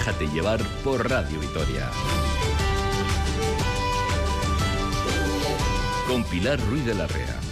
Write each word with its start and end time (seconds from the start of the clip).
Déjate 0.00 0.28
llevar 0.28 0.62
por 0.82 1.10
Radio 1.10 1.38
Vitoria. 1.38 1.90
Con 6.08 6.24
Pilar 6.24 6.58
Ruiz 6.70 6.86
de 6.86 6.94
la 6.94 7.06
Rea. 7.06 7.49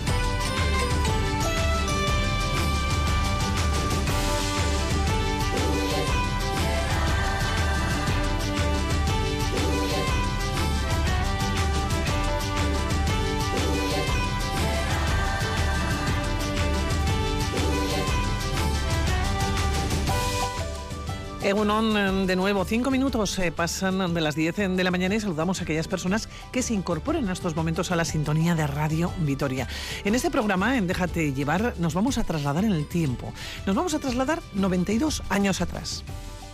Egunon, 21.59 22.29
de 22.29 22.37
nuevo, 22.37 22.65
cinco 22.65 22.89
minutos 22.89 23.37
eh, 23.41 23.51
pasan 23.51 24.15
de 24.15 24.21
las 24.21 24.37
10 24.37 24.77
de 24.77 24.85
la 24.85 24.93
mañana 24.93 25.17
y 25.17 25.21
saludamos 25.21 25.59
a 25.59 25.65
aquellas 25.65 25.89
personas 25.89 26.29
que 26.53 26.63
se 26.63 26.73
incorporan 26.73 27.25
en 27.25 27.31
estos 27.31 27.57
momentos 27.57 27.91
a 27.91 27.97
la 27.97 28.05
sintonía 28.05 28.55
de 28.55 28.65
Radio 28.69 29.11
Vitoria. 29.23 29.67
En 30.05 30.15
este 30.15 30.31
programa, 30.31 30.77
en 30.77 30.87
Déjate 30.87 31.33
llevar, 31.33 31.75
nos 31.79 31.95
vamos 31.95 32.17
a 32.17 32.23
trasladar 32.23 32.65
en 32.65 32.71
el 32.71 32.87
tiempo. 32.87 33.33
Nos 33.67 33.75
vamos 33.75 33.93
a 33.95 33.99
trasladar 33.99 34.41
92 34.55 35.25
años 35.31 35.61
atrás. 35.61 36.05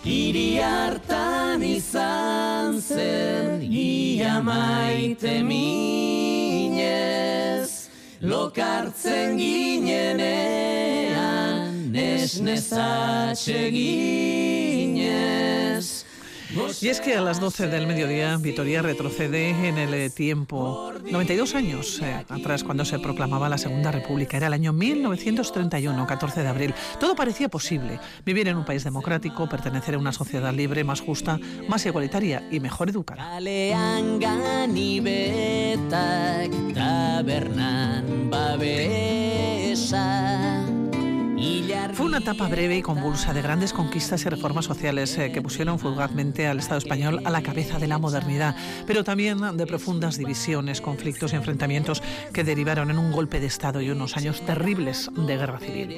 Izan 0.04 1.60
zen 2.80 3.62
ia 3.62 4.41
maite 4.41 5.42
minez 5.42 6.70
Lokartzen 8.22 9.36
ginenean 9.36 10.94
Y 16.80 16.88
es 16.88 17.00
que 17.00 17.14
a 17.14 17.20
las 17.20 17.41
12 17.41 17.69
del 17.69 17.86
mediodía 17.86 18.36
Vitoria 18.36 18.83
retrocede 18.83 19.50
en 19.50 19.78
el 19.78 19.92
eh, 19.94 20.10
tiempo 20.10 20.92
92 21.10 21.55
años 21.55 22.00
eh, 22.00 22.24
atrás 22.28 22.62
cuando 22.62 22.84
se 22.84 22.98
proclamaba 22.98 23.48
la 23.48 23.58
Segunda 23.58 23.91
República. 23.91 24.36
Era 24.36 24.47
el 24.48 24.52
año 24.52 24.72
1931, 24.72 26.06
14 26.06 26.42
de 26.42 26.48
abril. 26.48 26.75
Todo 27.00 27.16
parecía 27.16 27.48
posible. 27.48 27.98
Vivir 28.25 28.48
en 28.48 28.56
un 28.56 28.64
país 28.64 28.84
democrático, 28.84 29.48
pertenecer 29.48 29.94
a 29.97 29.98
una 29.98 30.12
sociedad 30.12 30.52
libre, 30.52 30.84
más 30.84 31.00
justa, 31.00 31.38
más 31.69 31.84
igualitaria 31.86 32.47
y 32.50 32.60
mejor 32.60 32.91
educada. 32.91 33.41
Fue 41.95 42.06
una 42.06 42.19
etapa 42.19 42.48
breve 42.48 42.77
y 42.77 42.83
convulsa 42.83 43.33
de 43.33 43.42
grandes 43.42 43.73
conquistas 43.73 44.25
y 44.25 44.28
reformas 44.28 44.64
sociales 44.64 45.17
eh, 45.19 45.31
que 45.33 45.42
pusieron 45.42 45.78
fugazmente 45.78 46.47
al 46.47 46.59
Estado 46.59 46.78
español 46.78 47.20
a 47.25 47.31
la 47.31 47.42
cabeza 47.42 47.78
de 47.78 47.87
la 47.87 47.98
modernidad, 47.98 48.56
pero 48.87 49.05
también 49.05 49.56
de 49.56 49.67
profundas 49.67 50.19
divisiones, 50.19 50.81
conflictos 50.81 51.33
y 51.33 51.37
enfrentamientos 51.37 52.03
que 52.33 52.42
derivaron 52.45 52.91
en 52.91 52.98
un 52.98 53.12
golpe 53.12 53.39
de 53.41 53.47
Estado 53.47 53.81
y 53.81 53.91
unos 53.91 54.17
años 54.17 54.41
terribles 54.45 55.11
de 55.15 55.37
guerra 55.37 55.59
civil. 55.61 55.89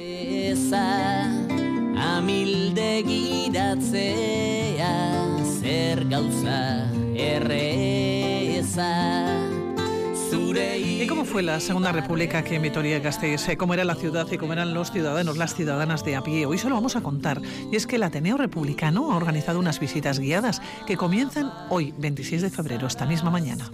¿Y 10.57 11.05
cómo 11.07 11.25
fue 11.25 11.43
la 11.43 11.59
Segunda 11.59 11.91
República 11.91 12.39
aquí 12.39 12.55
en 12.55 12.63
Vitoria-Gasteiz? 12.63 13.55
¿Cómo 13.57 13.73
era 13.73 13.83
la 13.83 13.95
ciudad 13.95 14.25
y 14.31 14.37
cómo 14.37 14.53
eran 14.53 14.73
los 14.73 14.91
ciudadanos, 14.91 15.37
las 15.37 15.53
ciudadanas 15.53 16.03
de 16.03 16.15
a 16.15 16.23
pie? 16.23 16.45
Hoy 16.45 16.57
se 16.57 16.67
lo 16.67 16.75
vamos 16.75 16.95
a 16.95 17.01
contar. 17.01 17.41
Y 17.71 17.75
es 17.75 17.85
que 17.85 17.97
el 17.97 18.03
Ateneo 18.03 18.37
Republicano 18.37 19.11
ha 19.11 19.17
organizado 19.17 19.59
unas 19.59 19.79
visitas 19.79 20.19
guiadas 20.19 20.61
que 20.87 20.97
comienzan 20.97 21.51
hoy, 21.69 21.93
26 21.97 22.41
de 22.41 22.49
febrero, 22.49 22.87
esta 22.87 23.05
misma 23.05 23.29
mañana. 23.29 23.69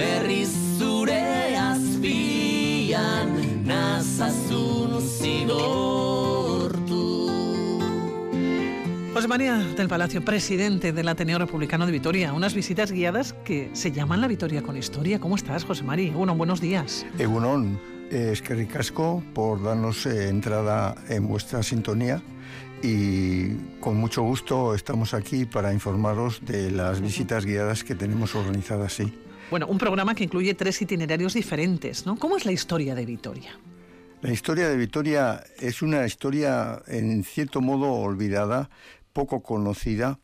berriz 0.00 0.59
zigortu 5.00 6.90
José 9.12 9.26
María 9.26 9.56
del 9.58 9.88
Palacio, 9.88 10.24
presidente 10.24 10.92
del 10.92 11.08
Ateneo 11.08 11.38
Republicano 11.38 11.84
de 11.84 11.92
Vitoria. 11.92 12.32
Unas 12.32 12.54
visitas 12.54 12.92
guiadas 12.92 13.32
que 13.44 13.68
se 13.72 13.90
llaman 13.90 14.20
La 14.20 14.28
Vitoria 14.28 14.62
con 14.62 14.76
Historia. 14.76 15.18
¿Cómo 15.18 15.34
estás, 15.34 15.64
José 15.64 15.82
María? 15.82 16.12
Bueno, 16.12 16.36
buenos 16.36 16.60
días. 16.60 17.04
Egunon, 17.18 17.78
es 18.10 18.40
que 18.40 18.54
ricasco 18.54 19.22
por 19.34 19.62
darnos 19.62 20.06
eh, 20.06 20.28
entrada 20.28 20.94
en 21.08 21.26
vuestra 21.26 21.62
sintonía 21.62 22.22
y 22.82 23.56
con 23.80 23.96
mucho 23.96 24.22
gusto 24.22 24.74
estamos 24.74 25.12
aquí 25.12 25.44
para 25.44 25.72
informaros 25.72 26.40
de 26.46 26.70
las 26.70 27.00
visitas 27.00 27.44
guiadas 27.44 27.84
que 27.84 27.94
tenemos 27.94 28.34
organizadas, 28.34 28.92
sí. 28.94 29.12
Bueno, 29.50 29.66
un 29.66 29.78
programa 29.78 30.14
que 30.14 30.24
incluye 30.24 30.54
tres 30.54 30.80
itinerarios 30.80 31.34
diferentes, 31.34 32.06
¿no? 32.06 32.16
¿Cómo 32.16 32.36
es 32.36 32.46
la 32.46 32.52
historia 32.52 32.94
de 32.94 33.04
Vitoria? 33.04 33.58
La 34.22 34.32
historia 34.32 34.68
de 34.68 34.76
Vitoria 34.76 35.42
es 35.58 35.80
una 35.80 36.04
historia 36.04 36.82
en 36.86 37.24
cierto 37.24 37.62
modo 37.62 37.90
olvidada, 37.92 38.68
poco 39.14 39.42
conocida. 39.42 40.18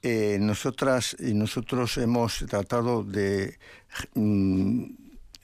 Eh, 0.00 0.38
nosotras 0.40 1.14
y 1.20 1.34
nosotros 1.34 1.98
hemos 1.98 2.46
tratado 2.48 3.04
de 3.04 3.58
mm, 4.14 4.84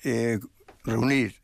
eh, 0.04 0.38
reunir 0.84 1.34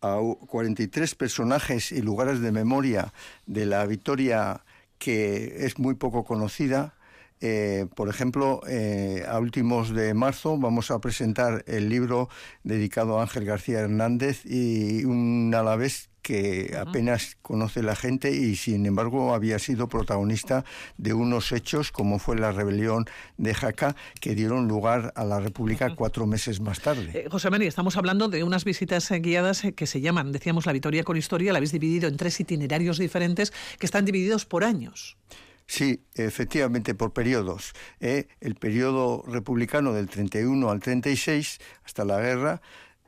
a 0.00 0.18
43 0.46 1.14
personajes 1.14 1.92
y 1.92 2.00
lugares 2.00 2.40
de 2.40 2.52
memoria 2.52 3.12
de 3.44 3.66
la 3.66 3.84
Vitoria 3.84 4.64
que 4.96 5.66
es 5.66 5.78
muy 5.78 5.94
poco 5.94 6.24
conocida. 6.24 6.94
Eh, 7.42 7.84
por 7.94 8.08
ejemplo, 8.08 8.62
eh, 8.66 9.26
a 9.28 9.38
últimos 9.38 9.90
de 9.90 10.14
marzo 10.14 10.56
vamos 10.56 10.90
a 10.90 11.00
presentar 11.00 11.64
el 11.66 11.90
libro 11.90 12.30
dedicado 12.62 13.18
a 13.18 13.22
Ángel 13.22 13.44
García 13.44 13.80
Hernández 13.80 14.46
y 14.46 15.04
un 15.04 15.52
alavés 15.54 16.08
que 16.24 16.74
apenas 16.76 17.36
conoce 17.42 17.82
la 17.82 17.94
gente 17.94 18.32
y 18.32 18.56
sin 18.56 18.86
embargo 18.86 19.34
había 19.34 19.58
sido 19.58 19.88
protagonista 19.88 20.64
de 20.96 21.12
unos 21.12 21.52
hechos 21.52 21.92
como 21.92 22.18
fue 22.18 22.36
la 22.36 22.50
rebelión 22.50 23.04
de 23.36 23.54
Jaca 23.54 23.94
que 24.20 24.34
dieron 24.34 24.66
lugar 24.66 25.12
a 25.16 25.24
la 25.24 25.38
República 25.38 25.94
cuatro 25.94 26.26
meses 26.26 26.60
más 26.60 26.80
tarde. 26.80 27.10
Eh, 27.14 27.28
José 27.30 27.50
María, 27.50 27.68
estamos 27.68 27.96
hablando 27.98 28.28
de 28.28 28.42
unas 28.42 28.64
visitas 28.64 29.10
eh, 29.10 29.20
guiadas 29.20 29.64
eh, 29.64 29.74
que 29.74 29.86
se 29.86 30.00
llaman, 30.00 30.32
decíamos, 30.32 30.64
La 30.66 30.72
Vitoria 30.72 31.04
con 31.04 31.16
Historia. 31.16 31.52
La 31.52 31.58
habéis 31.58 31.72
dividido 31.72 32.08
en 32.08 32.16
tres 32.16 32.40
itinerarios 32.40 32.98
diferentes 32.98 33.52
que 33.78 33.86
están 33.86 34.06
divididos 34.06 34.46
por 34.46 34.64
años. 34.64 35.18
Sí, 35.66 36.02
efectivamente, 36.14 36.94
por 36.94 37.12
periodos. 37.12 37.72
¿eh? 38.00 38.28
El 38.40 38.54
periodo 38.54 39.24
republicano 39.26 39.92
del 39.92 40.08
31 40.08 40.70
al 40.70 40.80
36, 40.80 41.58
hasta 41.84 42.04
la 42.04 42.20
guerra, 42.20 42.60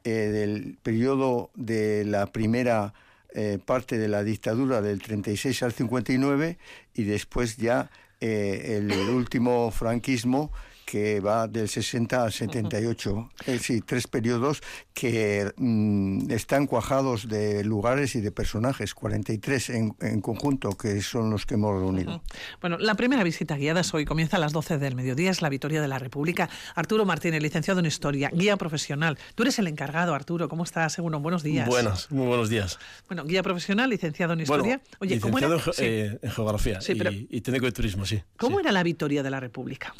eh, 0.04 0.10
del 0.10 0.78
periodo 0.82 1.50
de 1.54 2.04
la 2.04 2.26
primera 2.26 2.94
eh, 3.38 3.58
parte 3.62 3.98
de 3.98 4.08
la 4.08 4.24
dictadura 4.24 4.80
del 4.80 5.02
36 5.02 5.62
al 5.62 5.72
59 5.74 6.56
y 6.94 7.04
después 7.04 7.58
ya 7.58 7.90
eh, 8.18 8.78
el 8.78 8.90
último 9.10 9.70
franquismo 9.70 10.50
que 10.86 11.18
va 11.20 11.48
del 11.48 11.68
60 11.68 12.22
al 12.22 12.32
78. 12.32 13.30
Es 13.40 13.46
decir, 13.46 13.82
tres 13.84 14.06
periodos 14.06 14.62
que 14.94 15.52
mm, 15.56 16.30
están 16.30 16.66
cuajados 16.66 17.28
de 17.28 17.64
lugares 17.64 18.14
y 18.14 18.20
de 18.20 18.30
personajes, 18.30 18.94
43 18.94 19.70
en, 19.70 19.96
en 20.00 20.20
conjunto, 20.20 20.70
que 20.70 21.02
son 21.02 21.28
los 21.30 21.44
que 21.44 21.54
hemos 21.54 21.74
reunido. 21.78 22.22
Bueno, 22.60 22.78
la 22.78 22.94
primera 22.94 23.24
visita 23.24 23.56
guiada 23.56 23.80
es 23.80 23.92
hoy, 23.92 24.04
comienza 24.04 24.36
a 24.36 24.40
las 24.40 24.52
12 24.52 24.78
del 24.78 24.94
mediodía, 24.94 25.30
es 25.32 25.42
la 25.42 25.48
Victoria 25.48 25.82
de 25.82 25.88
la 25.88 25.98
República. 25.98 26.48
Arturo 26.76 27.04
Martínez, 27.04 27.42
licenciado 27.42 27.80
en 27.80 27.86
Historia, 27.86 28.30
guía 28.32 28.56
profesional. 28.56 29.18
Tú 29.34 29.42
eres 29.42 29.58
el 29.58 29.66
encargado, 29.66 30.14
Arturo. 30.14 30.48
¿Cómo 30.48 30.62
estás? 30.62 30.92
Seguro, 30.92 31.18
buenos 31.18 31.42
días. 31.42 31.68
Buenas, 31.68 32.10
muy 32.12 32.26
buenos 32.28 32.48
días. 32.48 32.78
Bueno, 33.08 33.24
guía 33.24 33.42
profesional, 33.42 33.90
licenciado 33.90 34.34
en 34.34 34.40
Historia. 34.42 34.80
Bueno, 35.00 35.14
Oye, 35.14 35.20
¿cómo 35.20 35.38
era, 35.38 35.48
licenciado 35.48 35.56
en, 35.56 35.60
ge- 35.60 36.08
sí. 36.08 36.14
eh, 36.14 36.18
en 36.22 36.30
geografía 36.30 36.80
Sí, 36.80 36.92
y, 36.92 36.94
pero- 36.94 37.10
y 37.10 37.40
técnico 37.40 37.66
de 37.66 37.72
turismo, 37.72 38.06
sí. 38.06 38.22
¿Cómo 38.38 38.58
sí. 38.58 38.62
era 38.62 38.70
la 38.72 38.84
Victoria 38.84 39.24
de 39.24 39.30
la 39.30 39.40
República? 39.40 39.92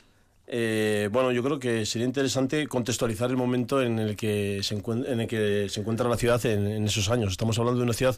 Eh, 0.46 1.08
bueno, 1.12 1.32
yo 1.32 1.42
creo 1.42 1.58
que 1.58 1.84
sería 1.86 2.06
interesante 2.06 2.66
contextualizar 2.68 3.30
el 3.30 3.36
momento 3.36 3.82
en 3.82 3.98
el 3.98 4.16
que 4.16 4.60
se, 4.62 4.74
en 4.74 5.20
el 5.20 5.26
que 5.26 5.68
se 5.68 5.80
encuentra 5.80 6.08
la 6.08 6.16
ciudad 6.16 6.44
en, 6.46 6.84
esos 6.84 7.10
años. 7.10 7.32
Estamos 7.32 7.58
hablando 7.58 7.78
de 7.80 7.84
una 7.84 7.92
ciudad 7.92 8.16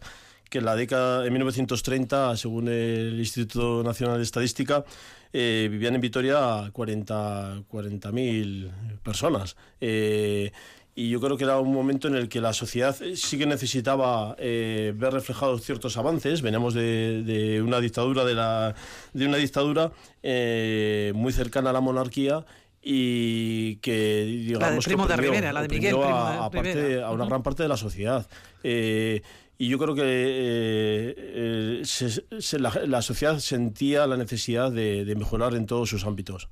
que 0.51 0.59
en 0.59 0.65
la 0.65 0.77
década 0.77 1.23
de 1.23 1.31
1930, 1.31 2.37
según 2.37 2.69
el 2.69 3.19
Instituto 3.19 3.83
Nacional 3.83 4.19
de 4.19 4.23
Estadística, 4.23 4.85
eh, 5.33 5.69
vivían 5.71 5.95
en 5.95 6.01
Vitoria 6.01 6.71
40 6.73 7.63
40.000 7.71 8.71
personas. 9.03 9.57
Eh, 9.81 10.53
y 11.01 11.11
yo 11.11 11.21
creo 11.21 11.37
que 11.37 11.45
era 11.45 11.61
un 11.61 11.73
momento 11.73 12.09
en 12.09 12.17
el 12.17 12.29
que 12.29 12.41
la 12.41 12.53
sociedad 12.53 12.97
sí 13.15 13.39
que 13.39 13.47
necesitaba 13.47 14.35
eh, 14.39 14.93
ver 14.97 15.13
reflejados 15.13 15.63
ciertos 15.63 15.97
avances. 15.97 16.43
Veníamos 16.43 16.75
de, 16.75 17.23
de 17.23 17.63
una 17.63 17.79
dictadura 17.81 18.25
de 18.25 18.35
la 18.35 18.75
de 19.13 19.27
una 19.27 19.37
dictadura 19.37 19.93
eh, 20.25 21.13
muy 21.15 21.33
cercana 21.33 21.71
a 21.71 21.73
la 21.73 21.81
monarquía 21.81 22.45
y 22.83 23.77
que 23.77 24.25
digamos 24.25 24.61
La 24.69 24.71
de 24.75 24.81
Primo 24.81 25.07
de 25.07 25.17
Rivera, 25.17 25.53
la 25.53 25.63
de 25.63 25.69
Miguel 25.69 25.95
Primo 25.95 26.07
de 26.09 26.11
a 26.37 26.51
parte- 26.51 27.03
a 27.03 27.11
una 27.11 27.27
gran 27.27 27.43
parte 27.45 27.63
de 27.63 27.69
la 27.69 27.77
sociedad. 27.77 28.27
Eh, 28.65 29.23
y 29.61 29.69
yo 29.69 29.79
creo 29.79 29.95
que 29.95 30.03
eh, 30.05 31.15
eh, 31.19 31.81
se- 31.85 32.25
se- 32.41 32.59
la, 32.59 32.73
la 32.87 33.03
sociedad 33.03 33.39
sentía 33.41 34.07
la 34.07 34.17
necesidad 34.17 34.71
de, 34.71 35.05
de 35.05 35.15
mejorar 35.17 35.55
en 35.55 35.67
todos 35.67 35.89
sus 35.91 36.05
ámbitos. 36.05 36.49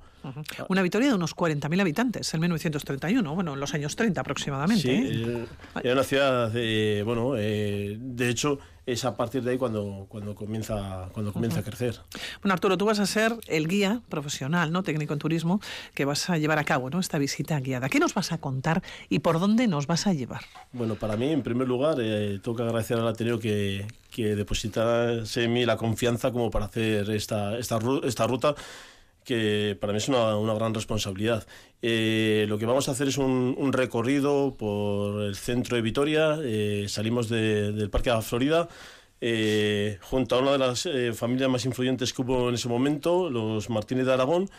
Una 0.67 0.81
Vitoria 0.81 1.07
de 1.09 1.13
unos 1.15 1.33
40.000 1.35 1.79
habitantes 1.81 2.33
en 2.33 2.41
1931, 2.41 3.33
bueno, 3.33 3.53
en 3.53 3.59
los 3.61 3.73
años 3.73 3.95
30 3.95 4.19
aproximadamente. 4.21 4.81
Sí, 4.81 4.89
¿eh? 4.91 5.45
eh, 5.75 5.79
era 5.83 5.93
una 5.93 6.03
ciudad, 6.03 6.51
eh, 6.55 7.01
bueno, 7.05 7.35
eh, 7.37 7.97
de 7.99 8.29
hecho 8.29 8.59
es 8.87 9.03
a 9.03 9.17
partir 9.17 9.43
de 9.43 9.51
ahí 9.51 9.57
cuando, 9.57 10.05
cuando 10.07 10.33
comienza, 10.33 11.09
cuando 11.11 11.33
comienza 11.33 11.59
a 11.59 11.63
crecer. 11.63 11.99
Bueno, 12.41 12.53
Arturo, 12.53 12.77
tú 12.77 12.85
vas 12.85 12.99
a 12.99 13.05
ser 13.05 13.35
el 13.47 13.67
guía 13.67 14.01
profesional, 14.07 14.71
¿no? 14.71 14.81
Técnico 14.81 15.11
en 15.13 15.19
turismo, 15.19 15.59
que 15.93 16.05
vas 16.05 16.29
a 16.29 16.37
llevar 16.37 16.57
a 16.57 16.63
cabo, 16.63 16.89
¿no? 16.89 16.99
Esta 16.99 17.17
visita 17.17 17.59
guiada. 17.59 17.89
¿Qué 17.89 17.99
nos 17.99 18.13
vas 18.13 18.31
a 18.31 18.37
contar 18.37 18.81
y 19.09 19.19
por 19.19 19.41
dónde 19.41 19.67
nos 19.67 19.87
vas 19.87 20.07
a 20.07 20.13
llevar? 20.13 20.41
Bueno, 20.71 20.95
para 20.95 21.17
mí, 21.17 21.29
en 21.29 21.43
primer 21.43 21.67
lugar, 21.67 21.97
eh, 21.99 22.39
tengo 22.41 22.55
que 22.55 22.63
agradecer 22.63 22.97
al 22.97 23.07
Ateneo 23.09 23.39
que, 23.39 23.85
que 24.09 24.35
depositase 24.37 25.43
en 25.43 25.51
mí 25.53 25.65
la 25.65 25.75
confianza 25.75 26.31
como 26.31 26.49
para 26.49 26.65
hacer 26.65 27.09
esta, 27.09 27.57
esta, 27.57 27.77
ru- 27.79 28.05
esta 28.05 28.25
ruta 28.25 28.55
que 29.27 29.77
para 29.79 29.91
mí 29.91 29.97
es 29.97 30.07
una, 30.07 30.53
gran 30.55 30.73
responsabilidad. 30.73 31.45
Eh, 31.81 32.45
lo 32.47 32.57
que 32.57 32.65
vamos 32.65 32.87
a 32.87 32.93
hacer 32.93 33.09
es 33.09 33.17
un, 33.17 33.53
un 33.57 33.73
recorrido 33.73 34.55
por 34.57 35.21
el 35.21 35.35
centro 35.35 35.75
de 35.75 35.81
Vitoria, 35.81 36.39
eh, 36.41 36.85
salimos 36.87 37.27
de- 37.27 37.73
del 37.73 37.89
Parque 37.89 38.09
de 38.09 38.15
la 38.15 38.21
Florida, 38.21 38.69
eh, 39.19 39.97
junto 40.01 40.35
a 40.35 40.39
una 40.39 40.53
de 40.53 40.57
las 40.59 40.85
eh, 40.85 41.11
familias 41.11 41.49
más 41.49 41.65
influyentes 41.65 42.13
que 42.13 42.21
hubo 42.21 42.47
en 42.47 42.55
ese 42.55 42.69
momento, 42.69 43.29
los 43.29 43.69
Martínez 43.69 44.05
de 44.05 44.13
Aragón, 44.13 44.49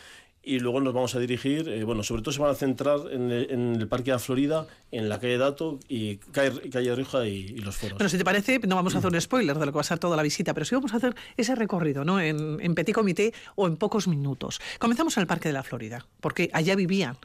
y 0.49 0.61
luego 0.61 0.81
nos 0.81 0.95
vamos 0.95 1.15
a 1.15 1.19
dirigir, 1.19 1.69
eh, 1.69 1.85
bueno, 1.85 2.03
sobre 2.03 2.23
todo 2.23 2.33
se 2.33 2.41
van 2.41 2.50
a 2.50 2.55
centrar 2.55 3.00
en 3.12 3.31
el, 3.31 3.50
en 3.50 3.75
el 3.77 3.87
Parque 3.87 4.06
de 4.06 4.12
la 4.12 4.19
Florida, 4.19 4.67
en 4.91 5.09
la 5.09 5.21
calle 5.21 5.37
Dato 5.37 5.79
y 5.89 6.17
calle, 6.17 6.71
calle 6.71 6.95
Rioja 6.95 7.27
y, 7.27 7.35
y 7.35 7.59
los 7.59 7.77
foros. 7.77 7.99
Bueno, 7.99 8.09
si 8.09 8.17
te 8.17 8.25
parece, 8.25 8.59
no 8.67 8.75
vamos 8.77 8.95
a 8.95 8.99
hacer 8.99 9.12
un 9.12 9.21
spoiler 9.21 9.59
de 9.59 9.67
lo 9.67 9.73
que 9.73 9.77
va 9.77 9.83
a 9.83 9.85
ser 9.85 9.99
toda 9.99 10.17
la 10.17 10.23
visita, 10.23 10.55
pero 10.55 10.65
sí 10.65 10.75
vamos 10.75 10.95
a 10.95 10.97
hacer 10.97 11.15
ese 11.37 11.55
recorrido, 11.55 12.05
¿no? 12.05 12.21
En, 12.21 12.59
en 12.61 12.75
petit 12.75 12.95
comité 12.95 13.35
o 13.56 13.67
en 13.67 13.77
pocos 13.77 14.09
minutos. 14.09 14.61
Comenzamos 14.79 15.17
en 15.19 15.21
el 15.23 15.27
Parque 15.27 15.50
de 15.50 15.53
la 15.53 15.62
Florida, 15.62 16.06
porque 16.21 16.51
allá 16.53 16.75
vivían 16.75 17.19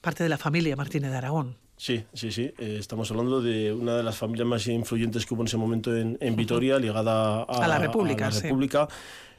parte 0.00 0.22
de 0.22 0.28
la 0.28 0.36
familia 0.38 0.76
Martínez 0.76 1.10
de 1.10 1.16
Aragón. 1.16 1.56
Sí, 1.76 2.04
sí, 2.12 2.30
sí. 2.30 2.52
Eh, 2.58 2.76
estamos 2.78 3.10
hablando 3.10 3.40
de 3.40 3.72
una 3.72 3.96
de 3.96 4.02
las 4.04 4.16
familias 4.16 4.46
más 4.46 4.66
influyentes 4.68 5.26
que 5.26 5.34
hubo 5.34 5.42
en 5.42 5.48
ese 5.48 5.56
momento 5.56 5.96
en, 5.96 6.16
en 6.20 6.36
Vitoria, 6.36 6.78
ligada 6.78 7.42
a, 7.42 7.64
A 7.64 7.66
la 7.66 7.78
República, 7.78 8.26
a 8.26 8.30
la 8.30 8.36
sí. 8.36 8.46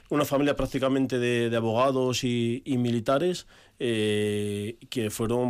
Una 0.09 0.25
familia 0.25 0.55
prácticamente 0.55 1.17
de, 1.17 1.49
de 1.49 1.57
abogados 1.57 2.23
y, 2.23 2.61
y 2.65 2.77
militares 2.77 3.47
eh, 3.79 4.77
que 4.89 5.09
fueron 5.09 5.49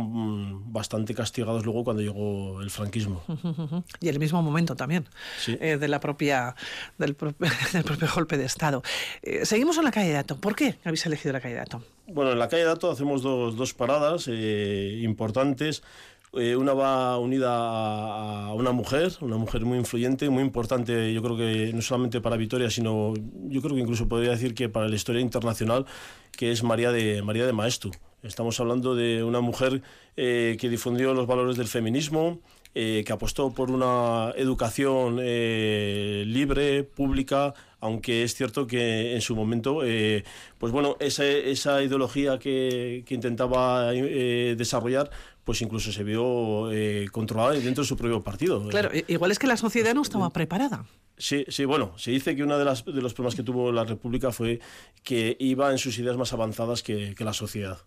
mm, 0.62 0.72
bastante 0.72 1.14
castigados 1.14 1.64
luego 1.64 1.84
cuando 1.84 2.02
llegó 2.02 2.62
el 2.62 2.70
franquismo. 2.70 3.22
Y 4.00 4.08
el 4.08 4.18
mismo 4.18 4.40
momento 4.42 4.74
también 4.74 5.06
Sí. 5.38 5.56
eh, 5.60 5.76
de 5.76 5.88
la 5.88 6.00
propia, 6.00 6.54
del, 6.98 7.14
pro- 7.14 7.34
del 7.72 7.84
propio 7.84 8.08
golpe 8.14 8.38
de 8.38 8.44
Estado. 8.46 8.82
Eh, 9.22 9.44
seguimos 9.44 9.76
en 9.78 9.84
la 9.84 9.90
calle 9.90 10.12
Dato. 10.12 10.40
¿Por 10.40 10.54
qué 10.56 10.76
habéis 10.84 11.04
elegido 11.04 11.32
la 11.32 11.40
calle 11.40 11.56
Dato? 11.56 11.82
Bueno, 12.06 12.32
en 12.32 12.38
la 12.38 12.48
calle 12.48 12.64
Dato 12.64 12.90
hacemos 12.90 13.22
dos, 13.22 13.56
dos 13.56 13.74
paradas 13.74 14.28
eh, 14.30 15.00
importantes. 15.02 15.82
Eh, 16.36 16.56
una 16.56 16.74
va 16.74 17.16
unida 17.18 17.50
a, 17.52 18.52
una 18.54 18.72
mujer, 18.72 19.12
una 19.20 19.36
mujer 19.36 19.64
muy 19.64 19.78
influyente, 19.78 20.28
muy 20.30 20.42
importante, 20.42 21.12
yo 21.12 21.22
creo 21.22 21.36
que 21.36 21.72
no 21.72 21.80
solamente 21.80 22.20
para 22.20 22.36
Vitoria, 22.36 22.70
sino 22.70 23.14
yo 23.48 23.62
creo 23.62 23.76
que 23.76 23.82
incluso 23.82 24.08
podría 24.08 24.32
decir 24.32 24.54
que 24.54 24.68
para 24.68 24.88
la 24.88 24.96
historia 24.96 25.20
internacional, 25.20 25.86
que 26.36 26.50
es 26.50 26.64
María 26.64 26.90
de, 26.90 27.22
María 27.22 27.46
de 27.46 27.52
Maestu. 27.52 27.92
Estamos 28.22 28.58
hablando 28.58 28.96
de 28.96 29.22
una 29.22 29.40
mujer 29.40 29.82
eh, 30.16 30.56
que 30.58 30.68
difundió 30.68 31.14
los 31.14 31.26
valores 31.26 31.56
del 31.56 31.68
feminismo, 31.68 32.40
eh, 32.74 33.04
que 33.06 33.12
apostó 33.12 33.54
por 33.54 33.70
una 33.70 34.32
educación 34.36 35.18
libre, 35.18 36.82
pública, 36.82 37.54
aunque 37.80 38.24
es 38.24 38.34
cierto 38.34 38.66
que 38.66 39.14
en 39.14 39.20
su 39.20 39.36
momento, 39.36 39.82
pues 40.58 40.72
bueno, 40.72 40.96
esa, 40.98 41.24
esa 41.26 41.82
ideología 41.82 42.38
que, 42.38 43.04
que 43.06 43.14
intentaba 43.14 43.92
desarrollar, 43.92 45.10
pues 45.44 45.60
incluso 45.62 45.92
se 45.92 46.02
vio 46.04 46.70
eh, 46.72 47.06
controlada 47.12 47.52
dentro 47.52 47.82
de 47.84 47.88
su 47.88 47.96
propio 47.96 48.22
partido. 48.22 48.66
Claro, 48.68 48.90
igual 49.08 49.30
es 49.30 49.38
que 49.38 49.46
la 49.46 49.56
sociedad 49.56 49.94
no 49.94 50.02
estaba 50.02 50.30
preparada. 50.30 50.86
Sí, 51.16 51.44
sí, 51.48 51.64
bueno, 51.64 51.92
se 51.96 52.10
dice 52.10 52.34
que 52.34 52.42
uno 52.42 52.58
de, 52.58 52.64
las- 52.64 52.84
de 52.84 53.00
los 53.00 53.14
problemas 53.14 53.36
que 53.36 53.42
tuvo 53.44 53.70
la 53.70 53.84
República 53.84 54.32
fue 54.32 54.58
que 55.04 55.36
iba 55.38 55.70
en 55.70 55.78
sus 55.78 55.98
ideas 55.98 56.16
más 56.16 56.32
avanzadas 56.32 56.82
que, 56.82 57.14
que 57.14 57.24
la 57.24 57.32
sociedad. 57.32 57.78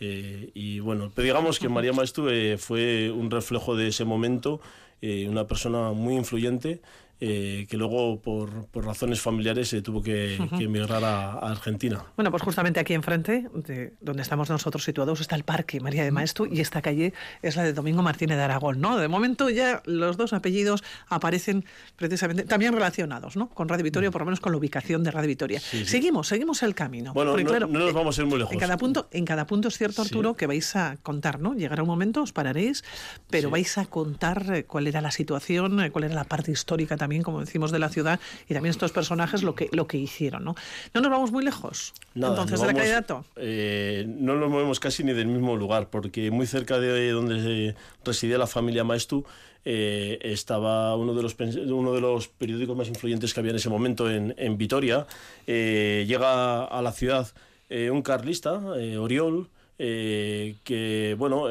Eh, 0.00 0.50
y 0.54 0.80
bueno, 0.80 1.12
pero 1.14 1.24
digamos 1.24 1.60
que 1.60 1.68
María 1.68 1.92
Maestu 1.92 2.28
eh, 2.28 2.56
fue 2.58 3.12
un 3.12 3.30
reflejo 3.30 3.76
de 3.76 3.88
ese 3.88 4.04
momento, 4.04 4.60
eh, 5.00 5.28
una 5.28 5.46
persona 5.46 5.92
muy 5.92 6.14
influyente 6.16 6.80
eh, 7.26 7.66
que 7.68 7.76
luego 7.76 8.20
por, 8.20 8.66
por 8.68 8.84
razones 8.84 9.20
familiares 9.20 9.68
se 9.68 9.80
tuvo 9.82 10.02
que, 10.02 10.38
que 10.58 10.64
emigrar 10.64 11.02
a, 11.04 11.32
a 11.32 11.50
Argentina. 11.50 12.04
Bueno, 12.16 12.30
pues 12.30 12.42
justamente 12.42 12.80
aquí 12.80 12.92
enfrente, 12.94 13.48
de 13.54 13.94
donde 14.00 14.22
estamos 14.22 14.50
nosotros 14.50 14.84
situados, 14.84 15.20
está 15.20 15.36
el 15.36 15.44
Parque 15.44 15.80
María 15.80 16.04
de 16.04 16.10
Maestu 16.10 16.46
y 16.46 16.60
esta 16.60 16.82
calle 16.82 17.12
es 17.42 17.56
la 17.56 17.62
de 17.62 17.72
Domingo 17.72 18.02
Martínez 18.02 18.36
de 18.36 18.42
Aragón, 18.42 18.80
¿no? 18.80 18.98
De 18.98 19.08
momento 19.08 19.48
ya 19.50 19.82
los 19.86 20.16
dos 20.16 20.32
apellidos 20.32 20.82
aparecen 21.08 21.64
precisamente 21.96 22.42
también 22.44 22.72
relacionados, 22.72 23.36
¿no? 23.36 23.48
Con 23.48 23.68
Radio 23.68 23.84
Vitoria, 23.84 24.10
por 24.10 24.20
lo 24.22 24.26
menos 24.26 24.40
con 24.40 24.52
la 24.52 24.58
ubicación 24.58 25.02
de 25.04 25.10
Radio 25.10 25.28
Vitoria. 25.28 25.60
Seguimos, 25.60 26.28
seguimos 26.28 26.62
el 26.62 26.74
camino. 26.74 27.12
Bueno, 27.14 27.36
no- 27.36 27.44
claro, 27.44 27.66
no 27.68 27.78
nos 27.78 27.90
eh, 27.90 27.92
vamos 27.92 28.18
a 28.18 28.22
ir 28.22 28.26
muy 28.28 28.38
lejos. 28.38 28.52
En 28.52 28.58
cada 28.58 28.76
punto, 28.76 29.08
en 29.12 29.24
cada 29.24 29.46
punto 29.46 29.68
es 29.68 29.78
cierto, 29.78 30.02
Sí. 30.04 30.08
Arturo, 30.10 30.34
que 30.34 30.46
vais 30.46 30.74
a 30.76 30.96
contar, 31.02 31.40
¿no? 31.40 31.54
Llegará 31.54 31.82
un 31.82 31.88
momento, 31.88 32.22
os 32.22 32.32
pararéis, 32.32 32.84
pero 33.30 33.48
vais 33.50 33.78
a 33.78 33.86
contar 33.86 34.44
eh, 34.54 34.64
cuál 34.64 34.86
era 34.86 35.00
la 35.00 35.10
situación, 35.10 35.78
cuál 35.92 36.04
era 36.04 36.14
la 36.14 36.24
parte 36.24 36.50
histórica 36.52 36.96
también, 36.96 37.13
como 37.22 37.40
decimos, 37.40 37.70
de 37.70 37.78
la 37.78 37.88
ciudad 37.88 38.20
y 38.48 38.54
también 38.54 38.70
estos 38.70 38.92
personajes 38.92 39.42
lo 39.42 39.54
que, 39.54 39.68
lo 39.72 39.86
que 39.86 39.98
hicieron, 39.98 40.44
¿no? 40.44 40.54
No 40.92 41.00
nos 41.00 41.10
vamos 41.10 41.32
muy 41.32 41.44
lejos. 41.44 41.94
Nada, 42.14 42.34
Entonces, 42.34 42.60
de 42.60 42.66
la 42.66 42.74
calle 42.74 42.90
Dato. 42.90 43.24
eh, 43.36 44.04
no 44.06 44.34
nos 44.34 44.50
movemos 44.50 44.80
casi 44.80 45.04
ni 45.04 45.12
del 45.12 45.26
mismo 45.26 45.56
lugar, 45.56 45.88
porque 45.90 46.30
muy 46.30 46.46
cerca 46.46 46.78
de 46.78 47.10
donde 47.10 47.74
residía 48.04 48.38
la 48.38 48.46
familia 48.46 48.84
Maestu 48.84 49.24
eh, 49.66 50.18
estaba 50.20 50.94
uno 50.94 51.14
de, 51.14 51.22
los, 51.22 51.36
uno 51.38 51.94
de 51.94 52.00
los 52.00 52.28
periódicos 52.28 52.76
más 52.76 52.88
influyentes 52.88 53.32
que 53.32 53.40
había 53.40 53.50
en 53.50 53.56
ese 53.56 53.70
momento 53.70 54.10
en, 54.10 54.34
en 54.36 54.58
Vitoria. 54.58 55.06
Eh, 55.46 56.04
llega 56.06 56.64
a 56.64 56.82
la 56.82 56.92
ciudad 56.92 57.28
eh, 57.70 57.90
un 57.90 58.02
carlista, 58.02 58.60
Oriol, 58.98 59.48
que, 59.78 61.16
bueno, 61.18 61.46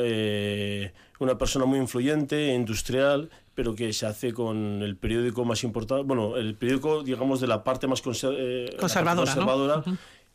una 1.19 1.37
persona 1.37 1.65
muy 1.65 1.79
influyente, 1.79 2.53
industrial, 2.53 3.29
pero 3.55 3.75
que 3.75 3.93
se 3.93 4.05
hace 4.05 4.33
con 4.33 4.81
el 4.81 4.95
periódico 4.97 5.45
más 5.45 5.63
importante, 5.63 6.03
bueno, 6.03 6.37
el 6.37 6.55
periódico, 6.55 7.03
digamos, 7.03 7.39
de 7.41 7.47
la 7.47 7.63
parte 7.63 7.87
más 7.87 8.03
conser- 8.03 8.35
eh, 8.37 8.65
parte 8.65 8.77
Conservadora, 8.77 9.35
¿no? 9.35 9.45
conservadora, 9.45 9.83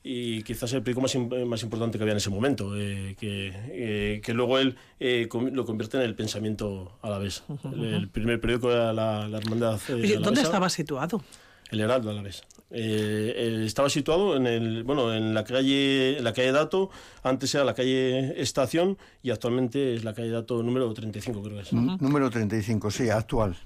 y 0.03 0.43
quizás 0.45 0.73
el 0.73 0.83
periódico 0.83 1.01
más, 1.03 1.17
im- 1.17 1.45
más 1.47 1.63
importante 1.65 1.99
que 1.99 2.05
había 2.05 2.13
en 2.13 2.19
ese 2.19 2.31
momento, 2.31 2.77
eh, 2.77 3.17
que, 3.19 3.53
eh, 3.55 4.21
que 4.23 4.33
luego 4.35 4.59
él 4.59 4.77
eh, 5.01 5.29
lo 5.53 5.65
convierte 5.65 5.97
en 5.97 6.05
el 6.05 6.15
pensamiento 6.15 6.99
a 7.03 7.11
la 7.11 7.19
vez. 7.19 7.43
el, 7.73 7.85
el 7.85 8.09
primer 8.09 8.41
periódico 8.41 8.71
era 8.71 8.93
la, 8.93 9.27
la 9.29 9.39
Hermandad 9.39 9.81
eh, 9.89 9.95
Oye, 9.95 10.17
¿dónde 10.19 10.43
estaba 10.43 10.69
situado? 10.71 11.23
El 11.71 11.81
Heraldo 11.81 12.11
a 12.11 12.15
la 12.15 12.23
vez. 12.23 12.43
Estaba 12.71 13.89
situado 13.89 14.37
en 14.37 14.47
el 14.47 14.83
bueno 14.85 15.15
en 15.15 15.33
la 15.35 15.45
calle 15.45 16.19
en 16.19 16.25
la 16.25 16.33
calle 16.33 16.53
Dato 16.53 16.91
antes 17.23 17.55
era 17.55 17.65
la 17.65 17.75
calle 17.75 18.41
Estación 18.41 18.99
y 19.23 19.31
actualmente 19.31 19.95
es 19.95 20.05
la 20.05 20.13
calle 20.15 20.31
Dato 20.31 20.63
número 20.63 20.93
35 20.93 21.43
creo 21.43 21.57
que 21.57 21.63
es 21.63 21.73
N- 21.73 21.97
Número 22.01 22.31
35, 22.31 22.91
sí, 22.91 23.09
actual. 23.11 23.57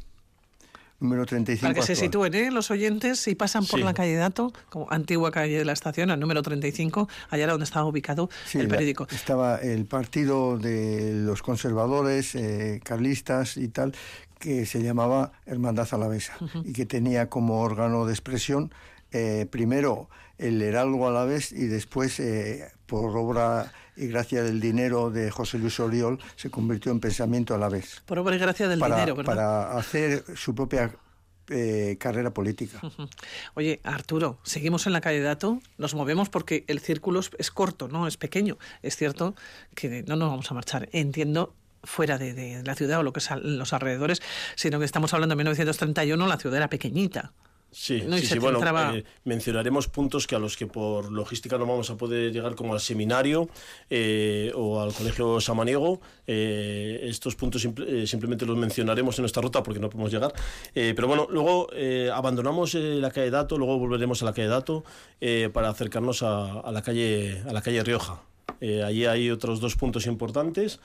Número 1.00 1.26
35 1.26 1.62
Para 1.66 1.74
que 1.74 1.82
se 1.84 1.96
sitúen 1.96 2.32
¿eh? 2.34 2.52
los 2.52 2.70
oyentes, 2.70 3.18
si 3.18 3.34
pasan 3.34 3.66
por 3.66 3.80
Sí. 3.80 3.84
la 3.84 3.92
calle 3.92 4.14
Dato, 4.14 4.52
como 4.70 4.86
antigua 4.88 5.32
calle 5.32 5.58
de 5.58 5.64
la 5.64 5.72
estación, 5.72 6.12
al 6.12 6.20
número 6.20 6.42
35, 6.42 7.08
allá 7.28 7.42
era 7.42 7.52
donde 7.54 7.64
estaba 7.64 7.84
ubicado 7.86 8.30
Sí, 8.46 8.58
el 8.58 8.68
la- 8.68 8.74
periódico. 8.76 9.08
estaba 9.10 9.56
el 9.56 9.84
partido 9.86 10.58
de 10.58 11.12
los 11.14 11.42
conservadores, 11.42 12.36
eh, 12.36 12.80
carlistas 12.84 13.56
y 13.56 13.66
tal, 13.66 13.92
que 14.38 14.64
se 14.64 14.80
llamaba 14.80 15.32
Hermandad 15.44 15.88
Alavesa 15.90 16.34
y 16.64 16.72
que 16.72 16.86
tenía 16.86 17.28
como 17.28 17.60
órgano 17.62 18.06
de 18.06 18.12
expresión 18.12 18.72
eh, 19.12 19.46
primero 19.50 20.08
el 20.38 20.60
Heraldo 20.62 21.06
Alavés 21.06 21.52
y 21.52 21.66
después, 21.66 22.18
eh, 22.20 22.68
por 22.86 23.16
obra 23.16 23.72
y 23.96 24.06
gracia 24.08 24.42
del 24.42 24.60
dinero 24.60 25.10
de 25.10 25.30
José 25.30 25.58
Luis 25.58 25.78
Oriol, 25.78 26.18
se 26.36 26.50
convirtió 26.50 26.90
en 26.92 27.00
Pensamiento 27.00 27.54
Alavés. 27.54 28.02
Por 28.06 28.18
obra 28.18 28.34
y 28.34 28.38
gracia 28.38 28.66
del 28.68 28.78
para, 28.80 28.96
dinero, 28.96 29.14
¿verdad? 29.16 29.32
para 29.32 29.78
hacer 29.78 30.24
su 30.34 30.54
propia 30.54 30.94
eh, 31.48 31.96
carrera 32.00 32.30
política. 32.32 32.80
Oye, 33.54 33.80
Arturo, 33.84 34.38
seguimos 34.42 34.86
en 34.86 34.94
la 34.94 35.00
calle 35.00 35.20
Dato, 35.20 35.60
nos 35.76 35.94
movemos 35.94 36.28
porque 36.30 36.64
el 36.68 36.80
círculo 36.80 37.20
es, 37.38 37.50
corto, 37.50 37.88
no 37.88 38.06
es 38.06 38.16
pequeño. 38.16 38.56
Es 38.82 38.96
cierto 38.96 39.34
que 39.74 40.02
no 40.04 40.16
nos 40.16 40.30
vamos 40.30 40.50
a 40.50 40.54
marchar. 40.54 40.88
Entiendo 40.92 41.54
fuera 41.84 42.16
de, 42.16 42.32
de 42.32 42.62
la 42.62 42.74
ciudad 42.74 43.00
o 43.00 43.02
lo 43.02 43.12
que 43.12 43.18
es 43.20 43.30
al- 43.30 43.58
los 43.58 43.72
alrededores, 43.72 44.22
sino 44.56 44.78
que 44.78 44.84
estamos 44.86 45.12
hablando 45.14 45.34
de 45.34 45.36
1931, 45.38 46.26
la 46.26 46.38
ciudad 46.38 46.56
era 46.56 46.70
pequeñita. 46.70 47.32
Sí, 47.74 48.00
sí, 48.18 48.26
sí, 48.26 48.38
bueno, 48.38 48.58
eh, 48.94 49.02
mencionaremos 49.24 49.88
puntos 49.88 50.26
que 50.26 50.34
a 50.34 50.38
los 50.38 50.58
que 50.58 50.66
por 50.66 51.10
logística 51.10 51.56
no 51.56 51.64
vamos 51.64 51.88
a 51.88 51.96
poder 51.96 52.30
llegar, 52.30 52.54
como 52.54 52.74
al 52.74 52.80
seminario 52.80 53.48
eh, 53.88 54.52
o 54.54 54.78
al 54.82 54.92
colegio 54.92 55.40
Samaniego. 55.40 55.98
Eh, 56.26 57.00
estos 57.04 57.34
puntos 57.34 57.62
simple- 57.62 58.02
eh, 58.02 58.06
simplemente 58.06 58.44
los 58.44 58.58
mencionaremos 58.58 59.18
en 59.18 59.22
nuestra 59.22 59.40
ruta 59.40 59.62
porque 59.62 59.80
no 59.80 59.88
podemos 59.88 60.12
llegar. 60.12 60.34
Eh, 60.74 60.92
pero 60.94 61.08
bueno, 61.08 61.26
luego 61.30 61.68
abandonamos 62.12 62.74
la 62.74 63.10
calle 63.10 63.30
Dato, 63.30 63.56
luego 63.56 63.78
volveremos 63.78 64.20
a 64.22 64.26
la 64.26 64.34
calle 64.34 64.48
Dato 64.48 64.84
eh, 65.22 65.48
para 65.50 65.70
acercarnos 65.70 66.22
a, 66.22 66.60
a 66.60 66.70
la 66.72 66.82
calle 66.82 67.40
a 67.48 67.52
la 67.54 67.62
calle 67.62 67.82
Rioja. 67.82 68.22
Allí 68.60 69.06
hay 69.06 69.30
otros 69.30 69.60
dos 69.60 69.76
puntos 69.76 70.06
importantes. 70.06 70.78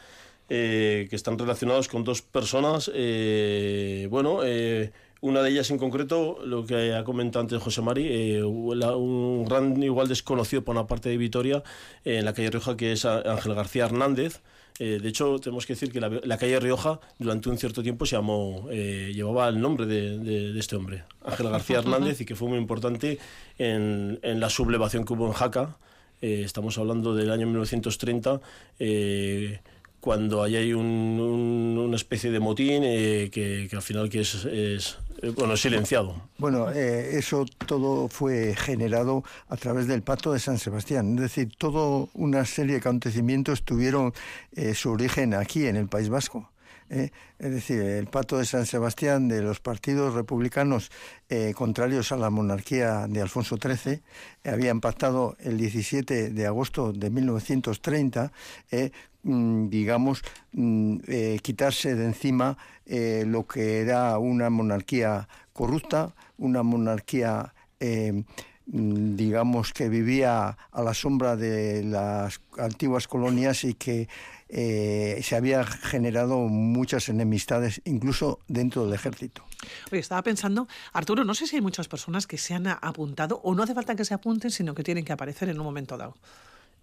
que 0.47 1.09
están 1.11 1.37
relacionados 1.37 1.87
con 1.89 2.03
dos 2.05 2.21
personas. 2.21 2.89
eh, 2.93 4.07
bueno, 4.09 4.39
eh, 4.45 4.91
una 5.21 5.41
de 5.41 5.49
ellas 5.49 5.71
en 5.71 5.77
concreto, 5.77 6.39
lo 6.45 6.65
que 6.65 6.93
ha 6.93 7.03
comentado 7.03 7.41
antes 7.41 7.61
José 7.61 7.81
Mari, 7.81 8.07
eh, 8.09 8.43
un 8.43 9.45
gran 9.45 9.81
igual 9.81 10.07
desconocido 10.07 10.63
por 10.63 10.75
una 10.75 10.87
parte 10.87 11.09
de 11.09 11.17
Vitoria 11.17 11.63
eh, 12.05 12.17
en 12.19 12.25
la 12.25 12.33
calle 12.33 12.49
Rioja, 12.51 12.77
que 12.77 12.91
es 12.91 13.05
Ángel 13.05 13.55
García 13.55 13.85
Hernández. 13.85 14.41
Eh, 14.79 14.99
de 15.01 15.09
hecho, 15.09 15.39
tenemos 15.39 15.65
que 15.65 15.73
decir 15.73 15.91
que 15.91 15.99
la, 15.99 16.07
la 16.23 16.37
calle 16.37 16.59
Rioja 16.59 16.99
durante 17.17 17.49
un 17.49 17.57
cierto 17.57 17.81
tiempo 17.81 18.05
se 18.05 18.15
llamó, 18.15 18.67
eh, 18.69 19.11
llevaba 19.13 19.49
el 19.49 19.59
nombre 19.59 19.87
de, 19.87 20.19
de- 20.19 20.53
de 20.53 20.59
este 20.59 20.75
hombre, 20.75 21.03
Ángel 21.25 21.49
García 21.49 21.77
Hernández, 21.79 22.21
y 22.21 22.25
que 22.25 22.35
fue 22.35 22.47
muy 22.47 22.59
importante 22.59 23.17
en, 23.57 24.19
en 24.21 24.39
la 24.39 24.49
sublevación 24.51 25.03
que 25.03 25.13
hubo 25.13 25.25
en 25.25 25.33
Jaca. 25.33 25.77
Estamos 26.21 26.77
hablando 26.77 27.13
del 27.15 27.31
año 27.31 27.45
1930. 27.47 28.39
eh, 28.79 29.59
cuando 29.99 30.41
ahí 30.43 30.55
hay 30.55 30.73
un- 30.73 30.85
un- 30.85 31.77
una 31.79 31.95
especie 31.95 32.29
de 32.31 32.39
motín 32.39 32.83
eh, 32.85 33.29
que, 33.31 33.67
que 33.69 33.75
al 33.75 33.81
final 33.81 34.09
que 34.09 34.21
es, 34.21 34.45
es, 34.45 34.97
bueno 35.35 35.53
es 35.53 35.61
silenciado. 35.61 36.15
Bueno, 36.37 36.71
eh, 36.71 37.17
eso 37.17 37.45
todo 37.65 38.07
fue 38.07 38.55
generado 38.55 39.23
a 39.49 39.57
través 39.57 39.87
del 39.87 40.01
Pacto 40.01 40.33
de 40.33 40.39
San 40.39 40.57
Sebastián. 40.57 41.15
Es 41.15 41.21
decir, 41.21 41.51
toda 41.57 42.07
una 42.13 42.45
serie 42.45 42.73
de 42.73 42.79
acontecimientos 42.79 43.63
tuvieron 43.63 44.13
eh, 44.55 44.73
su 44.73 44.91
origen 44.91 45.33
aquí, 45.33 45.67
en 45.67 45.75
el 45.75 45.87
País 45.87 46.09
Vasco. 46.09 46.49
¿eh? 46.89 47.11
Es 47.39 47.51
decir, 47.51 47.81
el 47.81 48.07
Pacto 48.07 48.37
de 48.37 48.45
San 48.45 48.65
Sebastián 48.65 49.27
de 49.27 49.41
los 49.41 49.59
partidos 49.59 50.13
republicanos 50.13 50.91
eh, 51.29 51.53
contrarios 51.55 52.11
a 52.11 52.17
la 52.17 52.29
monarquía 52.29 53.07
de 53.07 53.21
Alfonso 53.21 53.57
XIII 53.57 54.01
eh, 54.43 54.49
habían 54.49 54.81
pactado 54.81 55.35
el 55.39 55.57
17 55.57 56.29
de 56.29 56.45
agosto 56.47 56.93
de 56.93 57.09
1930, 57.09 58.31
eh, 58.71 58.91
mm, 59.23 59.69
digamos, 59.69 60.21
mm, 60.53 60.97
eh, 61.07 61.39
quitarse 61.41 61.95
de 61.95 62.05
encima 62.05 62.57
eh, 62.89 63.25
lo 63.27 63.45
que 63.45 63.81
era 63.81 64.17
una 64.17 64.49
monarquía 64.49 65.27
corrupta, 65.51 66.13
una 66.37 66.63
monarquía, 66.63 67.53
eh, 67.81 68.23
mm, 68.67 69.15
digamos, 69.15 69.73
que 69.73 69.89
vivía 69.89 70.57
a 70.71 70.81
la 70.81 70.93
sombra 70.93 71.35
de 71.35 71.83
las 71.83 72.39
antiguas 72.57 73.07
colonias 73.07 73.65
y 73.65 73.73
que 73.73 74.07
eh, 74.49 75.19
se 75.21 75.35
había 75.35 75.65
generado 75.65 76.37
muchas 76.37 77.09
enemistades, 77.09 77.81
incluso 77.83 78.39
dentro 78.47 78.85
del 78.85 78.93
ejército. 78.93 79.43
Estaba 79.91 80.21
pensando, 80.21 80.69
Arturo, 80.93 81.25
no 81.25 81.33
sé 81.33 81.47
si 81.47 81.57
hay 81.57 81.61
muchas 81.61 81.89
personas 81.89 82.25
que 82.25 82.37
se 82.37 82.53
han 82.53 82.67
apuntado 82.67 83.41
o 83.43 83.53
no 83.53 83.63
hace 83.63 83.73
falta 83.73 83.95
que 83.95 84.05
se 84.05 84.13
apunten, 84.13 84.51
sino 84.51 84.73
que 84.73 84.83
tienen 84.83 85.03
que 85.03 85.11
aparecer 85.11 85.49
en 85.49 85.59
un 85.59 85.65
momento 85.65 85.97
dado. 85.97 86.15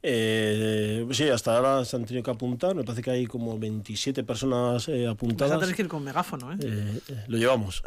Eh, 0.07 1.07
sí, 1.13 1.29
hasta 1.31 1.57
ahora 1.57 1.83
se 1.87 1.97
han 1.97 2.05
tenido 2.05 2.23
que 2.23 2.31
apuntar. 2.31 2.75
Me 2.75 2.85
parece 2.85 3.03
que 3.03 3.11
hay 3.11 3.27
como 3.27 3.59
27 3.59 4.23
personas 4.23 4.87
eh, 4.89 5.03
Vas 5.05 5.09
a 5.09 5.11
apuntadas. 5.13 5.61
tener 5.61 5.75
que 5.75 5.81
ir 5.83 5.89
con 5.89 6.05
megáfono, 6.05 6.53
¿eh? 6.53 6.57
Eh, 6.61 7.01
eh, 7.09 7.25
lo 7.27 7.39
llevamos. 7.39 7.83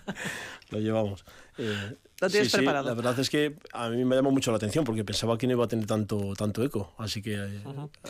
lo 0.70 0.78
llevamos. 0.80 1.24
Eh, 1.58 1.96
Lo 2.20 2.30
tienes 2.30 2.48
sí, 2.48 2.52
sí, 2.52 2.56
preparado. 2.56 2.88
la 2.88 2.94
verdad 2.94 3.18
es 3.18 3.28
que 3.28 3.56
a 3.74 3.90
mí 3.90 4.04
me 4.06 4.16
llamó 4.16 4.30
mucho 4.30 4.50
la 4.50 4.56
atención 4.56 4.84
porque 4.86 5.04
pensaba 5.04 5.36
que 5.36 5.46
no 5.46 5.52
iba 5.52 5.64
a 5.66 5.68
tener 5.68 5.84
tanto, 5.86 6.32
tanto 6.34 6.62
eco. 6.62 6.94
Así 6.96 7.20
que 7.20 7.34
eh, 7.34 7.62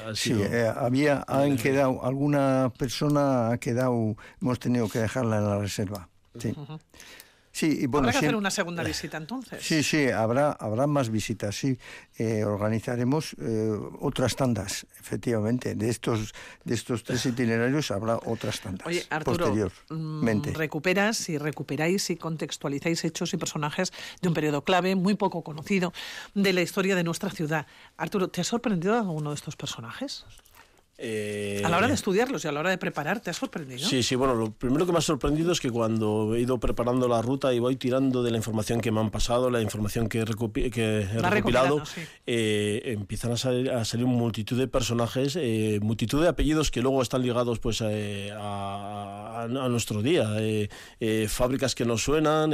ha 0.07 0.15
Sí, 0.15 0.29
sido- 0.35 0.45
eh, 0.45 0.69
había, 0.73 1.25
han 1.27 1.57
quedado, 1.57 2.05
alguna 2.05 2.73
persona 2.79 3.51
ha 3.51 3.59
quedado, 3.59 4.17
hemos 4.41 4.61
tenido 4.61 4.89
que 4.89 5.01
dejarla 5.01 5.39
en 5.39 5.45
la 5.45 5.59
reserva. 5.59 6.09
Sí, 6.39 6.55
sí 7.61 7.79
y 7.83 7.87
bueno, 7.87 8.09
Habrá 8.09 8.21
que 8.21 8.27
hacer 8.27 8.37
una 8.37 8.51
segunda 8.51 8.83
visita 8.83 9.17
entonces. 9.17 9.63
Sí, 9.63 9.83
sí, 9.83 10.09
habrá, 10.09 10.53
habrá 10.53 10.87
más 10.87 11.11
visitas, 11.11 11.55
sí. 11.57 11.79
Eh, 12.19 12.45
organizaremos 12.45 13.37
eh, 13.39 13.71
otras 14.01 14.37
tandas, 14.37 14.87
efectivamente. 14.99 15.75
De 15.75 15.89
estos, 15.89 16.35
de 16.65 16.75
estos 16.75 17.05
tres 17.05 17.25
itinerarios 17.27 17.91
habrá 17.91 18.17
otras 18.17 18.61
tandas 18.61 18.87
Oye, 18.87 19.05
Arturo, 19.11 19.47
mm, 19.47 19.71
posteriormente. 19.91 20.53
recuperas 20.53 21.29
y 21.29 21.39
recuperáis 21.39 22.11
y 22.11 22.17
contextualizáis 22.17 23.05
hechos 23.05 23.35
y 23.35 23.37
personajes 23.37 23.93
de 24.23 24.29
un 24.29 24.35
periodo 24.35 24.65
clave, 24.65 24.95
muy 24.97 25.15
poco 25.15 25.43
conocido, 25.43 25.93
de 26.35 26.53
la 26.53 26.63
historia 26.63 26.97
de 26.97 27.05
nuestra 27.05 27.31
ciudad. 27.31 27.67
Arturo, 27.97 28.29
¿te 28.29 28.41
ha 28.41 28.45
sorprendido 28.45 28.97
alguno 28.97 29.31
de 29.31 29.37
estos 29.37 29.57
personajes? 29.57 30.25
Eh, 31.03 31.63
A 31.65 31.71
la 31.71 31.79
hora 31.79 31.89
de 31.89 31.95
estudiarlos 31.95 32.45
y 32.45 32.49
a 32.49 32.53
la 32.53 32.61
hora 32.61 32.69
de 32.69 32.77
preparar, 32.77 33.21
¿te 33.21 33.31
ha 33.31 33.33
sorprendido? 33.33 33.89
Sí, 33.89 34.03
sí, 34.03 34.17
bueno, 34.17 34.35
lo 34.35 34.51
primero 34.53 34.85
que 34.85 34.93
me 34.93 34.99
ha 34.99 35.01
sorprendido 35.01 35.51
es 35.51 35.59
que 35.59 35.71
cuando 35.71 36.35
he 36.35 36.41
ido 36.41 36.61
preparando 36.61 37.09
la 37.09 37.23
ruta 37.23 37.55
y 37.55 37.59
voy 37.59 37.77
tirando 37.77 38.23
de 38.23 38.31
la 38.31 38.37
información 38.37 38.83
que 38.83 38.91
me 38.93 39.01
han 39.01 39.11
pasado, 39.11 39.49
la 39.49 39.63
información 39.63 40.09
que 40.11 40.19
he, 40.19 40.25
recupi- 40.27 40.71
que 40.71 41.01
he 41.03 41.19
recopilado, 41.23 41.87
sí. 41.87 42.03
eh, 42.27 42.83
empiezan 42.85 43.33
a 43.33 43.39
salir, 43.39 43.71
a 43.71 43.85
salir 43.87 44.05
multitud 44.05 44.59
de 44.59 44.69
personajes, 44.69 45.37
eh, 45.41 45.79
multitud 45.81 46.21
de 46.21 46.29
apellidos 46.29 46.71
que 46.71 46.83
luego 46.83 47.01
están 47.01 47.23
ligados 47.23 47.59
pues 47.61 47.81
eh, 47.83 48.31
a, 48.37 49.39
a- 49.41 49.43
a 49.45 49.69
nuestro 49.71 50.03
día, 50.03 50.29
eh, 50.39 50.69
eh, 51.01 51.27
fábricas 51.31 51.75
que 51.75 51.87
nos 51.87 52.03
suenan, 52.05 52.51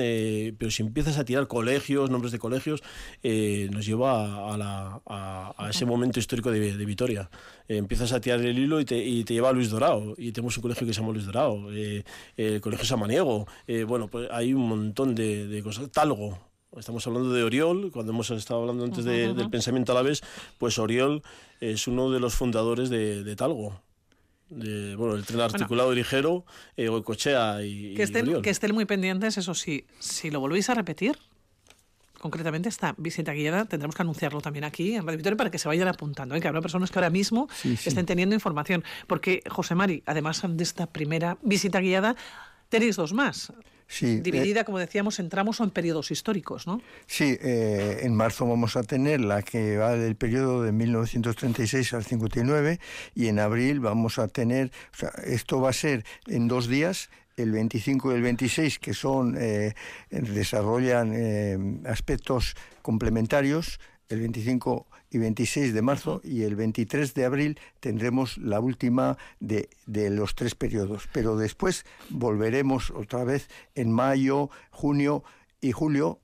pero 0.56 0.70
si 0.70 0.84
empiezas 0.84 1.18
a 1.18 1.24
tirar 1.24 1.48
colegios, 1.48 2.10
nombres 2.10 2.30
de 2.30 2.38
colegios, 2.38 2.80
nos 3.24 3.84
lleva 3.84 4.54
a, 4.54 4.56
la- 4.56 5.52
ese 5.68 5.84
momento 5.84 6.20
histórico 6.20 6.52
de, 6.52 6.76
de 6.76 6.84
Vitoria. 6.84 7.28
Empiezas 7.68 8.12
a 8.12 8.20
tirar 8.20 8.35
el 8.40 8.58
hilo 8.58 8.80
y 8.80 8.84
te, 8.84 8.98
y 9.02 9.24
te 9.24 9.34
lleva 9.34 9.48
a 9.50 9.52
Luis 9.52 9.70
Dorado. 9.70 10.14
Y 10.18 10.32
tenemos 10.32 10.56
un 10.56 10.62
colegio 10.62 10.86
que 10.86 10.92
se 10.92 11.00
llama 11.00 11.12
Luis 11.12 11.26
Dorado, 11.26 11.72
eh, 11.72 12.04
el 12.36 12.60
colegio 12.60 12.84
Samaniego. 12.86 13.46
eh, 13.66 13.84
bueno, 13.84 14.08
pues 14.08 14.28
hay 14.30 14.52
un 14.54 14.68
montón 14.68 15.14
de, 15.14 15.46
de 15.46 15.62
cosas. 15.62 15.90
Talgo. 15.90 16.38
Estamos 16.76 17.06
hablando 17.06 17.32
de 17.32 17.42
Oriol, 17.42 17.90
cuando 17.90 18.12
hemos 18.12 18.30
estado 18.32 18.60
hablando 18.60 18.84
antes 18.84 19.02
de- 19.04 19.32
del 19.32 19.48
pensamiento 19.48 19.92
a 19.92 19.94
la 19.94 20.02
vez, 20.02 20.22
pues 20.58 20.78
Oriol 20.78 21.22
es 21.60 21.86
uno 21.86 22.10
de 22.10 22.20
los 22.20 22.34
fundadores 22.34 22.90
de, 22.90 23.24
de 23.24 23.34
Talgo. 23.36 23.80
De, 24.50 24.94
bueno, 24.94 25.14
el 25.16 25.24
tren 25.24 25.40
articulado 25.40 25.92
ligero, 25.94 26.44
eh, 26.76 26.88
Goicoechea 26.88 27.64
y, 27.64 27.94
Que 27.94 28.02
y 28.02 28.04
estén, 28.04 28.26
Oriol. 28.26 28.42
que 28.42 28.50
estén 28.50 28.74
muy 28.74 28.84
pendientes, 28.84 29.38
eso 29.38 29.54
sí, 29.54 29.86
si 29.98 30.30
lo 30.30 30.38
volvéis 30.38 30.68
a 30.68 30.74
repetir, 30.74 31.16
concretamente 32.20 32.68
esta 32.68 32.94
visita 32.98 33.32
guiada, 33.32 33.64
tendremos 33.64 33.94
que 33.94 34.02
anunciarlo 34.02 34.40
también 34.40 34.64
aquí 34.64 34.94
en 34.94 35.02
Radio 35.06 35.18
Victoria 35.18 35.36
para 35.36 35.50
que 35.50 35.58
se 35.58 35.68
vayan 35.68 35.88
apuntando, 35.88 36.34
¿eh? 36.34 36.40
que 36.40 36.48
habrá 36.48 36.60
personas 36.60 36.90
que 36.90 36.98
ahora 36.98 37.10
mismo 37.10 37.48
Sí, 37.54 37.76
sí. 37.76 37.88
estén 37.88 38.06
teniendo 38.06 38.34
información. 38.34 38.84
Porque, 39.06 39.42
José 39.48 39.74
Mari, 39.74 40.02
además 40.06 40.42
de 40.46 40.62
esta 40.64 40.86
primera 40.86 41.38
visita 41.42 41.80
guiada, 41.80 42.16
tenéis 42.68 42.96
dos 42.96 43.12
más. 43.12 43.52
Sí, 43.88 44.06
eh, 44.16 44.20
Dividida, 44.20 44.64
como 44.64 44.80
decíamos, 44.80 45.20
en 45.20 45.28
tramos 45.28 45.60
o 45.60 45.64
en 45.64 45.70
periodos 45.70 46.10
históricos, 46.10 46.66
¿no? 46.66 46.80
Sí, 47.06 47.38
eh, 47.40 48.00
en 48.02 48.16
marzo 48.16 48.44
vamos 48.44 48.76
a 48.76 48.82
tener 48.82 49.20
la 49.20 49.42
que 49.42 49.76
va 49.76 49.92
del 49.92 50.16
periodo 50.16 50.62
de 50.64 50.72
1936 50.72 51.92
al 51.94 52.04
59 52.04 52.80
y 53.14 53.28
en 53.28 53.38
abril 53.38 53.78
vamos 53.78 54.18
a 54.18 54.26
tener, 54.26 54.72
o 54.92 54.96
sea, 54.96 55.10
esto 55.24 55.60
va 55.60 55.70
a 55.70 55.72
ser 55.72 56.04
en 56.26 56.48
dos 56.48 56.66
días, 56.66 57.10
el 57.36 57.52
25 57.52 58.12
y 58.12 58.14
el 58.14 58.22
26, 58.22 58.78
que 58.78 58.94
son, 58.94 59.36
eh, 59.38 59.74
desarrollan 60.10 61.12
eh, 61.14 61.58
aspectos 61.86 62.54
complementarios, 62.82 63.78
el 64.08 64.20
25 64.20 64.86
y 65.10 65.18
26 65.18 65.74
de 65.74 65.82
marzo 65.82 66.20
y 66.22 66.42
el 66.42 66.56
23 66.56 67.14
de 67.14 67.24
abril 67.24 67.58
tendremos 67.80 68.38
la 68.38 68.60
última 68.60 69.18
de, 69.40 69.68
de 69.86 70.10
los 70.10 70.34
tres 70.34 70.54
periodos. 70.54 71.08
Pero 71.12 71.36
después 71.36 71.84
volveremos 72.10 72.90
otra 72.90 73.24
vez 73.24 73.48
en 73.74 73.90
mayo, 73.90 74.50
junio 74.70 75.24
y 75.60 75.72
julio. 75.72 76.20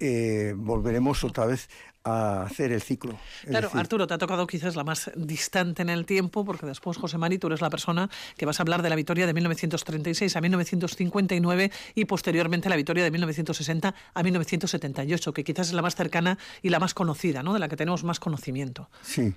eh, 0.00 0.54
volveremos 0.56 1.24
otra 1.24 1.46
vez 1.46 1.68
a 2.04 2.42
hacer 2.42 2.72
el 2.72 2.80
ciclo. 2.80 3.18
Claro, 3.46 3.68
decir, 3.68 3.80
Arturo, 3.80 4.06
te 4.06 4.14
ha 4.14 4.18
tocado 4.18 4.46
quizás 4.46 4.76
la 4.76 4.84
más 4.84 5.10
distante 5.16 5.82
en 5.82 5.90
el 5.90 6.06
tiempo, 6.06 6.44
porque 6.44 6.66
después, 6.66 6.96
José 6.96 7.18
Mari, 7.18 7.38
tú 7.38 7.48
eres 7.48 7.60
la 7.60 7.70
persona 7.70 8.08
que 8.36 8.46
vas 8.46 8.58
a 8.60 8.62
hablar 8.62 8.82
de 8.82 8.90
la 8.90 8.96
victoria 8.96 9.26
de 9.26 9.34
1936 9.34 10.34
a 10.36 10.40
1959 10.40 11.70
y 11.94 12.04
posteriormente 12.06 12.68
la 12.68 12.76
victoria 12.76 13.04
de 13.04 13.10
1960 13.10 13.94
a 14.14 14.22
1978, 14.22 15.32
que 15.32 15.44
quizás 15.44 15.68
es 15.68 15.74
la 15.74 15.82
más 15.82 15.94
cercana 15.94 16.38
y 16.62 16.70
la 16.70 16.78
más 16.78 16.94
conocida, 16.94 17.42
¿no? 17.42 17.52
De 17.52 17.60
la 17.60 17.68
que 17.68 17.76
tenemos 17.76 18.04
más 18.04 18.20
conocimiento. 18.20 18.88
Sí, 19.02 19.34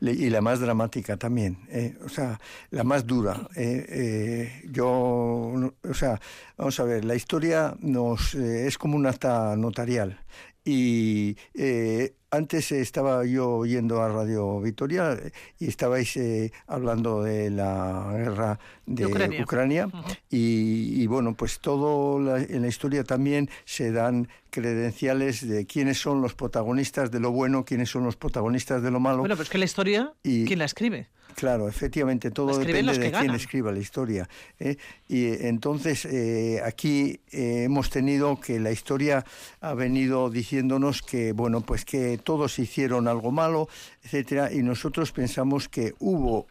y 0.00 0.30
la 0.30 0.40
más 0.40 0.60
dramática 0.60 1.16
también, 1.16 1.58
eh, 1.70 1.96
o 2.04 2.08
sea, 2.08 2.40
la 2.70 2.84
más 2.84 3.06
dura. 3.06 3.48
eh, 3.56 3.86
eh, 3.88 4.62
yo, 4.70 4.86
o 4.86 5.94
sea, 5.94 6.20
vamos 6.56 6.78
a 6.78 6.84
ver, 6.84 7.04
la 7.04 7.14
historia 7.14 7.74
nos 7.80 8.34
es 8.34 8.78
como 8.78 8.96
un 8.96 9.06
acta 9.06 9.56
notarial 9.56 10.20
Y 10.64 11.36
eh, 11.52 12.14
antes 12.30 12.72
estaba 12.72 13.24
yo 13.24 13.50
oyendo 13.50 14.02
a 14.02 14.08
Radio 14.08 14.60
Vitoria 14.60 15.16
y 15.58 15.68
estabais 15.68 16.16
eh, 16.16 16.52
hablando 16.66 17.22
de 17.22 17.50
la 17.50 18.12
guerra 18.16 18.58
de, 18.86 19.06
Ucrania, 19.06 19.88
y, 20.30 21.06
bueno, 21.06 21.34
pues 21.34 21.60
todo 21.60 22.36
en 22.36 22.62
la 22.62 22.68
historia 22.68 23.04
también 23.04 23.50
se 23.64 23.92
dan 23.92 24.28
credenciales 24.50 25.46
de 25.46 25.66
quiénes 25.66 25.98
son 25.98 26.22
los 26.22 26.34
protagonistas 26.34 27.10
de 27.10 27.20
lo 27.20 27.30
bueno, 27.30 27.64
quiénes 27.64 27.90
son 27.90 28.04
los 28.04 28.16
protagonistas 28.16 28.82
de 28.82 28.90
lo 28.90 29.00
malo. 29.00 29.18
Bueno, 29.18 29.34
pero 29.36 29.44
es 29.44 29.50
que 29.50 29.58
la 29.58 29.64
historia, 29.64 30.12
¿quién 30.22 30.58
la 30.58 30.64
escribe? 30.64 31.08
Claro, 31.34 31.68
efectivamente, 31.68 32.30
todo 32.30 32.56
depende 32.58 32.96
de 32.96 33.10
quién 33.10 33.34
escriba 33.34 33.72
la 33.72 33.80
historia. 33.80 34.28
¿eh? 34.58 34.76
Y 35.08 35.26
entonces 35.46 36.04
eh, 36.04 36.60
aquí 36.64 37.20
eh, 37.32 37.64
hemos 37.64 37.90
tenido 37.90 38.40
que 38.40 38.60
la 38.60 38.70
historia 38.70 39.24
ha 39.60 39.74
venido 39.74 40.30
diciéndonos 40.30 41.02
que, 41.02 41.32
bueno, 41.32 41.60
pues 41.60 41.84
que 41.84 42.18
todos 42.18 42.58
hicieron 42.58 43.08
algo 43.08 43.32
malo, 43.32 43.68
etcétera, 44.02 44.52
y 44.52 44.62
nosotros 44.62 45.12
pensamos 45.12 45.68
que 45.68 45.94
hubo 45.98 46.46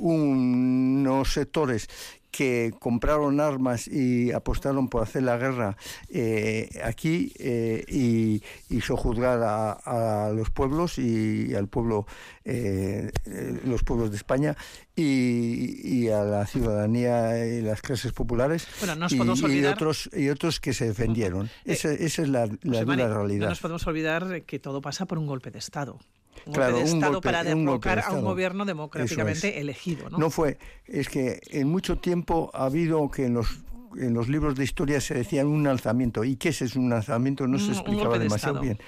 unos 0.00 1.34
sectores 1.34 1.86
que 2.32 2.72
compraron 2.80 3.40
armas 3.40 3.86
y 3.86 4.32
apostaron 4.32 4.88
por 4.88 5.02
hacer 5.02 5.22
la 5.22 5.36
guerra 5.36 5.76
eh, 6.08 6.80
aquí 6.82 7.32
eh, 7.38 7.84
y, 7.86 8.42
y 8.74 8.80
sojuzgar 8.80 9.40
a, 9.44 10.32
los 10.34 10.50
pueblos 10.50 10.98
y, 10.98 11.54
al 11.54 11.68
pueblo, 11.68 12.06
eh, 12.44 13.12
los 13.64 13.84
pueblos 13.84 14.10
de 14.10 14.16
España 14.16 14.56
y, 14.96 16.08
a 16.08 16.24
la 16.24 16.46
ciudadanía 16.46 17.46
y 17.46 17.60
las 17.60 17.82
clases 17.82 18.12
populares 18.12 18.66
y, 19.10 19.64
otros 19.66 20.08
y 20.14 20.30
otros 20.30 20.58
que 20.58 20.72
se 20.72 20.86
defendieron. 20.86 21.50
Esa, 21.66 21.92
es 21.92 22.18
la, 22.18 22.48
la 22.62 22.84
dura 22.84 23.08
realidad. 23.08 23.44
No 23.44 23.50
nos 23.50 23.60
podemos 23.60 23.86
olvidar 23.86 24.42
que 24.42 24.58
todo 24.58 24.80
pasa 24.80 25.04
por 25.04 25.18
un 25.18 25.26
golpe 25.26 25.50
de 25.50 25.58
Estado 25.58 25.98
claro, 26.52 26.76
golpe 26.76 26.90
de 26.90 26.96
Estado 26.96 27.20
para 27.20 27.44
derrocar 27.44 28.00
a 28.00 28.12
un 28.12 28.22
gobierno 28.24 28.64
democráticamente 28.64 29.60
elegido. 29.60 30.10
¿no? 30.10 30.18
no 30.18 30.30
fue, 30.30 30.58
es 30.86 31.08
que 31.08 31.40
en 31.50 31.68
mucho 31.68 31.98
tiempo 31.98 32.50
ha 32.54 32.66
habido 32.66 33.10
que 33.10 33.26
en 33.26 33.34
los 33.34 33.60
en 33.96 34.14
los 34.14 34.28
libros 34.28 34.54
de 34.54 34.64
historia 34.64 35.00
se 35.00 35.14
decía 35.14 35.44
un 35.46 35.66
alzamiento. 35.66 36.24
¿Y 36.24 36.36
qué 36.36 36.50
es 36.50 36.76
un 36.76 36.92
alzamiento? 36.92 37.46
No 37.46 37.58
se 37.58 37.72
explicaba 37.72 38.18
demasiado 38.18 38.60
bien. 38.60 38.78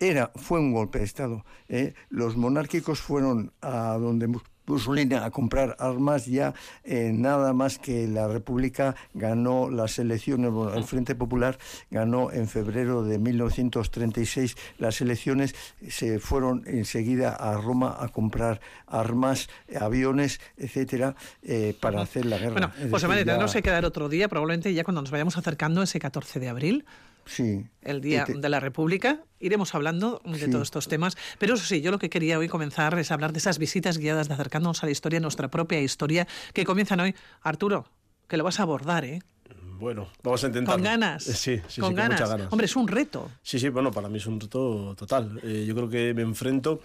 Era, 0.00 0.32
fue 0.36 0.60
un 0.60 0.72
golpe 0.72 0.98
de 0.98 1.04
Estado. 1.04 1.44
¿eh? 1.68 1.94
Los 2.08 2.36
monárquicos 2.36 3.00
fueron 3.00 3.52
a 3.60 3.96
donde 3.98 4.28
Mussolini 4.66 5.14
a 5.14 5.30
comprar 5.30 5.76
armas 5.78 6.26
ya 6.26 6.54
eh, 6.84 7.10
nada 7.12 7.52
más 7.52 7.78
que 7.78 8.08
la 8.08 8.28
República 8.28 8.94
ganó 9.12 9.70
las 9.70 9.98
elecciones, 9.98 10.52
el 10.74 10.84
Frente 10.84 11.14
Popular 11.14 11.58
ganó 11.90 12.30
en 12.32 12.48
febrero 12.48 13.02
de 13.02 13.18
1936 13.18 14.56
las 14.78 15.00
elecciones, 15.00 15.54
se 15.88 16.18
fueron 16.18 16.62
enseguida 16.66 17.34
a 17.34 17.56
Roma 17.56 17.96
a 17.98 18.08
comprar 18.08 18.60
armas, 18.86 19.48
aviones, 19.80 20.40
etcétera, 20.56 21.14
eh, 21.42 21.76
para 21.80 22.02
hacer 22.02 22.26
la 22.26 22.38
guerra. 22.38 22.52
Bueno, 22.52 22.72
José 22.90 23.08
María, 23.08 23.24
tendremos 23.24 23.52
que 23.52 23.62
quedar 23.62 23.84
otro 23.84 24.08
día, 24.08 24.28
probablemente 24.28 24.72
ya 24.72 24.84
cuando 24.84 25.02
nos 25.02 25.10
vayamos 25.10 25.36
acercando 25.36 25.82
ese 25.82 25.98
14 25.98 26.40
de 26.40 26.48
abril, 26.48 26.84
Sí. 27.26 27.66
El 27.82 28.00
Día 28.00 28.26
de 28.28 28.48
la 28.48 28.60
República. 28.60 29.20
Iremos 29.40 29.74
hablando 29.74 30.20
de 30.24 30.48
todos 30.48 30.62
estos 30.62 30.88
temas. 30.88 31.16
Pero 31.38 31.54
eso 31.54 31.64
sí, 31.64 31.80
yo 31.80 31.90
lo 31.90 31.98
que 31.98 32.10
quería 32.10 32.38
hoy 32.38 32.48
comenzar 32.48 32.98
es 32.98 33.10
hablar 33.10 33.32
de 33.32 33.38
esas 33.38 33.58
visitas 33.58 33.98
guiadas 33.98 34.28
de 34.28 34.34
acercándonos 34.34 34.82
a 34.82 34.86
la 34.86 34.92
historia, 34.92 35.20
nuestra 35.20 35.48
propia 35.48 35.80
historia, 35.80 36.26
que 36.52 36.64
comienzan 36.64 37.00
hoy. 37.00 37.14
Arturo, 37.42 37.86
que 38.28 38.36
lo 38.36 38.44
vas 38.44 38.60
a 38.60 38.62
abordar, 38.62 39.04
¿eh? 39.04 39.20
Bueno, 39.78 40.08
vamos 40.22 40.42
a 40.44 40.46
intentar. 40.46 40.74
Con 40.74 40.84
ganas. 40.84 41.24
Sí, 41.24 41.60
sí, 41.68 41.80
con, 41.80 41.94
ganas. 41.94 42.20
Hombre, 42.50 42.66
es 42.66 42.76
un 42.76 42.88
reto. 42.88 43.30
Sí, 43.42 43.58
sí, 43.58 43.68
bueno, 43.68 43.90
para 43.90 44.08
mí 44.08 44.18
es 44.18 44.26
un 44.26 44.40
reto 44.40 44.94
total. 44.96 45.40
Eh, 45.42 45.64
yo 45.66 45.74
creo 45.74 45.88
que 45.88 46.14
me 46.14 46.22
enfrento 46.22 46.80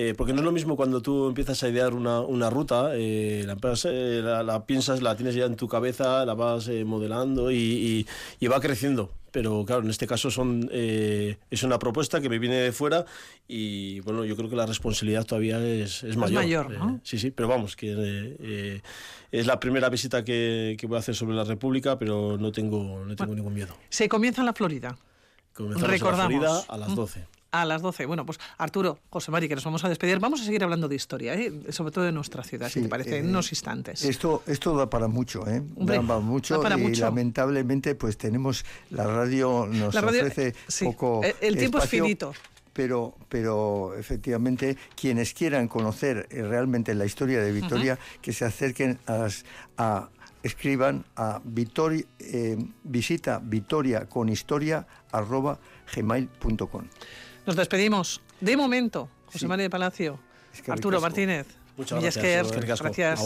eh, 0.00 0.14
porque 0.16 0.32
no 0.32 0.38
es 0.38 0.44
lo 0.44 0.52
mismo 0.52 0.76
cuando 0.76 1.02
tú 1.02 1.26
empiezas 1.26 1.60
a 1.64 1.68
idear 1.68 1.92
una, 1.92 2.20
una 2.20 2.48
ruta, 2.50 2.94
eh, 2.94 3.44
eh, 3.44 4.20
la, 4.22 4.44
la, 4.44 4.64
piensas, 4.64 5.02
la 5.02 5.16
tienes 5.16 5.34
ya 5.34 5.44
en 5.44 5.56
tu 5.56 5.66
cabeza, 5.66 6.24
la 6.24 6.34
vas 6.34 6.70
modelando 6.86 7.50
y, 7.50 8.06
y, 8.38 8.46
va 8.46 8.60
creciendo. 8.60 9.12
Pero 9.32 9.64
claro, 9.64 9.82
en 9.82 9.90
este 9.90 10.06
caso 10.06 10.30
son, 10.30 10.70
es 10.72 11.62
una 11.64 11.80
propuesta 11.80 12.20
que 12.20 12.28
me 12.28 12.38
viene 12.38 12.54
de 12.54 12.70
fuera 12.70 13.06
y 13.48 13.98
bueno, 14.00 14.24
yo 14.24 14.36
creo 14.36 14.48
que 14.48 14.54
la 14.54 14.66
responsabilidad 14.66 15.24
todavía 15.24 15.58
es, 15.66 16.04
es 16.04 16.16
mayor. 16.16 16.44
mayor 16.44 16.70
¿no? 16.70 17.00
sí, 17.02 17.18
sí, 17.18 17.32
pero 17.32 17.48
vamos, 17.48 17.74
que 17.74 18.80
es 19.32 19.46
la 19.48 19.58
primera 19.58 19.88
visita 19.88 20.22
que, 20.22 20.76
que, 20.78 20.86
voy 20.86 20.94
a 20.94 21.00
hacer 21.00 21.16
sobre 21.16 21.34
la 21.34 21.42
República, 21.42 21.98
pero 21.98 22.38
no 22.38 22.52
tengo, 22.52 23.04
no 23.04 23.16
tengo 23.16 23.34
ningún 23.34 23.52
miedo. 23.52 23.76
Se 23.88 24.08
comienza 24.08 24.42
en 24.42 24.46
la 24.46 24.52
Florida. 24.52 24.96
Comenzamos 25.54 25.90
Recordamos. 25.90 26.32
En 26.32 26.40
la 26.40 26.48
Florida 26.48 26.72
a 26.72 26.78
las 26.78 26.94
12 26.94 27.37
a 27.50 27.64
las 27.64 27.82
12. 27.82 28.06
Bueno, 28.06 28.26
pues 28.26 28.38
Arturo, 28.58 28.98
José 29.10 29.30
Mari, 29.30 29.48
que 29.48 29.54
nos 29.54 29.64
vamos 29.64 29.84
a 29.84 29.88
despedir. 29.88 30.18
Vamos 30.18 30.40
a 30.40 30.44
seguir 30.44 30.62
hablando 30.62 30.88
de 30.88 30.96
historia, 30.96 31.34
¿eh? 31.34 31.52
sobre 31.70 31.92
todo 31.92 32.04
de 32.04 32.12
nuestra 32.12 32.42
ciudad, 32.42 32.68
si 32.68 32.82
te 32.82 32.88
parece, 32.88 33.18
en 33.18 33.26
eh, 33.26 33.28
unos 33.28 33.50
instantes. 33.52 34.04
Esto, 34.04 34.42
esto 34.46 34.76
da 34.76 34.90
para 34.90 35.08
mucho, 35.08 35.46
¿eh? 35.46 35.62
da 35.76 36.02
para 36.02 36.20
mucho 36.20 36.60
y 36.78 36.94
lamentablemente 36.96 37.94
pues 37.94 38.16
tenemos, 38.16 38.64
la 38.90 39.04
radio 39.04 39.66
nos 39.66 39.94
ofrece 39.94 40.54
poco 40.84 41.22
El, 41.40 41.56
tiempo 41.56 41.78
es 41.78 41.88
finito. 41.88 42.32
Pero, 42.72 43.16
pero 43.28 43.94
efectivamente 43.98 44.76
quienes 44.94 45.34
quieran 45.34 45.66
conocer 45.66 46.28
eh, 46.30 46.42
realmente 46.42 46.94
la 46.94 47.06
historia 47.06 47.42
de 47.42 47.50
Victoria, 47.50 47.98
que 48.22 48.32
se 48.32 48.44
acerquen 48.44 49.00
a, 49.06 50.08
escriban 50.44 51.04
a 51.16 51.40
Victoria, 51.44 52.04
visita 52.84 53.40
Victoria 53.42 54.08
con 54.08 54.28
historia 54.28 54.86
arroba 55.10 55.58
gmail.com. 55.92 56.84
Nos 57.48 57.56
despedimos. 57.56 58.20
De 58.42 58.58
momento, 58.58 59.08
José 59.32 59.48
María 59.48 59.62
de 59.62 59.70
Palacio, 59.70 60.18
Arturo 60.68 61.00
Martínez, 61.00 61.46
Muchas 61.78 61.98
gracias. 62.02 62.52
Gracias. 62.52 63.20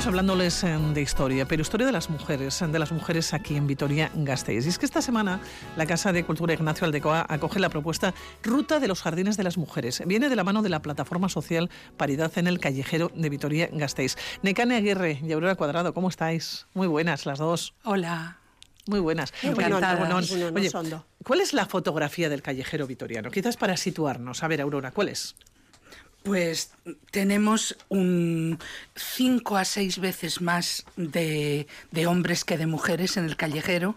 Seguimos 0.00 0.18
hablándoles 0.18 0.64
eh, 0.64 0.78
de 0.94 1.02
historia, 1.02 1.46
pero 1.46 1.60
historia 1.60 1.86
de 1.86 1.92
las 1.92 2.08
mujeres, 2.08 2.64
de 2.66 2.78
las 2.78 2.90
mujeres 2.90 3.34
aquí 3.34 3.56
en 3.56 3.66
Vitoria-Gasteiz. 3.66 4.64
Y 4.64 4.68
es 4.70 4.78
que 4.78 4.86
esta 4.86 5.02
semana 5.02 5.40
la 5.76 5.84
Casa 5.84 6.10
de 6.10 6.24
Cultura 6.24 6.54
Ignacio 6.54 6.86
Aldecoa 6.86 7.26
acoge 7.28 7.60
la 7.60 7.68
propuesta 7.68 8.14
Ruta 8.42 8.80
de 8.80 8.88
los 8.88 9.02
Jardines 9.02 9.36
de 9.36 9.44
las 9.44 9.58
Mujeres. 9.58 10.02
Viene 10.06 10.30
de 10.30 10.36
la 10.36 10.44
mano 10.44 10.62
de 10.62 10.70
la 10.70 10.80
plataforma 10.80 11.28
social 11.28 11.68
Paridad 11.98 12.32
en 12.38 12.46
el 12.46 12.60
Callejero 12.60 13.10
de 13.14 13.28
Vitoria-Gasteiz. 13.28 14.16
Necane 14.42 14.76
Aguirre 14.76 15.20
y 15.22 15.32
Aurora 15.32 15.54
Cuadrado, 15.56 15.92
¿cómo 15.92 16.08
estáis? 16.08 16.66
Muy 16.72 16.86
buenas 16.86 17.26
las 17.26 17.38
dos. 17.38 17.74
Hola. 17.84 18.38
Muy 18.86 19.00
buenas. 19.00 19.34
Oye, 19.44 20.70
¿cuál 21.22 21.40
es 21.42 21.52
la 21.52 21.66
fotografía 21.66 22.30
del 22.30 22.40
callejero 22.40 22.86
vitoriano? 22.86 23.30
Quizás 23.30 23.58
para 23.58 23.76
situarnos. 23.76 24.42
A 24.42 24.48
ver, 24.48 24.62
Aurora, 24.62 24.92
¿cuál 24.92 25.10
es? 25.10 25.36
Pues 26.22 26.72
tenemos 27.10 27.78
un 27.88 28.58
cinco 28.94 29.56
a 29.56 29.64
seis 29.64 29.98
veces 29.98 30.42
más 30.42 30.84
de, 30.96 31.66
hombres 32.06 32.44
que 32.44 32.58
de 32.58 32.66
mujeres 32.66 33.16
en 33.16 33.24
el 33.24 33.36
callejero. 33.36 33.96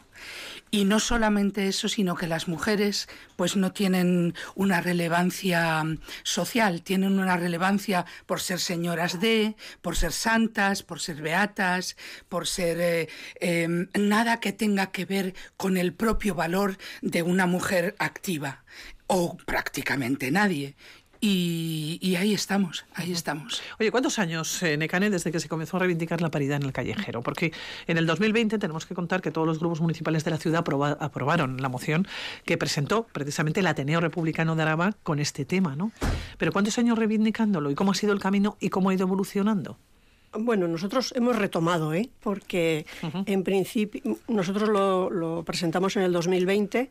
Y 0.72 0.86
no 0.86 1.00
solamente 1.00 1.68
eso, 1.68 1.88
sino 1.88 2.16
que 2.16 2.26
las 2.26 2.48
mujeres 2.48 3.08
pues 3.36 3.56
no 3.56 3.74
tienen 3.74 4.34
una 4.56 4.82
relevancia 4.82 5.84
social, 6.24 6.82
tienen 6.82 7.20
una 7.20 7.38
relevancia 7.38 8.06
por 8.26 8.40
ser 8.40 8.60
señoras 8.60 9.20
de, 9.20 9.56
por 9.82 9.96
ser 9.98 10.14
santas, 10.14 10.82
por 10.82 11.00
ser 11.00 11.22
beatas, 11.22 11.96
por 12.28 12.48
ser 12.48 12.80
eh, 12.80 13.10
em, 13.40 13.88
nada 13.94 14.40
que 14.40 14.52
tenga 14.52 14.92
que 14.92 15.06
ver 15.06 15.36
con 15.58 15.78
el 15.78 15.94
propio 15.94 16.34
valor 16.34 16.78
de 17.02 17.22
una 17.22 17.46
mujer 17.46 17.96
activa 18.00 18.64
o 19.06 19.38
prácticamente 19.46 20.32
nadie. 20.32 20.76
Y, 21.26 22.18
ahí 22.18 22.34
estamos, 22.34 22.84
ahí 22.96 23.14
estamos. 23.14 23.62
Oye, 23.80 23.92
¿cuántos 23.92 24.20
años, 24.20 24.62
eh, 24.62 24.76
Necane, 24.76 25.10
desde 25.10 25.32
que 25.32 25.40
se 25.40 25.48
comenzó 25.48 25.78
a 25.78 25.80
reivindicar 25.80 26.20
la 26.20 26.30
paridad 26.30 26.58
en 26.58 26.64
el 26.64 26.74
callejero? 26.74 27.22
Porque 27.22 27.54
en 27.88 27.98
el 27.98 28.06
2020 28.06 28.60
tenemos 28.60 28.86
que 28.86 28.94
contar 28.94 29.22
que 29.22 29.32
todos 29.32 29.48
los 29.48 29.58
grupos 29.58 29.80
municipales 29.80 30.26
de 30.26 30.32
la 30.32 30.38
ciudad 30.38 30.66
aprobaron 31.00 31.62
la 31.62 31.70
moción 31.70 32.06
que 32.44 32.58
presentó 32.58 33.08
precisamente 33.14 33.62
el 33.62 33.68
Ateneo 33.68 34.02
Republicano 34.02 34.58
de 34.58 34.64
Araba 34.64 34.96
con 35.02 35.20
este 35.20 35.46
tema, 35.46 35.78
¿no? 35.78 35.94
Pero 36.38 36.52
¿cuántos 36.52 36.78
años 36.78 37.00
reivindicándolo 37.00 37.72
y 37.72 37.76
cómo 37.76 37.92
ha 37.92 37.96
sido 37.96 38.12
el 38.12 38.20
camino 38.20 38.58
y 38.60 38.68
cómo 38.68 38.90
ha 38.90 38.94
ido 38.94 39.06
evolucionando? 39.06 39.78
Bueno, 40.38 40.68
nosotros 40.68 41.14
hemos 41.16 41.38
retomado, 41.38 41.94
¿eh? 41.94 42.10
porque 42.22 42.86
en 43.28 43.44
principio 43.44 44.18
nosotros 44.28 44.68
lo, 44.68 45.10
lo 45.10 45.44
presentamos 45.44 45.96
en 45.96 46.04
el 46.04 46.12
2020 46.12 46.90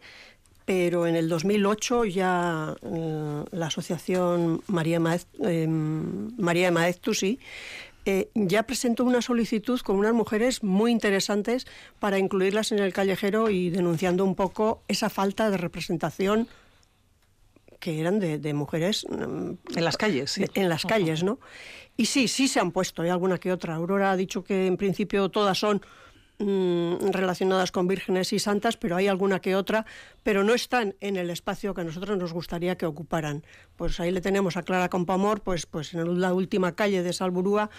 pero 0.64 1.07
en 1.07 1.16
el 1.16 1.29
2008 1.29 2.05
ya 2.07 2.75
eh, 2.83 3.44
la 3.51 3.66
asociación 3.66 4.62
María, 4.66 5.01
Maez, 5.01 5.27
eh, 5.42 5.66
María 5.68 6.70
Maeztusi 6.70 7.38
eh, 8.05 8.31
ya 8.35 8.64
presentó 8.64 9.05
una 9.05 9.22
solicitud 9.22 9.81
con 9.81 9.96
unas 9.96 10.12
mujeres 10.12 10.64
muy 10.64 10.90
interesantes 10.90 11.66
para 12.01 12.18
incluirlas 12.18 12.72
en 12.72 12.81
el 12.81 12.92
callejero 12.92 13.48
y 13.48 13.70
denunciando 13.70 14.25
un 14.25 14.35
poco 14.35 14.83
esa 14.88 15.09
falta 15.09 15.51
de 15.51 15.57
representación 15.57 16.48
que 17.79 18.01
eran 18.01 18.18
de, 18.18 18.38
de 18.38 18.55
mujeres 18.55 19.07
mm, 19.09 19.77
En 19.77 19.85
las 19.85 19.96
calles, 19.96 20.33
sí. 20.33 20.44
en 20.55 20.68
las 20.68 20.85
calles, 20.85 21.22
¿no? 21.22 21.38
Y 21.96 22.07
sí, 22.07 22.27
sí 22.27 22.48
se 22.48 22.59
han 22.59 22.72
puesto, 22.72 23.03
hay 23.03 23.11
alguna 23.11 23.38
que 23.38 23.53
otra. 23.53 23.75
Aurora 23.75 24.12
ha 24.12 24.16
dicho 24.16 24.42
que 24.42 24.66
en 24.66 24.77
principio 24.77 25.29
todas 25.29 25.59
son 25.59 25.83
mm, 26.44 27.11
relacionadas 27.12 27.72
con 27.72 27.87
vírgenes 27.88 28.33
y 28.33 28.38
santas, 28.38 28.76
pero 28.76 28.96
hay 28.96 29.09
alguna 29.09 29.40
que 29.40 29.55
otra, 29.57 29.87
pero 30.22 30.44
no 30.44 30.55
están 30.55 30.94
en 31.00 31.16
el 31.16 31.31
espacio 31.31 31.74
que 31.74 31.81
a 31.81 31.85
nosotros 31.85 32.18
nos 32.18 32.33
gustaría 32.33 32.76
que 32.76 32.87
ocuparan. 32.87 33.44
Pues 33.76 33.98
ahí 34.00 34.11
le 34.11 34.20
tenemos 34.20 34.57
a 34.57 34.62
Clara 34.62 34.88
Compamor, 34.88 35.40
pues, 35.42 35.66
pues 35.66 35.94
en 35.94 36.20
la 36.20 36.35
última 36.35 36.72
calle 36.72 37.02
de 37.02 37.12
Salburúa, 37.12 37.70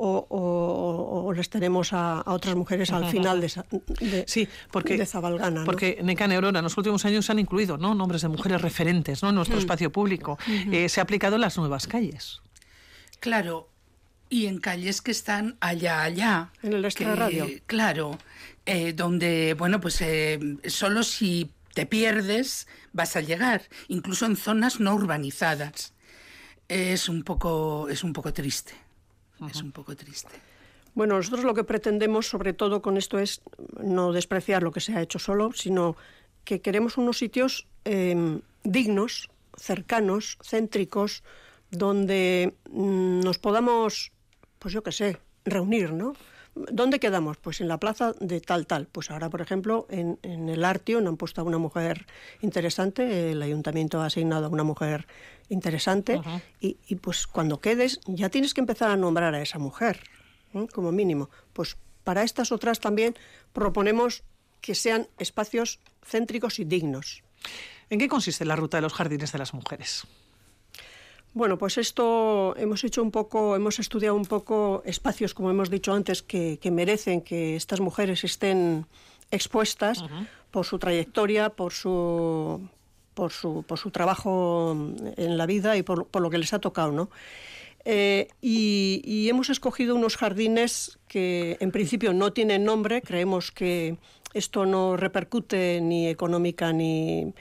o, 0.00 0.26
o- 0.28 1.24
o 1.26 1.32
les 1.32 1.50
tenemos 1.50 1.92
a, 1.92 2.20
a 2.20 2.32
otras 2.32 2.54
mujeres 2.54 2.92
al 2.92 3.06
final 3.06 3.40
de, 3.40 3.48
Sí, 4.28 4.46
porque, 4.70 4.96
de 4.96 5.04
Zabalgana. 5.06 5.60
¿no? 5.60 5.64
porque 5.66 5.98
Necane 6.04 6.36
Aurora 6.36 6.60
en 6.60 6.64
los 6.64 6.76
últimos 6.76 7.04
años 7.04 7.26
se 7.26 7.32
han 7.32 7.40
incluido 7.40 7.78
¿no? 7.78 7.94
nombres 7.96 8.22
de 8.22 8.28
mujeres 8.28 8.62
referentes 8.62 9.22
¿no? 9.24 9.30
en 9.30 9.34
Mm. 9.34 9.38
nuestro 9.38 9.58
espacio 9.58 9.90
público. 9.90 10.38
Eh, 10.70 10.88
se 10.88 11.00
ha 11.00 11.02
aplicado 11.02 11.34
en 11.34 11.40
las 11.40 11.56
nuevas 11.58 11.88
calles. 11.88 12.40
Claro, 13.20 13.68
y 14.28 14.46
en 14.46 14.58
calles 14.58 15.00
que 15.00 15.10
están 15.10 15.56
allá, 15.60 16.02
allá. 16.02 16.50
En 16.62 16.72
el 16.74 16.84
extra 16.84 17.10
que- 17.10 17.16
radio. 17.16 17.46
Claro, 17.66 18.18
eh, 18.66 18.92
donde, 18.92 19.54
bueno, 19.54 19.80
pues 19.80 20.00
eh, 20.00 20.38
solo 20.66 21.02
si 21.02 21.50
te 21.74 21.86
pierdes 21.86 22.66
vas 22.92 23.16
a 23.16 23.20
llegar, 23.20 23.62
incluso 23.88 24.26
en 24.26 24.36
zonas 24.36 24.80
no 24.80 24.94
urbanizadas. 24.94 25.94
Es 26.68 27.08
un 27.08 27.22
poco, 27.22 27.88
es 27.88 28.04
un 28.04 28.12
poco 28.12 28.32
triste. 28.32 28.72
Es 29.50 29.62
un 29.62 29.72
poco 29.72 29.94
triste. 29.96 30.30
Bueno, 30.94 31.16
nosotros 31.16 31.44
lo 31.44 31.54
que 31.54 31.62
pretendemos, 31.64 32.26
sobre 32.26 32.52
todo 32.52 32.82
con 32.82 32.96
esto, 32.96 33.18
es 33.20 33.40
no 33.80 34.12
despreciar 34.12 34.62
lo 34.64 34.72
que 34.72 34.80
se 34.80 34.92
ha 34.94 35.00
hecho 35.00 35.18
solo, 35.20 35.52
sino 35.52 35.96
que 36.44 36.60
queremos 36.60 36.98
unos 36.98 37.18
sitios 37.18 37.68
eh, 37.84 38.40
dignos, 38.64 39.30
cercanos, 39.56 40.38
céntricos, 40.42 41.22
donde 41.70 42.54
mm, 42.70 43.20
nos 43.20 43.38
podamos, 43.38 44.10
pues 44.58 44.74
yo 44.74 44.82
qué 44.82 44.92
sé, 44.92 45.18
reunir, 45.44 45.92
¿no? 45.92 46.14
¿Dónde 46.54 46.98
quedamos? 46.98 47.36
Pues 47.36 47.60
en 47.60 47.68
la 47.68 47.78
plaza 47.78 48.14
de 48.20 48.40
tal, 48.40 48.66
tal. 48.66 48.86
Pues 48.86 49.10
ahora, 49.10 49.30
por 49.30 49.40
ejemplo, 49.40 49.86
en, 49.90 50.18
en 50.22 50.48
el 50.48 50.64
Artio 50.64 50.98
han 50.98 51.16
puesto 51.16 51.40
a 51.40 51.44
una 51.44 51.58
mujer 51.58 52.06
interesante, 52.40 53.32
el 53.32 53.42
ayuntamiento 53.42 54.00
ha 54.00 54.06
asignado 54.06 54.46
a 54.46 54.48
una 54.48 54.64
mujer 54.64 55.06
interesante, 55.48 56.20
y, 56.60 56.76
y, 56.88 56.96
pues 56.96 57.26
cuando 57.26 57.60
quedes 57.60 58.00
ya 58.06 58.28
tienes 58.28 58.54
que 58.54 58.60
empezar 58.60 58.90
a 58.90 58.96
nombrar 58.96 59.34
a 59.34 59.40
esa 59.40 59.58
mujer, 59.58 60.00
¿eh? 60.54 60.66
como 60.72 60.92
mínimo. 60.92 61.30
Pues 61.52 61.76
para 62.04 62.22
estas 62.22 62.52
otras 62.52 62.80
también 62.80 63.14
proponemos 63.52 64.24
que 64.60 64.74
sean 64.74 65.06
espacios 65.18 65.80
céntricos 66.02 66.58
y 66.58 66.64
dignos. 66.64 67.22
¿En 67.90 67.98
qué 67.98 68.08
consiste 68.08 68.44
la 68.44 68.56
ruta 68.56 68.78
de 68.78 68.82
los 68.82 68.92
jardines 68.92 69.32
de 69.32 69.38
las 69.38 69.54
mujeres? 69.54 70.04
Bueno, 71.38 71.56
pues 71.56 71.78
esto 71.78 72.56
hemos 72.56 72.82
hecho 72.82 73.00
un 73.00 73.12
poco, 73.12 73.54
hemos 73.54 73.78
estudiado 73.78 74.16
un 74.16 74.26
poco 74.26 74.82
espacios, 74.84 75.34
como 75.34 75.50
hemos 75.50 75.70
dicho 75.70 75.92
antes, 75.92 76.20
que, 76.20 76.58
que 76.60 76.72
merecen 76.72 77.20
que 77.20 77.54
estas 77.54 77.78
mujeres 77.78 78.24
estén 78.24 78.86
expuestas 79.30 80.02
por 80.50 80.66
su 80.66 80.80
trayectoria, 80.80 81.50
por 81.50 81.72
su, 81.72 82.68
por 83.14 83.30
su, 83.30 83.62
por 83.68 83.78
su 83.78 83.92
trabajo 83.92 84.76
en 85.16 85.38
la 85.38 85.46
vida 85.46 85.76
y 85.76 85.84
por, 85.84 86.08
por 86.08 86.22
lo 86.22 86.28
que 86.28 86.38
les 86.38 86.52
ha 86.54 86.58
tocado, 86.58 86.90
¿no? 86.90 87.08
Eh, 87.84 88.26
y, 88.42 89.00
y 89.04 89.28
hemos 89.28 89.48
escogido 89.48 89.94
unos 89.94 90.16
jardines 90.16 90.98
que 91.06 91.56
en 91.60 91.70
principio 91.70 92.12
no 92.14 92.32
tienen 92.32 92.64
nombre, 92.64 93.00
creemos 93.00 93.52
que 93.52 93.96
esto 94.34 94.66
no 94.66 94.96
repercute 94.96 95.80
ni 95.80 96.08
económica 96.08 96.72
ni, 96.72 97.32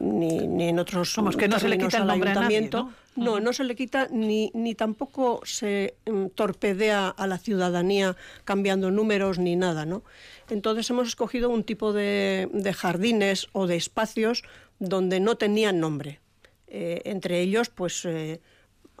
ni, 0.00 0.46
ni 0.46 0.68
en 0.68 0.78
otros 0.78 1.14
Vamos, 1.16 1.36
que 1.36 1.48
no 1.48 1.58
se 1.58 1.68
le 1.68 1.78
quita 1.78 1.98
el 1.98 2.06
nombre 2.06 2.30
a 2.30 2.34
nadie, 2.34 2.58
ayuntamiento. 2.58 2.92
¿no? 3.16 3.24
No, 3.24 3.40
no 3.40 3.52
se 3.52 3.64
le 3.64 3.74
quita 3.74 4.08
ni, 4.10 4.50
ni 4.54 4.74
tampoco 4.74 5.40
se 5.44 5.96
mm, 6.06 6.26
torpedea 6.34 7.08
a 7.08 7.26
la 7.26 7.38
ciudadanía 7.38 8.16
cambiando 8.44 8.90
números 8.90 9.38
ni 9.38 9.56
nada, 9.56 9.86
¿no? 9.86 10.04
Entonces 10.50 10.88
hemos 10.90 11.08
escogido 11.08 11.50
un 11.50 11.64
tipo 11.64 11.92
de, 11.92 12.48
de 12.52 12.72
jardines 12.72 13.48
o 13.52 13.66
de 13.66 13.76
espacios 13.76 14.44
donde 14.78 15.20
no 15.20 15.36
tenían 15.36 15.80
nombre. 15.80 16.20
Eh, 16.68 17.02
entre 17.04 17.40
ellos, 17.40 17.70
pues 17.70 18.04
eh, 18.04 18.40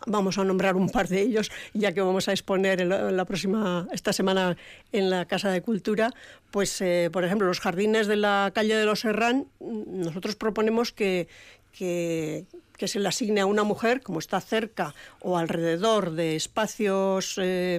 vamos 0.06 0.38
a 0.38 0.44
nombrar 0.44 0.76
un 0.76 0.90
par 0.90 1.08
de 1.08 1.20
ellos, 1.20 1.50
ya 1.74 1.92
que 1.92 2.00
vamos 2.00 2.28
a 2.28 2.32
exponer 2.32 2.80
en 2.80 3.16
la, 3.16 3.24
próxima, 3.24 3.88
esta 3.92 4.12
semana 4.12 4.56
en 4.92 5.10
la 5.10 5.26
Casa 5.26 5.50
de 5.50 5.62
Cultura, 5.62 6.10
pues 6.50 6.80
eh, 6.80 7.10
por 7.12 7.24
ejemplo 7.24 7.46
los 7.46 7.60
jardines 7.60 8.06
de 8.06 8.16
la 8.16 8.50
calle 8.54 8.76
de 8.76 8.84
los 8.84 9.00
Serrán, 9.00 9.46
mm, 9.60 10.02
nosotros 10.04 10.36
proponemos 10.36 10.92
que, 10.92 11.28
que, 11.72 12.46
se 12.86 13.00
le 13.00 13.08
asigne 13.08 13.40
a 13.40 13.46
una 13.46 13.64
mujer, 13.64 14.02
como 14.02 14.18
está 14.18 14.40
cerca 14.40 14.94
o 15.20 15.36
alrededor 15.36 16.12
de 16.12 16.36
espacios 16.36 17.34
eh, 17.38 17.78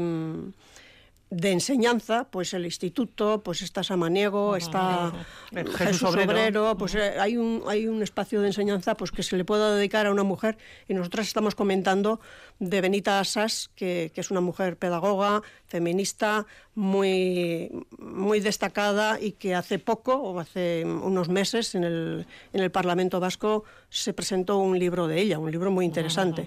de 1.30 1.52
enseñanza, 1.52 2.28
pues 2.32 2.54
el 2.54 2.66
instituto, 2.66 3.42
pues 3.44 3.62
está 3.62 3.84
Samaniego, 3.84 4.56
está 4.56 5.12
Jesús, 5.52 5.76
Jesús 5.76 6.04
Obrero, 6.04 6.32
Obrero. 6.32 6.78
pues 6.78 6.96
eh, 6.96 7.20
hay 7.20 7.38
un 7.38 7.64
hay 7.68 7.88
un 7.88 8.02
espacio 8.02 8.42
de 8.42 8.48
enseñanza 8.48 8.96
pues 8.96 9.12
que 9.12 9.22
se 9.22 9.38
le 9.38 9.46
pueda 9.46 9.76
dedicar 9.76 10.08
a 10.08 10.12
una 10.12 10.24
mujer 10.24 10.58
y 10.88 10.96
nosotras 10.96 11.28
estamos 11.28 11.54
comentando 11.54 12.20
de 12.60 12.82
Benita 12.82 13.20
Asas, 13.22 13.70
que, 13.76 14.12
que 14.14 14.20
es 14.22 14.32
una 14.32 14.42
mujer 14.42 14.76
pedagoga, 14.78 15.42
feminista, 15.68 16.46
muy 16.76 17.70
muy 17.98 18.40
destacada 18.42 19.20
y 19.20 19.32
que 19.32 19.56
hace 19.56 19.80
poco 19.80 20.16
o 20.16 20.40
hace 20.40 20.84
unos 20.86 21.30
meses 21.30 21.74
en 21.76 21.84
el 21.86 22.26
en 22.54 22.62
el 22.62 22.70
Parlamento 22.72 23.20
Vasco 23.20 23.64
se 23.90 24.14
presentó 24.14 24.58
un 24.58 24.78
libro 24.78 25.08
de 25.08 25.22
ella, 25.22 25.40
un 25.40 25.52
libro 25.52 25.72
muy 25.72 25.86
interesante. 25.86 26.46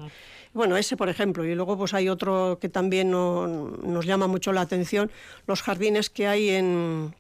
Bueno, 0.55 0.77
ese 0.77 0.99
por 0.99 1.09
ejemplo, 1.09 1.47
y 1.47 1.55
luego 1.55 1.79
pues 1.79 1.95
hay 1.95 2.11
otro 2.11 2.59
que 2.61 2.69
también 2.69 3.11
no- 3.11 3.47
nos 3.47 4.05
llama 4.05 4.27
mucho 4.27 4.53
la 4.53 4.61
atención, 4.61 5.11
los 5.47 5.63
jardines 5.63 6.11
que 6.11 6.27
hay 6.27 6.51
en, 6.51 7.15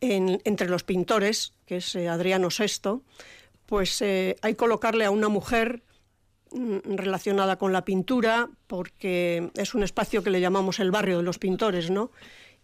en- 0.00 0.40
entre 0.44 0.68
los 0.68 0.84
pintores, 0.84 1.52
que 1.66 1.78
es 1.78 1.94
eh, 1.96 2.08
Adriano 2.08 2.48
VI, 2.56 3.00
pues 3.66 4.00
eh, 4.02 4.36
hay 4.42 4.54
colocarle 4.54 5.04
a 5.04 5.10
una 5.10 5.28
mujer 5.28 5.82
relacionada 6.84 7.56
con 7.56 7.72
la 7.72 7.84
pintura, 7.84 8.48
porque 8.66 9.50
es 9.56 9.74
un 9.74 9.82
espacio 9.82 10.22
que 10.22 10.30
le 10.30 10.40
llamamos 10.40 10.80
el 10.80 10.90
barrio 10.90 11.18
de 11.18 11.22
los 11.22 11.38
pintores, 11.38 11.90
¿no? 11.90 12.10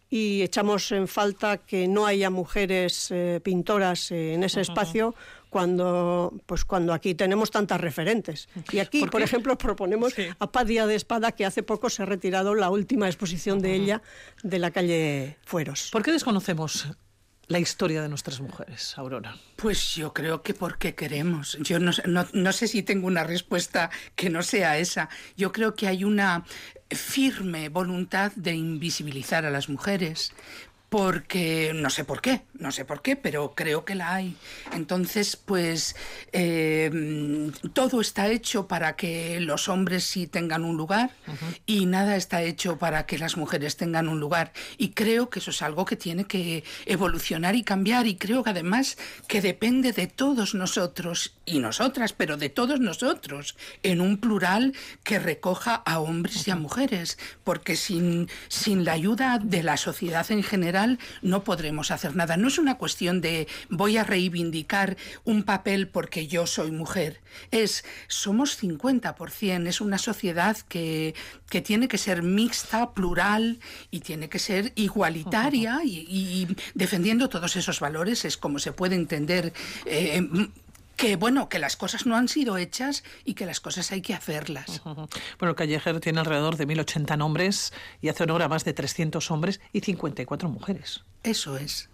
Y 0.09 0.43
echamos 0.43 0.93
en 0.93 1.09
falta 1.09 1.59
que 1.59 1.89
no 1.89 2.07
haya 2.07 2.31
mujeres 2.31 3.09
eh, 3.11 3.41
pintoras 3.43 4.13
eh, 4.13 4.35
en 4.35 4.45
ese 4.45 4.61
espacio 4.61 5.17
cuando, 5.51 6.33
pues 6.47 6.65
cuando 6.65 6.93
aquí 6.93 7.17
tenemos 7.17 7.51
tantas 7.51 7.81
referentes. 7.81 8.49
Y 8.71 8.79
aquí, 8.79 9.05
¿Por 9.07 9.23
ejemplo, 9.23 9.59
proponemos 9.59 10.13
Sí. 10.15 10.27
a 10.39 10.53
Padia 10.53 10.87
de 10.87 10.95
Espada, 10.95 11.33
que 11.33 11.45
hace 11.45 11.65
poco 11.65 11.91
se 11.91 12.03
ha 12.05 12.07
retirado 12.07 12.55
la 12.55 12.71
última 12.71 13.07
exposición 13.09 13.59
de 13.61 13.75
ella 13.75 14.03
de 14.45 14.59
la 14.61 14.71
calle 14.71 15.39
Fueros. 15.45 15.89
¿Por 15.91 16.03
qué 16.05 16.13
desconocemos 16.13 16.87
la 17.49 17.59
historia 17.59 18.03
de 18.03 18.09
nuestras 18.09 18.41
mujeres, 18.41 18.97
Aurora? 18.99 19.37
Pues 19.57 19.95
yo 19.95 20.13
creo 20.13 20.43
que 20.43 20.55
porque 20.55 20.95
queremos. 20.95 21.57
Yo 21.61 21.79
no, 21.79 21.93
no, 22.07 22.27
no 22.33 22.53
sé 22.53 22.69
si 22.69 22.83
tengo 22.83 23.07
una 23.07 23.25
respuesta 23.25 23.91
que 24.15 24.31
no 24.31 24.43
sea 24.43 24.79
esa. 24.79 25.09
Yo 25.37 25.53
creo 25.53 25.75
que 25.75 25.87
hay 25.87 26.05
una 26.05 26.45
firme 26.91 27.69
voluntad 27.69 28.33
de 28.37 28.55
invisibilizar 28.55 29.45
a 29.45 29.51
las 29.51 29.69
mujeres. 29.69 30.33
Porque 30.89 31.73
no 31.75 31.91
sé 31.91 32.05
por 32.05 32.21
qué, 32.21 32.43
no 32.59 32.73
sé 32.73 32.85
por 32.85 33.03
qué, 33.03 33.17
pero 33.17 33.55
creo 33.55 33.85
que 33.85 33.95
la 33.95 34.15
hay. 34.15 34.37
Entonces, 34.73 35.37
pues 35.37 35.97
eh, 36.33 37.51
todo 37.73 38.01
está 38.01 38.29
hecho 38.29 38.67
para 38.67 38.97
que 38.97 39.41
los 39.41 39.69
hombres 39.69 40.05
sí 40.05 40.27
tengan 40.27 40.65
un 40.65 40.77
lugar 40.77 41.11
y 41.67 41.87
nada 41.87 42.17
está 42.17 42.43
hecho 42.43 42.79
para 42.79 43.07
que 43.07 43.19
las 43.19 43.37
mujeres 43.37 43.77
tengan 43.77 44.09
un 44.09 44.21
lugar. 44.21 44.53
Y 44.79 44.91
creo 44.91 45.31
que 45.31 45.39
eso 45.41 45.51
es 45.51 45.63
algo 45.63 45.85
que 45.85 45.97
tiene 45.97 46.25
que 46.25 46.65
evolucionar 46.87 47.55
y 47.55 47.63
cambiar. 47.63 48.07
Y 48.07 48.17
creo 48.17 48.43
que 48.43 48.51
además 48.51 48.97
que 49.29 49.41
depende 49.41 49.93
de 49.93 50.07
todos 50.07 50.55
nosotros 50.55 51.35
y 51.45 51.59
nosotras, 51.59 52.13
pero 52.13 52.37
de 52.37 52.49
todos 52.49 52.81
nosotros, 52.81 53.57
en 53.83 54.01
un 54.01 54.19
plural 54.19 54.75
que 55.05 55.19
recoja 55.19 55.75
a 55.75 56.01
hombres 56.01 56.47
y 56.47 56.51
a 56.51 56.57
mujeres. 56.57 57.19
Porque 57.45 57.77
sin, 57.77 58.29
sin 58.49 58.85
la 58.85 58.93
ayuda 58.93 59.39
de 59.43 59.63
la 59.63 59.77
sociedad 59.77 60.31
en 60.31 60.43
general 60.43 60.99
no 61.23 61.45
podremos 61.45 61.91
hacer 61.91 62.17
nada. 62.17 62.37
No 62.37 62.46
no 62.47 62.49
es 62.49 62.59
una 62.59 62.79
cuestión 62.79 63.21
de 63.21 63.49
voy 63.71 63.97
a 63.97 64.05
reivindicar 64.05 64.97
un 65.25 65.43
papel 65.43 65.89
porque 65.89 66.29
yo 66.29 66.47
soy 66.47 66.71
mujer. 66.71 67.21
Es, 67.51 67.85
somos 68.07 68.63
50%, 68.63 69.67
es 69.67 69.81
una 69.81 69.99
sociedad 69.99 70.57
que, 70.69 71.17
que 71.51 71.61
tiene 71.61 71.89
que 71.89 71.99
ser 71.99 72.23
mixta, 72.23 72.93
plural 72.93 73.59
y 73.91 73.99
tiene 73.99 74.29
que 74.29 74.39
ser 74.39 74.73
igualitaria 74.77 75.81
y, 75.83 76.07
y 76.09 76.57
defendiendo 76.75 77.29
todos 77.29 77.57
esos 77.57 77.81
valores 77.81 78.25
es 78.25 78.37
como 78.37 78.61
se 78.61 78.71
puede 78.71 78.95
entender. 78.95 79.53
Eh, 79.87 80.23
que 80.97 81.17
bueno, 81.17 81.49
que 81.49 81.59
las 81.59 81.77
cosas 81.77 82.07
no 82.07 82.17
han 82.17 82.29
sido 82.29 82.57
hechas 82.57 83.05
y 83.25 83.35
que 83.35 83.47
las 83.47 83.61
cosas 83.61 83.93
hay 83.93 84.01
que 84.01 84.15
hacerlas. 84.15 84.81
Bueno, 84.85 85.09
el 85.41 85.55
Callejero 85.55 86.01
tiene 86.01 86.21
alrededor 86.21 86.57
de 86.57 86.67
1080 86.67 87.17
nombres 87.17 87.73
y 88.01 88.09
hace 88.09 88.25
honor 88.25 88.43
a 88.43 88.49
más 88.49 88.65
de 88.65 88.73
300 88.73 89.31
hombres 89.31 89.61
y 89.73 89.81
54 89.81 90.49
mujeres. 90.49 91.05
Eso 91.23 91.57
es. 91.59 91.91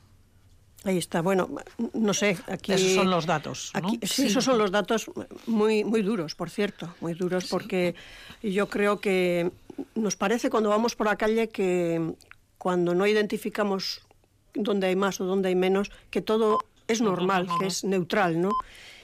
Ahí 0.85 0.99
está. 0.99 1.23
Bueno, 1.23 1.49
no 1.95 2.12
sé. 2.14 2.37
Aquí, 2.49 2.73
Esos 2.73 2.95
son 2.95 3.11
los 3.11 3.27
datos. 3.27 3.71
¿no? 3.81 3.88
aquí- 3.88 4.01
sí, 4.03 4.27
esos 4.27 4.45
son 4.45 4.59
los 4.59 4.71
datos 4.71 5.11
muy, 5.47 5.85
muy 5.85 6.03
duros, 6.03 6.35
por 6.35 6.51
cierto. 6.51 6.95
Muy 7.01 7.14
duros 7.14 7.47
porque 7.49 7.95
yo 8.42 8.68
creo 8.68 9.01
que 9.01 9.51
nos 9.95 10.16
parece 10.16 10.51
cuando 10.51 10.68
vamos 10.71 10.97
por 10.97 11.07
la 11.07 11.16
calle 11.16 11.49
que 11.49 12.14
cuando 12.59 12.95
no 12.95 13.07
identificamos 13.07 14.03
dónde 14.55 14.88
hay 14.88 14.97
más 14.97 15.21
o 15.21 15.25
dónde 15.25 15.49
hay 15.49 15.55
menos, 15.55 15.90
que 16.11 16.21
todo 16.21 16.59
es 16.88 17.01
normal, 17.01 17.49
que 17.59 17.66
es 17.66 17.85
neutral, 17.85 18.40
¿no? 18.40 18.51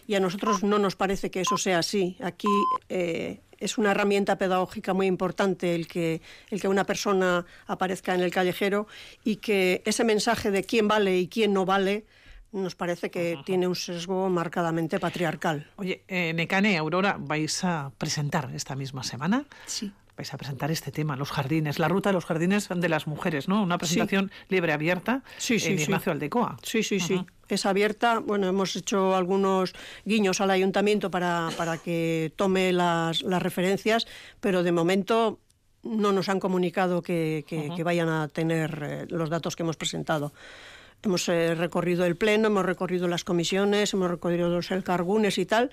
Y 0.07 0.15
a 0.15 0.21
nosotros 0.21 0.63
no 0.63 0.79
nos 0.79 0.97
parece 0.97 1.31
que 1.31 1.41
eso 1.43 1.57
sea 1.57 1.79
así. 1.79 2.17
Aquí 2.23 2.49
eh, 2.89 3.41
es 3.59 3.79
una 3.79 3.91
herramienta 3.91 4.37
pedagógica 4.39 4.95
muy 4.95 5.07
importante 5.07 5.75
el 5.75 5.87
que, 5.87 6.21
el 6.51 6.61
que 6.61 6.69
una 6.69 6.85
persona 6.85 7.47
aparezca 7.67 8.15
en 8.15 8.21
el 8.21 8.31
callejero 8.31 8.87
y 9.25 9.37
que 9.37 9.83
ese 9.85 10.05
mensaje 10.05 10.51
de 10.51 10.65
quién 10.65 10.89
vale 10.89 11.19
y 11.19 11.29
quién 11.29 11.53
no 11.53 11.65
vale 11.65 12.05
nos 12.53 12.75
parece 12.75 13.11
que 13.11 13.39
tiene 13.45 13.69
un 13.69 13.77
sesgo 13.77 14.29
marcadamente 14.31 14.99
patriarcal. 14.99 15.71
Oye, 15.77 16.03
eh, 16.09 16.33
Necane, 16.33 16.79
Aurora, 16.79 17.17
vais 17.19 17.63
a 17.65 17.93
presentar 17.99 18.51
esta 18.55 18.75
misma 18.75 19.03
semana. 19.03 19.45
Sí. 19.67 19.93
Vais 20.19 20.35
a 20.35 20.37
presentar 20.37 20.69
este 20.73 20.91
tema, 20.91 21.15
los 21.17 21.31
jardines, 21.31 21.79
la 21.79 21.87
ruta 21.87 22.09
de 22.11 22.15
los 22.15 22.25
jardines 22.27 22.69
de 22.69 22.89
las 22.89 23.07
mujeres, 23.07 23.47
¿no? 23.47 23.63
Una 23.63 23.79
presentación 23.79 24.33
libre 24.49 24.73
abierta 24.73 25.23
Sí, 25.37 25.61
sí, 25.61 25.75
en. 25.75 25.79
Ignacio 25.79 26.11
Aldecoa. 26.11 26.57
Sí, 26.65 26.83
sí, 26.83 26.99
sí. 26.99 27.25
Es 27.49 27.65
abierta. 27.67 28.19
Bueno, 28.19 28.49
hemos 28.49 28.75
hecho 28.75 29.15
algunos 29.15 29.75
guiños 30.05 30.41
al 30.41 30.51
ayuntamiento 30.51 31.09
para, 31.11 31.51
para 31.57 31.79
que 31.79 32.33
tome 32.35 32.73
las, 32.73 33.23
las 33.23 33.41
referencias, 33.41 34.09
pero 34.41 34.65
de 34.65 34.73
momento 34.73 35.39
no 35.85 36.11
nos 36.11 36.29
han 36.29 36.41
comunicado 36.41 37.01
que, 37.01 37.45
que- 37.47 37.71
que 37.77 37.85
vayan 37.85 38.09
a 38.09 38.27
tener 38.27 38.83
eh, 38.83 39.07
los 39.11 39.31
datos 39.31 39.55
que 39.55 39.63
hemos 39.63 39.77
presentado. 39.77 40.33
Hemos 41.05 41.29
eh, 41.29 41.55
recorrido 41.55 42.05
el 42.05 42.17
pleno, 42.17 42.49
hemos 42.49 42.65
recorrido 42.67 43.07
las 43.07 43.23
comisiones, 43.23 43.95
hemos 43.95 44.11
recorrido 44.11 44.49
los 44.49 44.69
elcargunes 44.73 45.39
y 45.39 45.47
tal, 45.47 45.71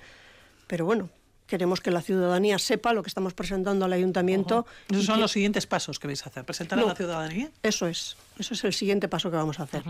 pero 0.67 0.85
bueno, 0.85 1.09
queremos 1.47 1.79
que 1.81 1.91
la 1.91 2.01
ciudadanía 2.01 2.57
sepa 2.59 2.93
lo 2.93 3.03
que 3.03 3.07
estamos 3.09 3.33
presentando 3.33 3.85
al 3.85 3.93
ayuntamiento. 3.93 4.65
Esos 4.89 5.05
son 5.05 5.15
que- 5.15 5.21
los 5.21 5.31
siguientes 5.31 5.67
pasos 5.67 5.99
que 5.99 6.07
vais 6.07 6.25
a 6.25 6.29
hacer. 6.29 6.43
Presentar 6.43 6.79
a 6.79 6.81
la 6.83 6.95
ciudadanía. 6.95 7.51
eso 7.63 7.87
es, 7.87 8.17
eso 8.39 8.53
es 8.53 8.63
el 8.63 8.73
siguiente 8.73 9.07
paso 9.07 9.29
que 9.29 9.37
vamos 9.37 9.59
a 9.59 9.63
hacer. 9.63 9.83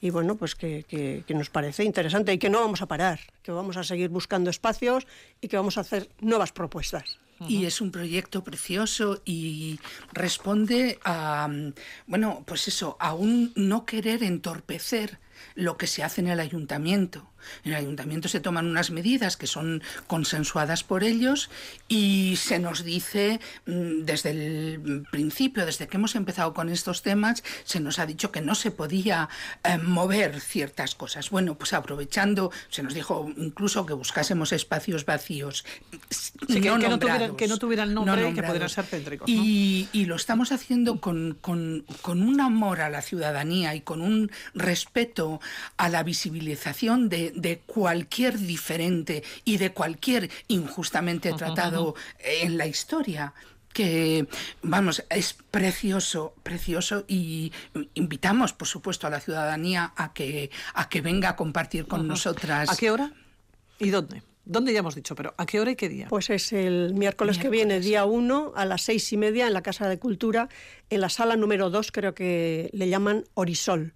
Y 0.00 0.10
bueno, 0.10 0.36
pues 0.36 0.54
que, 0.54 0.84
que- 0.88 1.24
que 1.26 1.34
nos 1.34 1.48
parece 1.50 1.84
interesante 1.84 2.32
y 2.32 2.38
que 2.38 2.50
no 2.50 2.60
vamos 2.60 2.82
a 2.82 2.86
parar, 2.86 3.20
que 3.42 3.52
vamos 3.52 3.76
a 3.76 3.84
seguir 3.84 4.10
buscando 4.10 4.50
espacios 4.50 5.06
y 5.40 5.48
que 5.48 5.56
vamos 5.56 5.78
a 5.78 5.80
hacer 5.82 6.08
nuevas 6.20 6.52
propuestas. 6.52 7.18
Y 7.48 7.64
es 7.64 7.80
un 7.80 7.90
proyecto 7.90 8.44
precioso 8.44 9.22
y 9.24 9.80
responde 10.12 10.98
a, 11.04 11.48
bueno, 12.06 12.44
pues 12.46 12.68
eso, 12.68 12.98
a 13.00 13.14
un 13.14 13.52
no 13.56 13.86
querer 13.86 14.22
entorpecer 14.22 15.18
lo 15.54 15.78
que 15.78 15.86
se 15.86 16.02
hace 16.04 16.20
en 16.20 16.28
el 16.28 16.38
ayuntamiento. 16.38 17.30
En 17.64 17.72
el 17.72 17.78
ayuntamiento 17.78 18.28
se 18.28 18.40
toman 18.40 18.66
unas 18.66 18.90
medidas 18.90 19.36
que 19.36 19.46
son 19.46 19.82
consensuadas 20.06 20.84
por 20.84 21.04
ellos 21.04 21.50
y 21.88 22.36
se 22.36 22.58
nos 22.58 22.84
dice 22.84 23.40
mm, 23.66 24.02
desde 24.04 24.30
el 24.30 25.04
principio, 25.10 25.66
desde 25.66 25.88
que 25.88 25.96
hemos 25.96 26.14
empezado 26.14 26.54
con 26.54 26.68
estos 26.68 27.02
temas, 27.02 27.42
se 27.64 27.80
nos 27.80 27.98
ha 27.98 28.06
dicho 28.06 28.30
que 28.32 28.40
no 28.40 28.54
se 28.54 28.70
podía 28.70 29.28
eh, 29.64 29.78
mover 29.78 30.40
ciertas 30.40 30.94
cosas. 30.94 31.30
Bueno, 31.30 31.56
pues 31.56 31.72
aprovechando, 31.72 32.50
se 32.68 32.82
nos 32.82 32.94
dijo 32.94 33.30
incluso 33.36 33.86
que 33.86 33.92
buscásemos 33.94 34.52
espacios 34.52 35.04
vacíos. 35.06 35.64
Sí, 36.10 36.32
que- 36.60 36.60
que 36.78 36.88
no 36.88 36.98
tuvieran- 36.98 37.36
que 37.36 37.48
no 37.48 37.58
tuvieran 37.58 37.94
nombre 37.94 38.12
y 38.30 38.34
que 38.34 38.40
pudieran 38.48 38.68
ser. 38.68 38.84
Y, 39.30 39.88
y 39.92 40.04
lo 40.06 40.16
estamos 40.16 40.52
haciendo 40.52 41.00
con, 41.00 41.36
con- 41.40 41.84
con 42.02 42.22
un 42.22 42.40
amor 42.40 42.80
a 42.80 42.88
la 42.90 43.02
ciudadanía 43.02 43.74
y 43.74 43.80
con 43.80 44.00
un 44.00 44.30
respeto 44.54 45.40
a 45.76 45.88
la 45.88 46.02
visibilización 46.02 47.08
de, 47.08 47.29
de 47.34 47.58
cualquier 47.60 48.38
diferente 48.38 49.22
y 49.44 49.58
de 49.58 49.72
cualquier 49.72 50.30
injustamente 50.48 51.32
tratado 51.32 51.94
en 52.18 52.58
la 52.58 52.66
historia 52.66 53.34
que 53.72 54.26
vamos 54.62 55.04
es 55.10 55.36
precioso 55.50 56.34
precioso 56.42 57.04
y 57.06 57.52
invitamos 57.94 58.52
por 58.52 58.66
supuesto 58.66 59.06
a 59.06 59.10
la 59.10 59.20
ciudadanía 59.20 59.92
a 59.96 60.12
que 60.12 60.50
a 60.74 60.88
que 60.88 61.00
venga 61.00 61.28
a 61.28 61.36
compartir 61.36 61.86
con 61.86 62.08
nosotras 62.08 62.68
¿A 62.68 62.76
qué 62.76 62.90
hora 62.90 63.12
y 63.78 63.90
dónde? 63.90 64.22
¿Dónde 64.44 64.72
ya 64.72 64.80
hemos 64.80 64.96
dicho? 64.96 65.14
Pero 65.14 65.32
¿a 65.36 65.46
qué 65.46 65.60
hora 65.60 65.70
y 65.70 65.76
qué 65.76 65.88
día? 65.88 66.08
Pues 66.08 66.28
es 66.28 66.52
el 66.52 66.94
miércoles, 66.94 67.38
que 67.38 67.48
viene, 67.48 67.74
Miércoles. 67.74 67.86
día 67.86 68.04
1, 68.04 68.52
a 68.56 68.64
las 68.64 68.82
seis 68.82 69.12
y 69.12 69.16
media, 69.16 69.46
en 69.46 69.52
la 69.52 69.62
Casa 69.62 69.88
de 69.88 69.98
Cultura, 70.00 70.48
en 70.88 71.00
la 71.00 71.08
sala 71.08 71.36
número 71.36 71.70
2, 71.70 71.92
creo 71.92 72.14
que 72.14 72.68
le 72.72 72.88
llaman 72.88 73.24
Orisol. 73.34 73.94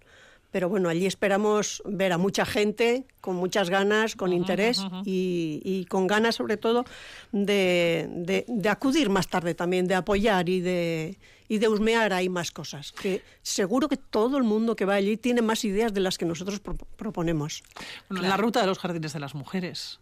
Pero 0.55 0.69
bueno, 0.69 0.87
allí 0.87 1.05
esperamos 1.05 1.83
ver 1.83 2.13
a 2.13 2.17
mucha 2.17 2.45
gente 2.45 3.03
con 3.19 3.35
muchas 3.35 3.69
ganas, 3.69 4.15
con 4.15 4.31
interés 4.31 4.81
y, 5.03 5.59
y 5.65 5.83
con 5.83 6.07
ganas 6.07 6.35
sobre 6.35 6.55
todo 6.55 6.85
de, 7.33 8.07
de- 8.09 8.45
de 8.47 8.69
acudir 8.69 9.09
más 9.09 9.27
tarde 9.27 9.53
también, 9.53 9.85
de 9.85 9.95
apoyar 9.95 10.47
y 10.47 10.61
de, 10.61 11.17
y 11.49 11.57
de 11.57 11.67
husmear 11.67 12.13
ahí 12.13 12.29
más 12.29 12.51
cosas. 12.51 12.93
Que 12.93 13.21
seguro 13.41 13.89
que 13.89 13.97
todo 13.97 14.37
el 14.37 14.43
mundo 14.45 14.77
que 14.77 14.85
va 14.85 14.93
allí 14.93 15.17
tiene 15.17 15.41
más 15.41 15.65
ideas 15.65 15.93
de 15.93 15.99
las 15.99 16.17
que 16.17 16.23
nosotros 16.23 16.61
pro- 16.61 16.77
proponemos. 16.95 17.61
Bueno, 18.09 18.25
La 18.25 18.37
ruta 18.37 18.61
de 18.61 18.67
los 18.67 18.79
jardines 18.79 19.11
de 19.11 19.19
las 19.19 19.35
mujeres. 19.35 19.99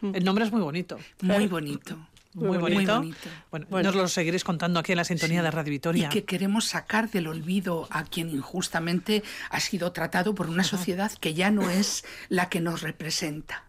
El 0.00 0.24
nombre 0.24 0.46
es 0.46 0.50
muy 0.50 0.62
bonito. 0.62 0.96
muy 1.20 1.46
bonito 1.46 1.98
Muy 2.34 2.48
Muy 2.48 2.58
bonito. 2.58 2.96
bonito. 2.98 3.16
Bueno, 3.50 3.66
nos 3.82 3.94
lo 3.94 4.06
seguiréis 4.08 4.44
contando 4.44 4.78
aquí 4.78 4.92
en 4.92 4.98
la 4.98 5.04
sintonía 5.04 5.42
de 5.42 5.50
Radio 5.50 5.70
Vitoria. 5.72 6.06
Y 6.06 6.10
que 6.10 6.24
queremos 6.24 6.66
sacar 6.66 7.10
del 7.10 7.26
olvido 7.26 7.88
a 7.90 8.04
quien 8.04 8.30
injustamente 8.30 9.22
ha 9.50 9.58
sido 9.58 9.90
tratado 9.92 10.34
por 10.34 10.48
una 10.48 10.62
sociedad 10.62 11.10
que 11.20 11.34
ya 11.34 11.50
no 11.50 11.68
es 11.70 12.04
la 12.28 12.48
que 12.48 12.60
nos 12.60 12.82
representa. 12.82 13.64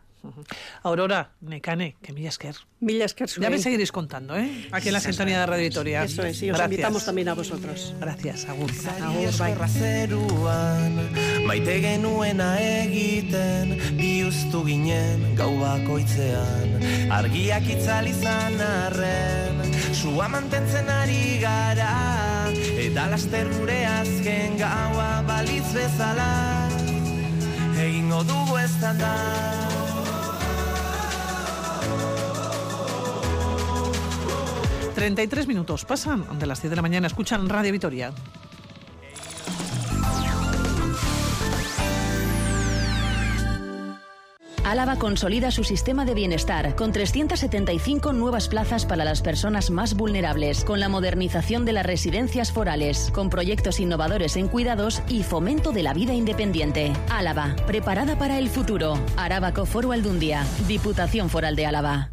Aurora, 0.83 1.31
Necane, 1.41 1.95
que. 2.03 2.13
Mila 2.13 3.05
esker 3.05 3.27
Ya 3.39 3.49
me 3.49 3.57
seguiréis 3.57 3.91
contando, 3.91 4.37
¿eh? 4.37 4.67
Aquí 4.71 4.89
en 4.89 4.93
la 4.93 4.99
sintonía 4.99 5.39
de 5.39 5.45
Radio 5.47 5.63
Vitoria. 5.63 6.03
Eso 6.03 6.21
es, 6.23 6.41
y 6.43 6.51
os 6.51 6.57
Gracias. 6.57 6.71
invitamos 6.71 7.05
también 7.05 7.29
a 7.29 7.33
vosotros. 7.33 7.95
Gracias, 7.99 8.45
Agur. 8.47 8.69
Agur, 9.01 9.37
bai. 9.39 9.55
Maite 11.51 11.81
genuena 11.83 12.53
egiten 12.63 13.73
Biuztu 13.97 14.61
ginen 14.63 15.33
gau 15.35 15.49
bakoitzean 15.59 16.77
Argiak 17.11 17.65
itzal 17.73 18.07
izan 18.07 18.55
arren 18.63 19.59
Sua 19.91 20.29
mantentzen 20.31 20.87
ari 20.87 21.41
gara 21.41 21.89
Eta 22.55 23.09
laster 23.11 23.51
gure 23.57 23.81
azken 23.89 24.55
gaua 24.61 25.09
balitz 25.27 25.67
bezala 25.75 26.31
Egingo 27.83 28.23
dugu 28.31 28.55
ez 28.61 28.71
da 28.79 28.95
33 34.95 35.47
minutos 35.51 35.83
pasan 35.83 36.23
de 36.39 36.45
las 36.45 36.61
10 36.61 36.69
de 36.69 36.75
la 36.77 36.81
mañana. 36.81 37.07
Escuchan 37.07 37.49
Radio 37.49 37.73
Vitoria. 37.73 38.13
Álava 44.63 44.95
consolida 44.97 45.49
su 45.49 45.63
sistema 45.63 46.05
de 46.05 46.13
bienestar 46.13 46.75
con 46.75 46.91
375 46.91 48.13
nuevas 48.13 48.47
plazas 48.47 48.85
para 48.85 49.03
las 49.03 49.21
personas 49.21 49.71
más 49.71 49.95
vulnerables, 49.95 50.63
con 50.63 50.79
la 50.79 50.87
modernización 50.87 51.65
de 51.65 51.73
las 51.73 51.85
residencias 51.85 52.51
forales, 52.51 53.09
con 53.13 53.29
proyectos 53.29 53.79
innovadores 53.79 54.37
en 54.37 54.47
cuidados 54.47 55.01
y 55.09 55.23
fomento 55.23 55.71
de 55.71 55.83
la 55.83 55.93
vida 55.93 56.13
independiente. 56.13 56.93
Álava, 57.09 57.55
preparada 57.65 58.17
para 58.17 58.37
el 58.37 58.49
futuro. 58.49 58.99
Arábaco 59.17 59.65
Foro 59.65 59.91
Aldundia, 59.91 60.45
Diputación 60.67 61.29
Foral 61.29 61.55
de 61.55 61.65
Álava. 61.65 62.11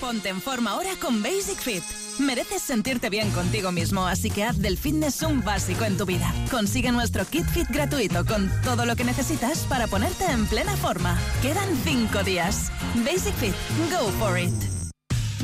Ponte 0.00 0.28
en 0.28 0.42
forma 0.42 0.72
ahora 0.72 0.90
con 1.00 1.22
Basic 1.22 1.58
Fit. 1.58 1.82
Mereces 2.18 2.60
sentirte 2.62 3.08
bien 3.08 3.30
contigo 3.30 3.72
mismo, 3.72 4.06
así 4.06 4.30
que 4.30 4.44
haz 4.44 4.58
del 4.58 4.76
fitness 4.76 5.22
un 5.22 5.42
básico 5.42 5.84
en 5.84 5.96
tu 5.96 6.04
vida. 6.04 6.32
Consigue 6.50 6.92
nuestro 6.92 7.24
kit 7.24 7.46
fit 7.46 7.68
gratuito 7.68 8.24
con 8.26 8.50
todo 8.62 8.84
lo 8.84 8.94
que 8.94 9.04
necesitas 9.04 9.60
para 9.60 9.86
ponerte 9.86 10.26
en 10.26 10.46
plena 10.46 10.76
forma. 10.76 11.18
Quedan 11.40 11.68
cinco 11.82 12.22
días. 12.22 12.70
Basic 13.04 13.34
Fit, 13.36 13.54
go 13.90 14.10
for 14.18 14.38
it. 14.38 14.75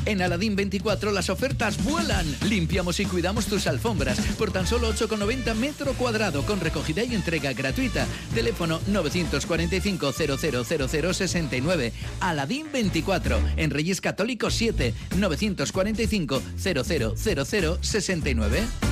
En 0.06 0.22
Aladín 0.22 0.56
24 0.56 1.12
las 1.12 1.30
ofertas 1.30 1.82
vuelan. 1.84 2.26
Limpiamos 2.48 2.98
y 3.00 3.06
cuidamos 3.06 3.46
tus 3.46 3.66
alfombras 3.66 4.18
por 4.38 4.50
tan 4.50 4.66
solo 4.66 4.92
8,90 4.92 5.54
metro 5.54 5.92
cuadrado 5.94 6.44
con 6.44 6.60
recogida 6.60 7.04
y 7.04 7.14
entrega 7.14 7.52
gratuita. 7.52 8.06
Teléfono 8.34 8.80
945 8.88 10.12
000069. 10.12 11.92
Aladín 12.20 12.66
24 12.72 13.40
en 13.56 13.70
Reyes 13.70 14.00
Católicos 14.00 14.54
7 14.54 14.94
945 15.16 16.42
000069. 16.56 18.91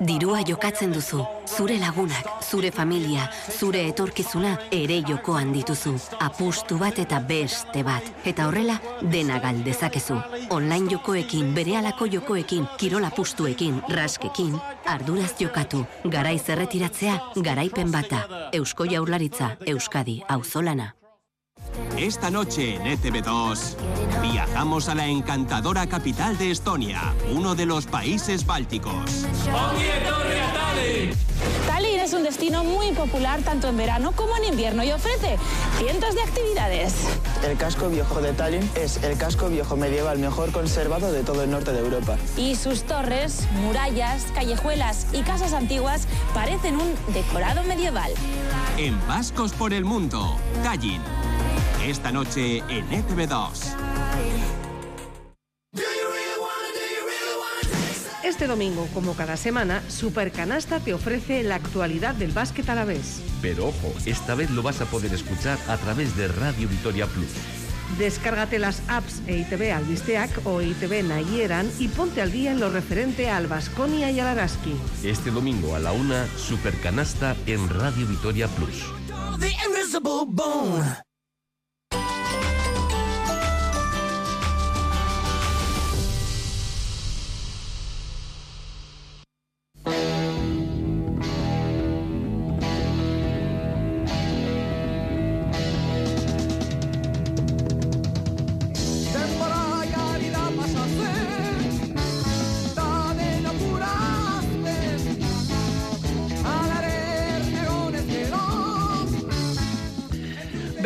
Dirua 0.00 0.40
jokatzen 0.42 0.90
duzu, 0.92 1.20
zure 1.46 1.76
lagunak, 1.78 2.42
zure 2.42 2.70
familia, 2.74 3.28
zure 3.54 3.84
etorkizuna 3.88 4.56
ere 4.74 4.96
jokoan 5.06 5.52
dituzu. 5.54 5.92
Apustu 6.24 6.78
bat 6.80 6.98
eta 6.98 7.20
beste 7.20 7.84
bat. 7.86 8.08
Eta 8.26 8.48
horrela, 8.48 8.80
dena 9.12 9.38
galdezakezu. 9.38 10.18
Online 10.50 10.90
jokoekin, 10.96 11.54
berehalako 11.54 12.10
jokoekin, 12.16 12.66
kirol 12.78 13.06
apustuekin, 13.06 13.80
raskekin, 13.94 14.58
arduraz 14.86 15.36
jokatu. 15.38 15.84
Garaiz 16.10 16.42
erretiratzea, 16.48 17.16
garaipen 17.36 17.94
bata. 17.94 18.26
Eusko 18.52 18.90
jaurlaritza, 18.90 19.54
Euskadi, 19.66 20.20
auzolana. 20.28 20.90
Esta 21.98 22.30
noche 22.30 22.76
en 22.76 22.82
ETV2 22.82 23.76
viajamos 24.22 24.88
a 24.88 24.94
la 24.94 25.06
encantadora 25.06 25.86
capital 25.86 26.36
de 26.38 26.50
Estonia, 26.50 27.14
uno 27.32 27.54
de 27.54 27.66
los 27.66 27.86
países 27.86 28.46
bálticos. 28.46 29.26
Tallinn 31.66 32.00
es 32.00 32.12
un 32.12 32.22
destino 32.22 32.64
muy 32.64 32.92
popular 32.92 33.40
tanto 33.42 33.68
en 33.68 33.76
verano 33.76 34.12
como 34.12 34.36
en 34.36 34.44
invierno 34.44 34.84
y 34.84 34.92
ofrece 34.92 35.38
cientos 35.78 36.14
de 36.14 36.22
actividades. 36.22 36.94
El 37.42 37.56
casco 37.56 37.88
viejo 37.88 38.20
de 38.20 38.32
Tallinn 38.32 38.68
es 38.74 39.02
el 39.02 39.16
casco 39.16 39.48
viejo 39.48 39.76
medieval 39.76 40.18
mejor 40.18 40.52
conservado 40.52 41.12
de 41.12 41.22
todo 41.22 41.42
el 41.42 41.50
norte 41.50 41.72
de 41.72 41.80
Europa. 41.80 42.16
Y 42.36 42.56
sus 42.56 42.84
torres, 42.84 43.46
murallas, 43.62 44.26
callejuelas 44.34 45.06
y 45.12 45.22
casas 45.22 45.52
antiguas 45.52 46.06
parecen 46.32 46.76
un 46.76 46.94
decorado 47.12 47.62
medieval. 47.64 48.12
En 48.76 48.98
Vascos 49.06 49.52
por 49.52 49.72
el 49.72 49.84
Mundo, 49.84 50.36
Tallinn. 50.62 51.02
Esta 51.86 52.10
noche 52.10 52.62
en 52.70 52.90
E 52.90 53.04
ETV2. 53.04 53.76
Este 58.24 58.46
domingo, 58.46 58.88
como 58.94 59.12
cada 59.14 59.36
semana, 59.36 59.82
Supercanasta 59.88 60.80
te 60.80 60.94
ofrece 60.94 61.42
la 61.42 61.56
actualidad 61.56 62.14
del 62.14 62.32
básquet 62.32 62.70
a 62.70 62.74
la 62.74 62.86
vez. 62.86 63.20
Pero 63.42 63.66
ojo, 63.66 63.92
esta 64.06 64.34
vez 64.34 64.50
lo 64.50 64.62
vas 64.62 64.80
a 64.80 64.86
poder 64.86 65.12
escuchar 65.12 65.58
a 65.68 65.76
través 65.76 66.16
de 66.16 66.28
Radio 66.28 66.68
Vitoria 66.68 67.06
Plus. 67.06 67.28
Descárgate 67.98 68.58
las 68.58 68.80
apps 68.88 69.20
EITB 69.26 69.74
Albisteac 69.74 70.30
o 70.46 70.62
EITB 70.62 71.04
Nayieran 71.04 71.70
y 71.78 71.88
ponte 71.88 72.22
al 72.22 72.32
día 72.32 72.52
en 72.52 72.60
lo 72.60 72.70
referente 72.70 73.28
al 73.28 73.46
Vasconia 73.46 74.10
y 74.10 74.20
al 74.20 74.28
Araski. 74.28 74.74
Este 75.02 75.30
domingo 75.30 75.76
a 75.76 75.80
la 75.80 75.92
una, 75.92 76.26
Supercanasta 76.38 77.36
en 77.44 77.68
Radio 77.68 78.06
Vitoria 78.06 78.48
Plus. 78.48 78.86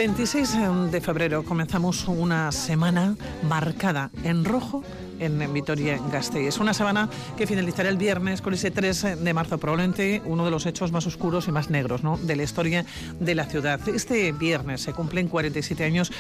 26 0.09 0.91
de 0.91 1.01
febrero 1.03 1.45
comenzamos 1.45 2.09
una 2.09 2.51
semana 2.51 3.15
marcada 3.43 4.11
en 4.25 4.47
rojo 4.47 4.83
en 5.21 5.53
Vitoria-Gasteiz. 5.53 6.59
Una 6.61 6.73
semana 6.73 7.11
que 7.37 7.47
finalizará 7.47 7.91
el 7.91 7.99
viernes 7.99 8.41
con 8.41 8.55
ese 8.55 8.71
3 8.71 9.23
de 9.23 9.35
marzo, 9.35 9.59
probablemente 9.59 10.23
uno 10.25 10.47
de 10.47 10.51
los 10.51 10.65
hechos 10.65 10.93
más 10.93 11.07
oscuros 11.07 11.47
y 11.49 11.53
más 11.53 11.69
negros 11.69 12.01
de 12.23 12.37
la 12.37 12.43
historia 12.43 12.87
de 13.21 13.35
la 13.35 13.45
ciudad. 13.45 13.87
Este 13.87 14.33
viernes 14.33 14.81
se 14.81 14.95
cumplen 14.95 15.29
47 15.29 15.85
años 15.85 16.11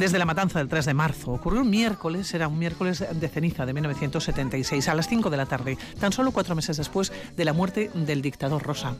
desde 0.00 0.18
la 0.18 0.24
matanza 0.24 0.58
del 0.58 0.68
3 0.68 0.86
de 0.86 0.94
marzo. 0.94 1.32
Ocurrió 1.32 1.60
un 1.60 1.68
miércoles, 1.68 2.32
era 2.32 2.48
un 2.48 2.58
miércoles 2.58 3.04
de 3.12 3.28
ceniza 3.28 3.66
de 3.66 3.74
1976, 3.74 4.88
a 4.88 4.94
las 4.94 5.06
5 5.08 5.28
de 5.28 5.36
la 5.36 5.44
tarde, 5.44 5.76
tan 6.00 6.10
solo 6.10 6.32
cuatro 6.32 6.54
meses 6.54 6.78
después 6.78 7.12
de 7.36 7.44
la 7.44 7.52
muerte 7.52 7.90
del 7.92 8.22
dictador 8.22 8.62
Rosa. 8.62 8.96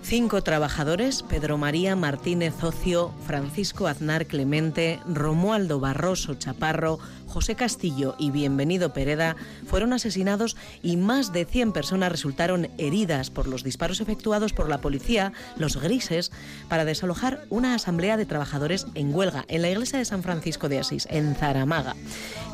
Cinco 0.00 0.42
trabajadores, 0.42 1.22
Pedro 1.22 1.58
María 1.58 1.96
Martínez 1.96 2.64
Ocio, 2.64 3.12
Francisco 3.26 3.88
Aznar 3.88 4.24
Clemente, 4.24 5.00
Romualdo 5.06 5.80
Barroso 5.80 6.32
Chaparro, 6.32 6.98
José 7.38 7.54
Castillo 7.54 8.16
y 8.18 8.32
Bienvenido 8.32 8.92
Pereda, 8.92 9.36
fueron 9.64 9.92
asesinados 9.92 10.56
y 10.82 10.96
más 10.96 11.32
de 11.32 11.44
100 11.44 11.70
personas 11.70 12.10
resultaron 12.10 12.68
heridas 12.78 13.30
por 13.30 13.46
los 13.46 13.62
disparos 13.62 14.00
efectuados 14.00 14.52
por 14.52 14.68
la 14.68 14.80
policía, 14.80 15.32
los 15.56 15.80
grises, 15.80 16.32
para 16.68 16.84
desalojar 16.84 17.44
una 17.48 17.76
asamblea 17.76 18.16
de 18.16 18.26
trabajadores 18.26 18.88
en 18.96 19.14
huelga 19.14 19.44
en 19.46 19.62
la 19.62 19.70
iglesia 19.70 20.00
de 20.00 20.04
San 20.04 20.24
Francisco 20.24 20.68
de 20.68 20.80
Asís, 20.80 21.06
en 21.12 21.36
Zaramaga. 21.36 21.94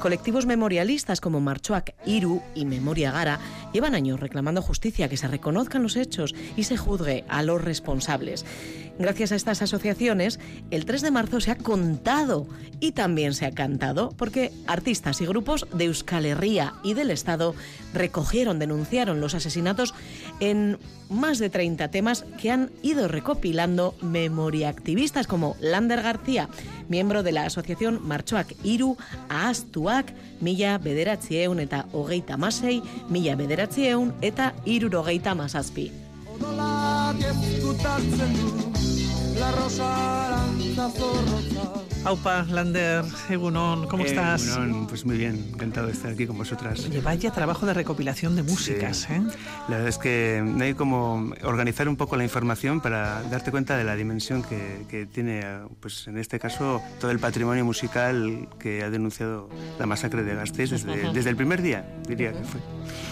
Colectivos 0.03 0.45
memorialistas 0.45 1.23
como 1.23 1.41
Marchoac 1.41 1.95
Iru 2.05 2.43
y 2.55 2.67
Memoria 2.67 3.11
Gara 3.11 3.41
llevan 3.73 3.95
años 3.95 4.21
reclamando 4.21 4.61
justicia, 4.61 5.09
que 5.09 5.17
se 5.17 5.29
reconozcan 5.29 5.83
los 5.83 5.97
hechos 5.97 6.35
y 6.57 6.65
se 6.65 6.77
juzgue 6.77 7.25
a 7.31 7.43
los 7.43 7.65
responsables. 7.65 8.45
Gracias 8.99 9.33
a 9.33 9.37
estas 9.37 9.61
asociaciones, 9.61 10.39
el 10.71 10.85
3 10.85 11.03
de 11.03 11.11
marzo 11.11 11.41
se 11.41 11.51
ha 11.51 11.57
contado 11.57 12.47
y 12.79 12.93
también 12.93 13.35
se 13.35 13.45
ha 13.45 13.51
cantado, 13.51 14.11
porque 14.17 14.53
artistas 14.69 15.21
y 15.21 15.27
grupos 15.27 15.67
de 15.75 15.87
Euskal 15.87 16.27
Herria 16.27 16.75
y 16.85 16.95
del 16.95 17.11
Estado 17.11 17.55
recogieron, 17.93 18.61
denunciaron 18.61 19.21
los 19.21 19.35
asesinatos 19.35 19.95
en 20.39 20.79
más 21.11 21.39
de 21.39 21.51
30 21.51 21.89
temas 21.89 22.25
que 22.41 22.53
han 22.53 22.71
ido 22.83 23.09
recopilando 23.09 23.97
memoriaactivistas 24.01 25.27
como 25.27 25.57
Lander 25.61 26.03
García, 26.03 26.49
miembro 26.89 27.23
de 27.23 27.33
la 27.33 27.47
asociación 27.47 28.01
Marchoak 28.07 28.55
Iru, 28.63 28.97
Ahaztuak, 29.29 30.13
Mila 30.41 30.79
Bederatzeun 30.79 31.59
eta 31.59 31.87
Hogeita 31.93 32.37
Masei, 32.37 32.83
Mila 33.09 33.35
Bederatzeun 33.35 34.15
eta 34.21 34.55
Irurogeita 34.65 35.35
Masazpi 35.35 35.91
la 39.39 39.51
rosa 39.53 39.87
aranda 40.27 40.89
zorro 40.97 41.54
Aupa, 42.05 42.45
Lander, 42.51 43.03
Egunon, 43.31 43.87
¿cómo 43.89 44.05
Eh, 44.05 44.09
estás? 44.09 44.47
Egunon, 44.47 44.87
pues 44.87 45.07
muy 45.07 45.17
bien, 45.17 45.43
encantado 45.55 45.87
de 45.87 45.95
estar 45.95 46.11
aquí 46.13 46.27
con 46.27 46.37
vosotras. 46.37 46.85
Oye, 46.85 47.01
vaya 47.01 47.31
trabajo 47.31 47.65
de 47.65 47.73
recopilación 47.73 48.37
de 48.37 48.43
músicas, 48.43 48.99
Sí. 49.09 49.15
¿eh? 49.15 49.23
La 49.69 49.77
verdad 49.77 49.89
es 49.89 49.97
que 49.97 50.43
no 50.45 50.63
hay 50.65 50.75
como 50.75 51.33
organizar 51.45 51.89
un 51.89 51.97
poco 51.97 52.17
la 52.19 52.25
información 52.25 52.83
para 52.83 53.23
darte 53.31 53.51
cuenta 53.51 53.79
de 53.79 53.85
la 53.85 53.97
dimensión 53.97 54.43
que, 54.43 54.85
que 54.91 55.07
tiene, 55.07 55.45
pues 55.81 56.07
en 56.07 56.19
este 56.19 56.39
caso, 56.39 56.83
todo 57.01 57.11
el 57.11 57.19
patrimonio 57.21 57.65
musical 57.65 58.49
que 58.59 58.83
ha 58.83 58.91
denunciado 58.91 59.49
la 59.79 59.87
masacre 59.87 60.23
de 60.25 60.35
Gasteiz 60.35 60.73
desde 61.15 61.31
el 61.31 61.37
primer 61.37 61.63
día, 61.63 61.87
diría 62.07 62.33
que 62.33 62.45
fue. 62.45 62.61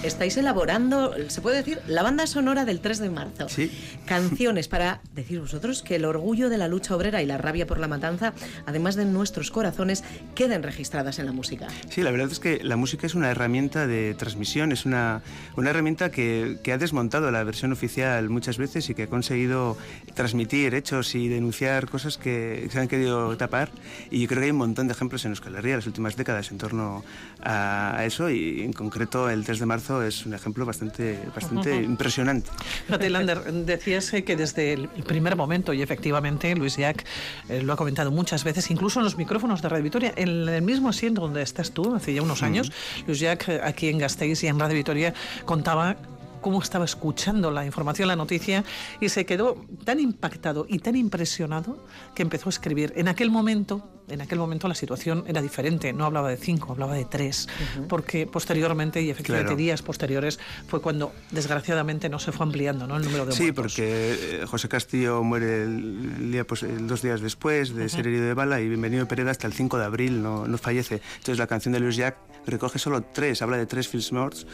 Estáis 0.02 0.36
elaborando, 0.36 1.14
se 1.28 1.40
puede 1.40 1.56
decir, 1.56 1.80
la 1.86 2.02
banda 2.02 2.26
sonora 2.26 2.66
del 2.66 2.80
3 2.80 2.98
de 2.98 3.08
marzo. 3.10 3.48
Sí. 3.48 3.70
Canciones 4.04 4.68
para 4.68 5.00
decir 5.14 5.40
vosotros 5.40 5.82
que 5.82 5.96
el 5.96 6.04
orgullo 6.04 6.50
de 6.50 6.58
la 6.58 6.68
lucha 6.68 6.94
obrera 6.94 7.22
y 7.22 7.26
la 7.26 7.38
rabia 7.38 7.66
por 7.66 7.78
la 7.78 7.88
matanza, 7.88 8.34
además 8.66 8.81
de 8.82 9.02
en 9.02 9.12
nuestros 9.12 9.50
corazones, 9.50 10.02
queden 10.34 10.62
registradas 10.62 11.18
en 11.18 11.26
la 11.26 11.32
música. 11.32 11.68
Sí, 11.88 12.02
la 12.02 12.10
verdad 12.10 12.30
es 12.30 12.40
que 12.40 12.60
la 12.62 12.76
música 12.76 13.06
es 13.06 13.14
una 13.14 13.30
herramienta 13.30 13.86
de 13.86 14.14
transmisión, 14.14 14.72
es 14.72 14.84
una, 14.86 15.22
una 15.56 15.70
herramienta 15.70 16.10
que, 16.10 16.58
que 16.62 16.72
ha 16.72 16.78
desmontado 16.78 17.30
la 17.30 17.44
versión 17.44 17.72
oficial 17.72 18.28
muchas 18.28 18.58
veces 18.58 18.90
y 18.90 18.94
que 18.94 19.04
ha 19.04 19.06
conseguido 19.06 19.76
transmitir 20.14 20.74
hechos 20.74 21.14
y 21.14 21.28
denunciar 21.28 21.88
cosas 21.88 22.18
que 22.18 22.68
se 22.70 22.80
han 22.80 22.88
querido 22.88 23.36
tapar. 23.36 23.70
Y 24.10 24.20
yo 24.20 24.28
creo 24.28 24.40
que 24.40 24.44
hay 24.46 24.50
un 24.50 24.58
montón 24.58 24.88
de 24.88 24.92
ejemplos 24.92 25.24
en 25.24 25.32
Euskal 25.32 25.54
Herria 25.54 25.74
en 25.74 25.78
las 25.78 25.86
últimas 25.86 26.16
décadas 26.16 26.50
en 26.50 26.58
torno 26.58 27.04
a, 27.42 27.96
a 27.96 28.04
eso 28.04 28.28
y 28.30 28.62
en 28.62 28.72
concreto 28.72 29.30
el 29.30 29.44
3 29.44 29.60
de 29.60 29.66
marzo 29.66 30.02
es 30.02 30.26
un 30.26 30.34
ejemplo 30.34 30.66
bastante, 30.66 31.18
bastante 31.34 31.72
Ujú. 31.72 31.82
impresionante. 31.84 32.50
Fíjate, 32.86 33.10
Lander, 33.10 33.42
decías 33.52 34.10
que 34.10 34.36
desde 34.36 34.72
el 34.72 34.88
primer 35.06 35.36
momento, 35.36 35.72
y 35.72 35.82
efectivamente 35.82 36.54
Luis 36.54 36.76
Jack 36.76 37.04
eh, 37.48 37.62
lo 37.62 37.72
ha 37.72 37.76
comentado 37.76 38.10
muchas 38.10 38.44
veces, 38.44 38.70
incluso 38.72 38.98
en 38.98 39.04
los 39.04 39.16
micrófonos 39.16 39.62
de 39.62 39.68
Radio 39.68 39.84
Vitoria, 39.84 40.12
en 40.16 40.48
el 40.48 40.62
mismo 40.62 40.88
asiento 40.88 41.20
donde 41.20 41.42
estás 41.42 41.70
tú, 41.70 41.94
hace 41.94 42.12
ya 42.12 42.22
unos 42.22 42.42
años, 42.42 42.72
Luis 43.06 43.20
Jack 43.20 43.48
aquí 43.62 43.88
en 43.88 43.98
Gasteiz 43.98 44.42
y 44.42 44.48
en 44.48 44.58
Radio 44.58 44.74
Vitoria 44.74 45.14
contaba 45.44 45.96
cómo 46.42 46.60
estaba 46.60 46.84
escuchando 46.84 47.50
la 47.50 47.64
información, 47.64 48.08
la 48.08 48.16
noticia, 48.16 48.64
y 49.00 49.08
se 49.08 49.24
quedó 49.24 49.56
tan 49.84 49.98
impactado 49.98 50.66
y 50.68 50.80
tan 50.80 50.96
impresionado 50.96 51.82
que 52.14 52.22
empezó 52.22 52.48
a 52.48 52.50
escribir. 52.50 52.92
En 52.96 53.08
aquel 53.08 53.30
momento, 53.30 53.88
en 54.08 54.20
aquel 54.20 54.38
momento 54.38 54.68
la 54.68 54.74
situación 54.74 55.24
era 55.26 55.40
diferente, 55.40 55.92
no 55.92 56.04
hablaba 56.04 56.28
de 56.28 56.36
cinco, 56.36 56.72
hablaba 56.72 56.94
de 56.94 57.06
tres, 57.06 57.48
porque 57.88 58.26
posteriormente, 58.26 59.00
y 59.00 59.08
efectivamente 59.08 59.56
días 59.56 59.80
posteriores, 59.80 60.38
fue 60.66 60.82
cuando 60.82 61.12
desgraciadamente 61.30 62.08
no 62.10 62.18
se 62.18 62.32
fue 62.32 62.44
ampliando 62.44 62.86
¿no? 62.86 62.96
el 62.96 63.04
número 63.04 63.24
de 63.24 63.32
sí, 63.32 63.44
muertos. 63.44 63.72
Sí, 63.72 63.80
porque 63.80 64.42
eh, 64.42 64.46
José 64.46 64.68
Castillo 64.68 65.22
muere 65.22 65.62
el 65.62 66.32
día, 66.32 66.44
pues, 66.46 66.66
dos 66.86 67.00
días 67.00 67.20
después 67.20 67.74
de 67.74 67.88
ser 67.88 68.06
herido 68.06 68.26
de 68.26 68.34
bala 68.34 68.60
y 68.60 68.68
Bienvenido 68.68 69.06
Pereda 69.06 69.30
hasta 69.30 69.46
el 69.46 69.52
5 69.52 69.78
de 69.78 69.84
abril 69.84 70.22
no, 70.22 70.46
no 70.46 70.58
fallece. 70.58 71.00
Entonces 71.18 71.38
la 71.38 71.46
canción 71.46 71.72
de 71.72 71.80
Luis 71.80 71.96
Jack 71.96 72.16
recoge 72.46 72.78
solo 72.78 73.02
tres, 73.02 73.40
habla 73.42 73.56
de 73.56 73.66
tres 73.66 73.88
films 73.88 74.12
morts 74.12 74.46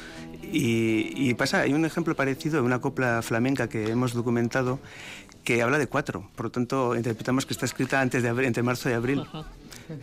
y, 0.53 1.34
pasa, 1.34 1.61
hay 1.61 1.72
un 1.72 1.84
ejemplo 1.84 2.14
parecido, 2.14 2.62
una 2.64 2.80
copla 2.80 3.22
flamenca 3.22 3.68
que 3.68 3.90
hemos 3.90 4.14
documentado 4.14 4.78
que 5.44 5.62
habla 5.62 5.78
de 5.78 5.86
cuatro, 5.86 6.30
por 6.36 6.46
lo 6.46 6.51
tanto 6.51 6.94
interpretamos 6.94 7.46
que 7.46 7.55
está 7.55 7.64
escrita 7.64 8.01
antes 8.01 8.22
de 8.22 8.28
entre 8.28 8.62
marzo 8.62 8.90
y 8.90 8.92
abril 8.92 9.24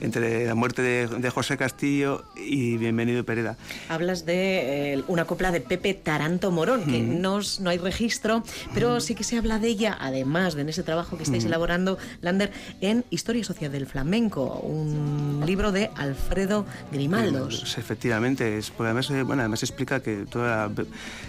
entre 0.02 0.46
la 0.46 0.56
muerte 0.56 0.82
de, 0.82 1.30
José 1.30 1.58
Castillo 1.58 2.24
y 2.36 2.78
Bienvenido 2.78 3.24
Pereda. 3.24 3.58
Hablas 3.90 4.26
de 4.26 4.94
eh, 4.94 5.04
una 5.08 5.26
copla 5.26 5.52
de 5.52 5.60
Pepe 5.60 5.94
Taranto 5.94 6.52
Morón, 6.52 6.86
que 6.86 7.02
no, 7.02 7.40
no, 7.60 7.70
hay 7.70 7.78
registro, 7.78 8.44
pero 8.74 9.02
sí 9.02 9.16
que 9.16 9.24
se 9.24 9.38
habla 9.38 9.60
de 9.60 9.68
ella, 9.68 9.98
además 10.00 10.56
de 10.56 10.62
en 10.62 10.70
ese 10.70 10.84
trabajo 10.84 11.18
que 11.18 11.24
estáis 11.24 11.46
elaborando, 11.46 11.98
Lander, 12.22 12.52
en 12.82 13.04
Historia 13.10 13.44
Social 13.44 13.72
del 13.72 13.86
Flamenco, 13.86 14.60
un 14.60 15.44
libro 15.46 15.72
de 15.72 15.90
Alfredo 15.96 16.66
Grimaldos. 16.92 17.76
efectivamente, 17.78 18.58
es, 18.58 18.72
además, 18.78 19.10
eh, 19.12 19.24
bueno, 19.24 19.42
además 19.42 19.64
explica 19.64 20.00
que 20.00 20.26
toda 20.30 20.72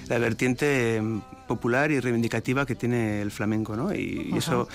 la, 0.09 0.19
vertiente 0.19 1.03
popular 1.47 1.90
y 1.90 2.01
reivindicativa 2.01 2.66
que 2.66 2.74
tiene 2.74 3.22
el 3.22 3.30
flamenco, 3.30 3.76
¿no? 3.76 3.94
Y, 3.94 4.34
eso, 4.36 4.68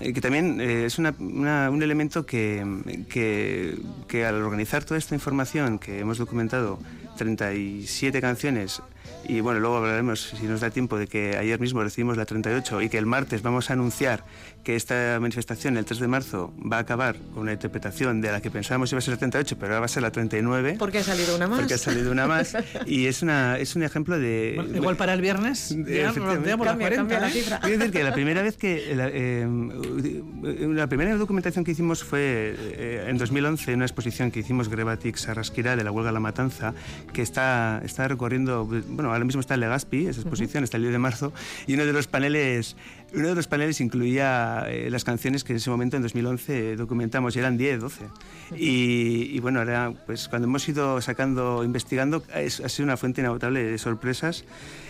eh, 0.00 0.12
que 0.12 0.20
también 0.20 0.60
es 0.60 0.98
un 0.98 1.82
elemento 1.82 2.26
que, 2.26 2.64
que, 3.08 4.26
al 4.26 4.42
organizar 4.42 4.84
toda 4.84 4.98
esta 4.98 5.14
información 5.14 5.78
que 5.78 6.00
hemos 6.00 6.18
documentado, 6.18 6.78
37 7.16 8.20
canciones 8.20 8.82
y 9.26 9.40
bueno, 9.40 9.60
luego 9.60 9.76
hablaremos, 9.76 10.34
si 10.38 10.46
nos 10.46 10.60
da 10.60 10.70
tiempo, 10.70 10.98
de 10.98 11.06
que 11.06 11.36
ayer 11.36 11.60
mismo 11.60 11.82
recibimos 11.82 12.16
la 12.16 12.24
38 12.24 12.82
y 12.82 12.88
que 12.88 12.98
el 12.98 13.06
martes 13.06 13.42
vamos 13.42 13.68
a 13.70 13.74
anunciar 13.74 14.24
que 14.68 14.76
esta 14.76 15.18
manifestación, 15.18 15.78
el 15.78 15.86
3 15.86 15.98
de 15.98 16.08
marzo, 16.08 16.52
va 16.60 16.76
a 16.76 16.80
acabar 16.80 17.16
con 17.32 17.44
una 17.44 17.54
interpretación 17.54 18.20
de 18.20 18.30
la 18.30 18.42
que 18.42 18.50
pensábamos 18.50 18.92
iba 18.92 18.98
a 18.98 19.00
ser 19.00 19.12
la 19.12 19.16
38, 19.16 19.56
pero 19.58 19.72
ahora 19.72 19.80
va 19.80 19.86
a 19.86 19.88
ser 19.88 20.02
la 20.02 20.10
39. 20.10 20.76
Porque 20.78 20.98
ha 20.98 21.02
salido 21.02 21.36
una 21.36 21.46
más. 21.46 21.60
Porque 21.60 21.72
ha 21.72 21.78
salido 21.78 22.12
una 22.12 22.26
más. 22.26 22.54
y 22.86 23.06
es, 23.06 23.22
una, 23.22 23.56
es 23.56 23.76
un 23.76 23.82
ejemplo 23.82 24.18
de... 24.18 24.62
igual 24.74 24.96
para 24.98 25.14
el 25.14 25.22
viernes 25.22 25.74
ya 25.86 26.12
rodeamos 26.12 26.66
la 26.66 26.76
40. 26.76 27.18
La 27.18 27.30
cifra. 27.30 27.60
Quiero 27.60 27.78
decir 27.78 27.92
que 27.92 28.04
la 28.04 28.12
primera 28.12 28.42
vez 28.42 28.58
que... 28.58 28.94
La, 28.94 29.08
eh, 29.10 29.48
la 30.42 30.86
primera 30.86 31.16
documentación 31.16 31.64
que 31.64 31.70
hicimos 31.70 32.04
fue 32.04 32.54
eh, 32.58 33.06
en 33.08 33.16
2011, 33.16 33.72
en 33.72 33.76
una 33.76 33.86
exposición 33.86 34.30
que 34.30 34.40
hicimos 34.40 34.68
Grebatix 34.68 35.30
Arrasquira 35.30 35.76
de 35.76 35.84
la 35.84 35.90
huelga 35.90 36.12
La 36.12 36.20
Matanza, 36.20 36.74
que 37.14 37.22
está, 37.22 37.80
está 37.86 38.06
recorriendo... 38.06 38.66
Bueno, 38.66 39.14
ahora 39.14 39.24
mismo 39.24 39.40
está 39.40 39.54
en 39.54 39.60
Legazpi, 39.60 40.08
esa 40.08 40.20
exposición, 40.20 40.62
está 40.62 40.76
el 40.76 40.82
10 40.82 40.92
de 40.92 40.98
marzo, 40.98 41.32
y 41.66 41.72
uno 41.72 41.86
de 41.86 41.94
los 41.94 42.06
paneles, 42.06 42.76
uno 43.14 43.28
de 43.28 43.34
los 43.34 43.46
paneles 43.46 43.80
incluía 43.80 44.64
eh, 44.68 44.90
las 44.90 45.04
canciones 45.04 45.44
que 45.44 45.52
en 45.52 45.58
ese 45.58 45.70
momento, 45.70 45.96
en 45.96 46.02
2011, 46.02 46.76
documentamos, 46.76 47.36
y 47.36 47.38
eran 47.38 47.56
10, 47.56 47.80
12. 47.80 48.04
Y, 48.56 49.38
bueno, 49.40 49.60
ahora, 49.60 49.92
pues 50.06 50.28
cuando 50.28 50.46
hemos 50.46 50.68
ido 50.68 51.00
sacando, 51.00 51.64
investigando, 51.64 52.22
ha 52.32 52.68
sido 52.68 52.84
una 52.84 52.96
fuente 52.96 53.20
inagotable 53.20 53.64
de 53.64 53.78
sorpresas 53.78 54.44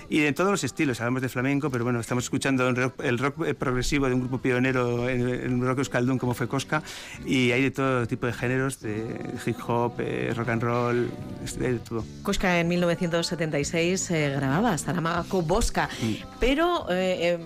y 0.08 0.20
de 0.20 0.32
todos 0.32 0.50
los 0.50 0.64
estilos. 0.64 1.00
Hablamos 1.00 1.22
de 1.22 1.28
flamenco, 1.28 1.70
pero 1.70 1.84
bueno, 1.84 2.00
estamos 2.00 2.24
escuchando 2.24 2.68
el 2.68 3.18
rock, 3.18 3.54
progresivo 3.54 4.08
de 4.08 4.14
un 4.14 4.20
grupo 4.20 4.38
pionero 4.38 5.08
en, 5.08 5.28
el 5.28 5.60
rock 5.60 5.78
euskaldun 5.78 6.18
como 6.18 6.34
fue 6.34 6.48
Cosca 6.48 6.82
y 7.26 7.52
hay 7.52 7.62
de 7.62 7.70
todo 7.70 8.06
tipo 8.06 8.26
de 8.26 8.32
géneros, 8.32 8.80
de 8.80 9.20
hip 9.44 9.56
hop, 9.66 9.94
eh, 9.98 10.32
rock 10.34 10.48
and 10.48 10.62
roll, 10.62 11.10
de 11.58 11.78
todo. 11.80 12.04
Cosca 12.22 12.60
en 12.60 12.68
1976 12.68 14.10
eh, 14.10 14.32
grababa 14.36 14.76
Saramago 14.78 15.42
Bosca, 15.42 15.88
mm. 16.00 16.14
pero 16.40 16.86
eh, 16.90 17.38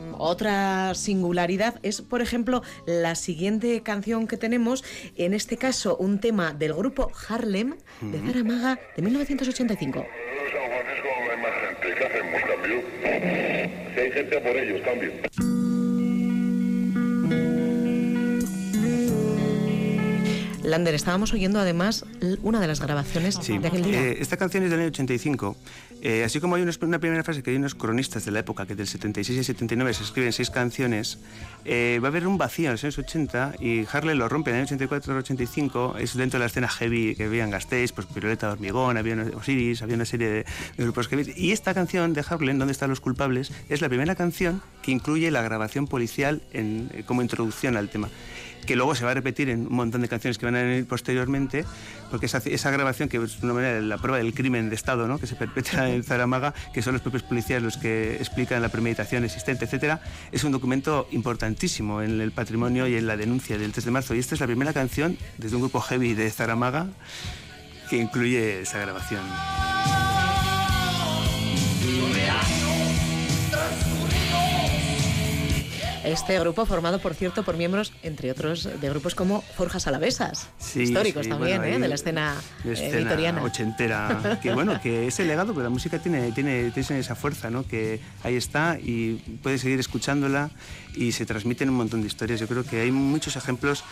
singularidad 0.95 1.79
es, 1.83 2.03
por 2.03 2.23
ejemplo, 2.23 2.63
la 2.87 3.15
siguiente 3.15 3.83
canción 3.83 4.27
que 4.27 4.37
tenemos, 4.37 4.85
en 5.17 5.35
este 5.35 5.57
caso 5.57 5.97
un 5.97 6.21
tema 6.21 6.53
del 6.53 6.75
grupo 6.75 7.11
Harlem 7.29 7.77
de 8.01 8.19
mm. 8.19 8.27
Zaramaga 8.27 8.81
de 8.97 9.03
1985. 9.03 10.07
¿qué 11.99 12.05
hacemos? 12.05 12.43
¿Cambio? 12.43 12.83
Si 13.95 14.01
hay 14.01 14.13
gente 14.13 14.41
por 14.41 14.57
ellos, 14.57 14.81
cambio. 14.83 15.52
Lander, 20.73 20.95
estábamos 20.95 21.35
oyendo 21.35 21.61
además 21.61 22.07
una 22.43 22.59
de 22.59 22.67
las 22.67 22.81
grabaciones 22.81 23.39
de 23.47 23.67
aquel 23.67 23.83
día. 23.85 24.01
Eh, 24.01 24.17
esta 24.21 24.39
canción 24.39 24.65
es 24.65 24.71
del 24.71 24.81
año 24.81 24.89
85 24.89 25.57
eh, 26.05 26.25
así 26.25 26.41
como 26.41 26.57
hay 26.57 26.63
una 26.63 26.99
primera 26.99 27.23
frase 27.23 27.45
que 27.45 27.51
hay 27.51 27.57
unos 27.57 27.77
cronistas 27.77 28.25
de 28.25 28.33
la 28.33 28.41
época 28.41 28.67
que 28.67 28.75
del 28.75 28.89
76 28.89 29.39
y 29.39 29.45
79 29.45 29.95
se 29.95 30.03
escriben 30.03 30.33
seis 30.33 30.51
canciones, 30.51 31.19
eh, 31.65 32.01
va 32.03 32.09
a 32.09 32.11
haber 32.11 32.27
un 32.27 32.39
vacío 32.39 32.67
en 32.67 32.73
los 32.73 32.83
años 32.83 32.99
80 32.99 33.55
y 33.61 33.87
Harley 33.91 34.17
lo 34.17 34.29
rompe 34.29 34.51
en 34.51 34.57
el 34.57 34.63
año 34.63 34.67
84 34.67 35.15
85. 35.15 35.95
Es 36.01 36.17
dentro 36.17 36.39
de 36.39 36.41
la 36.41 36.47
escena 36.47 36.67
heavy 36.67 37.15
que 37.15 37.25
habían 37.25 37.51
Gasteiz, 37.51 37.93
pues 37.93 38.09
Piruleta 38.09 38.49
de 38.49 38.55
Hormigón, 38.55 38.97
había 38.97 39.15
Osiris, 39.37 39.83
había 39.83 39.95
una 39.95 40.05
serie 40.05 40.29
de, 40.29 40.47
grupos 40.77 41.07
heavy. 41.07 41.33
Y 41.37 41.53
esta 41.53 41.73
canción 41.73 42.15
de 42.15 42.25
Harley, 42.29 42.57
¿Dónde 42.57 42.73
están 42.73 42.91
los 42.91 42.99
culpables?, 42.99 43.53
es 43.69 43.81
la 43.81 43.89
primera 43.89 44.17
canción 44.17 44.61
que 44.83 44.91
incluye 44.91 45.31
la 45.31 45.43
grabación 45.43 45.87
policial 45.87 46.43
en, 46.53 47.05
como 47.07 47.23
introducción 47.23 47.77
al 47.77 47.89
tema 47.89 48.09
que 48.67 48.77
luego 48.77 48.95
se 48.95 49.05
va 49.05 49.11
a 49.11 49.15
repetir 49.15 49.49
en 49.51 49.67
un 49.67 49.75
montón 49.75 50.03
de 50.03 50.09
canciones 50.09 50.39
que 50.39 50.47
van 50.47 50.57
a 50.57 50.63
venir 50.63 50.87
posteriormente, 50.87 51.65
porque 52.11 52.27
esa, 52.27 52.39
esa 52.39 52.71
grabación, 52.71 53.09
que 53.09 53.19
es 53.19 53.43
una 53.43 53.55
manera 53.55 53.81
la 53.81 53.99
prueba 53.99 54.19
del 54.19 54.35
crimen 54.35 54.69
de 54.69 54.75
Estado 54.75 55.09
¿no? 55.09 55.19
que 55.19 55.27
se 55.27 55.35
perpetra 55.37 55.91
en 55.91 56.05
Zaramaga, 56.05 56.55
que 56.73 56.83
son 56.83 56.93
los 56.93 57.03
propios 57.03 57.23
policías 57.23 57.63
los 57.63 57.77
que 57.77 58.17
explican 58.17 58.63
la 58.63 58.69
premeditación 58.69 59.25
existente, 59.25 59.65
etcétera, 59.65 60.01
es 60.31 60.45
un 60.45 60.53
documento 60.53 61.09
importantísimo 61.11 62.03
en 62.03 62.21
el 62.21 62.33
patrimonio 62.33 62.87
y 62.87 62.97
en 62.97 63.07
la 63.07 63.17
denuncia 63.17 63.59
del 63.59 63.73
3 63.73 63.85
de 63.85 63.91
marzo. 63.91 64.15
Y 64.15 64.19
esta 64.19 64.35
es 64.35 64.41
la 64.41 64.47
primera 64.47 64.73
canción 64.73 65.17
desde 65.39 65.57
un 65.57 65.63
grupo 65.63 65.81
heavy 65.81 66.15
de 66.15 66.31
Zaramaga 66.31 66.89
que 67.89 67.97
incluye 67.99 68.63
esa 68.63 68.79
grabación. 68.79 69.23
Este 76.05 76.39
grupo 76.41 76.67
formado, 76.67 76.99
por 76.99 77.15
cierto, 77.15 77.45
por 77.45 77.57
miembros, 77.57 77.93
entre 78.03 78.31
otros, 78.31 78.69
de 78.81 78.89
grupos 78.89 79.15
como 79.15 79.41
Forjas 79.41 79.87
Alavesas, 79.87 80.49
históricos 80.75 81.29
también, 81.29 81.63
¿eh? 81.65 81.79
de 81.79 81.89
la 81.89 81.95
escena, 81.95 82.35
escena 82.65 82.97
eh, 82.97 82.99
victoriana. 82.99 83.43
ochentera. 83.43 84.39
que 84.43 84.53
bueno, 84.55 84.81
que 84.81 85.07
ese 85.07 85.25
legado, 85.25 85.53
pero 85.53 85.65
la 85.65 85.71
música 85.71 86.01
tiene, 86.01 86.33
tiene, 86.33 86.73
tiene 86.73 86.99
esa 86.99 87.15
fuerza, 87.15 87.51
¿no? 87.51 87.67
Que 87.67 88.01
ahí 88.25 88.37
está 88.37 88.79
y 88.81 89.39
puedes 89.43 89.61
seguir 89.61 89.79
escuchándola 89.79 90.51
y 90.95 91.13
se 91.13 91.27
transmiten 91.27 91.69
un 91.69 91.77
montón 91.77 92.01
de 92.01 92.07
historias. 92.07 92.41
Yo 92.41 92.47
creo 92.47 92.65
que 92.65 92.81
hay 92.81 92.93
muchos 92.93 93.37
ejemplos 93.37 93.85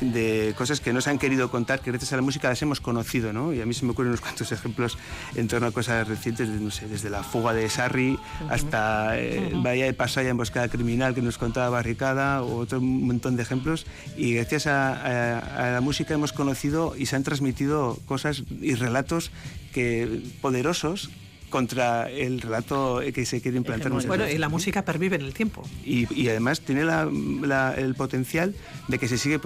de 0.00 0.54
cosas 0.56 0.80
que 0.80 0.92
no 0.92 1.00
se 1.00 1.10
han 1.10 1.18
querido 1.18 1.50
contar, 1.50 1.80
que 1.80 1.90
gracias 1.90 2.12
a 2.12 2.16
la 2.16 2.22
música 2.22 2.48
las 2.48 2.62
hemos 2.62 2.80
conocido, 2.80 3.32
¿no? 3.32 3.52
Y 3.52 3.60
a 3.60 3.66
mí 3.66 3.74
se 3.74 3.84
me 3.84 3.92
ocurren 3.92 4.10
unos 4.10 4.20
cuantos 4.20 4.52
ejemplos 4.52 4.98
en 5.34 5.48
torno 5.48 5.66
a 5.66 5.72
cosas 5.72 6.06
recientes, 6.06 6.48
no 6.48 6.70
sé, 6.70 6.88
desde 6.88 7.10
la 7.10 7.22
fuga 7.22 7.52
de 7.52 7.68
Sarri 7.68 8.18
hasta 8.48 9.18
eh, 9.18 9.52
Bahía 9.54 9.86
de 9.86 9.92
Pasaya, 9.92 10.30
emboscada 10.30 10.68
criminal 10.68 11.14
que 11.14 11.22
nos 11.22 11.38
contaba 11.38 11.70
Barricada, 11.70 12.42
o 12.42 12.58
otro 12.58 12.80
montón 12.80 13.36
de 13.36 13.42
ejemplos. 13.42 13.86
Y 14.16 14.34
gracias 14.34 14.66
a, 14.66 15.70
la 15.72 15.80
música 15.80 16.14
hemos 16.14 16.32
conocido 16.32 16.94
y 16.96 17.06
se 17.06 17.16
han 17.16 17.22
transmitido 17.22 17.98
cosas 18.06 18.44
y 18.60 18.74
relatos 18.74 19.30
que, 19.72 20.22
poderosos 20.40 21.10
contra 21.48 22.10
el 22.10 22.40
relato 22.40 23.00
que 23.14 23.24
se 23.26 23.40
quiere 23.40 23.56
implantar. 23.56 23.92
Bueno, 24.06 24.28
y 24.28 24.38
la 24.38 24.48
música 24.48 24.84
pervive 24.84 25.16
en 25.16 25.22
el 25.22 25.34
tiempo. 25.34 25.62
Y, 25.84 26.28
además 26.28 26.60
tiene 26.60 26.82
el 26.82 27.94
potencial 27.94 28.54
de 28.88 28.98
que 28.98 29.08
se, 29.08 29.18
sigue, 29.18 29.40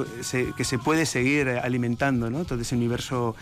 que 0.57 0.65
se 0.65 0.79
puede 0.79 1.07
seguir 1.07 1.49
alimentando 1.49 2.31
¿no? 2.31 2.45
todo 2.45 2.61
ese 2.61 2.75
universo 2.75 3.35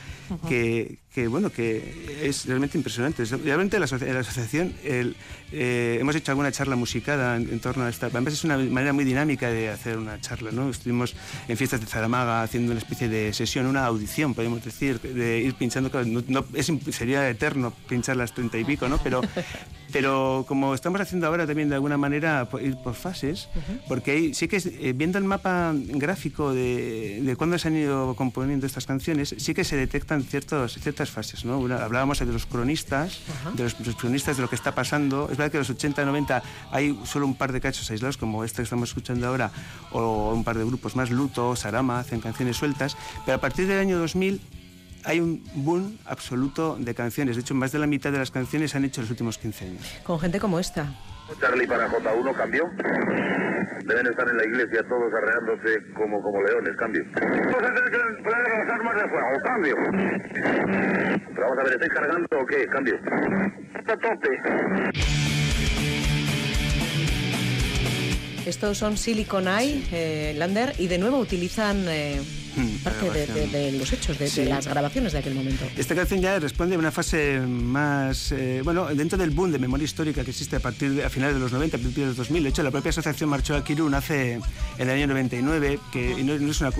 que, 0.48 0.98
que 1.12 1.26
bueno, 1.26 1.50
que 1.50 2.20
es 2.22 2.46
realmente 2.46 2.78
impresionante. 2.78 3.24
Realmente 3.24 3.80
la, 3.80 3.86
la 3.86 4.20
asociación 4.20 4.72
eh, 4.84 5.98
hemos 6.00 6.14
hecho 6.14 6.30
alguna 6.30 6.52
charla 6.52 6.76
musicada 6.76 7.36
en, 7.36 7.58
torno 7.58 7.84
a 7.84 7.88
esta. 7.88 8.06
Además 8.06 8.34
es 8.34 8.44
una 8.44 8.56
manera 8.56 8.92
muy 8.92 9.04
dinámica 9.04 9.50
de 9.50 9.70
hacer 9.70 9.98
una 9.98 10.20
charla, 10.20 10.52
¿no? 10.52 10.70
Estuvimos 10.70 11.16
en 11.48 11.56
fiestas 11.56 11.80
de 11.80 11.86
Zaramaga 11.86 12.42
haciendo 12.42 12.70
una 12.70 12.78
especie 12.78 13.08
de 13.08 13.32
sesión, 13.32 13.66
una 13.66 13.86
audición, 13.86 14.34
podemos 14.34 14.64
decir, 14.64 15.00
de 15.00 15.40
ir 15.40 15.54
pinchando. 15.54 15.90
No, 16.04 16.44
es, 16.54 16.72
sería 16.92 17.28
eterno 17.28 17.72
pinchar 17.88 18.16
las 18.16 18.32
30 18.32 18.50
60 18.50 18.58
y 18.58 18.64
pico, 18.64 18.88
¿no? 18.88 18.98
Pero, 18.98 19.20
pero 19.92 20.44
como 20.46 20.74
estamos 20.74 21.00
haciendo 21.00 21.26
ahora 21.26 21.44
también 21.44 21.68
de 21.68 21.74
alguna 21.74 21.96
manera 21.96 22.48
ir 22.62 22.76
por 22.76 22.94
fases, 22.94 23.48
porque 23.88 24.12
ahí 24.12 24.34
sí 24.34 24.46
que 24.46 24.58
eh, 24.58 24.92
viendo 24.94 25.18
el 25.18 25.24
mapa 25.24 25.72
gráfico 25.74 26.54
de, 26.54 27.20
de 27.22 27.36
cuándo 27.36 27.58
se 27.58 27.66
han 27.66 27.76
ido 27.76 28.14
componiendo 28.14 28.66
estas 28.66 28.86
canciones, 28.86 29.34
sí 29.36 29.54
que 29.54 29.64
se 29.64 29.76
detectan 29.76 30.22
ciertos, 30.22 30.78
fases, 31.09 31.44
¿no? 31.44 31.55
hablábamos 31.76 32.18
de 32.18 32.26
los 32.26 32.44
cronistas, 32.46 33.20
de 33.55 33.62
los, 33.62 33.74
cronistas 33.96 34.36
de 34.36 34.42
lo 34.42 34.48
que 34.48 34.57
está 34.57 34.74
pasando. 34.74 35.28
Es 35.30 35.38
verdad 35.38 35.53
que 35.53 35.57
en 35.59 35.61
los 35.61 35.70
80, 35.70 36.05
90 36.05 36.42
hay 36.72 36.98
solo 37.05 37.26
un 37.26 37.36
par 37.36 37.53
de 37.53 37.61
cachos 37.61 37.88
aislados, 37.90 38.16
como 38.16 38.44
este 38.44 38.57
que 38.57 38.64
estamos 38.64 38.90
escuchando 38.90 39.26
ahora, 39.28 39.53
o 39.92 40.32
un 40.34 40.44
par 40.44 40.59
de 40.59 40.64
grupos 40.64 40.96
más, 40.96 41.11
Luto, 41.11 41.55
Sarama, 41.57 42.01
hacen 42.01 42.20
canciones 42.20 42.57
sueltas, 42.57 42.96
pero 43.24 43.36
a 43.36 43.40
partir 43.40 43.66
del 43.66 43.78
año 43.78 43.98
2000 43.98 44.40
hay 45.05 45.20
un 45.20 45.42
boom 45.55 45.98
absoluto 46.07 46.76
de 46.78 46.94
canciones. 46.94 47.36
De 47.36 47.42
hecho, 47.42 47.55
más 47.55 47.72
de 47.72 47.78
la 47.78 47.86
mitad 47.86 48.12
de 48.12 48.18
las 48.18 48.30
canciones 48.30 48.70
se 48.70 48.78
han 48.78 48.84
hecho 48.84 49.01
en 49.01 49.05
los 49.05 49.11
últimos 49.11 49.38
15 49.38 49.64
años. 49.64 50.01
Con 50.05 50.18
gente 50.20 50.40
como 50.40 50.59
esta. 50.59 50.92
Charlie 51.40 51.66
para 51.66 51.88
J1, 51.88 52.34
cambio. 52.34 52.70
Deben 53.84 54.07
estar 54.07 54.28
en 54.28 54.36
la 54.36 54.44
iglesia 54.44 54.82
todos 54.88 55.12
arreándose 55.14 55.92
como, 55.94 56.20
como 56.22 56.42
leones, 56.42 56.76
cambio. 56.76 57.05
Vamos 57.14 57.62
a 57.62 57.74
tener 57.74 57.90
que 57.90 58.22
poner 58.22 58.42
las 58.42 58.68
armas 58.68 58.94
de 58.94 59.09
fuego, 59.09 59.40
cambio. 59.44 59.76
Pero 61.34 61.42
vamos 61.42 61.59
a 61.59 61.62
ver, 61.62 61.72
¿estáis 61.74 61.92
cargando 61.92 62.28
o 62.32 62.46
qué? 62.46 62.66
Cambio. 62.66 62.98
Está 63.78 63.96
tope. 63.96 64.28
Estos 68.46 68.78
son 68.78 68.96
Silicon 68.96 69.46
Eye, 69.46 69.84
eh, 69.92 70.34
Lander, 70.36 70.72
y 70.78 70.88
de 70.88 70.98
nuevo 70.98 71.18
utilizan 71.18 71.84
eh, 71.88 72.20
parte 72.82 73.11
de, 73.11 73.72
los 73.72 73.92
hechos, 73.92 74.18
de, 74.18 74.44
las 74.46 74.66
grabaciones 74.66 75.12
de 75.12 75.18
aquel 75.18 75.34
momento. 75.34 75.64
Esta 75.76 75.94
canción 75.94 76.20
ya 76.20 76.38
responde 76.38 76.76
a 76.76 76.78
una 76.78 76.90
fase 76.90 77.40
más, 77.40 78.32
eh, 78.32 78.61
bueno, 78.64 78.86
dentro 78.94 79.18
del 79.18 79.30
boom 79.30 79.53
de 79.53 79.59
memoria 79.59 79.84
histórica 79.84 80.24
que 80.24 80.30
existe 80.30 80.57
a 80.57 80.61
partir 80.61 80.94
de 80.94 81.05
a 81.05 81.11
finales 81.11 81.34
de 81.34 81.40
los 81.40 81.53
90, 81.53 81.76
a 81.76 81.80
principios 81.80 82.05
de 82.05 82.11
los 82.11 82.16
2000. 82.16 82.42
De 82.42 82.48
hecho, 82.48 82.62
la 82.62 82.70
propia 82.70 82.90
asociación 82.90 83.30
Marchó 83.30 83.57
a 83.57 83.64
Kirun 83.64 83.94
hace 83.94 84.34
en 84.34 84.42
el 84.78 84.90
año 84.90 85.07
99, 85.09 85.78
que 85.92 86.22
no, 86.24 86.34
es 86.34 86.61
una, 86.61 86.70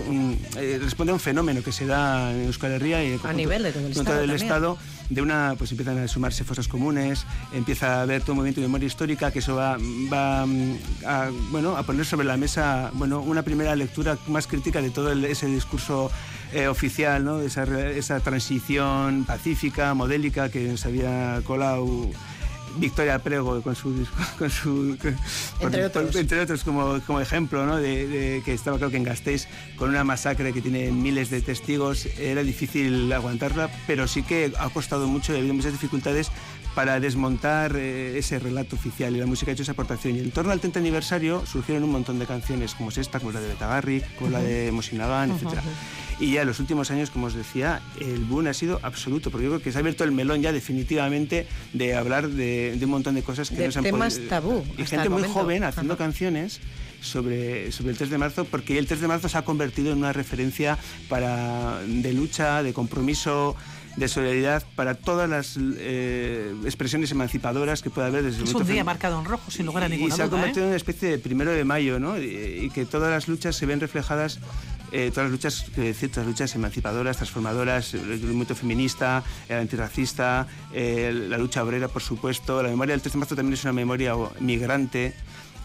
eh, 0.57 0.79
responde 0.81 1.11
a 1.11 1.13
un 1.13 1.19
fenómeno 1.19 1.61
que 1.63 1.71
se 1.71 1.85
da 1.85 2.31
en 2.31 2.45
Euskal 2.45 2.71
Herria 2.73 3.03
y 3.03 3.19
a 3.23 3.33
nivel 3.33 3.63
de 3.63 3.71
todo 3.71 4.21
el 4.21 4.31
Estado 4.31 4.77
de 5.09 5.21
una, 5.21 5.55
pues 5.57 5.71
empiezan 5.71 5.97
a 5.99 6.07
sumarse 6.07 6.43
fosas 6.43 6.67
comunes, 6.67 7.25
empieza 7.53 7.99
a 7.99 8.01
haber 8.03 8.21
todo 8.21 8.33
un 8.33 8.37
movimiento 8.37 8.61
de 8.61 8.67
memoria 8.67 8.87
histórica 8.87 9.31
que 9.31 9.39
eso 9.39 9.55
va, 9.55 9.77
va 10.11 10.43
a, 10.43 11.29
bueno, 11.51 11.77
a 11.77 11.83
poner 11.83 12.05
sobre 12.05 12.25
la 12.25 12.37
mesa 12.37 12.91
bueno, 12.93 13.21
una 13.21 13.43
primera 13.43 13.75
lectura 13.75 14.17
más 14.27 14.47
crítica 14.47 14.81
de 14.81 14.89
todo 14.89 15.11
ese 15.11 15.47
discurso 15.47 16.11
eh, 16.53 16.67
oficial, 16.67 17.23
¿no? 17.23 17.39
esa, 17.39 17.63
esa 17.91 18.19
transición 18.19 19.25
pacífica, 19.25 19.93
modélica 19.93 20.49
que 20.49 20.77
se 20.77 20.87
había 20.87 21.41
colado 21.45 22.09
Victoria 22.77 23.19
Prego 23.19 23.61
con 23.61 23.75
su, 23.75 24.05
con 24.39 24.49
su 24.49 24.97
entre, 25.59 25.85
otros. 25.85 26.15
entre 26.15 26.39
otros 26.41 26.63
como, 26.63 26.99
como 27.01 27.19
ejemplo 27.19 27.65
¿no? 27.65 27.77
de, 27.77 28.41
que 28.45 28.53
estaba 28.53 28.77
creo 28.77 28.89
que 28.89 28.97
en 28.97 29.03
Gasteiz 29.03 29.47
con 29.77 29.89
una 29.89 30.03
masacre 30.03 30.53
que 30.53 30.61
tiene 30.61 30.91
miles 30.91 31.29
de 31.29 31.41
testigos 31.41 32.07
era 32.17 32.43
difícil 32.43 33.11
aguantarla 33.11 33.69
pero 33.87 34.07
sí 34.07 34.23
que 34.23 34.53
ha 34.57 34.69
costado 34.69 35.07
mucho 35.07 35.33
y 35.33 35.35
ha 35.35 35.39
habido 35.39 35.53
muchas 35.53 35.71
dificultades 35.71 36.31
para 36.75 36.99
desmontar 36.99 37.75
eh, 37.75 38.17
ese 38.17 38.39
relato 38.39 38.75
oficial 38.75 39.15
y 39.15 39.19
la 39.19 39.25
música 39.25 39.51
ha 39.51 39.53
hecho 39.53 39.63
esa 39.63 39.73
aportación. 39.73 40.15
Y 40.15 40.19
en 40.19 40.31
torno 40.31 40.51
al 40.51 40.59
30 40.59 40.79
aniversario 40.79 41.45
surgieron 41.45 41.83
un 41.83 41.91
montón 41.91 42.19
de 42.19 42.25
canciones, 42.25 42.75
como 42.75 42.89
es 42.89 42.97
esta, 42.97 43.19
como 43.19 43.31
la 43.31 43.41
de 43.41 43.49
Betagarri, 43.49 44.01
como 44.17 44.31
la 44.31 44.39
de 44.39 44.71
Mosinagan, 44.71 45.31
etc. 45.31 45.59
Y 46.21 46.33
ya 46.33 46.41
en 46.41 46.47
los 46.47 46.59
últimos 46.59 46.91
años, 46.91 47.09
como 47.09 47.25
os 47.25 47.33
decía, 47.33 47.81
el 47.99 48.23
boom 48.25 48.45
ha 48.45 48.53
sido 48.53 48.79
absoluto, 48.83 49.31
porque 49.31 49.45
yo 49.45 49.51
creo 49.53 49.63
que 49.63 49.71
se 49.71 49.79
ha 49.79 49.81
abierto 49.81 50.03
el 50.03 50.11
melón 50.11 50.43
ya 50.43 50.51
definitivamente 50.51 51.47
de 51.73 51.95
hablar 51.95 52.29
de, 52.29 52.77
un 52.79 52.89
montón 52.91 53.15
de 53.15 53.23
cosas 53.23 53.49
que 53.49 53.55
de 53.55 53.65
no 53.65 53.71
se 53.71 53.79
han 53.79 53.85
temas 53.85 54.19
tabú. 54.29 54.63
Y 54.77 54.85
gente 54.85 55.09
muy 55.09 55.23
joven 55.23 55.63
haciendo 55.63 55.97
canciones 55.97 56.61
sobre, 57.01 57.71
sobre 57.71 57.93
el 57.93 57.97
3 57.97 58.11
de 58.11 58.17
marzo, 58.19 58.45
porque 58.45 58.77
el 58.77 58.85
3 58.85 59.01
de 59.01 59.07
marzo 59.07 59.29
se 59.29 59.37
ha 59.39 59.41
convertido 59.41 59.91
en 59.91 59.97
una 59.97 60.13
referencia 60.13 60.77
para, 61.09 61.81
de 61.87 62.13
lucha, 62.13 62.61
de 62.61 62.71
compromiso, 62.71 63.55
de 63.95 64.07
solidaridad 64.07 64.63
para 64.75 64.95
todas 64.95 65.29
las 65.29 65.57
eh, 65.59 66.55
expresiones 66.63 67.11
emancipadoras 67.11 67.81
que 67.81 67.89
pueda 67.89 68.07
haber 68.07 68.23
desde 68.23 68.41
el 68.41 68.47
Es 68.47 68.53
un 68.53 68.65
día 68.65 68.83
marcado 68.83 69.19
en 69.19 69.25
rojo, 69.25 69.51
sin 69.51 69.65
lugar 69.65 69.83
a 69.83 69.89
ninguna 69.89 70.15
duda. 70.15 70.15
Y 70.15 70.17
se 70.17 70.23
ha 70.23 70.29
convertido 70.29 70.63
en 70.63 70.67
una 70.69 70.77
especie 70.77 71.09
de 71.09 71.19
primero 71.19 71.51
de 71.51 71.63
mayo, 71.65 71.99
¿no? 71.99 72.17
Y, 72.17 72.69
que 72.73 72.85
todas 72.85 73.09
las 73.09 73.27
luchas 73.27 73.55
se 73.55 73.65
ven 73.65 73.79
reflejadas 73.79 74.39
eh, 74.93 75.09
todas 75.09 75.25
las 75.25 75.31
luchas, 75.31 75.65
ciertas 75.95 76.25
luchas 76.25 76.53
emancipadoras, 76.55 77.15
transformadoras, 77.17 77.93
el 77.93 78.19
movimiento 78.21 78.55
feminista, 78.55 79.23
el 79.47 79.57
antirracista, 79.57 80.47
la 80.73 81.37
lucha 81.37 81.63
obrera, 81.63 81.87
por 81.87 82.01
supuesto. 82.01 82.61
La 82.61 82.69
memoria 82.69 82.93
del 82.93 83.01
3 83.01 83.13
de 83.13 83.19
marzo 83.19 83.35
también 83.35 83.53
es 83.53 83.63
una 83.63 83.73
memoria 83.73 84.15
migrante 84.39 85.13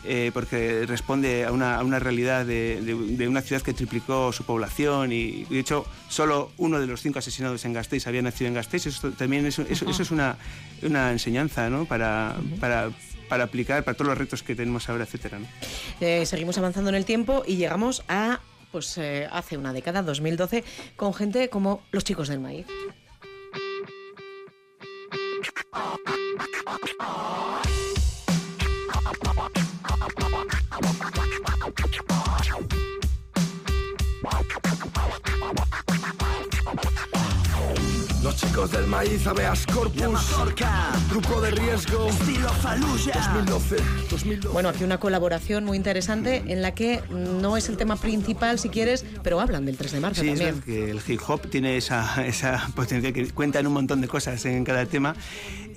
eh, 0.07 0.31
porque 0.33 0.87
responde 0.87 1.45
a 1.45 1.53
una, 1.53 1.77
a 1.77 1.85
una 1.85 1.99
realidad 1.99 2.47
de, 2.47 2.81
de, 2.81 3.29
una 3.29 3.43
ciudad 3.43 3.63
que 3.63 3.73
triplicó 3.73 4.33
su 4.33 4.45
población 4.45 5.13
y, 5.13 5.45
de 5.45 5.59
hecho 5.59 5.85
solo 6.09 6.53
uno 6.59 6.81
de 6.81 6.87
los 6.87 7.03
cinco 7.03 7.19
asesinados 7.19 7.65
en 7.65 7.73
Gasteiz 7.73 8.07
había 8.07 8.23
nacido 8.23 8.49
en 8.49 8.55
Gasteiz. 8.55 8.87
Eso 8.87 9.11
también 9.11 9.47
eso, 9.47 9.63
eso, 9.69 9.91
es 9.91 10.11
una, 10.11 10.37
una 10.83 11.13
enseñanza 11.13 11.69
¿no? 11.71 11.85
para, 11.85 12.37
para 12.61 12.91
para 13.29 13.43
aplicar 13.43 13.83
para 13.83 13.97
todos 13.97 14.09
los 14.11 14.19
retos 14.19 14.45
que 14.45 14.55
tenemos 14.55 14.89
ahora, 14.89 15.03
etcétera. 15.03 15.41
Eh, 16.01 16.25
seguimos 16.27 16.59
avanzando 16.59 16.91
en 16.91 16.97
el 16.97 17.05
tiempo 17.05 17.43
y 17.45 17.57
llegamos 17.57 18.05
a 18.07 18.39
pues 18.71 18.99
eh, 18.99 19.27
hace 19.33 19.57
una 19.57 19.73
década, 19.73 20.03
2012, 20.03 20.63
con 20.97 21.15
gente 21.15 21.49
como 21.49 21.83
los 21.93 22.05
chicos 22.05 22.29
del 22.29 22.41
maíz. 22.41 22.67
Chicos 38.37 38.71
del 38.71 38.87
maíz, 38.87 39.27
Aveas 39.27 39.65
Corpus, 39.67 40.37
Grupo 41.11 41.41
de 41.41 41.51
Riesgo, 41.53 42.07
Estilo 42.09 42.49
Faluya, 42.51 43.15
2012, 43.15 43.77
2012. 44.11 44.49
Bueno, 44.53 44.69
aquí 44.69 44.85
una 44.85 44.99
colaboración 44.99 45.65
muy 45.65 45.79
interesante 45.79 46.45
en 46.47 46.61
la 46.61 46.75
que 46.75 47.03
no 47.11 47.57
es 47.57 47.71
el 47.71 47.79
tema 47.79 47.97
principal, 47.97 48.59
si 48.59 48.69
quieres, 48.69 49.07
pero 49.23 49.41
hablan 49.41 49.65
del 49.65 49.79
3 49.79 49.93
de 49.93 50.01
marzo 50.01 50.21
sí, 50.21 50.29
también. 50.29 50.57
Sí, 50.57 50.61
que 50.61 50.91
el 50.91 51.01
hip 51.07 51.21
hop 51.27 51.49
tiene 51.49 51.79
esa, 51.79 52.27
esa 52.27 52.69
potencia 52.75 53.11
que 53.13 53.27
cuentan 53.31 53.67
un 53.67 53.73
montón 53.73 54.03
de 54.03 54.09
cosas 54.09 54.45
en 54.45 54.65
cada 54.65 54.85
tema 54.85 55.17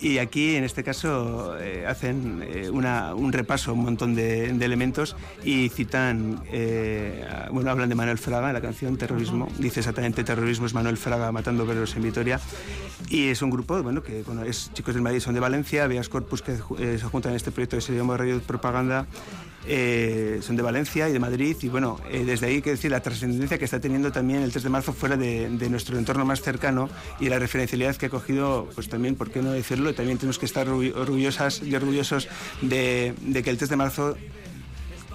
y 0.01 0.17
aquí, 0.19 0.55
en 0.55 0.63
este 0.63 0.83
caso, 0.83 1.57
eh, 1.59 1.85
hacen 1.85 2.41
eh, 2.47 2.69
un 2.69 3.33
repaso, 3.33 3.73
un 3.73 3.83
montón 3.83 4.15
de, 4.15 4.49
elementos 4.49 5.15
y 5.43 5.69
citan, 5.69 6.41
eh, 6.51 7.25
bueno, 7.51 7.71
hablan 7.71 7.89
de 7.89 7.95
Manuel 7.95 8.17
Fraga, 8.17 8.53
la 8.53 8.61
canción 8.61 8.97
Terrorismo, 8.97 9.47
dice 9.57 9.81
exactamente 9.81 10.23
Terrorismo 10.23 10.65
es 10.65 10.73
Manuel 10.73 10.97
Fraga 10.97 11.31
matando 11.31 11.65
perros 11.65 11.95
en 11.95 12.03
Vitoria 12.03 12.39
y 13.09 13.27
es 13.27 13.41
un 13.41 13.49
grupo, 13.49 13.81
bueno, 13.81 14.03
que 14.03 14.23
bueno, 14.23 14.43
es 14.43 14.71
chicos 14.73 14.93
del 14.93 15.03
Madrid, 15.03 15.19
son 15.19 15.33
de 15.33 15.39
Valencia, 15.39 15.87
Vías 15.87 16.09
Corpus, 16.09 16.41
que 16.41 16.57
se 16.57 17.05
juntan 17.05 17.31
en 17.31 17.35
este 17.37 17.51
proyecto 17.51 17.77
que 17.77 17.81
se 17.81 17.95
llama 17.95 18.17
Radio 18.17 18.39
Propaganda, 18.41 19.05
eh, 19.67 20.39
son 20.41 20.55
de 20.55 20.63
Valencia 20.63 21.09
y 21.09 21.13
de 21.13 21.19
Madrid 21.19 21.55
y 21.61 21.67
bueno, 21.67 21.99
eh, 22.09 22.23
desde 22.25 22.47
ahí 22.47 22.61
que 22.61 22.71
decir 22.71 22.91
la 22.91 23.01
trascendencia 23.01 23.57
que 23.57 23.65
está 23.65 23.79
teniendo 23.79 24.11
también 24.11 24.41
el 24.41 24.51
3 24.51 24.63
de 24.63 24.69
marzo 24.69 24.93
fuera 24.93 25.17
de, 25.17 25.49
nuestro 25.69 25.97
entorno 25.97 26.25
más 26.25 26.41
cercano 26.41 26.89
y 27.19 27.29
la 27.29 27.37
referencialidad 27.39 27.95
que 27.95 28.07
ha 28.07 28.09
cogido, 28.09 28.67
pues 28.73 28.89
también, 28.89 29.15
¿por 29.15 29.29
qué 29.29 29.41
no 29.41 29.51
decirlo? 29.51 29.93
También 29.93 30.17
tenemos 30.17 30.39
que 30.39 30.45
estar 30.45 30.67
orgullosas 30.69 31.61
y 31.61 31.75
orgullosos 31.75 32.27
de, 32.61 33.13
de 33.21 33.43
que 33.43 33.49
el 33.49 33.57
3 33.57 33.69
de 33.69 33.75
marzo 33.75 34.17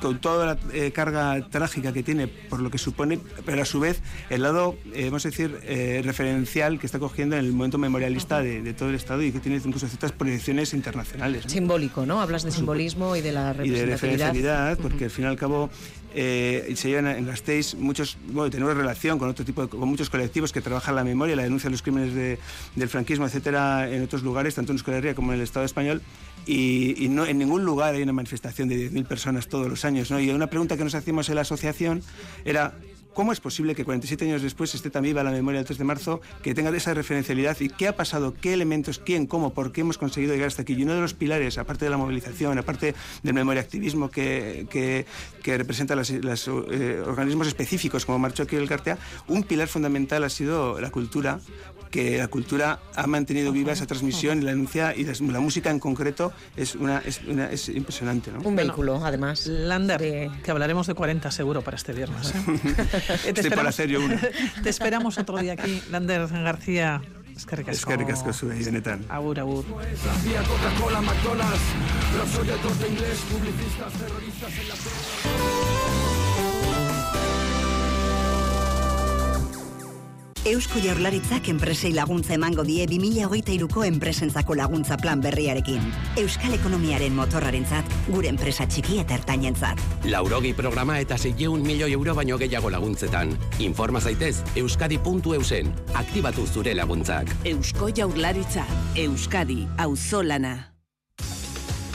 con 0.05 0.19
toda 0.19 0.45
la 0.45 0.59
eh, 0.75 0.93
carga 0.93 1.49
trágica 1.49 1.95
que 1.95 2.03
tiene 2.03 2.29
por 2.29 2.61
lo 2.61 2.71
que 2.71 2.77
supone, 2.77 3.19
pero 3.47 3.63
a 3.63 3.65
su 3.65 3.81
vez 3.81 4.03
el 4.29 4.43
lado, 4.43 4.77
eh, 4.93 5.07
vamos 5.07 5.25
a 5.25 5.31
decir, 5.31 5.59
eh, 5.63 6.03
referencial 6.05 6.79
que 6.79 6.85
está 6.85 6.99
cogiendo 6.99 7.37
en 7.37 7.47
el 7.47 7.53
momento 7.53 7.79
memorialista 7.79 8.43
de, 8.43 8.75
todo 8.75 8.91
el 8.91 8.97
Estado 8.97 9.23
y 9.23 9.33
que 9.33 9.41
tiene 9.41 9.57
incluso 9.57 9.89
ciertas 9.89 10.13
proyecciones 10.13 10.75
internacionales. 10.75 11.45
Simbólico, 11.47 12.05
¿no? 12.05 12.21
Hablas 12.21 12.43
de 12.43 12.51
simbolismo 12.51 13.17
y 13.17 13.23
de 13.23 13.33
la 13.33 13.55
representatividad. 13.55 13.79
Y 13.79 13.87
de 13.87 13.93
referencialidad, 13.93 14.79
porque 14.79 15.05
al 15.05 15.11
fin 15.11 15.25
y 15.25 15.29
al 15.29 15.37
cabo 15.37 15.71
se 16.15 16.89
llevan 16.89 17.07
en 17.09 17.27
Gasteiz 17.27 17.75
muchos, 17.75 18.17
bueno, 18.29 18.51
tenemos 18.51 18.77
relación 18.77 19.19
con 19.19 19.29
otro 19.29 19.45
tipo, 19.45 19.69
con 19.69 19.89
muchos 19.89 20.11
colectivos 20.11 20.53
que 20.53 20.61
trabajan 20.61 20.95
la 20.95 21.05
memoria, 21.05 21.35
la 21.37 21.43
denuncia 21.43 21.69
de 21.69 21.73
los 21.73 21.83
crímenes 21.83 22.39
del 22.75 22.89
franquismo, 22.89 23.27
etcétera, 23.27 23.91
en 23.91 24.03
otros 24.03 24.23
lugares, 24.23 24.55
tanto 24.55 24.73
en 24.73 24.79
Euskal 24.79 25.15
como 25.15 25.33
en 25.33 25.39
el 25.39 25.45
Estado 25.45 25.67
español, 25.67 26.03
y, 26.47 27.09
no, 27.11 27.27
en 27.27 27.39
ningún 27.39 27.65
lugar 27.65 27.95
hay 27.95 28.03
una 28.03 28.13
manifestación 28.13 28.69
de 28.69 28.91
10.000 28.91 29.07
personas 29.07 29.49
todos 29.49 29.69
los 29.69 29.85
años. 29.85 30.11
¿no? 30.11 30.21
Y 30.21 30.31
una 30.31 30.49
pregunta 30.49 30.77
que 30.77 30.85
nos 30.85 30.95
hacíamos 30.95 31.29
en 31.29 31.37
la 31.37 31.41
asociación 31.41 32.03
era 32.45 32.75
¿cómo 33.15 33.33
es 33.33 33.41
posible 33.41 33.75
que 33.75 33.85
47 33.85 34.25
años 34.25 34.43
después 34.43 34.75
esté 34.75 34.91
tan 34.91 35.03
viva 35.03 35.23
la 35.23 35.31
memoria 35.31 35.61
del 35.61 35.67
3 35.67 35.79
de 35.79 35.85
marzo, 35.85 36.21
que 36.43 36.55
tenga 36.55 36.75
esa 36.77 36.95
referencialidad 36.95 37.59
y 37.61 37.69
qué 37.69 37.89
ha 37.89 37.97
pasado, 37.97 38.35
qué 38.35 38.53
elementos, 38.53 38.99
quién, 38.99 39.27
cómo, 39.27 39.55
por 39.55 39.73
qué 39.73 39.83
hemos 39.83 39.99
conseguido 39.99 40.35
llegar 40.35 40.49
hasta 40.49 40.63
aquí? 40.63 40.75
Y 40.75 40.83
uno 40.83 40.95
de 40.95 41.01
los 41.01 41.15
pilares, 41.15 41.59
aparte 41.59 41.85
de 41.85 41.91
la 41.91 41.97
movilización, 41.97 42.59
aparte 42.59 42.95
del 43.23 43.35
memoriactivismo 43.35 44.11
que, 44.11 44.67
que, 44.71 45.07
que 45.43 45.57
representa 45.57 45.95
los 45.97 46.11
eh, 46.11 47.03
organismos 47.07 47.47
específicos 47.47 48.05
como 48.05 48.19
Marcho 48.19 48.43
aquí 48.43 48.57
el 48.57 48.69
Cartea, 48.69 48.99
un 49.29 49.45
pilar 49.45 49.69
fundamental 49.69 50.25
ha 50.25 50.29
sido 50.29 50.81
la 50.81 50.91
cultura, 50.91 51.41
que 51.95 52.19
la 52.19 52.27
cultura 52.27 52.81
ha 52.97 53.07
mantenido 53.07 53.53
viva 53.53 53.71
esa 53.71 53.87
transmisión 53.87 54.43
y 54.43 54.45
la 54.45 54.51
enuncia 54.51 54.97
y 54.97 55.05
la, 55.05 55.39
música 55.39 55.71
en 55.71 55.79
concreto 55.79 56.33
es 56.57 56.75
una 56.75 56.99
es, 56.99 57.21
una, 57.23 57.49
es 57.53 57.69
impresionante. 57.69 58.33
¿no? 58.33 58.41
Un 58.41 58.57
vehículo, 58.57 59.05
además. 59.05 59.47
Lander, 59.47 60.01
que 60.43 60.51
hablaremos 60.51 60.89
de 60.89 60.95
40 60.95 61.31
seguro 61.31 61.63
para 61.63 61.77
este 61.77 61.93
viernes. 61.93 62.35
¿eh? 62.35 63.33
te, 63.33 63.43
esperamos, 63.43 63.79
uno. 63.79 64.17
te 64.65 64.71
esperamos 64.71 65.19
otro 65.19 65.39
día 65.39 65.53
aquí, 65.53 65.81
Lander 65.93 66.27
García. 66.27 67.01
Es 67.37 67.47
que 67.47 67.55
ricasco. 67.55 67.79
Es 67.79 67.87
que 67.87 67.97
ricasco 67.97 68.33
zure 68.33 68.57
benetan. 68.57 69.05
Agur, 69.09 69.39
agur. 69.39 69.65
Coca-Cola, 69.65 71.01
McDonald's, 71.01 71.61
corte 72.61 72.89
inglés, 72.89 73.19
publicistas, 73.31 73.93
terroristas 73.93 74.53
en 74.59 74.69
la... 74.69 76.04
Eusko 80.45 80.77
Jaurlaritzak 80.77 81.47
enpresei 81.49 81.95
laguntza 81.97 82.35
emango 82.35 82.67
die 82.69 82.85
2023ko 82.85 83.87
enpresentzako 83.87 84.53
laguntza 84.59 84.99
plan 85.01 85.23
berriarekin. 85.25 85.81
Euskal 86.21 86.53
ekonomiaren 86.59 87.17
motorrarentzat, 87.17 87.89
gure 88.11 88.29
enpresa 88.29 88.67
txiki 88.69 88.99
eta 89.01 89.17
ertainentzat. 89.17 89.81
Laurogi 90.05 90.53
programa 90.53 90.99
eta 91.01 91.17
600 91.17 91.65
milioi 91.65 91.95
euro 91.97 92.13
baino 92.21 92.37
gehiago 92.37 92.69
laguntzetan. 92.77 93.33
Informa 93.65 94.05
zaitez 94.05 94.43
euskadi.eusen. 94.61 95.73
Aktibatu 95.95 96.45
zure 96.45 96.77
laguntzak. 96.77 97.33
Eusko 97.49 97.89
Jaurlaritza, 97.97 98.69
Euskadi, 99.01 99.63
auzolana. 99.79 100.74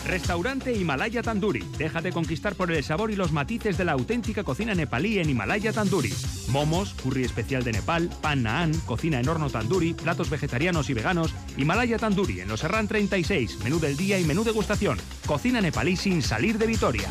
Restaurante 0.10 0.74
Himalaya 0.74 1.22
Tanduri. 1.22 1.64
Déjate 1.78 2.12
conquistar 2.12 2.56
por 2.56 2.72
el 2.72 2.84
sabor 2.84 3.12
y 3.12 3.16
los 3.16 3.32
matices 3.32 3.78
de 3.78 3.86
la 3.86 3.92
auténtica 3.92 4.44
cocina 4.44 4.74
nepalí 4.74 5.20
en 5.20 5.30
Himalaya 5.30 5.72
Tanduri. 5.72 6.12
Momos, 6.48 6.96
curry 6.96 7.24
especial 7.24 7.64
de 7.64 7.74
Nepal, 7.74 8.10
pan 8.20 8.42
naan, 8.42 8.74
cocina 8.88 9.20
en 9.20 9.30
horno 9.30 9.52
tanduri, 9.52 9.94
platos 9.94 10.32
vegetarianos 10.32 10.90
y 10.90 10.96
veganos. 10.96 11.36
Himalaya 11.58 12.00
Tanduri 12.00 12.42
en 12.42 12.48
los 12.48 12.62
Serran 12.62 12.88
36, 12.88 13.60
menú 13.64 13.80
del 13.80 13.98
día 13.98 14.18
y 14.18 14.24
menú 14.24 14.44
degustación. 14.44 14.98
Cocina 15.28 15.62
nepalí 15.62 15.96
sin 15.96 16.24
salir 16.24 16.58
de 16.58 16.66
Vitoria. 16.66 17.08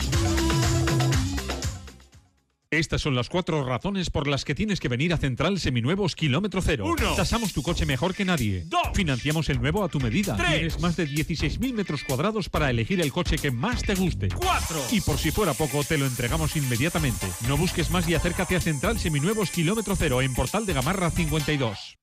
Estas 2.71 3.01
son 3.01 3.15
las 3.15 3.31
cuatro 3.31 3.65
razones 3.65 4.11
por 4.11 4.27
las 4.27 4.45
que 4.45 4.55
tienes 4.55 4.79
que 4.79 4.89
venir 4.89 5.15
a 5.15 5.17
Central 5.17 5.59
Seminuevos 5.59 6.15
Kilómetro 6.15 6.61
Cero. 6.61 6.85
Uno. 6.85 7.15
Tasamos 7.15 7.55
tu 7.55 7.63
coche 7.63 7.87
mejor 7.87 8.15
que 8.15 8.27
nadie. 8.27 8.65
Dos. 8.67 8.89
Financiamos 8.93 9.49
el 9.49 9.59
nuevo 9.59 9.83
a 9.83 9.89
tu 9.89 9.99
medida. 10.01 10.37
Tres. 10.37 10.51
Tienes 10.51 10.81
más 10.81 10.95
de 10.95 11.09
16.000 11.09 11.73
metros 11.73 12.05
cuadrados 12.05 12.51
para 12.51 12.69
elegir 12.69 13.01
el 13.01 13.11
coche 13.11 13.39
que 13.39 13.51
más 13.51 13.81
te 13.81 13.95
guste. 13.95 14.29
Cuatro. 14.29 14.83
Y 14.93 15.01
por 15.01 15.17
si 15.17 15.31
fuera 15.31 15.55
poco, 15.55 15.83
te 15.83 15.97
lo 15.97 16.05
entregamos 16.05 16.57
inmediatamente. 16.57 17.27
No 17.49 17.57
busques 17.57 17.91
más 17.91 18.07
y 18.07 18.15
acércate 18.15 18.57
a 18.57 18.61
Central 18.61 18.99
Seminuevos 18.99 19.51
Kilómetro 19.51 19.97
Cero 19.97 20.21
en 20.21 20.35
Portal 20.35 20.67
de 20.67 20.75
Gamarra 20.75 21.11
52. 21.11 21.99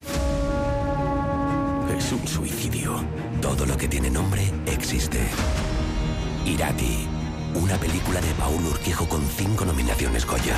Es 1.95 2.11
un 2.11 2.28
suicidio. 2.28 3.05
Todo 3.39 3.68
lo 3.68 3.78
que 3.78 3.88
tiene 3.88 4.09
nombre 4.09 4.51
existe. 4.66 5.20
Irati. 6.43 7.14
Una 7.56 7.78
película 7.78 8.20
de 8.20 8.34
Paul 8.34 8.66
Urquijo 8.66 9.08
con 9.08 9.26
cinco 9.26 9.64
nominaciones 9.64 10.26
Goya. 10.26 10.58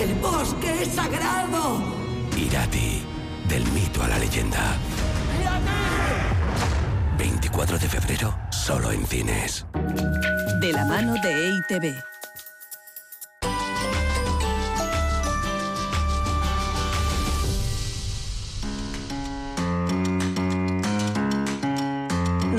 ¡El 0.00 0.14
bosque 0.14 0.82
es 0.82 0.88
sagrado! 0.94 1.82
Irati. 2.36 3.02
Del 3.48 3.64
mito 3.72 4.02
a 4.02 4.08
la 4.08 4.18
leyenda. 4.18 4.76
24 7.18 7.78
de 7.78 7.88
febrero, 7.88 8.38
solo 8.50 8.92
en 8.92 9.06
cines. 9.06 9.66
De 10.60 10.72
la 10.72 10.84
mano 10.84 11.14
de 11.22 11.48
E 11.48 11.50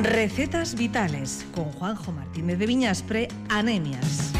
Recetas 0.03 0.77
vitales 0.77 1.45
con 1.53 1.65
Juanjo 1.65 2.11
Martínez 2.13 2.57
de 2.57 2.67
Viñaspre, 2.67 3.27
anemias. 3.49 4.33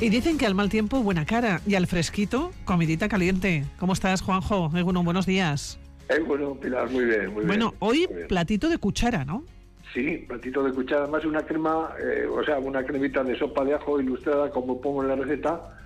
Y 0.00 0.08
dicen 0.08 0.38
que 0.38 0.46
al 0.46 0.54
mal 0.54 0.70
tiempo 0.70 1.02
buena 1.02 1.26
cara 1.26 1.60
y 1.66 1.74
al 1.74 1.86
fresquito 1.86 2.52
comidita 2.64 3.08
caliente. 3.08 3.64
¿Cómo 3.78 3.92
estás, 3.92 4.22
Juanjo? 4.22 4.68
Bueno, 4.70 5.02
buenos 5.02 5.26
días. 5.26 5.78
Eh, 6.08 6.20
bueno, 6.26 6.54
Pilar, 6.54 6.88
muy 6.90 7.04
bien, 7.04 7.34
muy 7.34 7.44
bueno, 7.44 7.70
bien. 7.70 7.78
hoy 7.80 8.06
bien. 8.06 8.28
platito 8.28 8.68
de 8.68 8.78
cuchara, 8.78 9.24
¿no? 9.24 9.44
Sí, 9.92 10.24
platito 10.28 10.62
de 10.62 10.72
cuchara, 10.72 11.02
además 11.02 11.24
una 11.24 11.42
crema, 11.42 11.90
eh, 12.00 12.26
o 12.26 12.42
sea, 12.44 12.58
una 12.58 12.84
cremita 12.84 13.24
de 13.24 13.36
sopa 13.38 13.64
de 13.64 13.74
ajo 13.74 14.00
ilustrada 14.00 14.50
como 14.50 14.80
pongo 14.80 15.02
en 15.02 15.08
la 15.08 15.16
receta, 15.16 15.76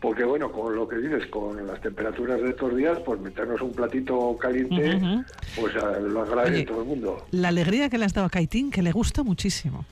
porque 0.00 0.24
bueno, 0.24 0.52
con 0.52 0.74
lo 0.76 0.86
que 0.86 0.96
dices, 0.96 1.26
con 1.26 1.66
las 1.66 1.80
temperaturas 1.80 2.40
de 2.40 2.50
estos 2.50 2.76
días, 2.76 2.98
pues 3.04 3.20
meternos 3.20 3.60
un 3.60 3.72
platito 3.72 4.36
caliente, 4.38 5.24
pues 5.60 5.74
lo 5.74 6.22
agradece 6.22 6.56
Oye, 6.56 6.66
todo 6.66 6.82
el 6.82 6.88
mundo. 6.88 7.26
La 7.32 7.48
alegría 7.48 7.88
que 7.88 7.98
le 7.98 8.04
has 8.04 8.14
dado 8.14 8.26
a 8.26 8.30
Kaitín, 8.30 8.70
que 8.70 8.82
le 8.82 8.92
gusta 8.92 9.22
muchísimo. 9.22 9.84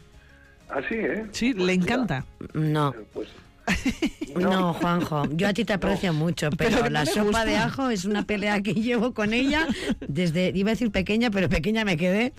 Así, 0.69 0.95
¿eh? 0.95 1.27
Sí, 1.33 1.53
le 1.53 1.73
encanta. 1.73 2.25
No. 2.55 2.95
Pues, 3.13 3.29
No, 4.37 4.75
Juanjo, 4.75 5.25
yo 5.33 5.49
a 5.49 5.53
ti 5.53 5.64
te 5.64 5.73
aprecio 5.75 6.12
mucho, 6.12 6.51
pero, 6.57 6.91
la 6.91 7.07
sopa 7.07 7.25
gusta. 7.25 7.45
de 7.45 7.57
ajo 7.57 7.89
es 7.91 8.05
una 8.05 8.25
pelea 8.25 8.62
que 8.62 8.75
llevo 8.75 9.14
con 9.14 9.33
ella 9.33 9.67
desde, 10.07 10.53
iba 10.55 10.71
a 10.71 10.75
decir 10.75 10.91
pequeña, 10.91 11.31
pero 11.31 11.49
pequeña 11.49 11.85
me 11.85 11.97
quedé, 11.97 12.33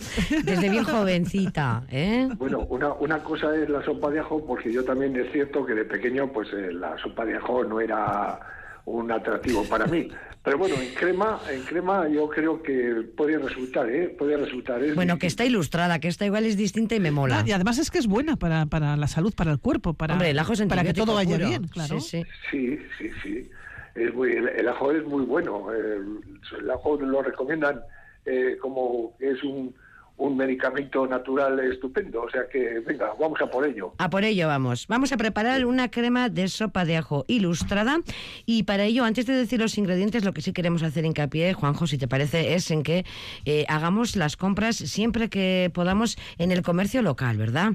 desde 0.43 0.69
bien 0.69 0.83
jovencita, 0.83 1.83
¿eh? 1.89 2.29
Bueno, 2.37 2.59
una, 2.69 2.93
una 2.93 3.23
cosa 3.23 3.55
es 3.55 3.69
la 3.69 3.83
sopa 3.83 4.11
de 4.11 4.19
ajo, 4.19 4.45
porque 4.45 4.71
yo 4.71 4.83
también 4.83 5.15
es 5.15 5.31
cierto 5.31 5.65
que 5.65 5.73
de 5.73 5.85
pequeño, 5.85 6.31
pues 6.31 6.49
eh, 6.53 6.71
la 6.71 6.97
sopa 6.99 7.25
de 7.25 7.35
ajo 7.37 7.63
no 7.63 7.79
era 7.79 8.39
un 8.87 9.11
atractivo 9.11 9.63
para 9.65 9.85
mí. 9.85 10.07
Pero 10.43 10.57
bueno, 10.57 10.75
en 10.75 10.93
crema, 10.93 11.41
en 11.51 11.61
crema 11.63 12.07
yo 12.07 12.29
creo 12.29 12.63
que 12.63 13.03
puede 13.17 13.37
resultar, 13.37 13.89
¿eh? 13.89 14.15
Puede 14.17 14.37
resultar. 14.37 14.81
Es 14.81 14.95
Bueno, 14.95 15.17
que 15.19 15.27
está 15.27 15.43
ilustrada, 15.43 15.99
que 15.99 16.07
esta 16.07 16.25
igual 16.25 16.45
es 16.45 16.55
distinta 16.55 16.95
y 16.95 17.01
me 17.01 17.11
mola. 17.11 17.43
Y 17.45 17.51
además 17.51 17.79
es 17.79 17.91
que 17.91 17.97
es 17.97 18.07
buena 18.07 18.37
para, 18.37 18.65
para 18.65 18.95
la 18.95 19.07
salud, 19.07 19.33
para 19.35 19.51
el 19.51 19.59
cuerpo, 19.59 19.93
para, 19.93 20.13
Hombre, 20.13 20.29
el 20.29 20.39
ajo 20.39 20.53
es 20.53 20.63
para 20.63 20.83
que 20.85 20.93
todo 20.93 21.15
vaya 21.15 21.35
puro. 21.35 21.49
bien, 21.49 21.67
claro. 21.67 21.99
Sí, 21.99 22.23
sí. 22.23 22.29
Sí, 22.49 22.79
sí, 22.97 23.09
sí. 23.21 23.49
Es 23.95 24.13
muy, 24.13 24.31
el, 24.31 24.47
el 24.47 24.67
ajo 24.69 24.91
es 24.93 25.03
muy 25.05 25.25
bueno. 25.25 25.69
El, 25.73 26.19
el 26.61 26.71
ajo 26.71 26.95
lo 26.95 27.21
recomiendan 27.21 27.81
eh, 28.25 28.55
como 28.61 29.17
es 29.19 29.43
un, 29.43 29.75
un 30.17 30.35
medicamento 30.35 31.05
natural 31.07 31.59
estupendo. 31.59 32.23
O 32.23 32.29
sea 32.29 32.47
que, 32.47 32.79
venga, 32.79 33.11
vamos 33.19 33.39
a 33.41 33.49
por 33.49 33.65
ello. 33.65 33.93
A 33.99 34.09
por 34.09 34.23
ello 34.23 34.47
vamos. 34.47 34.87
Vamos 34.87 35.11
a 35.11 35.17
preparar 35.17 35.65
una 35.65 35.89
crema 35.89 36.29
de 36.29 36.47
sopa 36.47 36.85
de 36.85 36.97
ajo 36.97 37.23
ilustrada 37.27 37.99
y 38.45 38.63
para 38.63 38.83
ello, 38.83 39.03
antes 39.03 39.25
de 39.25 39.33
decir 39.33 39.59
los 39.59 39.77
ingredientes, 39.77 40.25
lo 40.25 40.33
que 40.33 40.41
sí 40.41 40.53
queremos 40.53 40.83
hacer 40.83 41.05
hincapié, 41.05 41.53
Juanjo, 41.53 41.87
si 41.87 41.97
te 41.97 42.07
parece, 42.07 42.53
es 42.55 42.71
en 42.71 42.83
que 42.83 43.05
eh, 43.45 43.65
hagamos 43.69 44.15
las 44.15 44.37
compras 44.37 44.75
siempre 44.75 45.29
que 45.29 45.71
podamos 45.73 46.17
en 46.37 46.51
el 46.51 46.61
comercio 46.63 47.01
local, 47.01 47.37
¿verdad? 47.37 47.73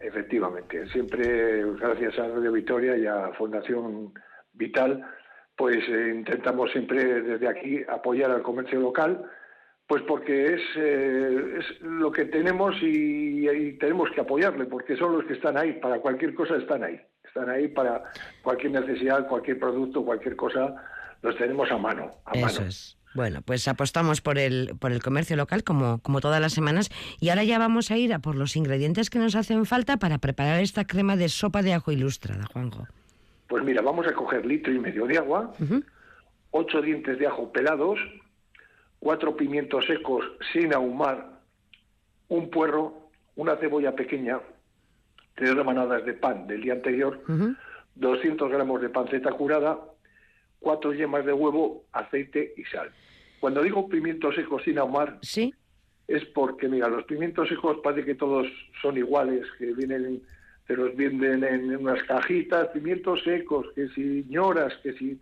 Efectivamente, 0.00 0.86
siempre 0.88 1.64
gracias 1.74 2.18
a 2.18 2.28
Radio 2.28 2.52
Victoria 2.52 2.96
y 2.96 3.06
a 3.06 3.32
Fundación 3.36 4.12
Vital, 4.52 5.04
pues 5.56 5.78
eh, 5.88 6.14
intentamos 6.14 6.70
siempre 6.70 7.22
desde 7.22 7.48
aquí 7.48 7.82
apoyar 7.88 8.30
al 8.30 8.42
comercio 8.42 8.78
local, 8.78 9.24
pues 9.88 10.02
porque 10.02 10.54
es, 10.54 10.60
eh, 10.76 11.58
es 11.58 11.80
lo 11.80 12.12
que 12.12 12.26
tenemos 12.26 12.76
y, 12.82 13.48
y 13.48 13.72
tenemos 13.78 14.10
que 14.14 14.20
apoyarle, 14.20 14.66
porque 14.66 14.96
son 14.96 15.16
los 15.16 15.24
que 15.24 15.32
están 15.32 15.56
ahí, 15.56 15.72
para 15.72 15.98
cualquier 15.98 16.34
cosa 16.34 16.56
están 16.56 16.84
ahí, 16.84 17.00
están 17.24 17.48
ahí 17.48 17.68
para 17.68 18.04
cualquier 18.42 18.72
necesidad, 18.72 19.26
cualquier 19.26 19.58
producto, 19.58 20.04
cualquier 20.04 20.36
cosa, 20.36 20.74
los 21.22 21.36
tenemos 21.38 21.70
a 21.72 21.78
mano. 21.78 22.12
A 22.26 22.32
Eso 22.32 22.60
mano. 22.60 22.68
es. 22.68 22.98
Bueno, 23.14 23.40
pues 23.40 23.66
apostamos 23.66 24.20
por 24.20 24.38
el, 24.38 24.76
por 24.78 24.92
el 24.92 25.02
comercio 25.02 25.34
local 25.36 25.64
como, 25.64 25.98
como 26.02 26.20
todas 26.20 26.42
las 26.42 26.52
semanas 26.52 26.90
y 27.18 27.30
ahora 27.30 27.42
ya 27.42 27.58
vamos 27.58 27.90
a 27.90 27.96
ir 27.96 28.12
a 28.12 28.18
por 28.18 28.36
los 28.36 28.54
ingredientes 28.54 29.08
que 29.08 29.18
nos 29.18 29.34
hacen 29.34 29.64
falta 29.64 29.96
para 29.96 30.18
preparar 30.18 30.60
esta 30.60 30.84
crema 30.84 31.16
de 31.16 31.30
sopa 31.30 31.62
de 31.62 31.72
ajo 31.72 31.90
ilustrada, 31.90 32.44
Juanjo. 32.52 32.86
Pues 33.48 33.64
mira, 33.64 33.80
vamos 33.80 34.06
a 34.06 34.12
coger 34.12 34.44
litro 34.44 34.70
y 34.72 34.78
medio 34.78 35.06
de 35.06 35.16
agua, 35.16 35.54
ocho 36.50 36.82
dientes 36.82 37.18
de 37.18 37.26
ajo 37.26 37.50
pelados, 37.50 37.98
cuatro 38.98 39.36
pimientos 39.36 39.86
secos 39.86 40.24
sin 40.52 40.74
ahumar, 40.74 41.40
un 42.28 42.50
puerro, 42.50 43.10
una 43.36 43.56
cebolla 43.56 43.94
pequeña, 43.94 44.40
tres 45.34 45.54
remanadas 45.54 46.04
de 46.04 46.14
pan 46.14 46.46
del 46.46 46.62
día 46.62 46.74
anterior, 46.74 47.20
200 47.94 48.50
gramos 48.50 48.80
de 48.80 48.88
panceta 48.88 49.30
curada, 49.32 49.78
cuatro 50.58 50.92
yemas 50.92 51.24
de 51.24 51.32
huevo, 51.32 51.84
aceite 51.92 52.54
y 52.56 52.64
sal. 52.64 52.90
Cuando 53.40 53.62
digo 53.62 53.88
pimientos 53.88 54.34
secos 54.34 54.62
sin 54.64 54.78
ahumar, 54.78 55.18
¿Sí? 55.22 55.54
es 56.08 56.24
porque, 56.26 56.68
mira, 56.68 56.88
los 56.88 57.04
pimientos 57.04 57.48
secos 57.48 57.78
parece 57.82 58.04
que 58.04 58.14
todos 58.14 58.46
son 58.82 58.96
iguales, 58.96 59.46
que 59.58 59.72
vienen, 59.74 60.22
te 60.66 60.76
los 60.76 60.96
venden 60.96 61.44
en 61.44 61.76
unas 61.76 62.02
cajitas, 62.04 62.68
pimientos 62.68 63.22
secos, 63.22 63.66
que 63.74 63.88
si 63.90 64.24
ñoras, 64.28 64.74
que 64.82 64.92
si... 64.94 65.20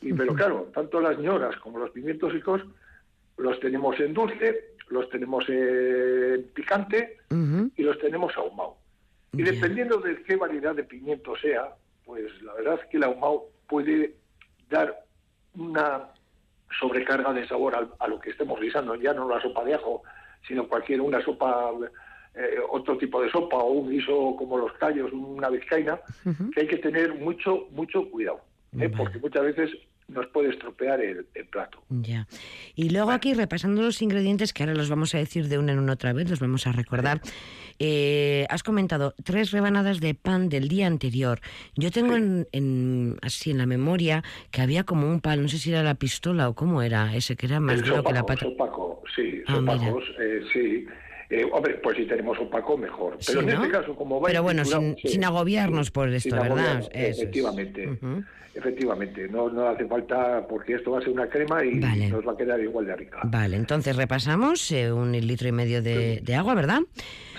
Y, 0.00 0.12
pero 0.14 0.34
claro, 0.34 0.70
tanto 0.74 1.00
las 1.00 1.16
ñoras 1.18 1.56
como 1.58 1.78
los 1.78 1.90
pimientos 1.90 2.32
secos 2.32 2.62
los 3.42 3.58
tenemos 3.60 3.98
en 4.00 4.14
dulce, 4.14 4.74
los 4.88 5.08
tenemos 5.10 5.44
en 5.48 6.44
picante 6.54 7.18
y 7.76 7.82
los 7.82 7.98
tenemos 7.98 8.36
ahumado. 8.36 8.76
Y 9.32 9.42
dependiendo 9.42 9.98
de 9.98 10.22
qué 10.22 10.36
variedad 10.36 10.74
de 10.74 10.84
pimiento 10.84 11.34
sea, 11.36 11.74
pues 12.04 12.30
la 12.42 12.54
verdad 12.54 12.80
es 12.82 12.86
que 12.90 12.96
el 12.98 13.04
ahumado 13.04 13.48
puede 13.66 14.14
dar 14.68 15.04
una 15.54 16.08
sobrecarga 16.78 17.32
de 17.32 17.46
sabor 17.48 17.90
a, 17.98 18.08
lo 18.08 18.20
que 18.20 18.30
estemos 18.30 18.60
guisando, 18.60 18.94
ya 18.96 19.12
no 19.12 19.28
la 19.28 19.40
sopa 19.40 19.64
de 19.64 19.74
ajo, 19.74 20.02
sino 20.46 20.68
cualquier, 20.68 21.00
una 21.00 21.22
sopa, 21.22 21.70
eh, 22.34 22.58
otro 22.70 22.96
tipo 22.98 23.22
de 23.22 23.30
sopa 23.30 23.56
o 23.56 23.72
un 23.72 23.90
guiso 23.90 24.34
como 24.38 24.58
los 24.58 24.72
callos, 24.74 25.12
una 25.12 25.50
vizcaína, 25.50 26.00
que 26.54 26.60
hay 26.60 26.66
que 26.66 26.78
tener 26.78 27.14
mucho, 27.14 27.68
mucho 27.70 28.10
cuidado, 28.10 28.40
¿eh? 28.78 28.90
porque 28.94 29.18
muchas 29.18 29.44
veces 29.44 29.70
nos 30.12 30.26
puede 30.28 30.50
estropear 30.50 31.00
el, 31.00 31.26
plato. 31.50 31.82
Ya. 31.88 32.26
Y 32.74 32.90
luego 32.90 33.10
aquí 33.10 33.34
repasando 33.34 33.82
los 33.82 34.00
ingredientes, 34.00 34.52
que 34.52 34.62
ahora 34.62 34.74
los 34.74 34.88
vamos 34.88 35.14
a 35.14 35.18
decir 35.18 35.48
de 35.48 35.58
una 35.58 35.72
en 35.72 35.78
una 35.78 35.94
otra 35.94 36.12
vez, 36.12 36.30
los 36.30 36.40
vamos 36.40 36.66
a 36.66 36.72
recordar. 36.72 37.20
Eh, 37.78 38.46
has 38.48 38.62
comentado 38.62 39.14
tres 39.24 39.50
rebanadas 39.50 40.00
de 40.00 40.14
pan 40.14 40.48
del 40.48 40.68
día 40.68 40.86
anterior. 40.86 41.40
Yo 41.74 41.90
tengo 41.90 42.16
en, 42.16 43.18
así 43.22 43.50
en 43.50 43.58
la 43.58 43.66
memoria 43.66 44.22
que 44.50 44.62
había 44.62 44.84
como 44.84 45.08
un 45.08 45.20
pan, 45.20 45.42
no 45.42 45.48
sé 45.48 45.58
si 45.58 45.70
era 45.70 45.82
la 45.82 45.94
pistola 45.94 46.48
o 46.48 46.54
cómo 46.54 46.82
era, 46.82 47.14
ese 47.14 47.36
que 47.36 47.46
era 47.46 47.60
más 47.60 47.82
duro 47.82 48.04
que 48.04 48.12
la 48.12 48.24
pata. 48.24 48.46
Sopaco, 48.46 49.02
sí, 49.14 49.42
ah, 49.46 49.54
sopacos, 49.54 50.04
eh, 50.20 50.40
sí. 50.52 50.86
Eh, 51.32 51.48
hombre, 51.50 51.80
pues 51.82 51.96
si 51.96 52.04
tenemos 52.04 52.38
opaco, 52.38 52.76
mejor. 52.76 53.16
Pero 53.26 53.40
en 53.40 53.48
este 53.48 53.70
caso, 53.70 53.96
como 53.96 54.20
va 54.20 54.26
Pero 54.26 54.42
bueno, 54.42 54.66
sin, 54.66 55.24
agobiarnos 55.24 55.90
por 55.90 56.10
esto, 56.10 56.36
¿verdad? 56.36 56.86
efectivamente. 56.92 57.88
Efectivamente, 58.54 59.28
no, 59.28 59.48
no 59.48 59.66
hace 59.66 59.86
falta 59.86 60.46
porque 60.46 60.74
esto 60.74 60.90
va 60.90 60.98
a 60.98 61.00
ser 61.00 61.08
una 61.08 61.26
crema 61.26 61.64
y 61.64 61.76
nos 62.10 62.26
va 62.28 62.32
a 62.32 62.36
quedar 62.36 62.60
igual 62.60 62.84
de 62.84 62.96
rica. 62.96 63.20
Vale, 63.24 63.56
entonces 63.56 63.96
repasamos 63.96 64.70
eh, 64.72 64.92
un 64.92 65.12
litro 65.12 65.48
y 65.48 65.52
medio 65.52 65.80
de, 65.80 66.34
agua, 66.36 66.54
¿verdad? 66.54 66.80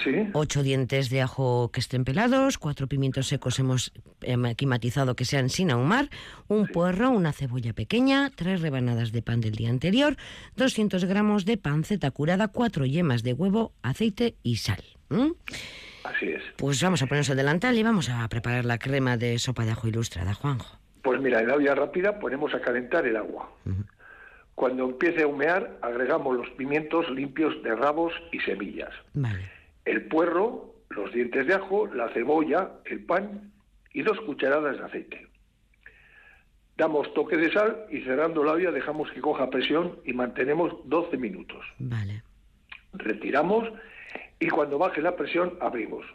Sí. 0.04 0.28
Ocho 0.34 0.64
dientes 0.64 1.10
de 1.10 1.22
ajo 1.22 1.72
que 1.72 1.80
estén 1.80 2.04
pelados, 2.04 2.58
cuatro 2.58 2.88
pimientos 2.88 3.28
secos 3.28 3.60
hemos 3.60 3.94
aquí 4.46 4.66
matizado 4.66 5.16
que 5.16 5.26
sean 5.26 5.50
sin 5.50 5.72
ahumar, 5.72 6.10
un 6.48 6.68
puerro, 6.68 7.10
una 7.12 7.32
cebolla 7.32 7.74
pequeña, 7.74 8.30
tres 8.36 8.62
rebanadas 8.62 9.12
de 9.12 9.22
pan 9.22 9.40
del 9.40 9.54
día 9.56 9.70
anterior, 9.70 10.18
200 10.58 11.06
gramos 11.06 11.46
de 11.46 11.58
panceta 11.58 12.12
curada, 12.12 12.50
cuatro 12.50 12.86
yemas 12.86 13.24
de 13.24 13.34
huevo, 13.34 13.72
aceite 13.82 14.36
y 14.44 14.58
sal. 14.58 14.84
Así 16.04 16.28
es. 16.28 16.42
Pues 16.58 16.82
vamos 16.82 17.02
a 17.02 17.06
ponernos 17.06 17.30
el 17.30 17.38
delantal 17.38 17.78
y 17.78 17.84
vamos 17.84 18.10
a 18.10 18.28
preparar 18.28 18.66
la 18.66 18.78
crema 18.80 19.16
de 19.16 19.40
sopa 19.40 19.64
de 19.64 19.72
ajo 19.72 19.88
ilustrada, 19.88 20.34
Juanjo. 20.34 20.78
Pues 21.02 21.22
mira, 21.22 21.40
en 21.40 21.48
la 21.48 21.56
olla 21.56 21.76
rápida 21.76 22.20
ponemos 22.20 22.54
a 22.54 22.62
calentar 22.62 23.06
el 23.06 23.16
agua. 23.16 23.50
Cuando 24.56 24.86
empiece 24.86 25.24
a 25.24 25.28
humear, 25.28 25.78
agregamos 25.82 26.38
los 26.38 26.50
pimientos 26.52 27.10
limpios 27.10 27.62
de 27.64 27.76
rabos 27.76 28.14
y 28.32 28.40
semillas. 28.40 28.92
El 29.86 30.06
puerro, 30.08 30.76
los 30.90 31.12
dientes 31.14 31.48
de 31.48 31.54
ajo, 31.54 31.88
la 31.88 32.10
cebolla, 32.10 32.72
el 32.86 33.04
pan 33.06 33.52
y 33.94 34.02
dos 34.02 34.20
cucharadas 34.22 34.78
de 34.78 34.86
aceite. 34.86 35.28
Damos 36.78 37.14
toque 37.14 37.38
de 37.38 37.52
sal 37.52 37.86
y 37.92 38.02
cerrando 38.02 38.44
la 38.44 38.54
olla 38.54 38.72
dejamos 38.72 39.12
que 39.12 39.22
coja 39.22 39.50
presión 39.50 40.00
y 40.06 40.14
mantenemos 40.14 40.74
12 40.86 41.18
minutos. 41.18 41.64
Retiramos 42.94 43.70
y 44.40 44.50
cuando 44.50 44.78
baje 44.78 45.02
la 45.02 45.16
presión 45.16 45.58
abrimos. 45.62 46.06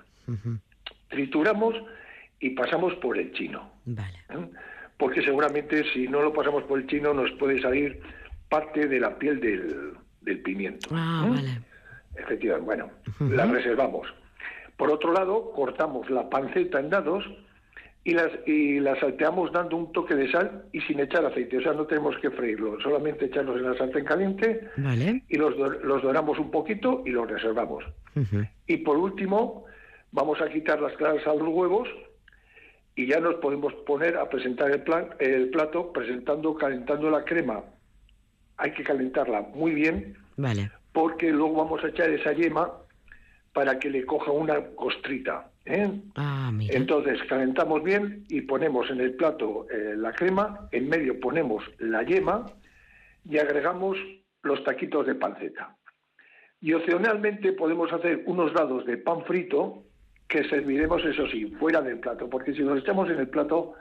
Trituramos 1.08 1.74
y 2.40 2.50
pasamos 2.50 2.94
por 2.96 3.18
el 3.18 3.32
chino. 3.32 3.72
¿Eh? 3.86 4.48
porque 4.98 5.22
seguramente 5.22 5.84
si 5.92 6.08
no 6.08 6.20
lo 6.22 6.32
pasamos 6.32 6.64
por 6.64 6.78
el 6.80 6.86
chino 6.86 7.14
nos 7.14 7.30
puede 7.32 7.62
salir 7.62 8.00
parte 8.48 8.86
de 8.86 9.00
la 9.00 9.16
piel 9.16 9.40
del, 9.40 9.94
del 10.20 10.40
pimiento. 10.42 10.88
Ah, 10.92 11.24
¿Mm? 11.26 11.34
vale. 11.34 11.60
Efectivamente, 12.18 12.66
bueno, 12.66 12.90
la 13.34 13.46
reservamos. 13.46 14.08
Por 14.76 14.90
otro 14.90 15.12
lado, 15.12 15.50
cortamos 15.52 16.08
la 16.10 16.28
panceta 16.28 16.78
en 16.80 16.90
dados 16.90 17.24
y 18.04 18.14
las, 18.14 18.30
y 18.46 18.80
las 18.80 18.98
salteamos 19.00 19.52
dando 19.52 19.76
un 19.76 19.92
toque 19.92 20.14
de 20.14 20.30
sal 20.30 20.64
y 20.72 20.80
sin 20.82 21.00
echar 21.00 21.24
aceite. 21.26 21.58
O 21.58 21.60
sea, 21.60 21.72
no 21.72 21.86
tenemos 21.86 22.16
que 22.18 22.30
freírlo, 22.30 22.80
solamente 22.80 23.26
echarlos 23.26 23.56
en 23.56 23.70
la 23.70 23.76
sartén 23.76 24.04
caliente 24.04 24.68
y 25.28 25.36
los, 25.36 25.56
los 25.56 26.02
doramos 26.02 26.38
un 26.38 26.50
poquito 26.50 27.02
y 27.04 27.10
los 27.10 27.28
reservamos. 27.28 27.84
Y 28.66 28.78
por 28.78 28.96
último, 28.96 29.64
vamos 30.12 30.40
a 30.40 30.48
quitar 30.48 30.80
las 30.80 30.92
claras 30.94 31.26
a 31.26 31.34
los 31.34 31.48
huevos 31.48 31.88
y 32.94 33.06
ya 33.06 33.20
nos 33.20 33.36
podemos 33.36 33.72
poner 33.86 34.16
a 34.16 34.28
presentar 34.28 34.70
el, 34.70 34.82
plan, 34.82 35.10
el 35.18 35.50
plato 35.50 35.92
presentando, 35.92 36.54
calentando 36.54 37.10
la 37.10 37.24
crema. 37.24 37.62
Hay 38.56 38.72
que 38.72 38.82
calentarla 38.82 39.42
muy 39.54 39.72
bien, 39.72 40.16
vale. 40.36 40.70
Porque 40.98 41.30
luego 41.30 41.54
vamos 41.54 41.84
a 41.84 41.88
echar 41.90 42.10
esa 42.10 42.32
yema 42.32 42.72
para 43.52 43.78
que 43.78 43.88
le 43.88 44.04
coja 44.04 44.32
una 44.32 44.60
costrita. 44.74 45.48
¿eh? 45.64 45.88
Ah, 46.16 46.50
Entonces 46.70 47.20
calentamos 47.28 47.84
bien 47.84 48.24
y 48.28 48.40
ponemos 48.40 48.90
en 48.90 49.00
el 49.00 49.14
plato 49.14 49.68
eh, 49.70 49.94
la 49.96 50.12
crema, 50.12 50.68
en 50.72 50.88
medio 50.88 51.20
ponemos 51.20 51.62
la 51.78 52.02
yema 52.02 52.46
y 53.24 53.38
agregamos 53.38 53.96
los 54.42 54.64
taquitos 54.64 55.06
de 55.06 55.14
panceta. 55.14 55.76
Y 56.60 56.72
opcionalmente 56.72 57.52
podemos 57.52 57.92
hacer 57.92 58.24
unos 58.26 58.52
dados 58.52 58.84
de 58.84 58.96
pan 58.96 59.22
frito 59.24 59.84
que 60.26 60.48
serviremos, 60.48 61.04
eso 61.04 61.28
sí, 61.28 61.46
fuera 61.60 61.80
del 61.80 62.00
plato, 62.00 62.28
porque 62.28 62.52
si 62.54 62.62
los 62.62 62.80
echamos 62.80 63.08
en 63.08 63.20
el 63.20 63.28
plato, 63.28 63.74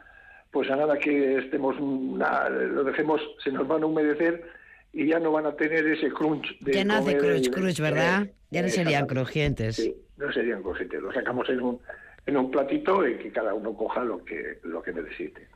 pues 0.52 0.70
a 0.70 0.76
nada 0.76 1.00
que 1.00 1.40
estemos, 1.40 1.80
lo 1.80 2.84
dejemos, 2.84 3.20
se 3.44 3.52
nos 3.52 3.68
van 3.68 3.82
a 3.82 3.88
humedecer 3.88 4.57
y 4.98 5.06
ya 5.06 5.20
no 5.20 5.32
van 5.32 5.46
a 5.46 5.56
tener 5.56 5.86
ese 5.86 6.10
crunch. 6.10 6.58
De 6.60 6.74
ya 6.74 6.84
no 6.84 6.96
hace 6.96 7.16
crunch, 7.18 7.52
crunch, 7.52 7.80
¿verdad? 7.80 8.28
ya 8.50 8.64
no 8.64 8.70
serían 8.70 9.06
crujientes. 9.06 9.76
Sí, 9.76 9.96
no 10.18 10.32
serían 10.34 10.64
crujientes. 10.64 11.00
Lo 11.00 11.14
sacamos 11.14 11.48
en 11.50 11.62
un, 11.62 11.80
en 12.26 12.36
un 12.36 12.50
platito 12.50 13.08
y 13.08 13.16
que 13.20 13.32
cada 13.32 13.54
uno 13.54 13.76
coja 13.76 14.04
lo 14.04 14.26
que, 14.26 14.58
lo 14.64 14.82
que 14.82 14.94
necesite. 14.94 15.48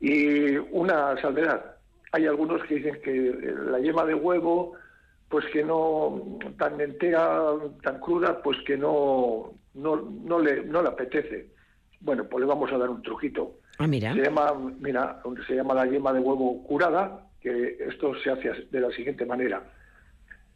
Y 0.00 0.56
una 0.56 1.16
salvedad. 1.22 1.76
Hay 2.10 2.26
algunos 2.26 2.60
que 2.64 2.76
dicen 2.76 3.00
que 3.00 3.54
la 3.70 3.78
yema 3.78 4.04
de 4.04 4.14
huevo, 4.14 4.72
pues 5.28 5.44
que 5.52 5.62
no, 5.62 6.38
tan 6.58 6.80
entera, 6.80 7.52
tan 7.84 8.00
cruda, 8.00 8.42
pues 8.42 8.58
que 8.66 8.76
no, 8.76 9.54
no, 9.74 9.96
no, 10.24 10.40
le, 10.40 10.64
no 10.64 10.82
le 10.82 10.88
apetece. 10.88 11.46
Bueno, 12.00 12.24
pues 12.28 12.40
le 12.40 12.48
vamos 12.48 12.72
a 12.72 12.78
dar 12.78 12.90
un 12.90 13.02
truquito. 13.02 13.60
Ah, 13.78 13.86
mira. 13.86 14.14
Se 14.14 14.22
llama, 14.22 14.52
mira, 14.80 15.22
se 15.46 15.54
llama 15.54 15.74
la 15.74 15.86
yema 15.86 16.12
de 16.12 16.18
huevo 16.18 16.64
curada, 16.64 17.27
que 17.48 17.84
esto 17.88 18.14
se 18.22 18.30
hace 18.30 18.66
de 18.70 18.80
la 18.80 18.90
siguiente 18.90 19.24
manera. 19.24 19.62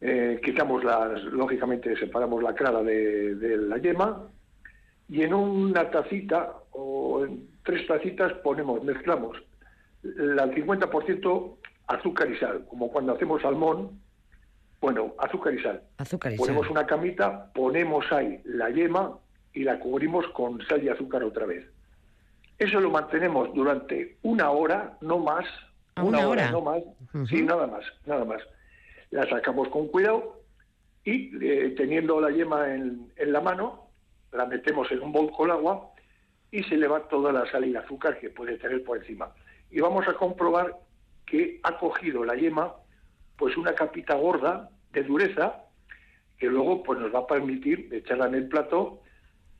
Eh, 0.01 0.39
quitamos 0.43 0.83
las, 0.83 1.23
lógicamente 1.23 1.95
separamos 1.97 2.43
la 2.43 2.53
clara 2.53 2.83
de, 2.83 3.35
de, 3.35 3.57
la 3.57 3.77
yema 3.77 4.27
y 5.07 5.21
en 5.21 5.33
una 5.33 5.89
tacita 5.89 6.53
o 6.71 7.23
en 7.23 7.47
tres 7.63 7.87
tacitas 7.87 8.33
ponemos, 8.43 8.83
mezclamos 8.83 9.37
el 10.03 10.37
50% 10.37 11.55
azúcar 11.87 12.29
y 12.29 12.37
sal, 12.37 12.65
como 12.67 12.91
cuando 12.91 13.13
hacemos 13.13 13.41
salmón, 13.41 14.01
bueno, 14.81 15.13
azúcar 15.17 15.53
y 15.53 15.61
sal. 15.61 15.81
Azúcar 15.97 16.33
y 16.33 16.37
ponemos 16.37 16.69
una 16.69 16.85
camita, 16.85 17.51
ponemos 17.53 18.11
ahí 18.11 18.41
la 18.43 18.69
yema 18.69 19.17
y 19.53 19.63
la 19.63 19.79
cubrimos 19.79 20.27
con 20.29 20.61
sal 20.67 20.83
y 20.83 20.89
azúcar 20.89 21.23
otra 21.23 21.45
vez. 21.45 21.65
Eso 22.59 22.79
lo 22.79 22.89
mantenemos 22.89 23.53
durante 23.53 24.17
una 24.23 24.51
hora, 24.51 24.97
no 25.01 25.19
más. 25.19 25.45
Una, 26.01 26.27
hora? 26.27 26.51
no 26.51 26.61
más. 26.61 26.83
Sí, 27.29 27.41
nada 27.43 27.67
más, 27.67 27.83
nada 28.05 28.25
más. 28.25 28.41
La 29.11 29.27
sacamos 29.29 29.69
con 29.69 29.87
cuidado 29.87 30.41
y 31.03 31.31
eh, 31.45 31.73
teniendo 31.77 32.19
la 32.19 32.31
yema 32.31 32.73
en, 32.73 33.11
en, 33.15 33.31
la 33.31 33.41
mano, 33.41 33.89
la 34.31 34.45
metemos 34.45 34.91
en 34.91 35.01
un 35.01 35.11
bol 35.11 35.31
con 35.31 35.51
agua 35.51 35.91
y 36.51 36.63
se 36.63 36.77
le 36.77 36.87
va 36.87 37.07
toda 37.07 37.31
la 37.31 37.49
sal 37.51 37.65
y 37.65 37.69
el 37.69 37.77
azúcar 37.77 38.19
que 38.19 38.29
puede 38.29 38.57
tener 38.57 38.83
por 38.83 38.97
encima. 38.97 39.31
Y 39.69 39.81
vamos 39.81 40.07
a 40.07 40.13
comprobar 40.13 40.75
que 41.25 41.59
ha 41.63 41.77
cogido 41.77 42.23
la 42.23 42.35
yema 42.35 42.75
pues 43.37 43.57
una 43.57 43.73
capita 43.73 44.15
gorda 44.15 44.69
de 44.91 45.03
dureza 45.03 45.63
que 46.37 46.47
luego 46.47 46.83
pues 46.83 46.99
nos 46.99 47.13
va 47.13 47.19
a 47.19 47.27
permitir 47.27 47.89
echarla 47.91 48.27
en 48.27 48.35
el 48.35 48.47
plato 48.47 49.02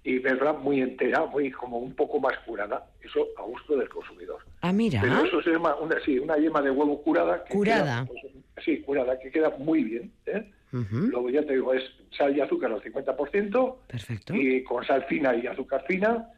y 0.03 0.19
verla 0.19 0.53
muy 0.53 0.81
entera, 0.81 1.25
muy 1.25 1.49
como 1.51 1.77
un 1.77 1.93
poco 1.93 2.19
más 2.19 2.37
curada, 2.39 2.85
eso 3.01 3.25
a 3.37 3.43
gusto 3.43 3.77
del 3.77 3.87
consumidor. 3.87 4.39
Ah, 4.61 4.73
mira. 4.73 4.99
Pero 5.01 5.23
eso 5.23 5.41
se 5.41 5.51
llama 5.51 5.75
una, 5.75 5.99
sí, 6.03 6.19
una 6.19 6.37
yema 6.37 6.61
de 6.61 6.71
huevo 6.71 7.01
curada. 7.01 7.43
Que 7.45 7.53
curada. 7.53 8.05
Pues, 8.05 8.21
sí, 8.65 8.81
curada, 8.81 9.17
que 9.17 9.31
queda 9.31 9.51
muy 9.57 9.83
bien. 9.83 10.11
¿eh? 10.25 10.51
Luego 10.71 11.29
ya 11.29 11.43
te 11.43 11.53
digo, 11.53 11.73
es 11.73 11.83
sal 12.17 12.35
y 12.35 12.41
azúcar 12.41 12.71
al 12.71 12.81
50%. 12.81 13.75
Perfecto. 13.87 14.35
Y 14.35 14.63
con 14.63 14.83
sal 14.83 15.05
fina 15.05 15.35
y 15.35 15.47
azúcar 15.47 15.85
fina. 15.87 16.29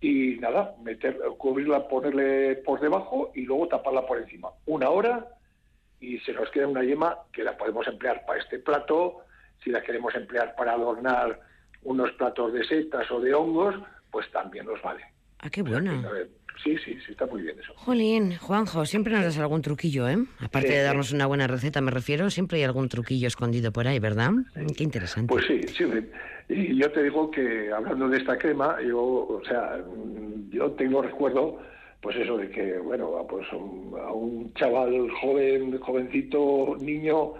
Y 0.00 0.36
nada, 0.40 0.74
meter, 0.82 1.18
cubrirla, 1.38 1.86
ponerle 1.88 2.56
por 2.56 2.80
debajo 2.80 3.30
y 3.34 3.42
luego 3.42 3.68
taparla 3.68 4.04
por 4.04 4.18
encima. 4.18 4.48
Una 4.66 4.90
hora 4.90 5.28
y 6.00 6.18
se 6.18 6.32
nos 6.32 6.50
queda 6.50 6.66
una 6.66 6.82
yema 6.82 7.16
que 7.32 7.44
la 7.44 7.56
podemos 7.56 7.86
emplear 7.86 8.26
para 8.26 8.40
este 8.40 8.58
plato, 8.58 9.20
si 9.62 9.70
la 9.70 9.80
queremos 9.80 10.12
emplear 10.16 10.56
para 10.56 10.72
adornar 10.72 11.38
unos 11.84 12.10
platos 12.12 12.52
de 12.52 12.64
setas 12.64 13.10
o 13.10 13.20
de 13.20 13.34
hongos, 13.34 13.74
pues 14.10 14.30
también 14.30 14.66
nos 14.66 14.80
vale. 14.82 15.02
Ah, 15.38 15.50
qué 15.50 15.62
bueno. 15.62 16.02
Sí, 16.62 16.76
sí, 16.84 16.96
sí, 17.04 17.12
está 17.12 17.26
muy 17.26 17.42
bien 17.42 17.58
eso. 17.58 17.72
Jolín, 17.76 18.36
Juanjo, 18.36 18.84
siempre 18.84 19.14
nos 19.14 19.24
das 19.24 19.38
algún 19.38 19.62
truquillo, 19.62 20.08
¿eh? 20.08 20.18
Aparte 20.38 20.68
de 20.68 20.82
darnos 20.82 21.12
una 21.12 21.26
buena 21.26 21.46
receta, 21.46 21.80
me 21.80 21.90
refiero, 21.90 22.30
siempre 22.30 22.58
hay 22.58 22.64
algún 22.64 22.88
truquillo 22.88 23.26
escondido 23.26 23.72
por 23.72 23.88
ahí, 23.88 23.98
¿verdad? 23.98 24.30
Qué 24.76 24.84
interesante. 24.84 25.32
Pues 25.32 25.46
sí, 25.46 25.60
sí. 25.68 25.84
Y 26.48 26.76
yo 26.76 26.92
te 26.92 27.02
digo 27.02 27.30
que 27.30 27.72
hablando 27.72 28.08
de 28.08 28.18
esta 28.18 28.36
crema, 28.36 28.76
yo, 28.86 29.00
o 29.00 29.42
sea, 29.44 29.82
yo 30.50 30.70
tengo 30.72 31.02
recuerdo, 31.02 31.58
pues 32.00 32.16
eso 32.16 32.36
de 32.36 32.50
que, 32.50 32.78
bueno, 32.78 33.26
pues 33.28 33.46
a 33.50 34.12
un 34.12 34.52
chaval 34.54 35.10
joven, 35.20 35.78
jovencito, 35.78 36.76
niño, 36.80 37.32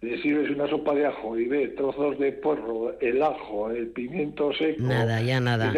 le 0.00 0.20
sirves 0.20 0.50
una 0.50 0.68
sopa 0.68 0.94
de 0.94 1.06
ajo 1.06 1.38
y 1.38 1.46
ve 1.46 1.68
trozos 1.68 2.18
de 2.18 2.32
porro, 2.32 2.98
el 3.00 3.22
ajo, 3.22 3.70
el 3.70 3.88
pimiento 3.88 4.52
seco. 4.52 4.82
Nada, 4.82 5.20
ya 5.22 5.40
nada. 5.40 5.72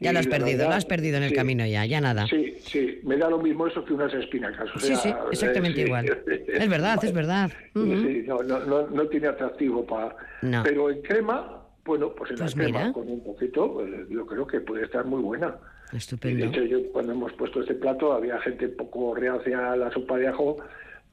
Ya 0.00 0.12
lo 0.12 0.18
has 0.18 0.26
perdido, 0.26 0.68
lo 0.68 0.74
has 0.74 0.84
perdido 0.84 1.16
en 1.16 1.22
el 1.22 1.32
camino 1.32 1.64
ya, 1.64 1.86
ya 1.86 2.00
nada. 2.00 2.26
Sí, 2.26 2.54
sí, 2.58 3.00
me 3.04 3.16
da 3.16 3.30
lo 3.30 3.38
mismo 3.38 3.66
eso 3.66 3.84
que 3.84 3.94
unas 3.94 4.12
espinacas. 4.12 4.68
O 4.74 4.78
sí, 4.78 4.94
sí, 4.96 5.14
exactamente 5.30 5.80
eh, 5.80 5.86
igual. 5.86 6.18
Es 6.26 6.68
verdad, 6.68 7.02
es 7.02 7.12
verdad. 7.12 7.50
Sí, 7.74 8.24
no, 8.26 8.42
no, 8.42 8.86
no, 8.88 9.06
tiene 9.06 9.28
atractivo 9.28 9.84
para... 9.86 10.16
Pero 10.62 10.90
en 10.90 11.02
crema, 11.02 11.62
bueno, 11.84 12.14
pues 12.14 12.30
en 12.30 12.38
pues 12.38 12.56
la 12.56 12.64
crema 12.64 12.92
con 12.92 13.08
un 13.08 13.22
poquito, 13.22 13.74
pues, 13.74 13.90
yo 14.08 14.26
creo 14.26 14.46
que 14.46 14.60
puede 14.60 14.84
estar 14.84 15.04
muy 15.04 15.22
buena. 15.22 15.56
Estupendo. 15.92 16.44
de 16.44 16.50
hecho, 16.50 16.64
yo 16.64 16.92
cuando 16.92 17.12
hemos 17.12 17.32
puesto 17.34 17.60
este 17.60 17.74
plato 17.74 18.12
había 18.12 18.38
gente 18.40 18.68
poco 18.68 19.14
reacia 19.14 19.72
a 19.72 19.76
la 19.76 19.90
sopa 19.92 20.18
de 20.18 20.28
ajo 20.28 20.56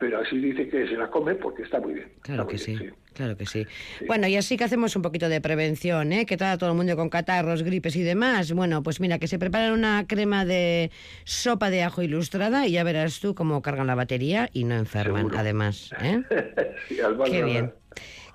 pero 0.01 0.19
así 0.19 0.39
dice 0.39 0.67
que 0.67 0.87
se 0.87 0.97
la 0.97 1.11
come 1.11 1.35
porque 1.35 1.61
está 1.61 1.79
muy 1.79 1.93
bien. 1.93 2.09
Claro 2.21 2.47
que 2.47 2.57
sí, 2.57 2.75
claro 3.13 3.37
que 3.37 3.45
sí. 3.45 3.67
Bueno, 4.07 4.25
y 4.25 4.35
así 4.35 4.57
que 4.57 4.63
hacemos 4.63 4.95
un 4.95 5.03
poquito 5.03 5.29
de 5.29 5.39
prevención, 5.41 6.11
¿eh? 6.11 6.25
Que 6.25 6.33
está 6.33 6.57
todo 6.57 6.71
el 6.71 6.75
mundo 6.75 6.95
con 6.95 7.07
catarros, 7.07 7.61
gripes 7.61 7.95
y 7.95 8.01
demás. 8.01 8.51
Bueno, 8.51 8.81
pues 8.81 8.99
mira, 8.99 9.19
que 9.19 9.27
se 9.27 9.37
prepara 9.37 9.71
una 9.71 10.07
crema 10.07 10.43
de 10.43 10.89
sopa 11.23 11.69
de 11.69 11.83
ajo 11.83 12.01
ilustrada 12.01 12.65
y 12.65 12.71
ya 12.71 12.83
verás 12.83 13.19
tú 13.19 13.35
cómo 13.35 13.61
cargan 13.61 13.85
la 13.85 13.93
batería 13.93 14.49
y 14.53 14.63
no 14.63 14.73
enferman, 14.73 15.29
además. 15.37 15.91
¿eh? 16.01 16.23
Qué 17.29 17.43
bien. 17.43 17.71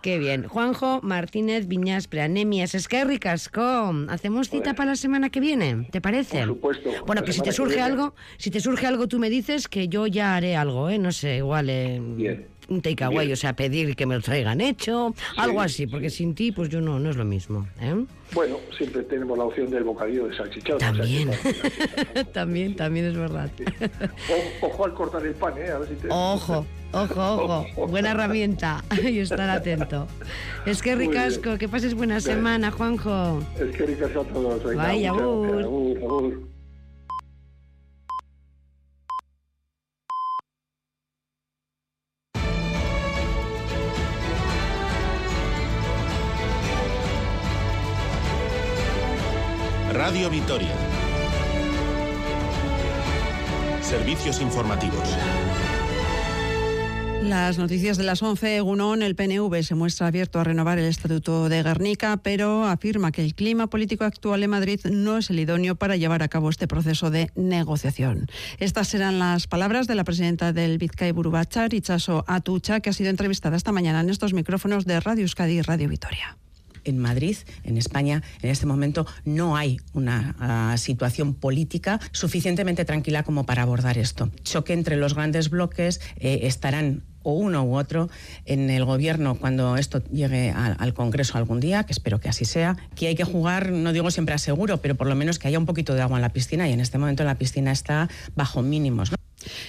Qué 0.06 0.18
bien. 0.20 0.46
Juanjo 0.46 1.00
Martínez 1.02 1.66
Viñas 1.66 2.06
Preanemias. 2.06 2.76
Es 2.76 2.86
que 2.86 3.04
ricasco. 3.04 3.92
Hacemos 4.08 4.48
cita 4.48 4.74
para 4.74 4.90
la 4.90 4.96
semana 4.96 5.30
que 5.30 5.40
viene, 5.40 5.88
¿te 5.90 6.00
parece? 6.00 6.38
Por 6.38 6.46
supuesto. 6.46 6.90
Bueno, 7.06 7.24
que 7.24 7.32
si 7.32 7.40
te 7.40 7.50
surge 7.50 7.80
algo, 7.80 8.14
si 8.36 8.52
te 8.52 8.60
surge 8.60 8.86
algo 8.86 9.08
tú 9.08 9.18
me 9.18 9.30
dices 9.30 9.66
que 9.66 9.88
yo 9.88 10.06
ya 10.06 10.36
haré 10.36 10.54
algo, 10.54 10.90
¿eh? 10.90 10.98
No 10.98 11.10
sé, 11.10 11.38
igual 11.38 11.70
eh, 11.70 12.46
un 12.68 12.82
takeaway, 12.82 13.32
o 13.32 13.36
sea, 13.36 13.54
pedir 13.54 13.94
que 13.96 14.06
me 14.06 14.14
lo 14.14 14.20
traigan 14.20 14.60
hecho, 14.60 15.14
algo 15.36 15.60
así, 15.60 15.86
porque 15.86 16.10
sin 16.10 16.34
ti 16.34 16.52
pues 16.52 16.68
yo 16.68 16.80
no 16.80 16.98
no 16.98 17.10
es 17.10 17.16
lo 17.16 17.24
mismo, 17.24 17.66
¿eh? 17.80 18.04
Bueno, 18.32 18.56
siempre 18.76 19.02
tenemos 19.04 19.38
la 19.38 19.44
opción 19.44 19.70
del 19.70 19.84
bocadillo 19.84 20.26
de 20.26 20.36
salchichón. 20.36 20.78
También, 20.78 21.30
también, 22.32 22.74
también 22.74 23.06
es 23.06 23.16
verdad. 23.16 23.50
ojo 24.60 24.84
al 24.84 24.94
cortar 24.94 25.24
el 25.24 25.34
pan, 25.34 25.54
¿eh? 25.58 25.70
A 25.70 25.78
ver 25.78 25.88
si 25.88 25.94
te... 25.94 26.08
Ojo. 26.10 26.66
Ojo, 26.92 27.20
ojo, 27.20 27.86
buena 27.88 28.12
herramienta 28.12 28.82
y 29.02 29.18
estar 29.18 29.50
atento. 29.50 30.06
Es 30.64 30.80
que 30.80 30.94
ricasco, 30.94 31.58
que 31.58 31.68
pases 31.68 31.94
buena 31.94 32.20
semana, 32.20 32.70
Juanjo. 32.70 33.40
Es 33.58 33.76
que 33.76 33.86
ricasco 33.86 34.20
a 34.20 34.24
todos. 34.24 34.74
Vaya, 34.74 35.12
Radio 49.96 50.28
Vitoria. 50.28 50.74
Servicios 53.80 54.42
informativos. 54.42 55.08
Las 57.22 57.56
noticias 57.56 57.96
de 57.96 58.04
las 58.04 58.22
11, 58.22 58.60
Gunón, 58.60 59.02
el 59.02 59.16
PNV 59.16 59.62
se 59.62 59.74
muestra 59.74 60.08
abierto 60.08 60.38
a 60.38 60.44
renovar 60.44 60.78
el 60.78 60.84
Estatuto 60.84 61.48
de 61.48 61.62
Guernica, 61.62 62.18
pero 62.18 62.66
afirma 62.66 63.10
que 63.10 63.24
el 63.24 63.34
clima 63.34 63.68
político 63.68 64.04
actual 64.04 64.42
en 64.42 64.50
Madrid 64.50 64.80
no 64.84 65.16
es 65.16 65.30
el 65.30 65.40
idóneo 65.40 65.76
para 65.76 65.96
llevar 65.96 66.22
a 66.22 66.28
cabo 66.28 66.50
este 66.50 66.68
proceso 66.68 67.10
de 67.10 67.30
negociación. 67.34 68.26
Estas 68.58 68.88
serán 68.88 69.18
las 69.18 69.46
palabras 69.46 69.86
de 69.86 69.94
la 69.94 70.04
presidenta 70.04 70.52
del 70.52 70.76
Vizcay 70.76 71.12
Burubachar, 71.12 71.72
Ichaso 71.72 72.22
Atucha, 72.26 72.80
que 72.80 72.90
ha 72.90 72.92
sido 72.92 73.08
entrevistada 73.08 73.56
esta 73.56 73.72
mañana 73.72 74.00
en 74.00 74.10
estos 74.10 74.34
micrófonos 74.34 74.84
de 74.84 75.00
Radio 75.00 75.22
Euskadi 75.22 75.54
y 75.54 75.62
Radio 75.62 75.88
Vitoria 75.88 76.36
en 76.86 76.98
Madrid, 76.98 77.36
en 77.64 77.76
España, 77.76 78.22
en 78.40 78.50
este 78.50 78.66
momento 78.66 79.06
no 79.24 79.56
hay 79.56 79.78
una 79.92 80.34
ah, 80.38 80.76
situación 80.78 81.34
política 81.34 82.00
suficientemente 82.12 82.84
tranquila 82.84 83.22
como 83.22 83.44
para 83.44 83.62
abordar 83.62 83.98
esto. 83.98 84.30
Choque 84.42 84.72
entre 84.72 84.96
los 84.96 85.14
grandes 85.14 85.50
bloques 85.50 86.00
eh, 86.18 86.40
estarán 86.42 87.02
o 87.26 87.32
uno 87.32 87.64
u 87.64 87.76
otro 87.76 88.08
en 88.44 88.70
el 88.70 88.84
gobierno 88.84 89.34
cuando 89.34 89.76
esto 89.76 90.00
llegue 90.12 90.52
al 90.52 90.94
Congreso 90.94 91.36
algún 91.36 91.58
día, 91.58 91.82
que 91.82 91.92
espero 91.92 92.20
que 92.20 92.28
así 92.28 92.44
sea, 92.44 92.76
que 92.94 93.08
hay 93.08 93.16
que 93.16 93.24
jugar, 93.24 93.72
no 93.72 93.92
digo 93.92 94.12
siempre 94.12 94.36
a 94.36 94.38
seguro, 94.38 94.80
pero 94.80 94.94
por 94.94 95.08
lo 95.08 95.16
menos 95.16 95.40
que 95.40 95.48
haya 95.48 95.58
un 95.58 95.66
poquito 95.66 95.94
de 95.94 96.02
agua 96.02 96.18
en 96.18 96.22
la 96.22 96.28
piscina 96.28 96.68
y 96.68 96.72
en 96.72 96.78
este 96.78 96.98
momento 96.98 97.24
la 97.24 97.34
piscina 97.36 97.72
está 97.72 98.08
bajo 98.36 98.62
mínimos. 98.62 99.10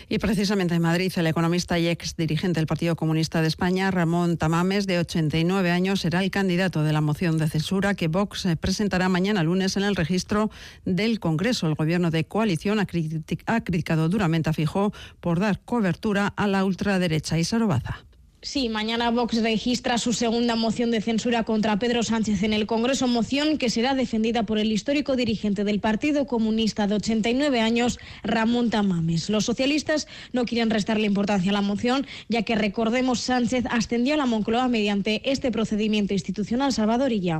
Y 0.09 0.19
precisamente 0.19 0.75
en 0.75 0.82
Madrid, 0.82 1.11
el 1.15 1.28
economista 1.28 1.80
y 1.80 1.88
ex 1.88 2.15
dirigente 2.15 2.59
del 2.59 2.67
Partido 2.67 2.95
Comunista 2.95 3.41
de 3.41 3.47
España, 3.47 3.91
Ramón 3.91 4.38
Tamames, 4.38 4.88
de 4.88 4.99
89 4.99 5.71
años, 5.71 6.01
será 6.01 6.23
el 6.23 6.32
candidato 6.32 6.84
de 6.84 6.93
la 6.93 7.01
moción 7.01 7.38
de 7.38 7.47
censura 7.49 7.93
que 7.93 8.07
Vox 8.07 8.45
eh, 8.45 8.55
presentará 8.55 9.09
mañana 9.09 9.43
lunes 9.43 9.78
en 9.78 9.84
el 9.84 9.95
registro 9.95 10.49
del 10.86 11.19
Congreso. 11.19 11.67
El 11.67 11.75
gobierno 11.75 12.11
de 12.11 12.25
coalición 12.25 12.80
ha, 12.80 12.86
criticado 12.86 14.09
duramente 14.09 14.49
a 14.49 14.53
Fijó 14.53 14.93
por 15.19 15.39
dar 15.39 15.59
cobertura 15.59 16.34
a 16.36 16.47
la 16.47 16.65
ultraderecha. 16.65 17.38
y 17.38 17.43
Sarobaza. 17.43 18.06
Sí, 18.43 18.69
mañana 18.69 19.09
Vox 19.09 19.41
registra 19.41 19.97
su 19.97 20.13
segunda 20.13 20.55
moción 20.55 20.91
de 20.91 21.01
censura 21.01 21.43
contra 21.43 21.79
Pedro 21.79 22.03
Sánchez 22.03 22.43
en 22.43 22.53
el 22.53 22.67
Congreso, 22.67 23.07
moción 23.07 23.57
que 23.57 23.71
será 23.71 23.95
defendida 23.95 24.43
por 24.43 24.59
el 24.59 24.71
histórico 24.71 25.15
dirigente 25.15 25.63
del 25.63 25.79
Partido 25.79 26.27
Comunista 26.27 26.85
de 26.85 26.95
89 26.95 27.59
años, 27.59 27.97
Ramón 28.23 28.69
Tamames. 28.69 29.31
Los 29.31 29.45
socialistas 29.45 30.07
no 30.33 30.45
quieren 30.45 30.69
restarle 30.69 31.07
importancia 31.07 31.49
a 31.49 31.53
la 31.53 31.61
moción, 31.61 32.05
ya 32.29 32.43
que 32.43 32.55
recordemos 32.55 33.21
Sánchez 33.21 33.65
ascendió 33.71 34.13
a 34.13 34.17
la 34.17 34.27
Moncloa 34.27 34.67
mediante 34.67 35.29
este 35.29 35.51
procedimiento 35.51 36.13
institucional 36.13 36.71
salvadorilla. 36.71 37.39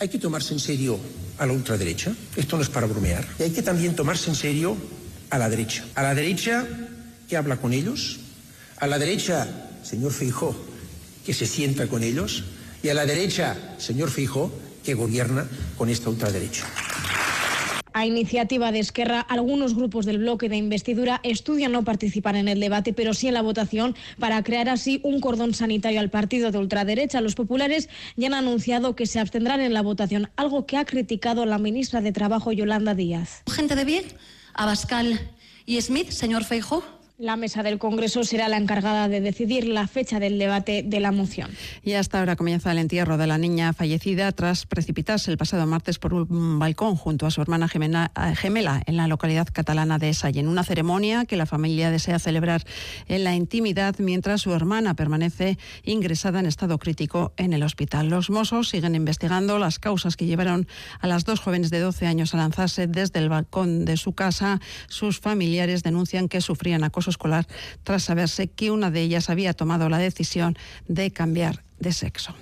Hay 0.00 0.08
que 0.08 0.18
tomarse 0.18 0.52
en 0.52 0.60
serio 0.60 0.98
a 1.38 1.46
la 1.46 1.52
ultraderecha, 1.52 2.12
esto 2.34 2.56
no 2.56 2.62
es 2.64 2.68
para 2.68 2.88
bromear, 2.88 3.24
y 3.38 3.44
hay 3.44 3.50
que 3.52 3.62
también 3.62 3.94
tomarse 3.94 4.30
en 4.30 4.36
serio 4.36 4.76
a 5.30 5.38
la 5.38 5.48
derecha. 5.48 5.84
A 5.94 6.02
la 6.02 6.12
derecha 6.12 6.66
que 7.28 7.36
habla 7.36 7.58
con 7.58 7.72
ellos, 7.72 8.18
a 8.78 8.88
la 8.88 8.98
derecha 8.98 9.63
señor 9.84 10.12
Fijo, 10.12 10.54
que 11.24 11.34
se 11.34 11.46
sienta 11.46 11.86
con 11.86 12.02
ellos, 12.02 12.44
y 12.82 12.88
a 12.88 12.94
la 12.94 13.06
derecha, 13.06 13.56
señor 13.78 14.10
Fijo, 14.10 14.52
que 14.84 14.94
gobierna 14.94 15.46
con 15.78 15.88
esta 15.88 16.10
ultraderecha. 16.10 16.64
A 17.96 18.06
iniciativa 18.06 18.72
de 18.72 18.80
Esquerra, 18.80 19.20
algunos 19.20 19.76
grupos 19.76 20.04
del 20.04 20.18
bloque 20.18 20.48
de 20.48 20.56
investidura 20.56 21.20
estudian 21.22 21.70
no 21.70 21.84
participar 21.84 22.34
en 22.34 22.48
el 22.48 22.58
debate, 22.58 22.92
pero 22.92 23.14
sí 23.14 23.28
en 23.28 23.34
la 23.34 23.40
votación 23.40 23.94
para 24.18 24.42
crear 24.42 24.68
así 24.68 25.00
un 25.04 25.20
cordón 25.20 25.54
sanitario 25.54 26.00
al 26.00 26.10
partido 26.10 26.50
de 26.50 26.58
ultraderecha. 26.58 27.20
Los 27.20 27.36
populares 27.36 27.88
ya 28.16 28.26
han 28.26 28.34
anunciado 28.34 28.96
que 28.96 29.06
se 29.06 29.20
abstendrán 29.20 29.60
en 29.60 29.72
la 29.72 29.82
votación, 29.82 30.28
algo 30.34 30.66
que 30.66 30.76
ha 30.76 30.84
criticado 30.84 31.46
la 31.46 31.58
ministra 31.58 32.00
de 32.00 32.10
Trabajo, 32.10 32.50
Yolanda 32.50 32.96
Díaz. 32.96 33.44
Gente 33.48 33.76
de 33.76 33.84
bien, 33.84 34.04
Abascal 34.54 35.20
y 35.64 35.80
Smith, 35.80 36.10
señor 36.10 36.42
Feijóo. 36.42 36.82
La 37.16 37.36
mesa 37.36 37.62
del 37.62 37.78
Congreso 37.78 38.24
será 38.24 38.48
la 38.48 38.56
encargada 38.56 39.06
de 39.06 39.20
decidir 39.20 39.68
la 39.68 39.86
fecha 39.86 40.18
del 40.18 40.36
debate 40.36 40.82
de 40.82 40.98
la 40.98 41.12
moción. 41.12 41.48
Y 41.84 41.92
hasta 41.92 42.18
ahora 42.18 42.34
comienza 42.34 42.72
el 42.72 42.78
entierro 42.78 43.16
de 43.16 43.28
la 43.28 43.38
niña 43.38 43.72
fallecida 43.72 44.32
tras 44.32 44.66
precipitarse 44.66 45.30
el 45.30 45.38
pasado 45.38 45.64
martes 45.64 46.00
por 46.00 46.12
un 46.12 46.58
balcón 46.58 46.96
junto 46.96 47.26
a 47.26 47.30
su 47.30 47.40
hermana 47.40 47.66
eh, 47.72 48.34
gemela, 48.34 48.82
en 48.86 48.96
la 48.96 49.06
localidad 49.06 49.46
catalana 49.52 49.98
de 49.98 50.12
En 50.24 50.48
Una 50.48 50.64
ceremonia 50.64 51.24
que 51.24 51.36
la 51.36 51.46
familia 51.46 51.92
desea 51.92 52.18
celebrar 52.18 52.64
en 53.06 53.22
la 53.22 53.36
intimidad 53.36 53.94
mientras 54.00 54.42
su 54.42 54.52
hermana 54.52 54.94
permanece 54.94 55.56
ingresada 55.84 56.40
en 56.40 56.46
estado 56.46 56.78
crítico 56.78 57.32
en 57.36 57.52
el 57.52 57.62
hospital. 57.62 58.08
Los 58.08 58.28
Mossos 58.28 58.70
siguen 58.70 58.96
investigando 58.96 59.60
las 59.60 59.78
causas 59.78 60.16
que 60.16 60.26
llevaron 60.26 60.66
a 60.98 61.06
las 61.06 61.24
dos 61.24 61.38
jóvenes 61.38 61.70
de 61.70 61.78
12 61.78 62.08
años 62.08 62.34
a 62.34 62.38
lanzarse 62.38 62.88
desde 62.88 63.20
el 63.20 63.28
balcón 63.28 63.84
de 63.84 63.96
su 63.96 64.14
casa. 64.14 64.60
Sus 64.88 65.20
familiares 65.20 65.84
denuncian 65.84 66.28
que 66.28 66.40
sufrían 66.40 66.82
acoso 66.82 67.03
escolar 67.10 67.46
tras 67.82 68.04
saberse 68.04 68.48
que 68.48 68.70
una 68.70 68.90
de 68.90 69.02
ellas 69.02 69.30
había 69.30 69.54
tomado 69.54 69.88
la 69.88 69.98
decisión 69.98 70.56
de 70.88 71.10
cambiar 71.10 71.62
de 71.84 71.92
sexo. 71.92 72.34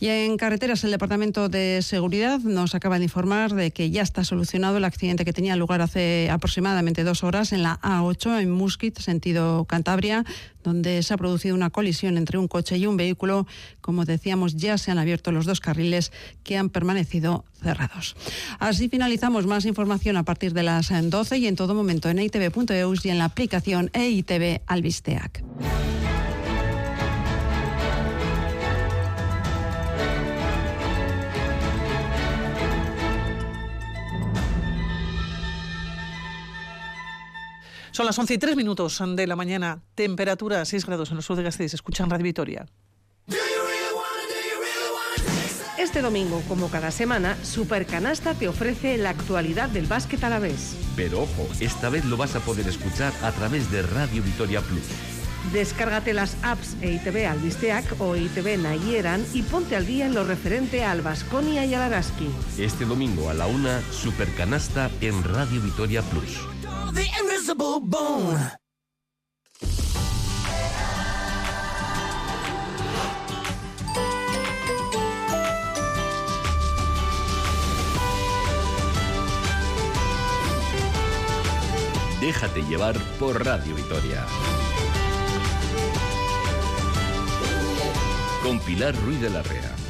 Y 0.00 0.08
en 0.08 0.36
carreteras, 0.36 0.82
el 0.82 0.90
Departamento 0.90 1.48
de 1.48 1.80
Seguridad 1.82 2.40
nos 2.40 2.74
acaba 2.74 2.98
de 2.98 3.04
informar 3.04 3.54
de 3.54 3.70
que 3.70 3.90
ya 3.90 4.02
está 4.02 4.24
solucionado 4.24 4.78
el 4.78 4.84
accidente 4.84 5.24
que 5.24 5.32
tenía 5.32 5.54
lugar 5.54 5.82
hace 5.82 6.28
aproximadamente 6.30 7.04
dos 7.04 7.22
horas 7.22 7.52
en 7.52 7.62
la 7.62 7.78
A8 7.80 8.40
en 8.40 8.50
Musquit, 8.50 8.98
sentido 8.98 9.66
Cantabria, 9.66 10.24
donde 10.64 11.02
se 11.02 11.14
ha 11.14 11.16
producido 11.16 11.54
una 11.54 11.70
colisión 11.70 12.16
entre 12.16 12.38
un 12.38 12.48
coche 12.48 12.76
y 12.78 12.86
un 12.86 12.96
vehículo. 12.96 13.46
Como 13.80 14.04
decíamos, 14.04 14.56
ya 14.56 14.78
se 14.78 14.90
han 14.90 14.98
abierto 14.98 15.30
los 15.30 15.46
dos 15.46 15.60
carriles 15.60 16.10
que 16.42 16.56
han 16.56 16.70
permanecido 16.70 17.44
cerrados. 17.62 18.16
Así 18.58 18.88
finalizamos 18.88 19.46
más 19.46 19.64
información 19.66 20.16
a 20.16 20.24
partir 20.24 20.54
de 20.54 20.62
las 20.62 20.90
12 20.90 21.38
y 21.38 21.46
en 21.46 21.56
todo 21.56 21.74
momento 21.74 22.08
en 22.08 22.18
eitv.eus 22.18 23.04
y 23.04 23.10
en 23.10 23.18
la 23.18 23.26
aplicación 23.26 23.90
EITV 23.92 24.62
Albisteac. 24.66 25.44
Son 37.96 38.04
las 38.04 38.18
11 38.18 38.34
y 38.34 38.36
3 38.36 38.56
minutos 38.56 39.02
de 39.02 39.26
la 39.26 39.36
mañana. 39.36 39.80
Temperatura 39.94 40.62
6 40.66 40.84
grados 40.84 41.12
en 41.12 41.16
el 41.16 41.22
sur 41.22 41.34
de 41.34 41.42
Gasteiz. 41.42 41.72
Escuchan 41.72 42.10
Radio 42.10 42.24
Vitoria. 42.24 42.66
Este 45.78 46.02
domingo, 46.02 46.42
como 46.46 46.68
cada 46.68 46.90
semana, 46.90 47.38
Supercanasta 47.42 48.34
te 48.34 48.48
ofrece 48.48 48.98
la 48.98 49.08
actualidad 49.08 49.70
del 49.70 49.86
básquet 49.86 50.22
a 50.24 50.28
la 50.28 50.38
vez. 50.38 50.76
Pero 50.94 51.22
ojo, 51.22 51.48
esta 51.58 51.88
vez 51.88 52.04
lo 52.04 52.18
vas 52.18 52.36
a 52.36 52.40
poder 52.40 52.68
escuchar 52.68 53.14
a 53.22 53.32
través 53.32 53.70
de 53.70 53.80
Radio 53.80 54.22
Vitoria 54.22 54.60
Plus. 54.60 54.84
Descárgate 55.54 56.12
las 56.12 56.36
apps 56.42 56.76
EITV 56.82 57.26
Albisteac 57.26 57.98
o 57.98 58.14
EITV 58.14 58.58
Nayieran 58.58 59.24
y 59.32 59.40
ponte 59.40 59.74
al 59.74 59.86
día 59.86 60.04
en 60.04 60.12
lo 60.12 60.22
referente 60.22 60.84
al 60.84 61.00
Vasconia 61.00 61.64
y 61.64 61.72
al 61.72 61.80
Araski. 61.80 62.28
Este 62.58 62.84
domingo 62.84 63.30
a 63.30 63.32
la 63.32 63.46
una, 63.46 63.80
Supercanasta 63.90 64.90
en 65.00 65.24
Radio 65.24 65.62
Vitoria 65.62 66.02
Plus. 66.02 66.55
The 66.92 67.06
invisible 67.20 67.80
bone. 67.80 68.52
Déjate 82.20 82.62
llevar 82.62 82.96
por 83.18 83.44
Radio 83.44 83.74
Vitoria. 83.74 84.26
Con 88.42 88.58
Pilar 88.60 88.96
Ruiz 89.04 89.20
de 89.20 89.30
la 89.30 89.42
Rea. 89.42 89.85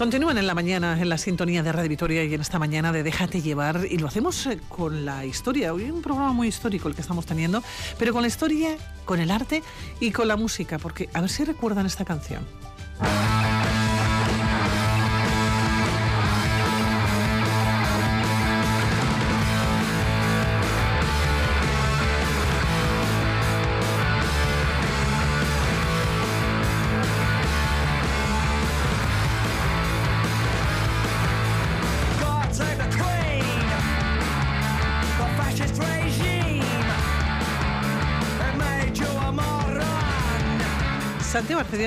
Continúan 0.00 0.38
en 0.38 0.46
la 0.46 0.54
mañana 0.54 0.98
en 0.98 1.10
la 1.10 1.18
sintonía 1.18 1.62
de 1.62 1.72
Radio 1.72 1.90
Vitoria 1.90 2.24
y 2.24 2.32
en 2.32 2.40
esta 2.40 2.58
mañana 2.58 2.90
de 2.90 3.02
Déjate 3.02 3.42
llevar 3.42 3.84
y 3.84 3.98
lo 3.98 4.06
hacemos 4.06 4.46
eh, 4.46 4.58
con 4.66 5.04
la 5.04 5.26
historia. 5.26 5.74
Hoy 5.74 5.90
un 5.90 6.00
programa 6.00 6.32
muy 6.32 6.48
histórico 6.48 6.88
el 6.88 6.94
que 6.94 7.02
estamos 7.02 7.26
teniendo, 7.26 7.62
pero 7.98 8.14
con 8.14 8.22
la 8.22 8.28
historia, 8.28 8.78
con 9.04 9.20
el 9.20 9.30
arte 9.30 9.62
y 10.00 10.10
con 10.10 10.26
la 10.26 10.36
música, 10.36 10.78
porque 10.78 11.10
a 11.12 11.20
ver 11.20 11.28
si 11.28 11.44
recuerdan 11.44 11.84
esta 11.84 12.06
canción. 12.06 12.46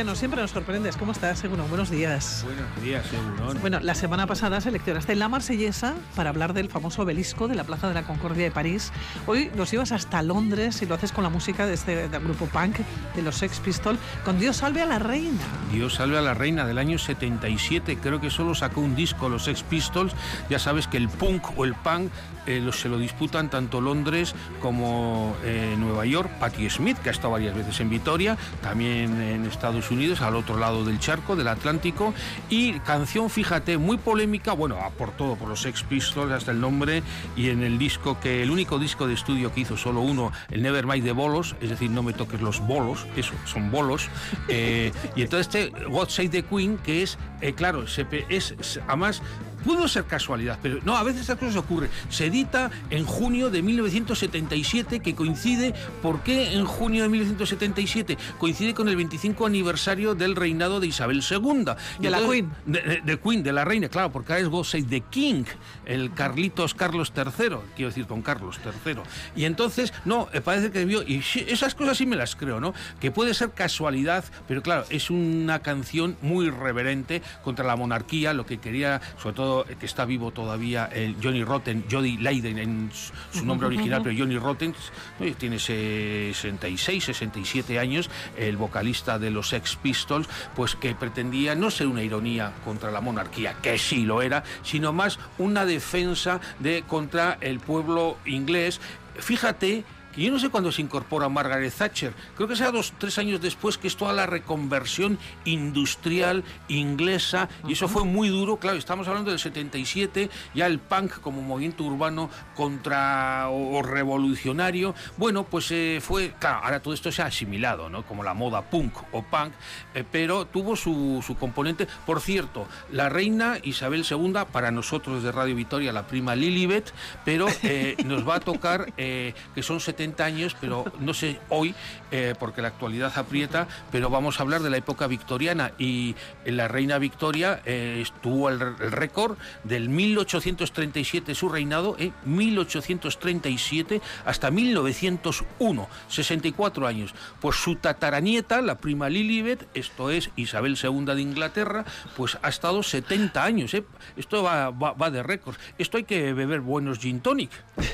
Arcediano, 0.04 0.16
siempre 0.16 0.42
nos 0.42 0.52
sorprendes. 0.52 0.98
¿Cómo 0.98 1.14
estás, 1.14 1.40
Seguro? 1.40 1.64
Buenos 1.68 1.90
días. 1.90 2.44
Buenos 2.46 2.84
días, 2.84 3.06
Segurón. 3.08 3.58
Bueno, 3.62 3.80
la 3.80 3.96
semana 3.96 4.28
pasada 4.28 4.60
seleccionaste 4.60 5.16
la 5.16 5.30
marsellesa 5.30 5.94
para 6.16 6.30
hablar 6.30 6.54
del 6.54 6.68
famoso 6.68 7.04
obelisco 7.04 7.48
de 7.48 7.56
la 7.56 7.64
Plaza 7.64 7.88
de 7.88 7.94
la 7.94 8.04
Concordia 8.04 8.44
de 8.44 8.52
París. 8.52 8.92
Hoy 9.28 9.50
nos 9.56 9.72
ibas 9.72 9.94
hasta 9.94 10.22
Londres 10.22 10.82
y 10.82 10.88
lo 10.88 10.96
haces 10.96 11.14
con 11.14 11.24
la 11.24 11.30
música 11.30 11.66
de 11.66 11.76
este 11.76 12.10
del 12.10 12.22
grupo 12.22 12.48
punk 12.48 12.80
de 13.16 13.22
los 13.22 13.36
Sex 13.36 13.62
Pistols, 13.62 13.98
con 14.26 14.40
Dios 14.40 14.58
salve 14.58 14.82
a 14.82 14.86
la 14.86 15.00
reina. 15.00 15.40
Dios 15.72 15.94
salve 15.94 16.18
a 16.18 16.22
la 16.22 16.34
reina 16.34 16.66
del 16.66 16.80
año 16.80 16.98
77, 16.98 17.98
creo 17.98 18.20
que 18.20 18.30
solo 18.30 18.56
sacó 18.56 18.82
un 18.82 18.96
disco 18.96 19.30
los 19.30 19.46
Sex 19.46 19.64
Pistols. 19.64 20.14
Ya 20.50 20.60
sabes 20.60 20.88
que 20.88 20.98
el 20.98 21.08
punk 21.08 21.58
o 21.58 21.64
el 21.64 21.76
punk 21.76 22.12
eh, 22.46 22.70
se 22.74 22.90
lo 22.90 22.98
disputan 22.98 23.50
tanto 23.50 23.82
Londres 23.82 24.36
como 24.62 25.36
eh, 25.44 25.76
Nueva 25.78 26.06
York. 26.06 26.30
Patti 26.40 26.70
Smith, 26.70 26.98
que 26.98 27.10
ha 27.10 27.12
estado 27.12 27.32
varias 27.32 27.56
veces 27.56 27.80
en 27.80 27.90
Vitoria, 27.90 28.38
también 28.62 29.22
en 29.22 29.46
Estados 29.46 29.92
Unidos, 29.92 30.22
al 30.22 30.36
otro 30.36 30.58
lado 30.58 30.84
del 30.86 31.00
charco, 31.00 31.36
del 31.36 31.48
Atlántico. 31.48 32.14
Y 32.50 32.74
canción, 32.80 33.30
fíjate, 33.30 33.78
muy 33.78 33.98
polémica, 33.98 34.54
bueno, 34.54 34.78
por 34.98 35.12
todo, 35.12 35.36
por 35.36 35.48
los 35.50 35.62
Sex 35.62 35.84
Pistols, 35.84 36.32
hasta 36.32 36.52
el 36.52 36.60
nombre, 36.62 37.04
y 37.36 37.50
en 37.50 37.64
el 37.64 37.78
disco 37.78 38.20
que, 38.20 38.44
el 38.44 38.52
único 38.52 38.80
disco 38.80 39.08
de 39.08 39.14
estudio 39.14 39.54
que 39.54 39.62
hizo 39.62 39.78
solo 39.78 40.02
uno, 40.02 40.32
el 40.52 40.62
Nevermind 40.62 41.04
de 41.04 41.12
bolos, 41.12 41.56
es 41.62 41.70
decir, 41.70 41.90
no 41.92 42.04
me 42.04 42.14
toques 42.14 42.42
los 42.42 42.60
bolos, 42.60 43.06
eso, 43.16 43.34
son 43.46 43.72
bolos. 43.72 44.10
eh, 44.48 44.92
y 45.16 45.22
entonces 45.22 45.48
este 45.48 45.70
God 45.88 46.10
Save 46.10 46.30
the 46.30 46.44
Queen, 46.44 46.78
que 46.78 47.04
es, 47.04 47.18
claro, 47.56 47.88
se 47.88 48.06
es- 48.30 48.80
además 48.88 49.22
Pudo 49.64 49.88
ser 49.88 50.06
casualidad, 50.06 50.60
pero 50.62 50.80
no, 50.84 50.96
a 50.98 51.04
veces 51.04 51.22
estas 51.22 51.38
cosas 51.38 51.56
ocurren. 51.56 51.90
Se 52.10 52.26
edita 52.28 52.70
en 52.90 53.06
junio 53.06 53.50
de 53.50 53.62
1977, 53.62 55.00
que 55.00 55.16
coincide, 55.16 55.74
¿por 56.02 56.22
qué 56.22 56.54
en 56.54 56.66
junio 56.66 57.04
de 57.04 57.10
1977? 57.10 58.18
Coincide 58.38 58.74
con 58.74 58.90
el 58.90 58.96
25 58.96 59.46
aniversario 59.46 60.16
del 60.16 60.36
reinado 60.36 60.80
de 60.80 60.88
Isabel 60.88 61.22
II. 61.30 61.66
De 62.00 62.10
la 62.10 62.20
Queen. 62.20 62.50
De, 62.66 62.82
de- 62.82 63.02
de 63.02 63.20
Queen, 63.20 63.44
de 63.44 63.54
la 63.54 63.66
reina, 63.66 63.90
claro, 63.90 64.12
porque 64.12 64.34
ahora 64.34 64.46
es 64.62 64.68
Save 64.68 64.84
the 64.84 65.02
King, 65.02 65.44
el 65.86 66.14
Carlitos 66.14 66.74
Carlos 66.74 67.12
III, 67.16 67.58
quiero 67.76 67.90
decir, 67.90 68.08
don 68.08 68.22
Carlos 68.22 68.60
III. 68.86 68.96
Y 69.36 69.46
entonces, 69.46 69.94
no, 70.06 70.28
eh, 70.34 70.42
parece 70.42 70.72
que 70.72 70.80
debió, 70.80 71.04
y 71.04 71.24
esas 71.48 71.76
cosas 71.76 71.98
sí 71.98 72.06
me 72.06 72.16
las 72.16 72.36
creo, 72.36 72.60
¿no? 72.60 72.74
Que 73.00 73.12
puede 73.12 73.34
ser 73.34 73.52
casualidad, 73.52 74.24
pero 74.48 74.62
claro, 74.62 74.86
es 74.90 75.10
una 75.10 75.60
canción 75.60 76.18
muy 76.22 76.50
reverente 76.50 77.22
contra 77.44 77.66
la 77.66 77.76
monarquía, 77.76 78.34
lo 78.34 78.46
que 78.46 78.58
quería, 78.60 79.02
sobre 79.22 79.36
todo, 79.36 79.53
que 79.80 79.86
está 79.86 80.06
vivo 80.06 80.32
todavía 80.32 80.86
el 80.86 81.16
Johnny 81.22 81.44
Rotten, 81.44 81.86
Jody 81.90 82.18
Leiden 82.18 82.58
en 82.58 82.90
su- 82.94 83.46
nombre 83.46 83.68
original, 83.68 84.02
pero 84.04 84.16
Johnny 84.18 84.38
Rotten 84.38 84.74
eh, 85.20 85.34
tiene 85.38 85.60
66, 85.60 87.04
67 87.06 87.80
años, 87.80 88.10
el 88.38 88.58
vocalista 88.58 89.20
de 89.20 89.32
los 89.32 89.50
Sex 89.50 89.76
Pistols, 89.76 90.28
pues 90.56 90.76
que 90.76 90.96
pretendía 90.96 91.56
no 91.56 91.70
ser 91.72 91.88
una 91.88 92.04
ironía 92.04 92.54
contra 92.66 92.92
la 92.92 93.02
monarquía, 93.02 93.56
que 93.62 93.78
sí 93.78 94.04
lo 94.06 94.22
era, 94.22 94.44
sino 94.64 94.94
más 94.94 95.20
una 95.38 95.66
defensa 95.66 96.40
de 96.60 96.84
contra 96.88 97.38
el 97.42 97.60
pueblo 97.60 98.18
inglés. 98.26 98.80
Fíjate 99.20 99.84
que 100.14 100.22
yo 100.22 100.32
no 100.32 100.40
sé 100.40 100.50
cuándo 100.50 100.72
se 100.72 100.82
incorpora 100.82 101.30
Margaret 101.30 101.74
Thatcher, 101.74 102.14
creo 102.36 102.48
que 102.48 102.56
sea 102.56 102.72
dos, 102.72 102.94
tres 102.98 103.18
años 103.18 103.42
después, 103.42 103.78
que 103.78 103.88
es 103.88 103.98
toda 103.98 104.14
la 104.14 104.26
reconversión 104.26 105.18
industrial 105.46 106.44
inglesa, 106.68 107.50
y 107.68 107.74
eso 107.74 107.88
fue 107.88 108.04
muy 108.04 108.30
duro, 108.30 108.58
claro, 108.58 108.78
estamos 108.78 109.08
hablando 109.08 109.32
del 109.32 109.40
77, 109.40 110.30
ya 110.54 110.68
el 110.68 110.80
punk 110.80 111.20
como 111.20 111.42
movimiento 111.42 111.84
urbano 111.84 112.30
contra 112.56 113.50
o, 113.50 113.78
o 113.78 113.82
revolucionario, 113.82 114.94
bueno, 115.18 115.44
pues 115.46 115.72
eh, 115.72 116.00
fue, 116.02 116.34
claro, 116.40 116.60
ahora 116.64 116.80
todo 116.80 116.94
esto 116.94 117.12
se 117.12 117.22
ha 117.22 117.26
asimilado, 117.26 117.90
¿no? 117.90 118.04
Como 118.04 118.24
la 118.24 118.34
moda 118.34 118.62
punk 118.62 118.96
o 119.12 119.24
punk, 119.24 119.54
eh, 119.94 120.04
pero 120.10 120.46
tuvo 120.46 120.76
su, 120.76 121.24
su 121.26 121.36
componente, 121.36 121.88
por 122.06 122.22
cierto, 122.22 122.68
la 122.92 123.10
reina 123.10 123.58
Isabel 123.64 124.06
II, 124.10 124.34
para 124.52 124.72
nosotros 124.72 125.24
de 125.24 125.32
Radio 125.32 125.56
Vitoria, 125.56 125.92
la 125.92 126.08
prima 126.08 126.36
Lilibet, 126.36 126.94
pero 127.26 127.48
eh, 127.64 127.96
nos 128.06 128.28
va 128.28 128.36
a 128.36 128.40
tocar, 128.40 128.94
que 128.94 129.34
son 129.62 129.80
70 129.80 130.03
70 130.04 130.26
años, 130.26 130.56
pero 130.60 130.86
no 131.00 131.14
sé 131.14 131.40
hoy, 131.50 131.74
eh, 132.12 132.36
porque 132.38 132.62
la 132.62 132.68
actualidad 132.68 133.12
aprieta, 133.18 133.68
pero 133.92 134.10
vamos 134.10 134.40
a 134.40 134.44
hablar 134.44 134.62
de 134.62 134.70
la 134.70 134.78
época 134.78 135.08
victoriana 135.08 135.72
y 135.80 136.16
la 136.46 136.68
reina 136.68 136.98
Victoria 136.98 137.62
eh, 137.66 138.00
estuvo 138.02 138.50
el, 138.50 138.62
el 138.62 138.92
récord 138.92 139.38
del 139.64 139.88
1837 139.90 141.34
su 141.36 141.48
reinado, 141.50 141.96
en 141.98 142.14
1837 142.26 144.02
hasta 144.26 144.52
1901, 144.52 145.88
64 146.10 146.88
años. 146.88 147.14
Pues 147.40 147.56
su 147.56 147.76
tataranieta, 147.78 148.62
la 148.62 148.78
prima 148.78 149.08
Lilibet, 149.10 149.66
esto 149.74 150.10
es 150.12 150.30
Isabel 150.36 150.78
II 150.82 151.06
de 151.06 151.22
Inglaterra, 151.22 151.86
pues 152.18 152.38
ha 152.42 152.50
estado 152.50 152.84
70 152.84 153.42
años. 153.44 153.74
¿eh? 153.74 153.86
Esto 154.18 154.44
va, 154.44 154.70
va- 154.70 154.94
va 154.94 155.10
de 155.12 155.24
récord. 155.24 155.56
Esto 155.78 155.98
hay 155.98 156.04
que 156.04 156.34
beber 156.34 156.60
buenos 156.60 157.00
gin 157.00 157.22
tonic. 157.22 157.52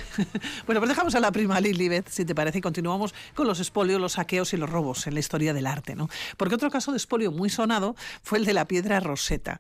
Bueno, 0.66 0.82
pues 0.82 0.89
dejamos 0.89 1.16
a 1.16 1.20
la 1.22 1.32
prima 1.32 1.60
Lilibet, 1.62 1.99
si 2.08 2.26
te 2.26 2.36
parece, 2.36 2.60
y 2.60 2.62
continuamos 2.62 3.14
con 3.36 3.47
los 3.47 3.60
espolios, 3.60 4.00
los 4.00 4.14
saqueos 4.14 4.54
y 4.54 4.58
los 4.58 4.70
robos 4.70 5.08
en 5.08 5.14
la 5.14 5.20
historia 5.20 5.54
del 5.54 5.68
arte, 5.68 5.95
¿no? 5.95 6.10
Porque 6.38 6.56
otro 6.56 6.70
caso 6.70 6.91
de 6.91 6.97
espolio 6.97 7.32
muy 7.32 7.50
sonado 7.50 7.95
fue 8.24 8.38
el 8.38 8.45
de 8.45 8.54
la 8.54 8.66
piedra 8.66 9.00
Rosetta. 9.00 9.60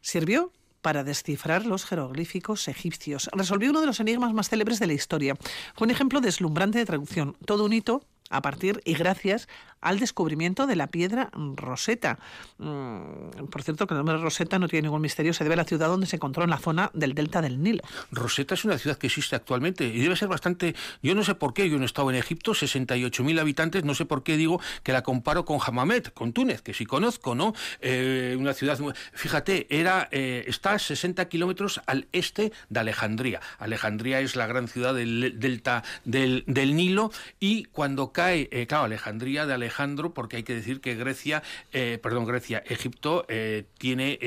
Sirvió 0.00 0.52
para 0.82 1.04
descifrar 1.04 1.66
los 1.66 1.84
jeroglíficos 1.84 2.68
egipcios. 2.68 3.28
Resolvió 3.32 3.70
uno 3.70 3.80
de 3.80 3.86
los 3.86 4.00
enigmas 4.00 4.32
más 4.32 4.48
célebres 4.48 4.78
de 4.78 4.86
la 4.86 4.92
historia. 4.92 5.36
Fue 5.74 5.86
un 5.86 5.90
ejemplo 5.90 6.20
deslumbrante 6.20 6.78
de 6.78 6.86
traducción. 6.86 7.36
Todo 7.44 7.64
un 7.64 7.72
hito 7.72 8.02
a 8.30 8.42
partir 8.42 8.80
y 8.84 8.94
gracias 8.94 9.48
al 9.80 10.00
descubrimiento 10.00 10.66
de 10.66 10.76
la 10.76 10.88
piedra 10.88 11.30
Rosetta. 11.32 12.18
Mm, 12.58 13.46
por 13.50 13.62
cierto, 13.62 13.86
que 13.86 13.94
el 13.94 13.98
nombre 13.98 14.16
Rosetta 14.16 14.58
no 14.58 14.68
tiene 14.68 14.86
ningún 14.86 15.00
misterio, 15.00 15.32
se 15.32 15.44
debe 15.44 15.54
a 15.54 15.58
la 15.58 15.64
ciudad 15.64 15.88
donde 15.88 16.06
se 16.06 16.16
encontró 16.16 16.44
en 16.44 16.50
la 16.50 16.58
zona 16.58 16.90
del 16.94 17.14
delta 17.14 17.40
del 17.40 17.62
Nilo. 17.62 17.82
Rosetta 18.10 18.54
es 18.54 18.64
una 18.64 18.78
ciudad 18.78 18.96
que 18.98 19.06
existe 19.06 19.36
actualmente 19.36 19.86
y 19.86 20.00
debe 20.00 20.16
ser 20.16 20.28
bastante. 20.28 20.74
Yo 21.02 21.14
no 21.14 21.22
sé 21.22 21.34
por 21.34 21.54
qué, 21.54 21.68
yo 21.68 21.76
no 21.76 21.84
he 21.84 21.86
estado 21.86 22.10
en 22.10 22.16
Egipto, 22.16 22.52
68.000 22.52 23.40
habitantes, 23.40 23.84
no 23.84 23.94
sé 23.94 24.04
por 24.04 24.22
qué 24.22 24.36
digo 24.36 24.60
que 24.82 24.92
la 24.92 25.02
comparo 25.02 25.44
con 25.44 25.58
Hammamet, 25.64 26.12
con 26.12 26.32
Túnez, 26.32 26.62
que 26.62 26.74
sí 26.74 26.86
conozco, 26.86 27.34
¿no? 27.34 27.54
Eh, 27.80 28.36
una 28.38 28.54
ciudad. 28.54 28.78
Fíjate, 29.12 29.66
era, 29.70 30.08
eh, 30.10 30.44
está 30.46 30.72
a 30.72 30.78
60 30.78 31.28
kilómetros 31.28 31.80
al 31.86 32.08
este 32.12 32.52
de 32.68 32.80
Alejandría. 32.80 33.40
Alejandría 33.58 34.20
es 34.20 34.36
la 34.36 34.46
gran 34.46 34.68
ciudad 34.68 34.94
del 34.94 35.38
delta 35.38 35.84
del, 36.04 36.44
del 36.46 36.74
Nilo 36.74 37.10
y 37.38 37.64
cuando 37.64 38.12
cae, 38.18 38.48
eh, 38.50 38.66
claro, 38.66 38.86
Alejandría 38.86 39.46
de 39.46 39.54
Alejandro, 39.54 40.12
porque 40.12 40.38
hay 40.38 40.42
que 40.42 40.52
decir 40.52 40.80
que 40.80 40.96
Grecia, 40.96 41.44
eh, 41.72 42.00
perdón, 42.02 42.24
Grecia, 42.24 42.64
Egipto 42.66 43.24
eh, 43.28 43.62
tiene 43.78 44.18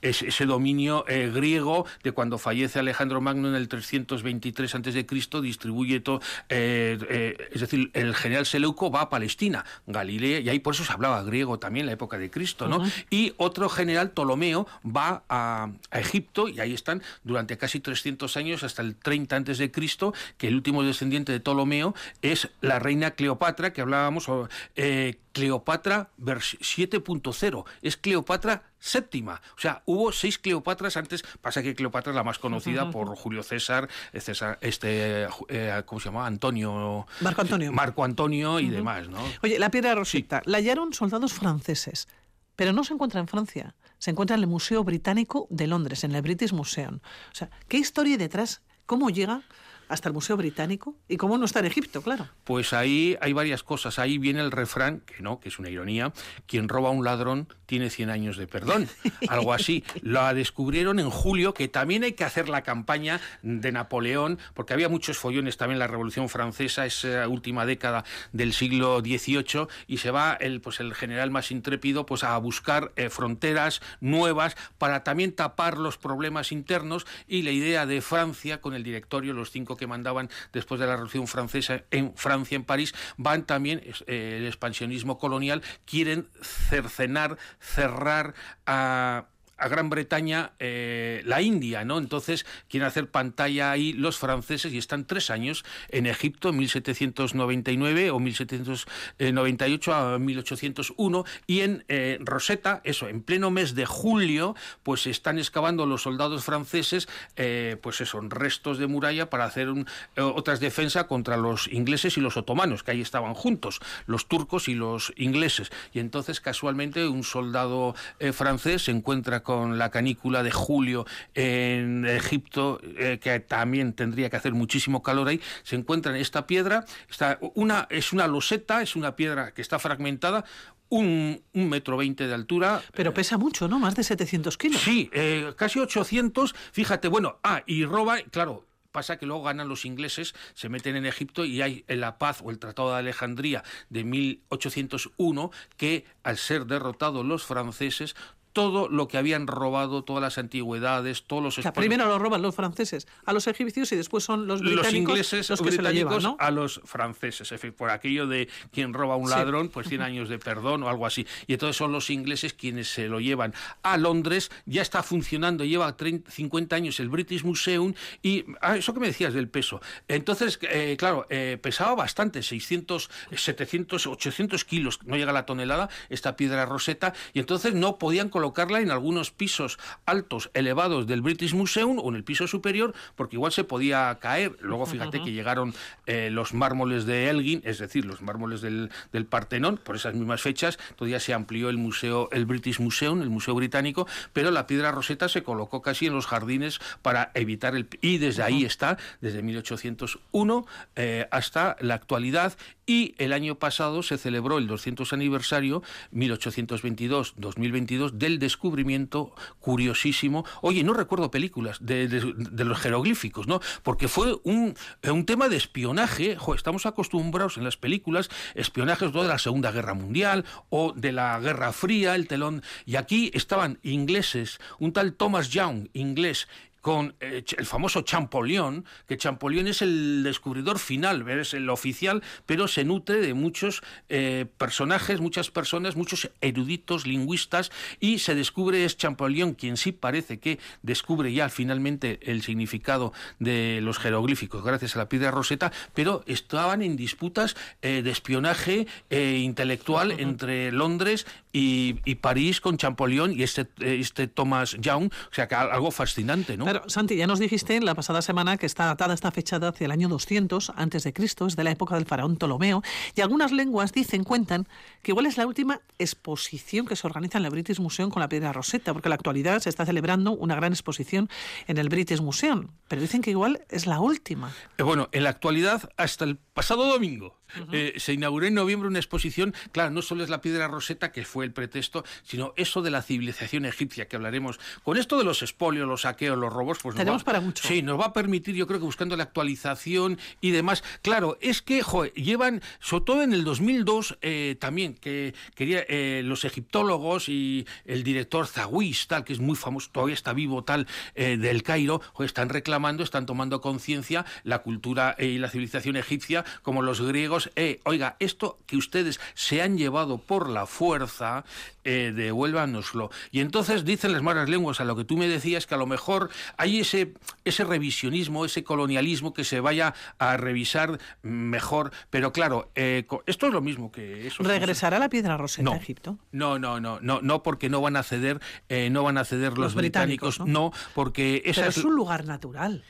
ese, 0.00 0.46
dominio 0.46 1.04
griego 1.08 1.86
de 2.04 2.12
cuando 2.12 2.38
fallece 2.38 2.78
Alejandro 2.78 3.20
Magno 3.20 3.48
en 3.48 3.56
el 3.56 3.66
323 3.66 4.74
a.C., 4.76 5.06
distribuye 5.42 5.98
todo, 5.98 6.20
es 6.48 7.60
decir, 7.60 7.90
el 7.94 8.14
general 8.14 8.46
Seleuco 8.46 8.92
va 8.92 9.02
a 9.02 9.08
Palestina, 9.10 9.64
Galilea, 9.88 10.38
y 10.38 10.48
ahí 10.48 10.60
por 10.60 10.74
eso 10.74 10.84
se 10.84 10.92
hablaba 10.92 11.24
griego 11.24 11.58
también 11.58 11.82
en 11.82 11.86
la 11.86 11.92
época 11.94 12.16
de 12.16 12.30
Cristo, 12.30 12.68
¿no? 12.68 12.80
Y 13.10 13.34
otro 13.38 13.68
general, 13.68 14.10
Ptolomeo, 14.10 14.68
va 14.84 15.24
a, 15.28 15.70
a 15.90 16.00
Egipto 16.00 16.48
y 16.48 16.60
ahí 16.60 16.74
están 16.74 17.02
durante 17.24 17.58
casi 17.58 17.80
300 17.80 18.36
años, 18.36 18.62
hasta 18.62 18.82
el 18.82 18.94
30 18.94 19.34
antes 19.34 19.58
de 19.58 19.72
Cristo, 19.72 20.14
que 20.38 20.46
el 20.46 20.54
último 20.54 20.84
descendiente 20.84 21.32
de 21.32 21.40
Ptolomeo 21.40 21.94
es 22.22 22.48
la 22.60 22.78
reina 22.78 22.99
Cleopatra, 23.12 23.72
que 23.72 23.80
hablábamos, 23.80 24.28
eh, 24.76 25.20
Cleopatra 25.32 26.10
vers- 26.18 26.58
7.0, 26.60 27.64
es 27.82 27.96
Cleopatra 27.96 28.62
séptima. 28.78 29.40
O 29.56 29.60
sea, 29.60 29.82
hubo 29.86 30.12
seis 30.12 30.38
Cleopatras 30.38 30.96
antes, 30.96 31.22
pasa 31.40 31.62
que 31.62 31.74
Cleopatra 31.74 32.12
es 32.12 32.16
la 32.16 32.24
más 32.24 32.38
conocida 32.38 32.90
por 32.90 33.14
Julio 33.16 33.42
César, 33.42 33.88
eh, 34.12 34.20
César 34.20 34.58
este, 34.60 35.26
eh, 35.48 35.82
¿cómo 35.86 36.00
se 36.00 36.06
llama? 36.06 36.26
Antonio. 36.26 37.06
Marco 37.20 37.40
Antonio. 37.42 37.72
Marco 37.72 38.04
Antonio 38.04 38.60
y 38.60 38.68
demás, 38.68 39.08
¿no? 39.08 39.18
Oye, 39.42 39.58
la 39.58 39.70
piedra 39.70 39.94
Rosetta 39.94 40.42
la 40.44 40.58
hallaron 40.58 40.92
soldados 40.92 41.32
franceses, 41.32 42.08
pero 42.56 42.72
no 42.72 42.84
se 42.84 42.92
encuentra 42.94 43.20
en 43.20 43.28
Francia. 43.28 43.74
Se 43.98 44.10
encuentra 44.10 44.34
en 44.36 44.42
el 44.42 44.46
Museo 44.48 44.82
Británico 44.82 45.46
de 45.50 45.66
Londres, 45.66 46.04
en 46.04 46.14
el 46.14 46.22
British 46.22 46.52
Museum. 46.52 46.96
O 47.30 47.34
sea, 47.34 47.50
¿qué 47.68 47.76
historia 47.76 48.12
hay 48.14 48.18
detrás? 48.18 48.62
¿Cómo 48.86 49.10
llega 49.10 49.42
hasta 49.90 50.08
el 50.08 50.14
Museo 50.14 50.36
Británico? 50.36 50.94
¿Y 51.08 51.16
cómo 51.16 51.36
no 51.36 51.44
está 51.44 51.58
en 51.58 51.66
Egipto, 51.66 52.00
claro? 52.00 52.28
Pues 52.44 52.72
ahí 52.72 53.18
hay 53.20 53.32
varias 53.32 53.62
cosas. 53.62 53.98
Ahí 53.98 54.18
viene 54.18 54.40
el 54.40 54.52
refrán, 54.52 55.00
que 55.00 55.22
no, 55.22 55.40
que 55.40 55.48
es 55.48 55.58
una 55.58 55.68
ironía, 55.68 56.12
quien 56.46 56.68
roba 56.68 56.88
a 56.88 56.92
un 56.92 57.04
ladrón 57.04 57.48
tiene 57.66 57.90
100 57.90 58.10
años 58.10 58.36
de 58.36 58.46
perdón. 58.46 58.88
Algo 59.28 59.52
así. 59.52 59.84
La 60.02 60.32
descubrieron 60.32 60.98
en 61.00 61.10
julio, 61.10 61.52
que 61.54 61.68
también 61.68 62.04
hay 62.04 62.12
que 62.12 62.24
hacer 62.24 62.48
la 62.48 62.62
campaña 62.62 63.20
de 63.42 63.72
Napoleón, 63.72 64.38
porque 64.54 64.72
había 64.72 64.88
muchos 64.88 65.18
follones 65.18 65.56
también 65.56 65.74
en 65.74 65.80
la 65.80 65.86
Revolución 65.88 66.28
Francesa, 66.28 66.86
esa 66.86 67.26
última 67.28 67.66
década 67.66 68.04
del 68.32 68.52
siglo 68.52 69.00
XVIII, 69.00 69.66
y 69.88 69.98
se 69.98 70.10
va 70.12 70.34
el, 70.34 70.60
pues 70.60 70.80
el 70.80 70.94
general 70.94 71.30
más 71.30 71.50
intrépido 71.50 72.06
pues 72.06 72.22
a 72.22 72.38
buscar 72.38 72.92
eh, 72.96 73.10
fronteras 73.10 73.82
nuevas 74.00 74.56
para 74.78 75.02
también 75.02 75.32
tapar 75.32 75.78
los 75.78 75.98
problemas 75.98 76.52
internos 76.52 77.06
y 77.26 77.42
la 77.42 77.50
idea 77.50 77.86
de 77.86 78.00
Francia 78.00 78.60
con 78.60 78.74
el 78.74 78.84
directorio, 78.84 79.32
los 79.32 79.50
cinco 79.50 79.76
que 79.80 79.88
mandaban 79.88 80.30
después 80.52 80.78
de 80.78 80.86
la 80.86 80.92
Revolución 80.92 81.26
Francesa 81.26 81.82
en 81.90 82.14
Francia, 82.14 82.54
en 82.54 82.64
París, 82.64 82.94
van 83.16 83.44
también, 83.46 83.80
eh, 84.06 84.36
el 84.38 84.46
expansionismo 84.46 85.18
colonial, 85.18 85.62
quieren 85.84 86.28
cercenar, 86.42 87.36
cerrar 87.58 88.34
a 88.66 89.26
a 89.60 89.68
Gran 89.68 89.90
Bretaña 89.90 90.52
eh, 90.58 91.22
la 91.24 91.42
India, 91.42 91.84
¿no? 91.84 91.98
Entonces 91.98 92.46
quieren 92.68 92.86
hacer 92.86 93.10
pantalla 93.10 93.70
ahí 93.70 93.92
los 93.92 94.18
franceses 94.18 94.72
y 94.72 94.78
están 94.78 95.06
tres 95.06 95.30
años 95.30 95.64
en 95.90 96.06
Egipto, 96.06 96.48
en 96.48 96.56
1799 96.56 98.10
o 98.10 98.18
1798 98.18 99.94
a 99.94 100.18
1801 100.18 101.24
y 101.46 101.60
en 101.60 101.84
eh, 101.88 102.18
Rosetta, 102.20 102.80
eso, 102.84 103.08
en 103.08 103.22
pleno 103.22 103.50
mes 103.50 103.74
de 103.74 103.86
julio, 103.86 104.56
pues 104.82 105.06
están 105.06 105.38
excavando 105.38 105.86
los 105.86 106.02
soldados 106.02 106.44
franceses, 106.44 107.08
eh, 107.36 107.76
pues 107.82 108.00
eso, 108.00 108.20
restos 108.22 108.78
de 108.78 108.86
muralla 108.86 109.28
para 109.28 109.44
hacer 109.44 109.68
un, 109.68 109.86
eh, 110.16 110.22
otras 110.22 110.60
defensas 110.60 111.04
contra 111.04 111.36
los 111.36 111.68
ingleses 111.68 112.16
y 112.16 112.20
los 112.20 112.36
otomanos, 112.36 112.82
que 112.82 112.92
ahí 112.92 113.00
estaban 113.00 113.34
juntos, 113.34 113.80
los 114.06 114.26
turcos 114.26 114.68
y 114.68 114.74
los 114.74 115.12
ingleses. 115.16 115.70
Y 115.92 116.00
entonces 116.00 116.40
casualmente 116.40 117.06
un 117.06 117.24
soldado 117.24 117.94
francés 118.32 118.84
se 118.84 118.90
encuentra 118.90 119.42
con 119.42 119.49
la 119.78 119.90
canícula 119.90 120.42
de 120.42 120.50
julio 120.50 121.06
en 121.34 122.06
Egipto, 122.06 122.80
eh, 122.82 123.18
que 123.20 123.40
también 123.40 123.92
tendría 123.92 124.30
que 124.30 124.36
hacer 124.36 124.52
muchísimo 124.52 125.02
calor 125.02 125.28
ahí, 125.28 125.40
se 125.62 125.76
encuentra 125.76 126.12
en 126.12 126.20
esta 126.20 126.46
piedra, 126.46 126.84
está 127.08 127.38
una, 127.54 127.86
es 127.90 128.12
una 128.12 128.26
loseta, 128.26 128.82
es 128.82 128.96
una 128.96 129.16
piedra 129.16 129.52
que 129.52 129.62
está 129.62 129.78
fragmentada, 129.78 130.44
un, 130.90 131.42
un 131.54 131.68
metro 131.68 131.96
veinte 131.96 132.26
de 132.26 132.34
altura. 132.34 132.82
Pero 132.94 133.14
pesa 133.14 133.38
mucho, 133.38 133.68
¿no? 133.68 133.78
Más 133.78 133.94
de 133.94 134.04
700 134.04 134.58
kilos. 134.58 134.82
Sí, 134.82 135.08
eh, 135.12 135.52
casi 135.56 135.78
800. 135.78 136.54
Fíjate, 136.72 137.08
bueno, 137.08 137.38
ah, 137.42 137.62
y 137.66 137.84
roba, 137.84 138.18
claro. 138.30 138.66
Pasa 138.92 139.18
que 139.18 139.26
luego 139.26 139.44
ganan 139.44 139.68
los 139.68 139.84
ingleses, 139.84 140.34
se 140.54 140.68
meten 140.68 140.96
en 140.96 141.06
Egipto 141.06 141.44
y 141.44 141.62
hay 141.62 141.84
la 141.86 142.18
paz 142.18 142.40
o 142.42 142.50
el 142.50 142.58
Tratado 142.58 142.90
de 142.90 142.96
Alejandría 142.96 143.62
de 143.88 144.02
1801 144.02 145.52
que 145.76 146.04
al 146.24 146.38
ser 146.38 146.66
derrotados 146.66 147.24
los 147.24 147.44
franceses 147.44 148.16
todo 148.52 148.88
lo 148.88 149.08
que 149.08 149.18
habían 149.18 149.46
robado, 149.46 150.02
todas 150.02 150.22
las 150.22 150.38
antigüedades, 150.38 151.24
todos 151.24 151.42
los 151.42 151.58
O 151.58 151.62
sea, 151.62 151.72
primero 151.72 152.06
lo 152.06 152.18
roban 152.18 152.42
los 152.42 152.54
franceses 152.54 153.06
a 153.24 153.32
los 153.32 153.46
egipcios 153.46 153.92
y 153.92 153.96
después 153.96 154.24
son 154.24 154.46
los 154.46 154.60
británicos 154.60 154.84
los 154.86 154.94
ingleses 154.94 155.50
los 155.50 155.60
que 155.62 155.70
se 155.70 155.76
británicos 155.78 156.22
llevan, 156.22 156.22
¿no? 156.22 156.36
a 156.38 156.50
los 156.50 156.80
franceses, 156.84 157.52
por 157.76 157.90
aquello 157.90 158.26
de 158.26 158.48
quien 158.72 158.92
roba 158.92 159.14
a 159.14 159.16
un 159.16 159.28
Sí. 159.28 159.34
ladrón, 159.34 159.68
pues 159.68 159.88
100 159.88 160.02
años 160.02 160.28
de 160.28 160.38
perdón 160.38 160.82
o 160.82 160.88
algo 160.88 161.06
así. 161.06 161.26
Y 161.46 161.52
entonces 161.52 161.76
son 161.76 161.92
los 161.92 162.10
ingleses 162.10 162.52
quienes 162.54 162.88
se 162.88 163.08
lo 163.08 163.20
llevan 163.20 163.54
a 163.82 163.96
Londres, 163.96 164.50
ya 164.66 164.82
está 164.82 165.02
funcionando, 165.02 165.64
lleva 165.64 165.96
30, 165.96 166.30
50 166.30 166.74
años 166.76 166.98
el 167.00 167.08
British 167.08 167.44
Museum 167.44 167.94
y 168.22 168.44
ah, 168.60 168.76
eso 168.76 168.92
que 168.94 169.00
me 169.00 169.06
decías 169.06 169.32
del 169.34 169.48
peso. 169.48 169.80
Entonces, 170.08 170.58
eh, 170.62 170.96
claro, 170.98 171.26
eh, 171.30 171.58
pesaba 171.62 171.94
bastante, 171.94 172.42
600, 172.42 173.10
700, 173.36 174.06
800 174.06 174.64
kilos, 174.64 175.00
no 175.04 175.16
llega 175.16 175.30
a 175.30 175.34
la 175.34 175.46
tonelada, 175.46 175.88
esta 176.08 176.36
piedra 176.36 176.66
roseta, 176.66 177.12
y 177.32 177.38
entonces 177.40 177.74
no 177.74 177.98
podían 177.98 178.28
colocarla 178.40 178.80
en 178.80 178.90
algunos 178.90 179.30
pisos 179.30 179.78
altos, 180.06 180.50
elevados 180.54 181.06
del 181.06 181.20
British 181.20 181.52
Museum 181.52 181.98
o 181.98 182.08
en 182.08 182.16
el 182.16 182.24
piso 182.24 182.48
superior, 182.48 182.94
porque 183.16 183.36
igual 183.36 183.52
se 183.52 183.64
podía 183.64 184.18
caer. 184.18 184.56
Luego 184.60 184.86
fíjate 184.86 185.22
que 185.22 185.30
llegaron 185.32 185.74
eh, 186.06 186.30
los 186.32 186.54
mármoles 186.54 187.04
de 187.04 187.28
Elgin, 187.28 187.60
es 187.66 187.80
decir, 187.80 188.06
los 188.06 188.22
mármoles 188.22 188.62
del, 188.62 188.90
del 189.12 189.26
Partenón, 189.26 189.76
por 189.76 189.94
esas 189.94 190.14
mismas 190.14 190.40
fechas, 190.40 190.78
todavía 190.96 191.20
se 191.20 191.34
amplió 191.34 191.68
el 191.68 191.76
museo, 191.76 192.30
el 192.32 192.46
British 192.46 192.80
Museum, 192.80 193.20
el 193.20 193.28
Museo 193.28 193.54
Británico, 193.54 194.06
pero 194.32 194.50
la 194.50 194.66
piedra 194.66 194.90
roseta 194.90 195.28
se 195.28 195.42
colocó 195.42 195.82
casi 195.82 196.06
en 196.06 196.14
los 196.14 196.26
jardines 196.26 196.80
para 197.02 197.32
evitar 197.34 197.76
el... 197.76 197.88
Y 198.00 198.16
desde 198.16 198.42
ahí 198.42 198.64
está, 198.64 198.96
desde 199.20 199.42
1801 199.42 200.66
eh, 200.96 201.28
hasta 201.30 201.76
la 201.80 201.92
actualidad, 201.92 202.56
y 202.90 203.14
el 203.18 203.32
año 203.32 203.54
pasado 203.54 204.02
se 204.02 204.18
celebró 204.18 204.58
el 204.58 204.66
200 204.66 205.12
aniversario, 205.12 205.82
1822-2022, 206.12 208.10
del 208.10 208.29
del 208.30 208.38
descubrimiento 208.38 209.34
curiosísimo. 209.58 210.44
Oye, 210.62 210.84
no 210.84 210.92
recuerdo 210.94 211.30
películas 211.30 211.78
de, 211.80 212.08
de- 212.08 212.64
los 212.64 212.78
jeroglíficos, 212.78 213.46
¿no? 213.46 213.60
Porque 213.82 214.06
fue 214.08 214.38
un, 214.44 214.74
eh, 215.02 215.10
un 215.10 215.26
tema 215.26 215.48
de 215.48 215.56
espionaje. 215.56 216.36
Estamos 216.54 216.86
acostumbrados 216.86 217.56
en 217.56 217.64
las 217.64 217.76
películas, 217.76 218.28
espionajes 218.54 219.12
de 219.12 219.22
la 219.24 219.38
Segunda 219.38 219.72
Guerra 219.72 219.94
Mundial 219.94 220.44
o 220.68 220.92
de 220.92 221.12
la 221.12 221.38
Guerra 221.40 221.72
Fría, 221.72 222.14
el 222.14 222.28
telón. 222.28 222.62
Y 222.86 222.96
aquí 222.96 223.30
estaban 223.34 223.78
ingleses, 223.82 224.58
un 224.78 224.92
tal 224.92 225.14
Thomas 225.14 225.50
Young, 225.50 225.88
inglés, 225.92 226.48
con 226.80 227.14
eh, 227.20 227.44
el 227.56 227.66
famoso 227.66 228.02
Champollion, 228.02 228.84
que 229.06 229.16
Champollion 229.16 229.66
es 229.66 229.82
el 229.82 230.22
descubridor 230.22 230.78
final, 230.78 231.28
es 231.28 231.54
el 231.54 231.68
oficial, 231.68 232.22
pero 232.46 232.68
se 232.68 232.84
nutre 232.84 233.20
de 233.20 233.34
muchos 233.34 233.82
eh, 234.08 234.46
personajes, 234.58 235.20
muchas 235.20 235.50
personas, 235.50 235.96
muchos 235.96 236.30
eruditos, 236.40 237.06
lingüistas, 237.06 237.70
y 238.00 238.18
se 238.18 238.34
descubre 238.34 238.84
es 238.84 238.96
Champollion 238.96 239.54
quien 239.54 239.76
sí 239.76 239.92
parece 239.92 240.38
que 240.38 240.58
descubre 240.82 241.32
ya 241.32 241.48
finalmente 241.48 242.18
el 242.22 242.42
significado 242.42 243.12
de 243.38 243.80
los 243.82 243.98
jeroglíficos 243.98 244.64
gracias 244.64 244.96
a 244.96 245.00
la 245.00 245.08
piedra 245.08 245.30
roseta, 245.30 245.72
pero 245.94 246.22
estaban 246.26 246.82
en 246.82 246.96
disputas 246.96 247.56
eh, 247.82 248.02
de 248.02 248.10
espionaje 248.10 248.86
intelectual 249.10 250.12
entre 250.12 250.72
Londres 250.72 251.26
y, 251.52 251.96
y 252.04 252.14
París 252.16 252.60
con 252.60 252.76
Champollion 252.76 253.32
y 253.32 253.42
este, 253.42 253.66
este 253.78 254.28
Thomas 254.28 254.76
Young, 254.80 255.06
o 255.30 255.34
sea 255.34 255.48
que 255.48 255.54
al- 255.54 255.70
algo 255.72 255.90
fascinante, 255.90 256.56
¿no? 256.56 256.64
Claro, 256.64 256.82
Santi, 256.88 257.16
ya 257.16 257.26
nos 257.26 257.38
dijiste 257.38 257.80
la 257.80 257.94
pasada 257.94 258.22
semana 258.22 258.56
que 258.56 258.66
está 258.66 258.86
datada 258.86 259.14
esta 259.14 259.30
fecha 259.30 259.56
hacia 259.56 259.84
el 259.86 259.90
año 259.90 260.08
200 260.08 260.72
antes 260.76 261.02
de 261.04 261.12
Cristo, 261.12 261.46
es 261.46 261.56
de 261.56 261.64
la 261.64 261.70
época 261.72 261.96
del 261.96 262.06
faraón 262.06 262.36
Ptolomeo, 262.36 262.82
y 263.16 263.20
algunas 263.20 263.50
lenguas 263.52 263.92
dicen, 263.92 264.22
cuentan, 264.24 264.68
que 265.02 265.10
igual 265.12 265.26
es 265.26 265.36
la 265.36 265.46
última 265.46 265.80
exposición 265.98 266.86
que 266.86 266.96
se 266.96 267.06
organiza 267.06 267.38
en 267.38 267.44
el 267.44 267.50
British 267.50 267.80
Museum 267.80 268.10
con 268.10 268.20
la 268.20 268.28
piedra 268.28 268.52
roseta, 268.52 268.92
porque 268.92 269.08
en 269.08 269.10
la 269.10 269.14
actualidad 269.16 269.60
se 269.60 269.68
está 269.68 269.84
celebrando 269.86 270.32
una 270.32 270.54
gran 270.54 270.72
exposición 270.72 271.28
en 271.66 271.78
el 271.78 271.88
British 271.88 272.20
Museum, 272.20 272.68
pero 272.88 273.02
dicen 273.02 273.22
que 273.22 273.30
igual 273.30 273.60
es 273.70 273.86
la 273.86 274.00
última. 274.00 274.52
Eh, 274.78 274.82
Bueno, 274.82 275.08
en 275.12 275.24
la 275.24 275.30
actualidad, 275.30 275.90
hasta 275.96 276.24
el 276.24 276.36
pasado 276.60 276.84
domingo, 276.86 277.38
eh, 277.72 277.94
se 277.96 278.12
inauguró 278.12 278.44
en 278.46 278.52
noviembre 278.54 278.86
una 278.86 278.98
exposición, 278.98 279.54
claro, 279.72 279.90
no 279.90 280.02
solo 280.02 280.22
es 280.22 280.28
la 280.28 280.42
piedra 280.42 280.68
roseta, 280.68 281.10
que 281.10 281.24
fue 281.24 281.46
el 281.46 281.52
pretexto, 281.52 282.04
sino 282.22 282.52
eso 282.56 282.82
de 282.82 282.90
la 282.90 283.00
civilización 283.00 283.64
egipcia, 283.64 284.08
que 284.08 284.16
hablaremos. 284.16 284.60
Con 284.84 284.98
esto 284.98 285.16
de 285.16 285.24
los 285.24 285.42
espolios, 285.42 285.88
los 285.88 286.02
saqueos, 286.02 286.36
los 286.36 286.52
robos, 286.52 286.78
pues 286.82 286.96
Tenemos 286.96 287.22
va- 287.22 287.24
para 287.24 287.40
mucho. 287.40 287.66
Sí, 287.66 287.80
nos 287.82 287.98
va 287.98 288.06
a 288.06 288.12
permitir, 288.12 288.54
yo 288.54 288.66
creo 288.66 288.78
que 288.78 288.84
buscando 288.84 289.16
la 289.16 289.22
actualización 289.24 290.18
y 290.42 290.50
demás. 290.50 290.84
Claro, 291.02 291.38
es 291.40 291.62
que, 291.62 291.82
llevan, 292.14 292.60
sobre 292.78 293.04
todo 293.06 293.22
en 293.22 293.32
el 293.32 293.42
2002, 293.44 294.18
eh, 294.20 294.56
también, 294.60 294.94
que 294.94 295.34
quería 295.54 295.84
eh, 295.88 296.20
los 296.24 296.44
egiptólogos 296.44 297.28
y 297.30 297.66
el 297.86 298.02
director 298.04 298.46
Zawis, 298.46 299.06
tal, 299.08 299.24
que 299.24 299.32
es 299.32 299.40
muy 299.40 299.56
famoso, 299.56 299.88
todavía 299.90 300.14
está 300.14 300.34
vivo, 300.34 300.62
tal, 300.62 300.86
eh, 301.14 301.36
del 301.38 301.62
Cairo, 301.62 302.02
están 302.20 302.50
reclamando, 302.50 303.02
están 303.02 303.24
tomando 303.24 303.60
conciencia 303.62 304.26
la 304.44 304.58
cultura 304.60 305.16
y 305.18 305.38
la 305.38 305.48
civilización 305.48 305.96
egipcia, 305.96 306.44
como 306.62 306.82
los 306.82 307.00
griegos. 307.00 307.50
Eh, 307.56 307.80
oiga, 307.84 308.16
esto 308.18 308.58
que 308.66 308.76
ustedes 308.76 309.20
se 309.34 309.62
han 309.62 309.76
llevado 309.78 310.18
por 310.18 310.48
la 310.48 310.66
fuerza, 310.66 311.44
eh, 311.84 312.12
devuélvanoslo. 312.14 313.10
Y 313.30 313.40
entonces 313.40 313.84
dicen 313.84 314.12
las 314.12 314.22
malas 314.22 314.48
lenguas 314.48 314.80
a 314.80 314.84
lo 314.84 314.96
que 314.96 315.04
tú 315.04 315.16
me 315.16 315.28
decías, 315.28 315.66
que 315.66 315.74
a 315.74 315.78
lo 315.78 315.86
mejor 315.86 316.30
hay 316.56 316.80
ese, 316.80 317.14
ese 317.44 317.64
revisionismo, 317.64 318.44
ese 318.44 318.64
colonialismo 318.64 319.32
que 319.34 319.44
se 319.44 319.60
vaya 319.60 319.94
a 320.18 320.36
revisar 320.36 320.98
mejor. 321.22 321.92
Pero 322.10 322.32
claro, 322.32 322.70
eh, 322.74 323.06
esto 323.26 323.46
es 323.46 323.52
lo 323.52 323.60
mismo 323.60 323.90
que 323.92 324.26
eso. 324.26 324.42
¿Regresará 324.42 324.98
la 324.98 325.08
piedra 325.08 325.36
roseta 325.36 325.64
No. 325.64 325.72
a 325.72 325.76
Egipto? 325.76 326.18
No, 326.32 326.58
no, 326.58 326.80
no, 326.80 327.00
no, 327.00 327.20
no, 327.22 327.42
porque 327.42 327.68
no 327.68 327.80
van 327.80 327.96
a 327.96 328.02
ceder, 328.02 328.40
eh, 328.68 328.90
no 328.90 329.02
van 329.02 329.18
a 329.18 329.24
ceder 329.24 329.50
los, 329.52 329.58
Los 329.58 329.74
británicos, 329.74 330.38
británicos, 330.38 330.52
no, 330.52 330.72
porque 330.94 331.42
esa 331.44 331.62
Pero 331.62 331.70
es 331.70 331.76
es 331.78 331.84
un 331.84 331.94
lugar 331.94 332.24
natural. 332.26 332.84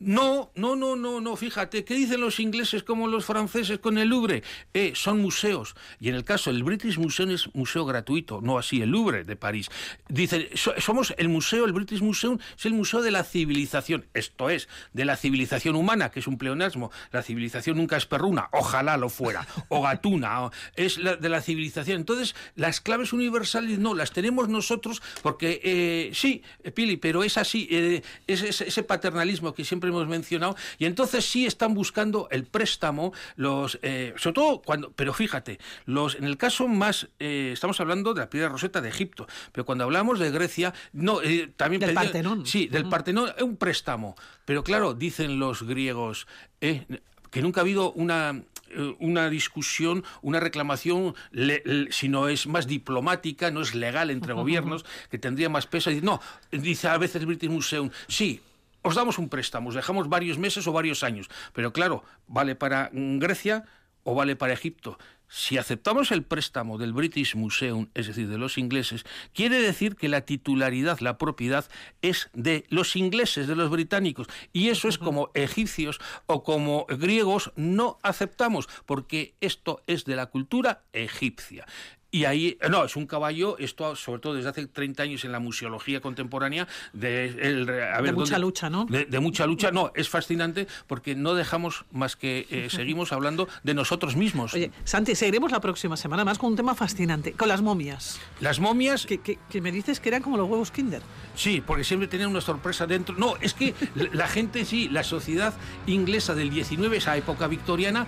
No, 0.00 0.52
no, 0.54 0.76
no, 0.76 0.94
no, 0.96 1.20
no, 1.20 1.36
fíjate, 1.36 1.84
¿qué 1.84 1.94
dicen 1.94 2.20
los 2.20 2.38
ingleses 2.40 2.82
como 2.84 3.08
los 3.08 3.24
franceses 3.24 3.78
con 3.78 3.98
el 3.98 4.08
Louvre? 4.08 4.42
Eh, 4.74 4.92
son 4.94 5.20
museos. 5.20 5.74
Y 6.00 6.08
en 6.08 6.14
el 6.14 6.24
caso 6.24 6.52
del 6.52 6.62
British 6.62 6.98
Museum 6.98 7.30
es 7.30 7.52
museo 7.54 7.84
gratuito, 7.84 8.40
no 8.40 8.58
así 8.58 8.80
el 8.80 8.90
Louvre 8.90 9.24
de 9.24 9.36
París. 9.36 9.68
Dicen, 10.08 10.48
so- 10.54 10.74
somos 10.78 11.14
el 11.18 11.28
museo, 11.28 11.64
el 11.64 11.72
British 11.72 12.00
Museum 12.00 12.38
es 12.56 12.66
el 12.66 12.74
museo 12.74 13.02
de 13.02 13.10
la 13.10 13.24
civilización, 13.24 14.06
esto 14.14 14.50
es, 14.50 14.68
de 14.92 15.04
la 15.04 15.16
civilización 15.16 15.74
humana, 15.74 16.10
que 16.10 16.20
es 16.20 16.26
un 16.26 16.38
pleonasmo. 16.38 16.90
La 17.10 17.22
civilización 17.22 17.76
nunca 17.76 17.96
es 17.96 18.06
perruna, 18.06 18.48
ojalá 18.52 18.96
lo 18.96 19.08
fuera, 19.08 19.46
o 19.68 19.82
gatuna, 19.82 20.50
es 20.76 20.98
la, 20.98 21.16
de 21.16 21.28
la 21.28 21.42
civilización. 21.42 21.98
Entonces, 22.00 22.34
las 22.54 22.80
claves 22.80 23.12
universales 23.12 23.78
no, 23.78 23.94
las 23.94 24.12
tenemos 24.12 24.48
nosotros 24.48 25.02
porque, 25.22 25.60
eh, 25.64 26.10
sí, 26.14 26.42
eh, 26.62 26.70
Pili, 26.70 26.96
pero 26.98 27.24
es 27.24 27.36
así, 27.36 27.66
eh, 27.70 28.02
es- 28.26 28.60
ese 28.60 28.82
paternalismo 28.84 29.54
que 29.54 29.64
siempre 29.64 29.87
hemos 29.90 30.08
mencionado, 30.08 30.56
y 30.78 30.84
entonces 30.86 31.24
sí 31.24 31.46
están 31.46 31.74
buscando 31.74 32.28
el 32.30 32.44
préstamo, 32.44 33.12
los, 33.36 33.78
eh, 33.82 34.14
sobre 34.16 34.34
todo 34.34 34.62
cuando, 34.62 34.90
pero 34.92 35.12
fíjate, 35.14 35.58
los, 35.86 36.14
en 36.14 36.24
el 36.24 36.36
caso 36.36 36.68
más, 36.68 37.08
eh, 37.18 37.50
estamos 37.52 37.80
hablando 37.80 38.14
de 38.14 38.20
la 38.20 38.30
piedra 38.30 38.48
roseta 38.48 38.80
de 38.80 38.88
Egipto, 38.88 39.26
pero 39.52 39.64
cuando 39.64 39.84
hablamos 39.84 40.18
de 40.18 40.30
Grecia, 40.30 40.74
no, 40.92 41.22
eh, 41.22 41.50
también 41.56 41.80
Del 41.80 41.94
Partenón. 41.94 42.46
Sí, 42.46 42.66
del 42.68 42.88
Partenón, 42.88 43.30
es 43.36 43.42
un 43.42 43.56
préstamo, 43.56 44.16
pero 44.44 44.62
claro, 44.64 44.94
dicen 44.94 45.38
los 45.38 45.62
griegos, 45.64 46.26
eh, 46.60 46.84
que 47.30 47.42
nunca 47.42 47.60
ha 47.60 47.62
habido 47.62 47.92
una 47.92 48.42
una 48.98 49.30
discusión, 49.30 50.04
una 50.20 50.40
reclamación, 50.40 51.14
le- 51.30 51.62
le- 51.64 51.90
si 51.90 52.10
no 52.10 52.28
es 52.28 52.46
más 52.46 52.66
diplomática, 52.66 53.50
no 53.50 53.62
es 53.62 53.74
legal 53.74 54.10
entre 54.10 54.34
gobiernos, 54.34 54.84
que 55.10 55.16
tendría 55.18 55.48
más 55.48 55.66
peso. 55.66 55.90
Y 55.90 56.02
no, 56.02 56.20
dice 56.52 56.86
a 56.88 56.98
veces 56.98 57.24
British 57.24 57.48
Museum, 57.48 57.88
sí, 58.08 58.42
os 58.82 58.94
damos 58.94 59.18
un 59.18 59.28
préstamo, 59.28 59.68
os 59.68 59.74
dejamos 59.74 60.08
varios 60.08 60.38
meses 60.38 60.66
o 60.66 60.72
varios 60.72 61.02
años, 61.02 61.28
pero 61.52 61.72
claro, 61.72 62.04
vale 62.26 62.54
para 62.54 62.90
Grecia 62.92 63.64
o 64.04 64.14
vale 64.14 64.36
para 64.36 64.52
Egipto. 64.52 64.98
Si 65.30 65.58
aceptamos 65.58 66.10
el 66.10 66.22
préstamo 66.22 66.78
del 66.78 66.94
British 66.94 67.34
Museum, 67.34 67.88
es 67.92 68.06
decir, 68.06 68.28
de 68.28 68.38
los 68.38 68.56
ingleses, 68.56 69.04
quiere 69.34 69.60
decir 69.60 69.94
que 69.94 70.08
la 70.08 70.22
titularidad, 70.22 71.00
la 71.00 71.18
propiedad, 71.18 71.68
es 72.00 72.30
de 72.32 72.64
los 72.70 72.96
ingleses, 72.96 73.46
de 73.46 73.54
los 73.54 73.68
británicos. 73.68 74.26
Y 74.54 74.70
eso 74.70 74.88
es 74.88 74.96
como 74.96 75.30
egipcios 75.34 76.00
o 76.24 76.42
como 76.42 76.86
griegos 76.86 77.52
no 77.56 77.98
aceptamos, 78.02 78.68
porque 78.86 79.34
esto 79.42 79.82
es 79.86 80.06
de 80.06 80.16
la 80.16 80.26
cultura 80.26 80.84
egipcia. 80.94 81.66
Y 82.10 82.24
ahí, 82.24 82.56
no, 82.70 82.84
es 82.84 82.96
un 82.96 83.06
caballo, 83.06 83.58
esto 83.58 83.94
sobre 83.94 84.20
todo 84.22 84.32
desde 84.34 84.48
hace 84.48 84.66
30 84.66 85.02
años 85.02 85.24
en 85.26 85.32
la 85.32 85.40
museología 85.40 86.00
contemporánea, 86.00 86.66
de, 86.94 87.26
el- 87.26 87.68
a 87.68 88.00
ver, 88.00 88.14
mucha 88.14 88.32
¿dónde- 88.36 88.38
lucha, 88.38 88.70
¿no? 88.70 88.86
de, 88.86 89.04
de 89.04 89.20
mucha 89.20 89.46
lucha, 89.46 89.70
no, 89.72 89.92
es 89.94 90.08
fascinante 90.08 90.66
porque 90.86 91.14
no 91.14 91.34
dejamos 91.34 91.84
más 91.92 92.16
que 92.16 92.46
eh, 92.50 92.68
seguimos 92.70 93.12
hablando 93.12 93.46
de 93.62 93.74
nosotros 93.74 94.16
mismos. 94.16 94.54
Oye, 94.54 94.70
Santi, 94.84 95.14
seguiremos 95.14 95.52
la 95.52 95.60
próxima 95.60 95.98
semana 95.98 96.24
más 96.24 96.38
con 96.38 96.50
un 96.50 96.56
tema 96.56 96.74
fascinante, 96.74 97.32
con 97.34 97.46
las 97.48 97.60
momias. 97.60 98.18
Las 98.40 98.58
momias... 98.58 99.04
Que, 99.04 99.18
que- 99.18 99.38
que 99.50 99.60
me 99.60 99.70
dices 99.70 100.00
que 100.00 100.08
eran 100.08 100.22
como 100.22 100.38
los 100.38 100.48
huevos 100.48 100.70
Kinder. 100.70 101.02
Sí, 101.34 101.62
porque 101.66 101.84
siempre 101.84 102.08
tenían 102.08 102.30
una 102.30 102.40
sorpresa 102.40 102.86
dentro. 102.86 103.14
No, 103.18 103.36
es 103.42 103.52
que 103.52 103.74
la- 103.94 104.08
la 104.12 104.28
gente, 104.28 104.64
sí, 104.64 104.88
la 104.88 105.04
sociedad 105.04 105.52
inglesa 105.86 106.34
del 106.34 106.48
19, 106.48 106.96
esa 106.96 107.16
época 107.18 107.48
victoriana, 107.48 108.06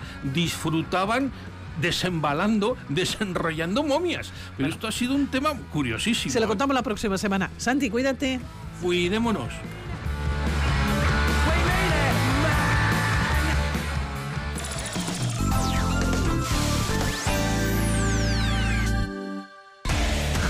disfrutaban 0.55 1.31
desembalando, 1.79 2.77
desenrollando 2.89 3.83
momias. 3.83 4.31
Pero 4.57 4.69
esto 4.69 4.87
ha 4.87 4.91
sido 4.91 5.15
un 5.15 5.27
tema 5.27 5.53
curiosísimo. 5.71 6.31
Se 6.31 6.39
lo 6.39 6.45
¿eh? 6.45 6.49
contamos 6.49 6.75
la 6.75 6.83
próxima 6.83 7.17
semana. 7.17 7.49
Santi, 7.57 7.89
cuídate. 7.89 8.39
Cuidémonos. 8.81 9.53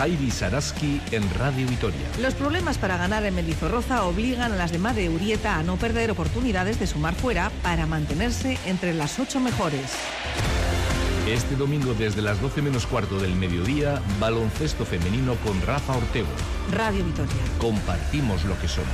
Javi 0.02 0.32
Saraski 0.32 1.00
en 1.12 1.32
Radio 1.36 1.68
Vitoria. 1.68 2.08
Los 2.20 2.34
problemas 2.34 2.80
para 2.80 2.98
ganar 2.98 3.24
en 3.24 3.36
Mendizorroza 3.36 4.04
obligan 4.06 4.52
a 4.52 4.56
las 4.56 4.72
de 4.72 4.80
Madre 4.80 5.10
Urieta 5.10 5.58
a 5.58 5.62
no 5.62 5.78
perder 5.78 6.10
oportunidades 6.10 6.80
de 6.80 6.88
sumar 6.88 7.14
fuera 7.14 7.52
para 7.62 7.86
mantenerse 7.86 8.58
entre 8.66 8.96
las 8.96 9.20
ocho 9.20 9.40
mejores. 9.40 9.92
Este 11.28 11.56
domingo 11.56 11.94
desde 11.94 12.22
las 12.22 12.42
12 12.42 12.64
menos 12.64 12.88
cuarto 12.88 13.20
del 13.20 13.36
mediodía, 13.36 14.02
baloncesto 14.20 14.86
femenino 14.86 15.36
con 15.46 15.62
Rafa 15.62 15.96
Ortego. 15.96 16.28
Radio 16.72 17.06
Vitoria. 17.06 17.36
Compartimos 17.60 18.44
lo 18.46 18.60
que 18.60 18.68
somos. 18.68 18.90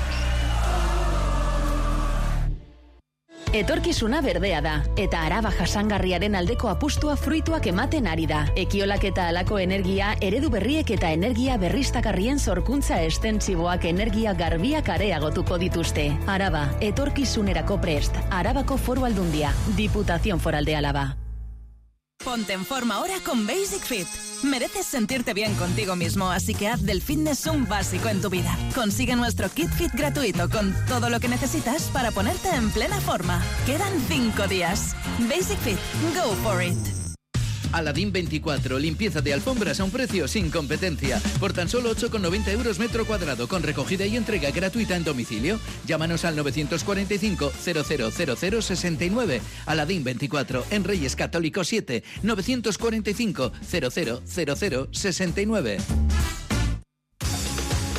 Etorkizuna 3.53 4.19
berdea 4.21 4.61
da, 4.61 4.83
eta 4.97 5.21
araba 5.23 5.51
jasangarriaren 5.51 6.35
aldeko 6.35 6.67
apustua 6.67 7.15
fruituak 7.15 7.65
ematen 7.71 8.05
ari 8.05 8.25
da. 8.27 8.41
Ekiolak 8.59 9.05
eta 9.07 9.29
alako 9.31 9.57
energia, 9.57 10.17
eredu 10.19 10.49
berriek 10.51 10.91
eta 10.91 11.13
energia 11.15 11.55
berriztagarrien 11.57 12.39
zorkuntza 12.39 13.01
estentsiboak 13.07 13.85
energia 13.85 14.33
garbiak 14.33 14.89
areagotuko 14.89 15.57
dituzte. 15.57 16.11
Araba, 16.27 16.67
etorkizunerako 16.81 17.79
prest, 17.79 18.19
Arabako 18.29 18.77
foru 18.77 19.05
aldundia, 19.05 19.53
Diputación 19.77 20.41
Foral 20.41 20.65
de 20.65 20.75
Álava. 20.75 21.07
Ponte 22.27 22.51
en 22.51 22.65
forma 22.65 22.95
ahora 22.95 23.13
con 23.23 23.47
Basic 23.47 23.83
Fit. 23.83 24.05
Mereces 24.43 24.85
sentirte 24.85 25.33
bien 25.33 25.55
contigo 25.55 25.95
mismo, 25.95 26.29
así 26.29 26.53
que 26.53 26.67
haz 26.67 26.83
del 26.83 27.01
fitness 27.01 27.45
un 27.45 27.65
básico 27.69 28.09
en 28.09 28.19
tu 28.19 28.29
vida. 28.29 28.53
Consigue 28.75 29.15
nuestro 29.15 29.47
kit 29.47 29.69
fit 29.69 29.93
gratuito 29.93 30.49
con 30.49 30.75
todo 30.89 31.09
lo 31.09 31.21
que 31.21 31.29
necesitas 31.29 31.83
para 31.83 32.11
ponerte 32.11 32.49
en 32.49 32.69
plena 32.71 32.99
forma. 32.99 33.41
Quedan 33.65 33.93
5 34.09 34.45
días. 34.47 34.93
Basic 35.29 35.57
Fit, 35.59 35.79
go 36.13 36.33
for 36.43 36.61
it. 36.61 36.96
Aladín 37.71 38.11
24, 38.11 38.79
limpieza 38.79 39.21
de 39.21 39.33
alfombras 39.33 39.79
a 39.79 39.83
un 39.83 39.91
precio 39.91 40.27
sin 40.27 40.49
competencia. 40.49 41.21
Por 41.39 41.53
tan 41.53 41.69
solo 41.69 41.95
8,90 41.95 42.49
euros 42.49 42.79
metro 42.79 43.05
cuadrado, 43.05 43.47
con 43.47 43.63
recogida 43.63 44.05
y 44.05 44.17
entrega 44.17 44.51
gratuita 44.51 44.95
en 44.95 45.03
domicilio. 45.03 45.59
Llámanos 45.85 46.25
al 46.25 46.35
945 46.35 47.51
000069. 47.51 49.41
Aladín 49.65 50.03
24, 50.03 50.65
en 50.71 50.83
Reyes 50.83 51.15
Católicos 51.15 51.67
7, 51.67 52.03
945 52.23 53.51
000069. 53.61 55.77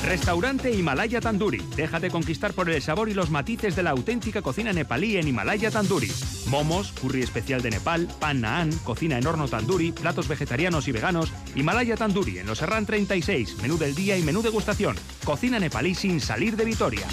Restaurante 0.08 0.72
Himalaya 0.72 1.20
Tandoori. 1.20 1.62
Déjate 1.76 2.10
conquistar 2.10 2.54
por 2.54 2.70
el 2.70 2.80
sabor 2.80 3.10
y 3.10 3.14
los 3.14 3.28
matices 3.28 3.76
de 3.76 3.82
la 3.82 3.90
auténtica 3.90 4.40
cocina 4.40 4.72
nepalí 4.72 5.18
en 5.18 5.28
Himalaya 5.28 5.70
Tandoori. 5.70 6.10
Momos, 6.46 6.92
curry 6.92 7.20
especial 7.20 7.60
de 7.60 7.72
Nepal, 7.72 8.08
pan 8.18 8.40
naan, 8.40 8.72
cocina 8.84 9.18
en 9.18 9.26
horno 9.26 9.48
tandoori, 9.48 9.92
platos 9.92 10.26
vegetarianos 10.26 10.88
y 10.88 10.92
veganos. 10.92 11.30
Himalaya 11.54 11.94
Tandoori 11.94 12.38
en 12.38 12.46
los 12.46 12.56
Serran 12.56 12.86
36, 12.86 13.58
menú 13.60 13.76
del 13.76 13.94
día 13.94 14.16
y 14.16 14.22
menú 14.22 14.40
degustación. 14.40 14.96
Cocina 15.24 15.58
nepalí 15.58 15.94
sin 15.94 16.20
salir 16.22 16.56
de 16.56 16.64
Vitoria. 16.64 17.06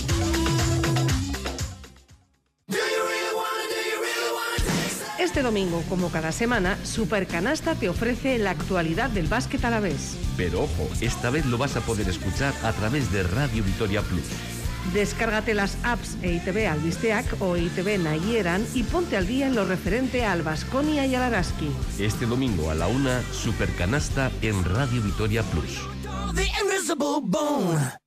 Este 5.36 5.44
domingo, 5.44 5.84
como 5.90 6.12
cada 6.12 6.32
semana, 6.32 6.78
Supercanasta 6.86 7.76
te 7.76 7.90
ofrece 7.90 8.38
la 8.38 8.52
actualidad 8.52 9.10
del 9.10 9.28
básquet 9.28 9.66
a 9.66 9.70
la 9.70 9.82
vez. 9.82 10.16
Pero 10.38 10.62
ojo, 10.62 10.88
esta 11.02 11.30
vez 11.30 11.46
lo 11.46 11.58
vas 11.58 11.76
a 11.76 11.82
poder 11.82 12.08
escuchar 12.08 12.54
a 12.64 12.72
través 12.72 13.12
de 13.12 13.22
Radio 13.24 13.62
Vitoria 13.62 14.02
Plus. 14.02 14.24
Descárgate 14.94 15.54
las 15.54 15.78
apps 15.84 16.16
EITB 16.22 16.70
Albisteac 16.72 17.26
o 17.42 17.58
EITB 17.58 18.00
Nayieran 18.00 18.66
y 18.74 18.84
ponte 18.84 19.18
al 19.18 19.28
día 19.28 19.48
en 19.48 19.56
lo 19.56 19.66
referente 19.66 20.24
al 20.24 20.42
Vasconia 20.42 21.06
y 21.06 21.16
al 21.16 21.24
Araski. 21.24 21.70
Este 22.00 22.26
domingo 22.26 22.72
a 22.72 22.76
la 22.76 22.88
una, 22.88 23.22
Supercanasta 23.34 24.32
en 24.42 24.64
Radio 24.64 25.02
Vitoria 25.02 25.44
Plus. 25.44 25.82
The 26.34 26.48
invisible 26.64 27.20
bone. 27.24 28.05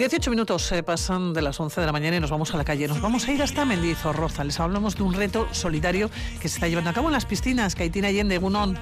18 0.00 0.30
minutos 0.30 0.72
eh, 0.72 0.82
pasan 0.82 1.34
de 1.34 1.42
las 1.42 1.60
11 1.60 1.78
de 1.78 1.86
la 1.86 1.92
mañana 1.92 2.16
y 2.16 2.20
nos 2.20 2.30
vamos 2.30 2.54
a 2.54 2.56
la 2.56 2.64
calle. 2.64 2.88
Nos 2.88 3.02
vamos 3.02 3.28
a 3.28 3.32
ir 3.32 3.42
hasta 3.42 3.66
Mendizorroza. 3.66 4.44
Les 4.44 4.58
hablamos 4.58 4.96
de 4.96 5.02
un 5.02 5.12
reto 5.12 5.46
solidario 5.52 6.10
que 6.40 6.48
se 6.48 6.54
está 6.54 6.68
llevando 6.68 6.88
a 6.88 6.94
cabo 6.94 7.08
en 7.08 7.12
las 7.12 7.26
piscinas. 7.26 7.74
Caitina 7.74 8.08
Allende, 8.08 8.38
Gunón. 8.38 8.78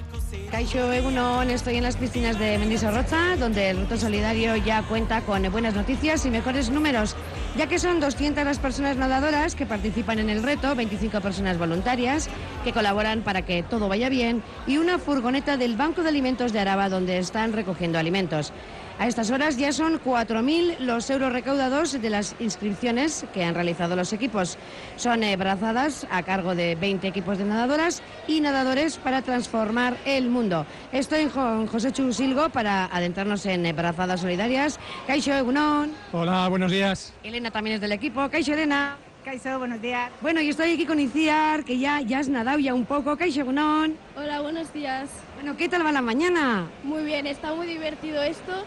Caixo 0.53 0.93
Egunon, 0.93 1.51
estoy 1.51 1.78
en 1.78 1.82
las 1.82 1.97
piscinas 1.97 2.39
de 2.39 2.57
Mendizorroza, 2.59 3.35
donde 3.36 3.70
el 3.70 3.78
reto 3.78 3.97
solidario 3.97 4.55
ya 4.55 4.85
cuenta 4.85 5.23
con 5.23 5.43
buenas 5.51 5.74
noticias 5.74 6.24
y 6.24 6.31
mejores 6.31 6.70
números, 6.70 7.16
ya 7.57 7.66
que 7.66 7.81
son 7.81 7.99
200 7.99 8.45
las 8.45 8.61
personas 8.61 8.97
nadadoras 8.97 9.57
que 9.57 9.66
participan 9.66 10.20
en 10.20 10.31
el 10.31 10.45
reto, 10.45 10.77
25 10.77 11.20
personas 11.20 11.59
voluntarias 11.59 12.28
que 12.62 12.73
colaboran 12.73 13.23
para 13.23 13.43
que 13.43 13.65
todo 13.65 13.89
vaya 13.89 14.09
bien 14.09 14.45
y 14.69 14.77
una 14.77 15.01
furgoneta 15.01 15.57
del 15.57 15.77
Banco 15.77 16.05
de 16.05 16.11
Alimentos 16.11 16.53
de 16.53 16.61
Araba 16.61 16.89
donde 16.89 17.19
están 17.19 17.53
recogiendo 17.53 17.99
alimentos. 17.99 18.53
A 18.99 19.07
estas 19.07 19.31
horas 19.31 19.57
ya 19.57 19.73
son 19.73 20.01
4.000 20.01 20.81
los 20.81 21.09
euros 21.09 21.33
recaudados 21.33 21.93
de 21.93 22.11
las 22.11 22.35
inscripciones 22.41 23.25
que 23.33 23.45
han 23.45 23.55
realizado 23.55 23.95
los 23.95 24.12
equipos. 24.12 24.59
Son 24.97 25.23
eh, 25.23 25.37
brazadas 25.37 26.05
a 26.11 26.25
cargo 26.25 26.57
de 26.57 26.75
20 26.75 27.07
equipos 27.07 27.39
de 27.39 27.45
nadadoras 27.45 28.03
y 28.27 28.41
nadadores 28.41 28.99
para 28.99 29.23
transformar 29.23 29.97
el 30.05 30.29
mundo. 30.29 30.66
Estoy 30.91 31.27
con 31.27 31.69
José 31.69 31.93
Chusilgo 31.93 32.49
para 32.49 32.87
adentrarnos 32.87 33.47
en 33.47 33.66
eh, 33.66 33.73
brazadas 33.73 34.20
solidarias. 34.20 34.81
Caixo 35.07 35.33
Egunon. 35.33 35.93
Hola, 36.11 36.49
buenos 36.49 36.73
días. 36.73 37.15
Elena 37.23 37.53
también 37.53 37.77
es 37.77 37.81
del 37.81 37.93
equipo. 37.93 38.29
Caixo 38.29 38.53
Elena. 38.53 38.97
Caixo, 39.25 39.61
buenos 39.61 39.81
días. 39.81 40.11
Bueno, 40.20 40.41
y 40.41 40.49
estoy 40.49 40.73
aquí 40.73 40.87
con 40.87 40.99
Iciar, 40.99 41.62
que 41.65 41.79
ya, 41.79 42.01
ya 42.01 42.19
has 42.19 42.29
nadado 42.29 42.59
ya 42.59 42.75
un 42.75 42.85
poco. 42.85 43.16
Caixo 43.16 43.43
Egunon. 43.43 43.97
Hola, 44.16 44.41
buenos 44.41 44.73
días. 44.73 45.09
Bueno, 45.37 45.57
¿qué 45.57 45.69
tal 45.69 45.87
va 45.87 45.93
la 45.93 46.03
mañana? 46.03 46.66
Muy 46.83 47.05
bien, 47.05 47.29
está 47.29 47.55
muy 47.55 47.69
divertido 47.69 48.20
esto 48.25 48.65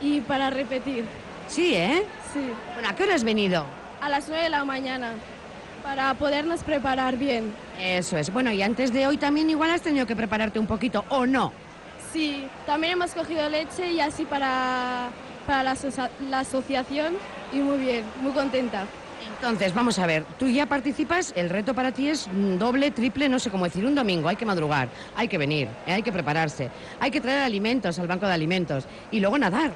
y 0.00 0.20
para 0.20 0.50
repetir. 0.50 1.04
Sí, 1.48 1.74
¿eh? 1.74 2.04
Sí. 2.32 2.40
Bueno, 2.74 2.88
¿a 2.88 2.94
qué 2.94 3.04
hora 3.04 3.14
has 3.14 3.24
venido? 3.24 3.64
A 4.00 4.08
las 4.08 4.28
9 4.28 4.44
de 4.44 4.50
la 4.50 4.64
mañana, 4.64 5.12
para 5.82 6.14
podernos 6.14 6.62
preparar 6.62 7.16
bien. 7.16 7.52
Eso 7.80 8.16
es. 8.16 8.32
Bueno, 8.32 8.52
y 8.52 8.62
antes 8.62 8.92
de 8.92 9.06
hoy 9.06 9.16
también 9.16 9.48
igual 9.50 9.70
has 9.70 9.82
tenido 9.82 10.06
que 10.06 10.14
prepararte 10.14 10.58
un 10.58 10.66
poquito, 10.66 11.04
¿o 11.08 11.26
no? 11.26 11.52
Sí, 12.12 12.46
también 12.66 12.94
hemos 12.94 13.12
cogido 13.12 13.48
leche 13.48 13.90
y 13.92 14.00
así 14.00 14.24
para, 14.24 15.08
para 15.46 15.62
la, 15.62 15.76
la 16.28 16.40
asociación 16.40 17.14
y 17.52 17.58
muy 17.58 17.78
bien, 17.78 18.04
muy 18.22 18.32
contenta. 18.32 18.84
Entonces, 19.40 19.74
vamos 19.74 19.98
a 19.98 20.06
ver, 20.06 20.24
tú 20.38 20.48
ya 20.48 20.66
participas, 20.66 21.32
el 21.36 21.48
reto 21.50 21.74
para 21.74 21.92
ti 21.92 22.08
es 22.08 22.28
doble, 22.58 22.90
triple, 22.90 23.28
no 23.28 23.38
sé 23.38 23.50
cómo 23.50 23.64
decir, 23.64 23.84
un 23.84 23.94
domingo, 23.94 24.28
hay 24.28 24.36
que 24.36 24.46
madrugar, 24.46 24.88
hay 25.16 25.28
que 25.28 25.38
venir, 25.38 25.68
eh, 25.86 25.92
hay 25.92 26.02
que 26.02 26.12
prepararse, 26.12 26.70
hay 26.98 27.10
que 27.10 27.20
traer 27.20 27.42
alimentos 27.42 27.98
al 27.98 28.08
banco 28.08 28.26
de 28.26 28.32
alimentos 28.32 28.84
y 29.10 29.20
luego 29.20 29.38
nadar. 29.38 29.72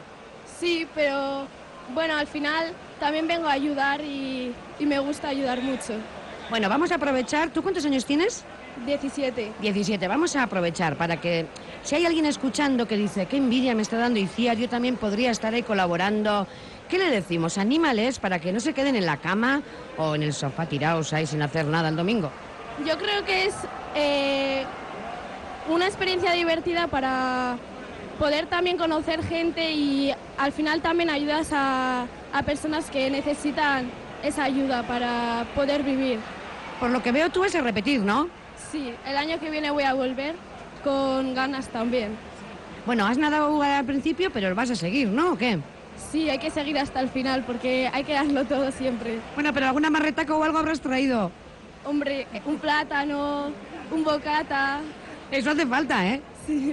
Sí, 0.63 0.87
pero 0.95 1.49
bueno, 1.93 2.15
al 2.15 2.29
final 2.29 2.67
también 3.01 3.27
vengo 3.27 3.49
a 3.49 3.53
ayudar 3.53 4.01
y, 4.01 4.55
y 4.79 4.87
me 4.87 5.01
gusta 5.01 5.27
ayudar 5.27 5.61
mucho. 5.61 5.95
Bueno, 6.51 6.69
vamos 6.69 6.93
a 6.93 6.95
aprovechar, 6.95 7.51
¿tú 7.51 7.65
cuántos 7.65 7.85
años 7.85 8.05
tienes? 8.05 8.45
17. 8.87 9.55
17, 9.61 10.07
vamos 10.07 10.37
a 10.37 10.45
aprovechar 10.45 10.97
para 10.97 11.21
que 11.21 11.47
si 11.83 11.97
hay 11.97 12.07
alguien 12.07 12.27
escuchando 12.27 12.87
que 12.87 12.97
dice, 12.97 13.27
qué 13.27 13.39
envidia 13.39 13.75
me 13.75 13.83
está 13.83 13.97
dando 13.97 14.21
Iciar, 14.21 14.57
yo 14.57 14.69
también 14.69 14.95
podría 14.95 15.33
estar 15.33 15.53
ahí 15.53 15.65
colaborando. 15.65 16.47
¿Qué 16.89 16.97
le 16.97 17.11
decimos? 17.11 17.59
Anímales 17.59 18.21
para 18.21 18.39
que 18.39 18.53
no 18.53 18.61
se 18.61 18.73
queden 18.73 18.95
en 18.95 19.05
la 19.05 19.17
cama 19.17 19.63
o 19.99 20.15
en 20.15 20.23
el 20.23 20.33
sofá 20.33 20.67
tirados 20.67 21.13
ahí 21.13 21.27
sin 21.27 21.43
hacer 21.43 21.67
nada 21.67 21.89
el 21.89 21.97
domingo. 21.97 22.31
Yo 22.87 22.97
creo 22.99 23.25
que 23.25 23.47
es 23.47 23.55
eh, 23.97 24.65
una 25.69 25.87
experiencia 25.87 26.31
divertida 26.31 26.87
para 26.87 27.59
poder 28.23 28.47
también 28.47 28.77
conocer 28.77 29.21
gente 29.25 29.73
y 29.73 30.15
al 30.39 30.53
final 30.53 30.81
también 30.81 31.11
ayudas 31.11 31.49
a, 31.53 32.07
a 32.33 32.43
personas 32.45 32.89
que 32.89 33.11
necesitan 33.11 33.91
esa 34.23 34.45
ayuda 34.45 34.85
para 34.85 35.45
poder 35.57 35.83
vivir. 35.83 36.21
Por 36.79 36.91
lo 36.91 37.03
que 37.03 37.11
veo 37.11 37.31
tú 37.31 37.43
es 37.43 37.53
a 37.57 37.63
repetir, 37.63 37.99
¿no? 38.03 38.29
Sí, 38.71 38.95
el 39.05 39.17
año 39.17 39.41
que 39.41 39.51
viene 39.51 39.73
voy 39.73 39.83
a 39.83 39.95
volver 39.95 40.37
con 40.85 41.35
ganas 41.35 41.67
también. 41.67 42.17
Bueno, 42.87 43.09
has 43.09 43.19
nadado 43.19 43.61
al 43.61 43.85
principio, 43.85 44.31
pero 44.33 44.55
vas 44.55 44.71
a 44.71 44.77
seguir, 44.77 45.09
¿no? 45.09 45.33
¿O 45.33 45.37
qué? 45.37 45.59
Sí, 46.13 46.31
hay 46.31 46.39
que 46.39 46.51
seguir 46.51 46.79
hasta 46.79 47.01
el 47.01 47.09
final 47.09 47.43
porque 47.45 47.91
hay 47.93 48.05
que 48.05 48.13
darlo 48.13 48.45
todo 48.45 48.71
siempre. 48.71 49.19
Bueno, 49.35 49.53
pero 49.53 49.67
alguna 49.67 49.91
marretaca 49.91 50.33
o 50.33 50.45
algo 50.45 50.59
habrás 50.59 50.81
traído. 50.81 51.33
Hombre, 51.85 52.29
un 52.45 52.57
plátano, 52.59 53.51
un 53.91 54.05
bocata. 54.05 54.79
Eso 55.33 55.51
hace 55.51 55.67
falta, 55.67 56.07
¿eh? 56.07 56.21
Sí. 56.47 56.73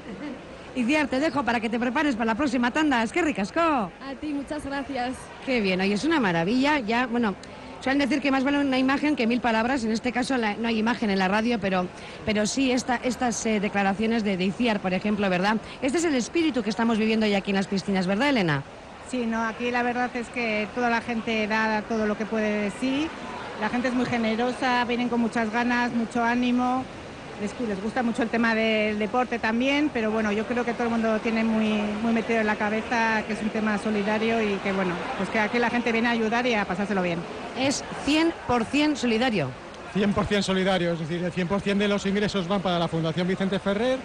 Iciar, 0.76 1.08
te 1.08 1.20
dejo 1.20 1.44
para 1.44 1.60
que 1.60 1.70
te 1.70 1.80
prepares 1.80 2.16
para 2.16 2.26
la 2.26 2.36
próxima 2.36 2.72
tanda. 2.72 3.04
Es 3.04 3.12
que 3.12 3.22
ricasco. 3.22 3.60
A 3.60 3.92
ti, 4.22 4.34
muchas 4.34 4.66
gracias. 4.66 5.16
Qué 5.46 5.62
bien, 5.62 5.82
oye, 5.82 5.94
es 5.94 6.04
una 6.04 6.20
maravilla. 6.20 6.80
Ya, 6.80 7.08
bueno, 7.08 7.36
suelen 7.82 8.00
decir 8.00 8.22
que 8.22 8.32
más 8.32 8.44
vale 8.44 8.60
una 8.60 8.78
imagen 8.78 9.16
que 9.16 9.28
mil 9.28 9.42
palabras. 9.42 9.84
En 9.84 9.92
este 9.92 10.12
caso 10.12 10.38
la- 10.38 10.56
no 10.56 10.68
hay 10.68 10.78
imagen 10.78 11.10
en 11.10 11.20
la 11.20 11.28
radio, 11.28 11.60
pero, 11.60 11.88
pero 12.26 12.46
sí 12.46 12.72
esta, 12.72 12.96
estas 12.98 13.46
eh, 13.46 13.60
declaraciones 13.60 14.24
de, 14.24 14.38
de 14.38 14.46
Iciar, 14.46 14.80
por 14.80 14.94
ejemplo, 14.94 15.30
¿verdad? 15.30 15.58
Este 15.82 15.98
es 15.98 16.06
el 16.06 16.16
espíritu 16.16 16.62
que 16.64 16.70
estamos 16.70 16.98
viviendo 16.98 17.26
hoy 17.26 17.34
aquí 17.34 17.52
en 17.52 17.56
las 17.58 17.68
piscinas, 17.68 18.08
¿verdad, 18.08 18.30
Elena? 18.30 18.64
Sí, 19.10 19.26
no, 19.26 19.44
aquí 19.44 19.72
la 19.72 19.82
verdad 19.82 20.12
es 20.16 20.28
que 20.30 20.68
toda 20.76 20.90
la 20.92 21.02
gente 21.02 21.48
da 21.48 21.82
todo 21.82 22.06
lo 22.06 22.16
que 22.16 22.26
puede 22.26 22.64
de 22.66 22.72
sí. 22.80 23.08
La 23.60 23.68
gente 23.70 23.90
es 23.90 23.94
muy 23.94 24.06
generosa, 24.06 24.86
vienen 24.86 25.10
con 25.10 25.20
muchas 25.20 25.52
ganas, 25.52 25.92
mucho 25.92 26.24
ánimo. 26.24 26.86
Les, 27.42 27.58
les 27.68 27.82
gusta 27.82 28.04
mucho 28.04 28.22
el 28.22 28.30
tema 28.30 28.54
del 28.54 29.00
deporte 29.00 29.40
también, 29.40 29.90
pero 29.94 30.12
bueno, 30.12 30.32
yo 30.32 30.46
creo 30.46 30.66
que 30.66 30.74
todo 30.74 30.84
el 30.84 30.90
mundo 30.90 31.20
tiene 31.20 31.44
muy, 31.44 31.82
muy 32.02 32.12
metido 32.12 32.42
en 32.42 32.48
la 32.48 32.56
cabeza 32.56 33.24
que 33.26 33.34
es 33.34 33.42
un 33.42 33.50
tema 33.50 33.78
solidario 33.78 34.42
y 34.42 34.58
que 34.58 34.74
bueno, 34.74 34.94
pues 35.18 35.30
que 35.30 35.40
aquí 35.40 35.58
la 35.58 35.70
gente 35.70 35.92
viene 35.92 36.10
a 36.10 36.12
ayudar 36.12 36.46
y 36.46 36.54
a 36.54 36.66
pasárselo 36.66 37.02
bien. 37.02 37.20
Es 37.58 37.84
100% 38.06 38.96
solidario. 38.96 39.50
100% 39.96 40.42
solidario, 40.42 40.94
es 40.94 41.00
decir, 41.00 41.24
el 41.24 41.32
100% 41.32 41.78
de 41.78 41.88
los 41.88 42.06
ingresos 42.06 42.48
van 42.48 42.62
para 42.62 42.78
la 42.78 42.88
Fundación 42.88 43.28
Vicente 43.28 43.58
Ferrer, 43.58 43.98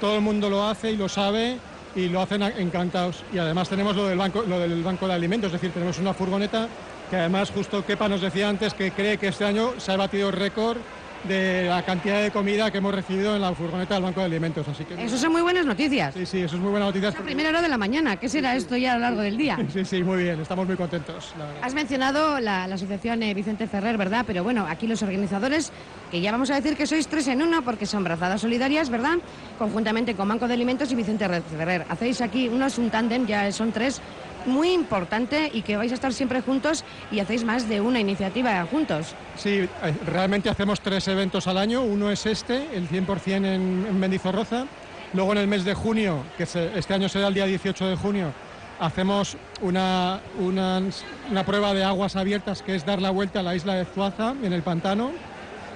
todo 0.00 0.16
el 0.16 0.20
mundo 0.20 0.50
lo 0.50 0.68
hace 0.68 0.92
y 0.92 0.96
lo 0.96 1.08
sabe 1.08 1.58
y 1.96 2.08
lo 2.08 2.20
hacen 2.20 2.42
encantados. 2.42 3.24
Y 3.32 3.38
además 3.38 3.68
tenemos 3.68 3.96
lo 3.96 4.06
del 4.06 4.18
banco, 4.18 4.42
lo 4.46 4.58
del 4.58 4.82
banco 4.82 5.08
de 5.08 5.14
alimentos, 5.14 5.48
es 5.48 5.52
decir, 5.54 5.72
tenemos 5.72 5.98
una 5.98 6.14
furgoneta 6.14 6.68
que 7.10 7.16
además 7.16 7.50
justo 7.50 7.84
Kepa 7.84 8.08
nos 8.08 8.20
decía 8.20 8.48
antes 8.48 8.72
que 8.74 8.90
cree 8.90 9.18
que 9.18 9.28
este 9.28 9.44
año 9.44 9.72
se 9.78 9.92
ha 9.92 9.96
batido 9.96 10.30
récord 10.30 10.78
de 11.24 11.66
la 11.68 11.82
cantidad 11.84 12.20
de 12.22 12.30
comida 12.30 12.70
que 12.70 12.78
hemos 12.78 12.94
recibido 12.94 13.36
en 13.36 13.42
la 13.42 13.54
furgoneta 13.54 13.94
del 13.94 14.02
Banco 14.02 14.20
de 14.20 14.26
Alimentos. 14.26 14.66
Así 14.68 14.84
que 14.84 15.02
Eso 15.02 15.16
son 15.16 15.32
muy 15.32 15.42
buenas 15.42 15.64
noticias. 15.66 16.14
sí, 16.14 16.26
sí, 16.26 16.40
eso 16.40 16.56
es 16.56 16.62
muy 16.62 16.70
buena 16.70 16.86
noticia. 16.86 17.10
La 17.10 17.20
primera 17.20 17.48
hora 17.50 17.62
de 17.62 17.68
la 17.68 17.78
mañana. 17.78 18.16
¿Qué 18.16 18.28
será 18.28 18.56
esto 18.56 18.76
ya 18.76 18.92
a 18.92 18.94
lo 18.96 19.00
largo 19.02 19.20
del 19.20 19.36
día? 19.36 19.58
Sí, 19.72 19.84
sí, 19.84 20.02
muy 20.02 20.22
bien, 20.24 20.40
estamos 20.40 20.66
muy 20.66 20.76
contentos. 20.76 21.32
la. 21.38 21.64
Has 21.66 21.74
mencionado 21.74 22.40
la, 22.40 22.66
la 22.66 22.74
asociación 22.74 23.22
eh, 23.22 23.34
Vicente 23.34 23.66
Ferrer, 23.66 23.96
¿verdad? 23.96 24.24
Pero 24.26 24.42
bueno, 24.44 24.66
aquí 24.68 24.86
los 24.86 25.02
organizadores, 25.02 25.70
que 26.10 26.20
ya 26.20 26.32
vamos 26.32 26.50
a 26.50 26.56
decir 26.56 26.76
que 26.76 26.86
sois 26.86 27.06
tres 27.06 27.28
en 27.28 27.42
uno, 27.42 27.62
porque 27.62 27.86
son 27.86 28.04
brazadas 28.04 28.40
solidarias, 28.40 28.90
¿verdad? 28.90 29.18
Conjuntamente 29.58 30.14
con 30.14 30.28
Banco 30.28 30.48
de 30.48 30.54
Alimentos 30.54 30.90
y 30.92 30.94
Vicente 30.94 31.26
Ferrer. 31.28 31.84
Hacéis 31.88 32.20
aquí, 32.20 32.48
uno 32.48 32.66
es 32.66 32.78
un 32.78 32.90
tándem, 32.90 33.26
ya 33.26 33.50
son 33.52 33.70
tres, 33.72 34.00
muy 34.46 34.72
importante 34.72 35.50
y 35.52 35.62
que 35.62 35.76
vais 35.76 35.92
a 35.92 35.94
estar 35.94 36.12
siempre 36.12 36.40
juntos 36.40 36.84
y 37.10 37.20
hacéis 37.20 37.44
más 37.44 37.68
de 37.68 37.80
una 37.80 38.00
iniciativa 38.00 38.64
juntos. 38.70 39.14
Sí, 39.36 39.50
eh, 39.50 39.68
realmente 40.06 40.48
hacemos 40.48 40.80
tres 40.80 41.08
eventos 41.08 41.46
al 41.46 41.58
año. 41.58 41.82
Uno 41.82 42.10
es 42.10 42.26
este, 42.26 42.76
el 42.76 42.88
100% 42.88 43.34
en, 43.34 43.44
en 43.44 44.00
Mendizorroza. 44.00 44.66
Luego 45.14 45.32
en 45.32 45.38
el 45.38 45.46
mes 45.46 45.64
de 45.64 45.74
junio, 45.74 46.24
que 46.36 46.44
este 46.44 46.94
año 46.94 47.08
será 47.08 47.28
el 47.28 47.34
día 47.34 47.44
18 47.44 47.86
de 47.86 47.96
junio, 47.96 48.32
hacemos 48.80 49.36
una, 49.60 50.20
una, 50.38 50.82
una 51.30 51.44
prueba 51.44 51.74
de 51.74 51.84
aguas 51.84 52.16
abiertas 52.16 52.62
que 52.62 52.74
es 52.74 52.86
dar 52.86 53.00
la 53.00 53.10
vuelta 53.10 53.40
a 53.40 53.42
la 53.42 53.54
isla 53.54 53.74
de 53.74 53.84
Zuaza, 53.84 54.34
en 54.42 54.52
el 54.52 54.62
pantano. 54.62 55.12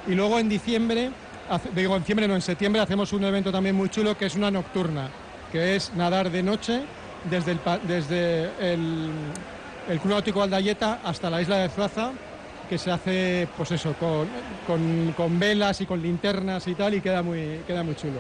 Y 0.06 0.14
luego 0.14 0.38
en 0.38 0.48
diciembre, 0.48 1.10
digo 1.74 1.96
en 1.96 2.02
diciembre, 2.02 2.28
no, 2.28 2.34
en 2.34 2.42
septiembre 2.42 2.80
hacemos 2.80 3.12
un 3.12 3.24
evento 3.24 3.52
también 3.52 3.76
muy 3.76 3.90
chulo 3.90 4.16
que 4.16 4.26
es 4.26 4.36
una 4.36 4.50
nocturna, 4.50 5.10
que 5.52 5.76
es 5.76 5.92
nadar 5.94 6.30
de 6.30 6.42
noche 6.42 6.82
desde 7.30 7.52
el, 7.52 7.60
desde 7.86 8.50
el, 8.60 9.10
el 9.88 10.00
Club 10.00 10.12
Náutico 10.14 10.42
Aldayeta 10.42 11.00
hasta 11.04 11.30
la 11.30 11.40
isla 11.42 11.56
de 11.58 11.68
Zuaza, 11.68 12.10
que 12.68 12.78
se 12.78 12.90
hace, 12.90 13.46
pues 13.56 13.70
eso, 13.70 13.94
con, 13.94 14.26
con- 14.66 15.14
con 15.16 15.38
velas 15.38 15.80
y 15.80 15.86
con 15.86 16.02
linternas 16.02 16.66
y 16.66 16.74
tal, 16.74 16.94
y 16.94 17.00
queda 17.00 17.22
muy, 17.22 17.60
queda 17.66 17.84
muy 17.84 17.94
chulo. 17.94 18.18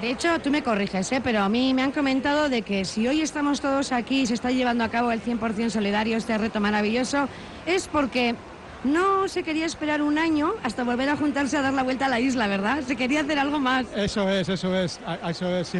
De 0.00 0.10
hecho, 0.10 0.38
tú 0.40 0.50
me 0.50 0.62
corriges, 0.62 1.12
¿eh? 1.12 1.20
pero 1.22 1.40
a 1.42 1.48
mí 1.50 1.74
me 1.74 1.82
han 1.82 1.92
comentado 1.92 2.48
de 2.48 2.62
que 2.62 2.86
si 2.86 3.06
hoy 3.06 3.20
estamos 3.20 3.60
todos 3.60 3.92
aquí 3.92 4.22
y 4.22 4.26
se 4.26 4.34
está 4.34 4.50
llevando 4.50 4.82
a 4.82 4.88
cabo 4.88 5.12
el 5.12 5.20
100% 5.22 5.68
solidario, 5.68 6.16
este 6.16 6.38
reto 6.38 6.58
maravilloso, 6.58 7.28
es 7.66 7.86
porque 7.88 8.34
no 8.84 9.28
se 9.28 9.42
quería 9.42 9.66
esperar 9.66 10.00
un 10.00 10.16
año 10.16 10.54
hasta 10.62 10.82
volver 10.84 11.10
a 11.10 11.16
juntarse 11.16 11.58
a 11.58 11.62
dar 11.62 11.74
la 11.74 11.82
vuelta 11.82 12.06
a 12.06 12.08
la 12.08 12.20
isla, 12.20 12.46
¿verdad? 12.46 12.82
Se 12.86 12.96
quería 12.96 13.20
hacer 13.22 13.38
algo 13.38 13.58
más. 13.58 13.84
Eso 13.94 14.26
es, 14.30 14.48
eso 14.48 14.74
es. 14.74 14.98
Eso 15.28 15.54
es. 15.54 15.72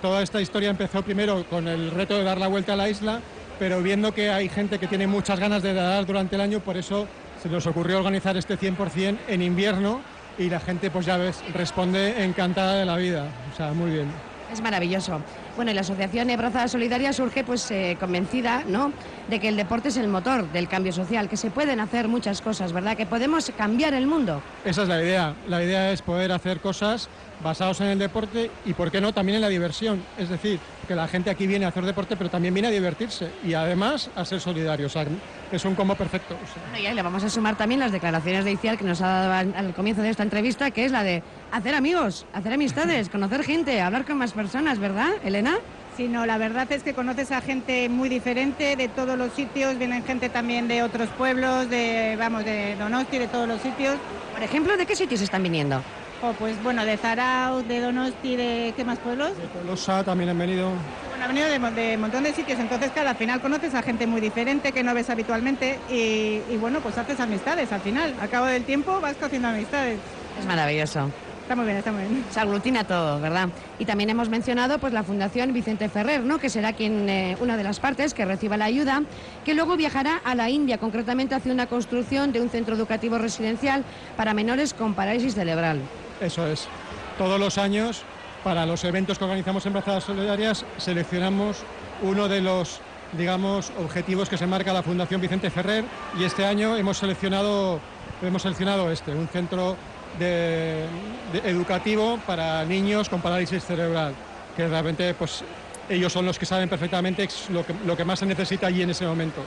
Toda 0.00 0.22
esta 0.22 0.40
historia 0.40 0.70
empezó 0.70 1.02
primero 1.02 1.44
con 1.48 1.68
el 1.68 1.90
reto 1.90 2.16
de 2.16 2.24
dar 2.24 2.38
la 2.38 2.48
vuelta 2.48 2.74
a 2.74 2.76
la 2.76 2.88
isla, 2.88 3.20
pero 3.58 3.82
viendo 3.82 4.12
que 4.12 4.30
hay 4.30 4.48
gente 4.48 4.78
que 4.78 4.86
tiene 4.86 5.06
muchas 5.06 5.40
ganas 5.40 5.62
de 5.62 5.74
nadar 5.74 6.06
durante 6.06 6.36
el 6.36 6.42
año, 6.42 6.60
por 6.60 6.76
eso 6.76 7.06
se 7.42 7.48
nos 7.48 7.66
ocurrió 7.66 7.98
organizar 7.98 8.36
este 8.36 8.58
100% 8.58 9.18
en 9.28 9.42
invierno 9.42 10.00
y 10.38 10.48
la 10.48 10.60
gente, 10.60 10.90
pues 10.90 11.06
ya 11.06 11.16
ves, 11.16 11.42
responde 11.52 12.24
encantada 12.24 12.74
de 12.74 12.84
la 12.84 12.96
vida. 12.96 13.26
O 13.52 13.56
sea, 13.56 13.72
muy 13.72 13.90
bien. 13.90 14.06
Es 14.52 14.60
maravilloso. 14.60 15.20
Bueno, 15.58 15.72
y 15.72 15.74
la 15.74 15.80
Asociación 15.80 16.28
Brazada 16.36 16.68
Solidaria 16.68 17.12
surge 17.12 17.42
pues 17.42 17.68
eh, 17.72 17.96
convencida, 17.98 18.62
¿no?, 18.68 18.92
de 19.28 19.40
que 19.40 19.48
el 19.48 19.56
deporte 19.56 19.88
es 19.88 19.96
el 19.96 20.06
motor 20.06 20.46
del 20.52 20.68
cambio 20.68 20.92
social, 20.92 21.28
que 21.28 21.36
se 21.36 21.50
pueden 21.50 21.80
hacer 21.80 22.06
muchas 22.06 22.40
cosas, 22.40 22.72
¿verdad? 22.72 22.96
Que 22.96 23.06
podemos 23.06 23.50
cambiar 23.58 23.92
el 23.92 24.06
mundo. 24.06 24.40
Esa 24.64 24.84
es 24.84 24.88
la 24.88 25.02
idea. 25.02 25.34
La 25.48 25.62
idea 25.64 25.90
es 25.90 26.00
poder 26.00 26.30
hacer 26.30 26.60
cosas 26.60 27.08
basadas 27.42 27.80
en 27.80 27.88
el 27.88 27.98
deporte 27.98 28.52
y, 28.64 28.72
¿por 28.72 28.92
qué 28.92 29.00
no?, 29.00 29.12
también 29.12 29.36
en 29.36 29.42
la 29.42 29.48
diversión. 29.48 30.00
Es 30.16 30.28
decir, 30.28 30.60
que 30.86 30.94
la 30.94 31.08
gente 31.08 31.28
aquí 31.28 31.46
viene 31.46 31.66
a 31.66 31.68
hacer 31.68 31.84
deporte, 31.84 32.16
pero 32.16 32.30
también 32.30 32.54
viene 32.54 32.68
a 32.68 32.70
divertirse 32.70 33.30
y 33.44 33.54
además 33.54 34.10
a 34.14 34.24
ser 34.24 34.40
solidario. 34.40 34.86
O 34.86 34.90
sea, 34.90 35.06
es 35.50 35.64
un 35.64 35.74
combo 35.74 35.94
perfecto. 35.96 36.34
o 36.34 36.46
sea. 36.46 36.62
Bueno, 36.70 36.78
y 36.78 36.86
ahí 36.86 36.94
le 36.94 37.02
vamos 37.02 37.22
a 37.24 37.28
sumar 37.28 37.56
también 37.56 37.80
las 37.80 37.92
declaraciones 37.92 38.44
de 38.44 38.52
Iciar 38.52 38.78
que 38.78 38.84
nos 38.84 39.02
ha 39.02 39.08
dado 39.08 39.32
al, 39.32 39.54
al 39.54 39.74
comienzo 39.74 40.02
de 40.02 40.10
esta 40.10 40.22
entrevista, 40.22 40.70
que 40.70 40.84
es 40.84 40.92
la 40.92 41.02
de 41.02 41.22
hacer 41.52 41.74
amigos, 41.74 42.26
hacer 42.32 42.52
amistades, 42.52 43.08
conocer 43.10 43.44
gente, 43.44 43.80
hablar 43.80 44.04
con 44.04 44.18
más 44.18 44.32
personas, 44.32 44.78
¿verdad, 44.78 45.10
Elena? 45.24 45.47
Sí, 45.96 46.06
no, 46.06 46.26
la 46.26 46.38
verdad 46.38 46.70
es 46.70 46.84
que 46.84 46.94
conoces 46.94 47.32
a 47.32 47.40
gente 47.40 47.88
muy 47.88 48.08
diferente 48.08 48.76
de 48.76 48.88
todos 48.88 49.18
los 49.18 49.32
sitios, 49.32 49.76
vienen 49.78 50.04
gente 50.04 50.28
también 50.28 50.68
de 50.68 50.84
otros 50.84 51.08
pueblos, 51.08 51.68
de, 51.68 52.14
vamos, 52.16 52.44
de 52.44 52.76
Donosti, 52.76 53.18
de 53.18 53.26
todos 53.26 53.48
los 53.48 53.60
sitios. 53.60 53.96
Por 54.32 54.42
ejemplo, 54.42 54.76
¿de 54.76 54.86
qué 54.86 54.94
sitios 54.94 55.20
están 55.20 55.42
viniendo? 55.42 55.82
Oh, 56.22 56.32
pues 56.32 56.60
bueno, 56.62 56.84
de 56.84 56.96
Zarao, 56.96 57.62
de 57.62 57.80
Donosti, 57.80 58.36
de 58.36 58.74
¿qué 58.76 58.84
más 58.84 58.98
pueblos? 59.00 59.32
Tolosa 59.52 60.04
también 60.04 60.30
han 60.30 60.38
venido. 60.38 60.70
Bueno, 61.10 61.24
ha 61.24 61.26
venido 61.26 61.48
de, 61.48 61.58
de 61.80 61.94
un 61.96 62.00
montón 62.00 62.22
de 62.22 62.32
sitios, 62.32 62.60
entonces 62.60 62.92
claro, 62.92 63.08
al 63.08 63.16
final 63.16 63.40
conoces 63.40 63.74
a 63.74 63.82
gente 63.82 64.06
muy 64.06 64.20
diferente 64.20 64.70
que 64.70 64.84
no 64.84 64.94
ves 64.94 65.10
habitualmente 65.10 65.80
y, 65.90 66.42
y, 66.48 66.56
bueno, 66.60 66.78
pues 66.80 66.96
haces 66.96 67.18
amistades 67.18 67.72
al 67.72 67.80
final. 67.80 68.14
Al 68.20 68.28
cabo 68.28 68.46
del 68.46 68.64
tiempo 68.64 69.00
vas 69.00 69.16
haciendo 69.20 69.48
amistades. 69.48 69.98
Es 70.38 70.46
maravilloso. 70.46 71.10
Está 71.48 71.56
muy 71.56 71.64
bien, 71.64 71.78
está 71.78 71.92
muy 71.92 72.02
bien. 72.02 72.24
Se 72.30 72.40
aglutina 72.40 72.84
todo, 72.84 73.18
¿verdad? 73.22 73.48
Y 73.78 73.86
también 73.86 74.10
hemos 74.10 74.28
mencionado 74.28 74.78
pues 74.78 74.92
la 74.92 75.02
Fundación 75.02 75.54
Vicente 75.54 75.88
Ferrer, 75.88 76.22
¿no? 76.22 76.38
Que 76.38 76.50
será 76.50 76.74
quien 76.74 77.08
eh, 77.08 77.38
una 77.40 77.56
de 77.56 77.64
las 77.64 77.80
partes 77.80 78.12
que 78.12 78.26
reciba 78.26 78.58
la 78.58 78.66
ayuda, 78.66 79.02
que 79.46 79.54
luego 79.54 79.78
viajará 79.78 80.20
a 80.24 80.34
la 80.34 80.50
India, 80.50 80.76
concretamente 80.76 81.34
hacia 81.34 81.50
una 81.50 81.66
construcción 81.66 82.32
de 82.32 82.42
un 82.42 82.50
centro 82.50 82.74
educativo 82.74 83.16
residencial 83.16 83.82
para 84.14 84.34
menores 84.34 84.74
con 84.74 84.92
parálisis 84.92 85.36
cerebral. 85.36 85.80
Eso 86.20 86.46
es. 86.46 86.68
Todos 87.16 87.40
los 87.40 87.56
años, 87.56 88.02
para 88.44 88.66
los 88.66 88.84
eventos 88.84 89.16
que 89.16 89.24
organizamos 89.24 89.64
en 89.64 89.72
Brazadas 89.72 90.04
Solidarias, 90.04 90.66
seleccionamos 90.76 91.62
uno 92.02 92.28
de 92.28 92.42
los, 92.42 92.82
digamos, 93.16 93.72
objetivos 93.82 94.28
que 94.28 94.36
se 94.36 94.46
marca 94.46 94.74
la 94.74 94.82
Fundación 94.82 95.22
Vicente 95.22 95.48
Ferrer 95.48 95.86
y 96.18 96.24
este 96.24 96.44
año 96.44 96.76
hemos 96.76 96.98
seleccionado, 96.98 97.80
hemos 98.20 98.42
seleccionado 98.42 98.92
este, 98.92 99.12
un 99.12 99.28
centro 99.28 99.78
de- 100.18 100.86
de- 101.32 101.50
educativo 101.50 102.18
para 102.26 102.64
niños 102.64 103.08
con 103.08 103.20
parálisis 103.20 103.64
cerebral, 103.64 104.14
que 104.56 104.66
realmente 104.68 105.14
pues 105.14 105.44
ellos 105.88 106.12
son 106.12 106.26
los 106.26 106.38
que 106.38 106.46
saben 106.46 106.68
perfectamente 106.68 107.22
ex- 107.22 107.48
lo 107.50 107.64
que, 107.64 107.74
lo 107.86 107.96
que 107.96 108.04
más 108.04 108.18
se 108.18 108.26
necesita 108.26 108.66
allí 108.66 108.82
en 108.82 108.90
ese 108.90 109.06
momento. 109.06 109.40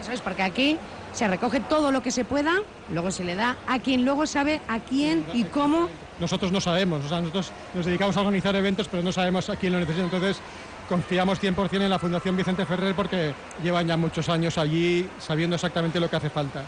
Eso 0.00 0.12
es 0.12 0.20
porque 0.20 0.42
aquí 0.42 0.78
se 1.12 1.26
recoge 1.28 1.60
todo 1.60 1.90
lo 1.92 2.02
que 2.02 2.10
se 2.10 2.24
pueda, 2.24 2.54
luego 2.92 3.10
se 3.10 3.24
le 3.24 3.34
da 3.34 3.56
a 3.66 3.78
quien 3.80 4.04
luego 4.04 4.26
sabe 4.26 4.60
a 4.68 4.78
quién 4.78 5.24
y 5.34 5.44
cómo. 5.44 5.88
nosotros 6.20 6.52
no 6.52 6.60
sabemos, 6.60 7.04
o 7.04 7.08
sea, 7.08 7.20
nosotros 7.20 7.50
nos 7.74 7.84
dedicamos 7.86 8.16
a 8.16 8.20
organizar 8.20 8.54
eventos, 8.54 8.88
pero 8.88 9.02
no 9.02 9.10
sabemos 9.12 9.48
a 9.50 9.56
quién 9.56 9.72
lo 9.72 9.80
necesita. 9.80 10.04
Entonces, 10.04 10.38
confiamos 10.88 11.38
100% 11.40 11.82
en 11.82 11.90
la 11.90 11.98
Fundación 11.98 12.36
Vicente 12.36 12.64
Ferrer 12.66 12.94
porque 12.94 13.32
llevan 13.62 13.86
ya 13.86 13.96
muchos 13.96 14.28
años 14.28 14.56
allí 14.58 15.08
sabiendo 15.18 15.56
exactamente 15.56 15.98
lo 16.00 16.08
que 16.08 16.16
hace 16.16 16.30
falta. 16.30 16.62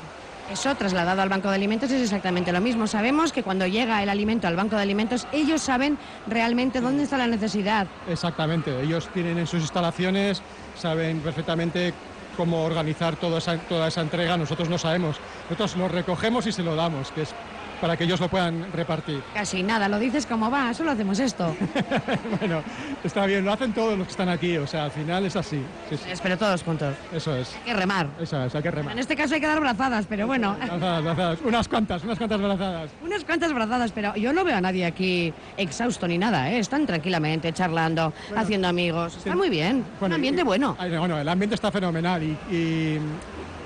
Eso 0.50 0.74
trasladado 0.74 1.22
al 1.22 1.28
banco 1.28 1.48
de 1.48 1.54
alimentos 1.54 1.90
es 1.90 2.02
exactamente 2.02 2.52
lo 2.52 2.60
mismo. 2.60 2.86
Sabemos 2.86 3.32
que 3.32 3.42
cuando 3.42 3.66
llega 3.66 4.02
el 4.02 4.08
alimento 4.08 4.48
al 4.48 4.56
banco 4.56 4.76
de 4.76 4.82
alimentos, 4.82 5.26
ellos 5.32 5.62
saben 5.62 5.98
realmente 6.26 6.80
dónde 6.80 7.04
está 7.04 7.16
la 7.16 7.26
necesidad. 7.26 7.86
Exactamente, 8.08 8.82
ellos 8.82 9.08
tienen 9.14 9.38
en 9.38 9.46
sus 9.46 9.60
instalaciones, 9.62 10.42
saben 10.76 11.20
perfectamente 11.20 11.94
cómo 12.36 12.64
organizar 12.64 13.16
toda 13.16 13.38
esa, 13.38 13.56
toda 13.58 13.88
esa 13.88 14.00
entrega, 14.00 14.36
nosotros 14.36 14.68
no 14.68 14.78
sabemos. 14.78 15.16
Nosotros 15.44 15.76
lo 15.76 15.88
recogemos 15.88 16.46
y 16.46 16.52
se 16.52 16.62
lo 16.62 16.74
damos, 16.74 17.10
que 17.12 17.22
es 17.22 17.34
para 17.82 17.96
que 17.96 18.04
ellos 18.04 18.20
lo 18.20 18.28
puedan 18.28 18.70
repartir. 18.72 19.20
Casi 19.34 19.64
nada, 19.64 19.88
lo 19.88 19.98
dices 19.98 20.24
como 20.24 20.48
va, 20.52 20.72
solo 20.72 20.92
hacemos 20.92 21.18
esto. 21.18 21.52
bueno, 22.38 22.62
está 23.02 23.26
bien, 23.26 23.44
lo 23.44 23.52
hacen 23.52 23.72
todos 23.72 23.98
los 23.98 24.06
que 24.06 24.12
están 24.12 24.28
aquí, 24.28 24.56
o 24.56 24.68
sea, 24.68 24.84
al 24.84 24.92
final 24.92 25.26
es 25.26 25.34
así. 25.34 25.60
sí, 25.90 25.96
sí. 25.96 26.04
Pero 26.22 26.38
todos 26.38 26.62
juntos. 26.62 26.94
Eso 27.12 27.34
es. 27.34 27.52
Hay 27.56 27.62
que 27.64 27.74
remar. 27.74 28.06
Eso 28.20 28.40
es, 28.44 28.54
hay 28.54 28.62
que 28.62 28.70
remar. 28.70 28.92
En 28.92 29.00
este 29.00 29.16
caso 29.16 29.34
hay 29.34 29.40
que 29.40 29.48
dar 29.48 29.58
brazadas, 29.58 30.06
pero 30.08 30.28
bueno. 30.28 30.54
Brazadas, 30.56 31.02
brazadas. 31.02 31.38
Unas 31.44 31.66
cuantas, 31.66 32.04
unas 32.04 32.18
cuantas 32.18 32.40
brazadas. 32.40 32.90
Unas 33.04 33.24
cuantas 33.24 33.52
brazadas, 33.52 33.90
pero 33.90 34.14
yo 34.14 34.32
no 34.32 34.44
veo 34.44 34.56
a 34.56 34.60
nadie 34.60 34.86
aquí 34.86 35.34
exhausto 35.56 36.06
ni 36.06 36.18
nada, 36.18 36.52
¿eh? 36.52 36.58
Están 36.60 36.86
tranquilamente 36.86 37.52
charlando, 37.52 38.12
haciendo 38.36 38.68
amigos. 38.68 39.16
Está 39.16 39.34
muy 39.34 39.50
bien. 39.50 39.84
Un 40.00 40.12
ambiente 40.12 40.42
y- 40.42 40.44
bueno. 40.44 40.76
Bueno, 40.78 41.18
el 41.18 41.28
ambiente 41.28 41.56
está 41.56 41.72
fenomenal 41.72 42.22
y, 42.22 42.38
y 42.48 42.98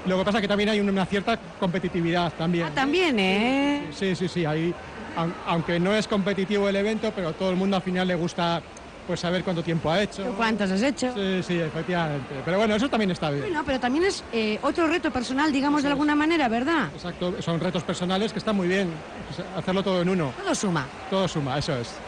lo 0.07 0.19
que 0.19 0.25
pasa 0.25 0.39
es 0.39 0.43
que 0.43 0.49
también 0.49 0.69
hay 0.71 0.81
una 0.81 1.07
cierta 1.07 1.39
competitividad 1.59 2.33
también. 2.35 2.67
Ah, 2.67 2.75
también, 2.75 3.19
¿eh? 3.19 3.91
Sí, 3.93 4.15
sí, 4.17 4.29
sí, 4.29 4.45
ahí, 4.45 4.75
aun- 5.15 5.37
aunque 5.45 5.79
no 5.81 5.95
es 5.95 6.07
competitivo 6.07 6.69
el 6.69 6.77
evento, 6.77 7.13
pero 7.13 7.35
todo 7.35 7.51
el 7.51 7.57
mundo 7.57 7.77
al 7.77 7.83
final 7.83 8.07
le 8.09 8.15
gusta 8.15 8.63
pues 9.05 9.21
saber 9.21 9.45
cuánto 9.45 9.63
tiempo 9.63 9.89
ha 9.89 10.03
hecho. 10.03 10.35
¿Cuántos 10.35 10.69
has 10.71 10.83
hecho? 10.83 11.15
Sí, 11.15 11.43
sí, 11.45 11.61
efectivamente. 11.61 12.43
Pero 12.43 12.59
bueno, 12.59 12.75
eso 12.75 12.89
también 12.89 13.13
está 13.13 13.31
bien. 13.31 13.43
Bueno, 13.45 13.63
pero 13.65 13.79
también 13.79 14.03
es 14.05 14.25
eh, 14.33 14.59
otro 14.63 14.89
reto 14.89 15.13
personal, 15.13 15.53
digamos 15.53 15.85
de 15.85 15.91
alguna 15.91 16.17
manera, 16.17 16.49
¿verdad? 16.49 16.91
Exacto, 16.93 17.41
son 17.41 17.61
retos 17.61 17.85
personales 17.85 18.33
que 18.33 18.41
están 18.41 18.57
muy 18.57 18.67
bien. 18.67 19.05
pues, 19.25 19.39
hacerlo 19.39 19.85
todo 19.85 20.03
en 20.03 20.09
uno. 20.09 20.35
Todo 20.37 20.55
suma. 20.57 20.91
Todo 21.09 21.29
suma, 21.29 21.57
eso 21.59 21.79
es. 21.79 22.03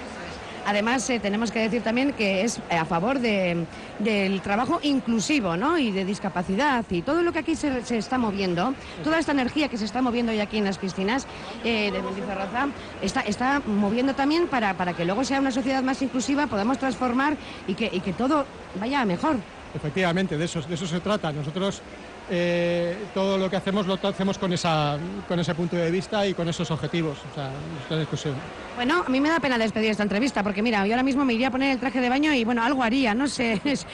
Además, 0.69 1.09
eh, 1.09 1.19
tenemos 1.19 1.51
que 1.51 1.61
decir 1.61 1.83
también 1.83 2.13
que 2.13 2.43
es 2.43 2.59
eh, 2.69 2.77
a 2.77 2.85
favor 2.85 3.19
de- 3.21 3.67
del 3.99 4.43
trabajo 4.43 4.79
inclusivo 4.83 5.57
¿no? 5.57 5.79
y 5.79 5.93
de 5.93 6.05
discapacidad 6.05 6.85
y 6.91 7.01
todo 7.01 7.23
lo 7.23 7.33
que 7.33 7.39
aquí 7.39 7.57
se, 7.57 7.79
está 7.97 8.19
moviendo, 8.19 8.75
toda 9.03 9.19
esta 9.19 9.33
energía 9.33 9.71
que 9.71 9.79
se 9.79 9.87
está 9.87 10.03
moviendo 10.03 10.31
hoy 10.31 10.41
aquí 10.41 10.59
en 10.59 10.65
las 10.65 10.77
piscinas 10.77 11.27
eh, 11.65 11.91
de 11.91 12.03
Mendizorroza, 12.03 12.69
está, 13.01 13.21
está 13.23 13.63
moviendo 13.65 14.13
también 14.13 14.47
para, 14.47 14.75
para 14.75 14.93
que 14.93 15.07
luego 15.07 15.25
sea 15.25 15.41
una 15.41 15.53
sociedad 15.53 15.83
más 15.83 16.03
inclusiva, 16.03 16.47
podamos 16.47 16.77
transformar 16.77 17.39
y 17.67 17.75
que, 17.75 17.89
y 17.91 18.01
que 18.01 18.13
todo 18.13 18.45
vaya 18.79 19.07
mejor. 19.07 19.37
Efectivamente, 19.73 20.37
de 20.37 20.45
eso, 20.45 20.61
de 20.61 20.75
eso 20.75 20.87
se 20.87 21.01
trata. 21.01 21.33
Nosotros 21.33 21.83
eh, 22.31 22.97
todo 23.15 23.39
lo 23.39 23.49
que 23.49 23.57
hacemos 23.57 23.87
lo 23.87 23.99
hacemos 24.03 24.39
con, 24.39 24.53
esa, 24.53 24.99
con 25.27 25.39
ese 25.41 25.55
punto 25.55 25.77
de 25.77 25.91
vista 25.91 26.27
y 26.27 26.35
con 26.35 26.49
esos 26.49 26.71
objetivos. 26.71 27.19
O 27.31 27.35
sea, 27.35 27.51
esta 27.83 27.99
discusión. 27.99 28.35
Bueno, 28.77 29.03
a 29.07 29.09
mí 29.11 29.21
me 29.21 29.29
da 29.29 29.41
pena 29.41 29.59
despedir 29.59 29.91
esta 29.91 30.03
entrevista 30.03 30.43
porque 30.43 30.63
mira, 30.63 30.87
yo 30.87 30.93
ahora 30.93 31.03
mismo 31.03 31.25
me 31.25 31.33
iría 31.35 31.49
a 31.49 31.51
poner 31.51 31.73
el 31.73 31.79
traje 31.81 32.01
de 32.01 32.09
baño 32.09 32.33
y 32.33 32.45
bueno, 32.45 32.63
algo 32.63 32.83
haría, 32.83 33.15
no 33.15 33.27
sé, 33.29 33.61
es- 33.65 33.87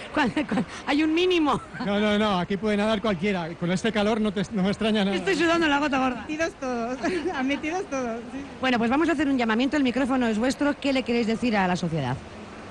hay 0.86 1.02
un 1.02 1.14
mínimo. 1.14 1.60
No, 1.86 1.98
no, 2.00 2.18
no, 2.18 2.38
aquí 2.38 2.56
puede 2.56 2.76
nadar 2.76 3.00
cualquiera. 3.00 3.48
Con 3.54 3.70
este 3.70 3.92
calor 3.92 4.20
no, 4.20 4.32
te- 4.32 4.42
no 4.52 4.62
me 4.62 4.68
extraña 4.68 5.04
nada. 5.04 5.16
Estoy 5.16 5.36
sudando 5.36 5.66
la 5.68 5.78
gota 5.78 5.98
gorda. 5.98 6.20
Metidos 6.22 6.52
todos, 6.60 6.98
metidos 7.44 7.84
todos. 7.90 8.20
sí. 8.32 8.38
Bueno, 8.60 8.78
pues 8.78 8.90
vamos 8.90 9.08
a 9.08 9.12
hacer 9.12 9.28
un 9.28 9.38
llamamiento, 9.38 9.76
el 9.76 9.82
micrófono 9.84 10.26
es 10.26 10.38
vuestro, 10.38 10.74
¿qué 10.80 10.92
le 10.92 11.02
queréis 11.02 11.26
decir 11.26 11.56
a 11.56 11.66
la 11.68 11.76
sociedad? 11.76 12.16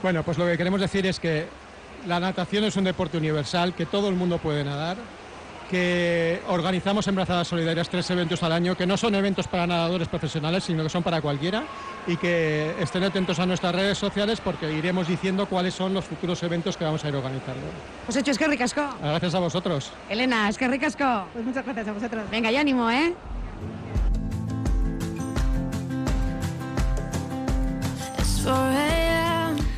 Bueno, 0.01 0.23
pues 0.23 0.37
lo 0.37 0.45
que 0.45 0.57
queremos 0.57 0.81
decir 0.81 1.05
es 1.05 1.19
que 1.19 1.45
la 2.05 2.19
natación 2.19 2.65
es 2.65 2.75
un 2.75 2.83
deporte 2.83 3.17
universal, 3.17 3.73
que 3.73 3.85
todo 3.85 4.09
el 4.09 4.15
mundo 4.15 4.37
puede 4.37 4.63
nadar, 4.65 4.97
que 5.69 6.41
organizamos 6.47 7.07
en 7.07 7.15
Brazadas 7.15 7.47
Solidarias 7.47 7.89
tres 7.89 8.09
eventos 8.11 8.43
al 8.43 8.51
año, 8.51 8.75
que 8.75 8.85
no 8.85 8.97
son 8.97 9.15
eventos 9.15 9.47
para 9.47 9.67
nadadores 9.67 10.07
profesionales, 10.07 10.63
sino 10.63 10.83
que 10.83 10.89
son 10.89 11.03
para 11.03 11.21
cualquiera, 11.21 11.63
y 12.07 12.17
que 12.17 12.75
estén 12.79 13.03
atentos 13.03 13.39
a 13.39 13.45
nuestras 13.45 13.73
redes 13.73 13.97
sociales 13.97 14.41
porque 14.41 14.71
iremos 14.71 15.07
diciendo 15.07 15.45
cuáles 15.45 15.73
son 15.73 15.93
los 15.93 16.05
futuros 16.05 16.41
eventos 16.43 16.77
que 16.77 16.83
vamos 16.83 17.03
a 17.03 17.09
ir 17.09 17.15
organizando. 17.15 17.61
Pues 18.05 18.17
hecho, 18.17 18.31
es 18.31 18.37
que 18.37 18.47
ricasco. 18.47 18.87
Gracias 19.01 19.35
a 19.35 19.39
vosotros. 19.39 19.91
Elena, 20.09 20.49
es 20.49 20.57
que 20.57 20.67
ricasco. 20.67 21.25
Pues 21.33 21.45
muchas 21.45 21.63
gracias 21.65 21.87
a 21.87 21.93
vosotros. 21.93 22.23
Venga, 22.29 22.51
y 22.51 22.57
ánimo, 22.57 22.89
¿eh? 22.89 23.13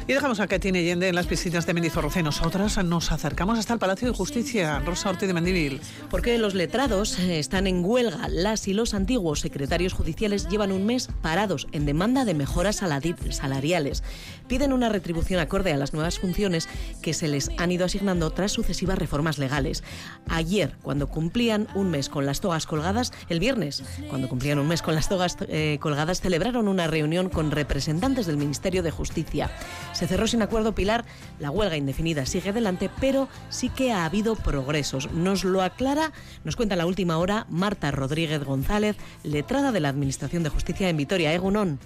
Y 0.07 0.13
dejamos 0.13 0.39
a 0.39 0.45
Katina 0.45 0.77
Allende 0.77 1.09
en 1.09 1.15
las 1.15 1.25
piscinas 1.25 1.65
de 1.65 1.73
Mendizorroza 1.73 2.19
y 2.19 2.23
nosotras 2.23 2.77
nos 2.83 3.11
acercamos 3.11 3.57
hasta 3.57 3.73
el 3.73 3.79
Palacio 3.79 4.07
de 4.07 4.13
Justicia. 4.13 4.77
Rosa 4.85 5.09
Ortiz 5.09 5.27
de 5.27 5.33
Mendivil. 5.33 5.81
Porque 6.11 6.37
los 6.37 6.53
letrados 6.53 7.17
eh, 7.17 7.39
están 7.39 7.65
en 7.65 7.83
huelga. 7.83 8.27
Las 8.29 8.67
y 8.67 8.73
los 8.75 8.93
antiguos 8.93 9.39
secretarios 9.39 9.93
judiciales 9.93 10.47
llevan 10.47 10.71
un 10.71 10.85
mes 10.85 11.09
parados 11.23 11.67
en 11.71 11.87
demanda 11.87 12.23
de 12.23 12.35
mejoras 12.35 12.75
salariales. 12.75 14.03
Piden 14.47 14.73
una 14.73 14.89
retribución 14.89 15.39
acorde 15.39 15.73
a 15.73 15.77
las 15.77 15.93
nuevas 15.93 16.19
funciones 16.19 16.69
que 17.01 17.13
se 17.13 17.27
les 17.27 17.49
han 17.57 17.71
ido 17.71 17.85
asignando 17.85 18.29
tras 18.31 18.51
sucesivas 18.51 18.97
reformas 18.97 19.37
legales. 19.37 19.83
Ayer, 20.27 20.75
cuando 20.81 21.07
cumplían 21.07 21.67
un 21.75 21.89
mes 21.89 22.09
con 22.09 22.25
las 22.25 22.41
togas 22.41 22.65
colgadas, 22.65 23.11
el 23.29 23.39
viernes, 23.39 23.83
cuando 24.09 24.29
cumplían 24.29 24.59
un 24.59 24.67
mes 24.67 24.81
con 24.81 24.95
las 24.95 25.09
togas 25.09 25.37
eh, 25.47 25.77
colgadas, 25.81 26.21
celebraron 26.21 26.67
una 26.67 26.87
reunión 26.87 27.29
con 27.29 27.51
representantes 27.51 28.25
del 28.25 28.37
Ministerio 28.37 28.83
de 28.83 28.91
Justicia. 28.91 29.49
Se 29.93 30.07
cerró 30.07 30.27
sin 30.27 30.41
acuerdo 30.41 30.75
Pilar, 30.75 31.05
la 31.39 31.51
huelga 31.51 31.77
indefinida 31.77 32.25
sigue 32.25 32.49
adelante, 32.49 32.89
pero 32.99 33.27
sí 33.49 33.69
que 33.69 33.91
ha 33.91 34.05
habido 34.05 34.35
progresos. 34.35 35.11
Nos 35.11 35.43
lo 35.43 35.61
aclara, 35.61 36.11
nos 36.43 36.55
cuenta 36.55 36.75
en 36.75 36.79
la 36.79 36.85
última 36.85 37.17
hora 37.17 37.45
Marta 37.49 37.91
Rodríguez 37.91 38.43
González, 38.43 38.95
letrada 39.23 39.71
de 39.71 39.79
la 39.79 39.89
Administración 39.89 40.43
de 40.43 40.49
Justicia 40.49 40.89
en 40.89 40.97
Vitoria, 40.97 41.33
Egunon. 41.33 41.79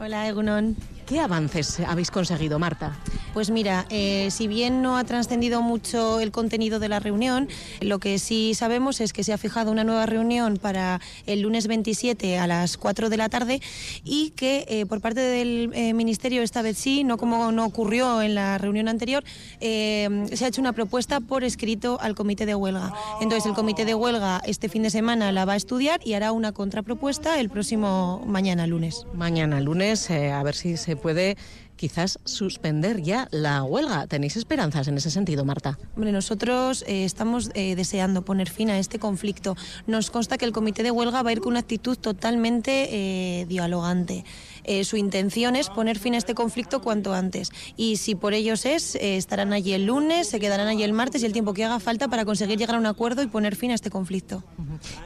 Hola, 0.00 0.28
Egunon. 0.28 0.76
¿Qué 1.06 1.20
avances 1.20 1.80
habéis 1.80 2.10
conseguido, 2.10 2.58
Marta? 2.58 2.96
Pues 3.34 3.50
mira, 3.50 3.84
eh, 3.90 4.28
si 4.30 4.48
bien 4.48 4.80
no 4.80 4.96
ha 4.96 5.04
trascendido 5.04 5.60
mucho 5.60 6.20
el 6.20 6.30
contenido 6.30 6.78
de 6.78 6.88
la 6.88 6.98
reunión, 6.98 7.48
lo 7.80 7.98
que 7.98 8.18
sí 8.18 8.54
sabemos 8.54 9.00
es 9.00 9.12
que 9.12 9.22
se 9.22 9.32
ha 9.32 9.38
fijado 9.38 9.70
una 9.70 9.84
nueva 9.84 10.06
reunión 10.06 10.56
para 10.56 11.00
el 11.26 11.42
lunes 11.42 11.66
27 11.66 12.38
a 12.38 12.46
las 12.46 12.78
4 12.78 13.10
de 13.10 13.16
la 13.18 13.28
tarde 13.28 13.60
y 14.02 14.30
que 14.30 14.64
eh, 14.68 14.86
por 14.86 15.00
parte 15.00 15.20
del 15.20 15.70
eh, 15.74 15.92
Ministerio 15.92 16.42
esta 16.42 16.62
vez 16.62 16.78
sí, 16.78 17.04
no 17.04 17.18
como 17.18 17.52
no 17.52 17.66
ocurrió 17.66 18.22
en 18.22 18.34
la 18.34 18.56
reunión 18.56 18.88
anterior, 18.88 19.24
se 19.60 20.44
ha 20.44 20.48
hecho 20.48 20.60
una 20.60 20.72
propuesta 20.72 21.20
por 21.20 21.44
escrito 21.44 21.98
al 22.00 22.14
comité 22.14 22.46
de 22.46 22.54
huelga. 22.54 22.92
Entonces 23.20 23.46
el 23.46 23.54
comité 23.54 23.84
de 23.84 23.94
huelga 23.94 24.40
este 24.46 24.68
fin 24.68 24.82
de 24.82 24.90
semana 24.90 25.32
la 25.32 25.44
va 25.44 25.52
a 25.52 25.56
estudiar 25.56 26.00
y 26.04 26.14
hará 26.14 26.32
una 26.32 26.52
contrapropuesta 26.52 27.38
el 27.40 27.50
próximo 27.50 28.22
mañana 28.26 28.66
lunes. 28.66 29.06
Mañana 29.12 29.60
lunes, 29.60 29.83
eh, 29.92 30.32
a 30.32 30.42
ver 30.42 30.54
si 30.54 30.76
se 30.76 30.96
puede 30.96 31.36
quizás 31.76 32.18
suspender 32.24 33.02
ya 33.02 33.28
la 33.30 33.62
huelga. 33.62 34.06
¿Tenéis 34.06 34.36
esperanzas 34.36 34.88
en 34.88 34.96
ese 34.96 35.10
sentido, 35.10 35.44
Marta? 35.44 35.78
Hombre, 35.94 36.12
nosotros 36.12 36.84
eh, 36.86 37.04
estamos 37.04 37.50
eh, 37.54 37.74
deseando 37.76 38.24
poner 38.24 38.48
fin 38.48 38.70
a 38.70 38.78
este 38.78 38.98
conflicto. 38.98 39.56
Nos 39.86 40.10
consta 40.10 40.38
que 40.38 40.46
el 40.46 40.52
comité 40.52 40.82
de 40.82 40.90
huelga 40.90 41.22
va 41.22 41.30
a 41.30 41.32
ir 41.32 41.40
con 41.40 41.52
una 41.52 41.60
actitud 41.60 41.98
totalmente 41.98 43.44
dialogante. 43.48 44.24
Eh, 44.64 44.84
su 44.84 44.96
intención 44.96 45.56
es 45.56 45.68
poner 45.70 45.98
fin 45.98 46.14
a 46.14 46.18
este 46.18 46.34
conflicto 46.34 46.80
cuanto 46.80 47.14
antes. 47.14 47.50
Y 47.76 47.96
si 47.96 48.14
por 48.14 48.34
ellos 48.34 48.64
es, 48.66 48.94
eh, 48.96 49.16
estarán 49.16 49.52
allí 49.52 49.72
el 49.72 49.86
lunes, 49.86 50.28
se 50.28 50.40
quedarán 50.40 50.66
allí 50.68 50.82
el 50.82 50.92
martes 50.92 51.22
y 51.22 51.26
el 51.26 51.32
tiempo 51.32 51.54
que 51.54 51.64
haga 51.64 51.80
falta 51.80 52.08
para 52.08 52.24
conseguir 52.24 52.58
llegar 52.58 52.76
a 52.76 52.78
un 52.78 52.86
acuerdo 52.86 53.22
y 53.22 53.26
poner 53.26 53.56
fin 53.56 53.70
a 53.70 53.74
este 53.74 53.90
conflicto. 53.90 54.42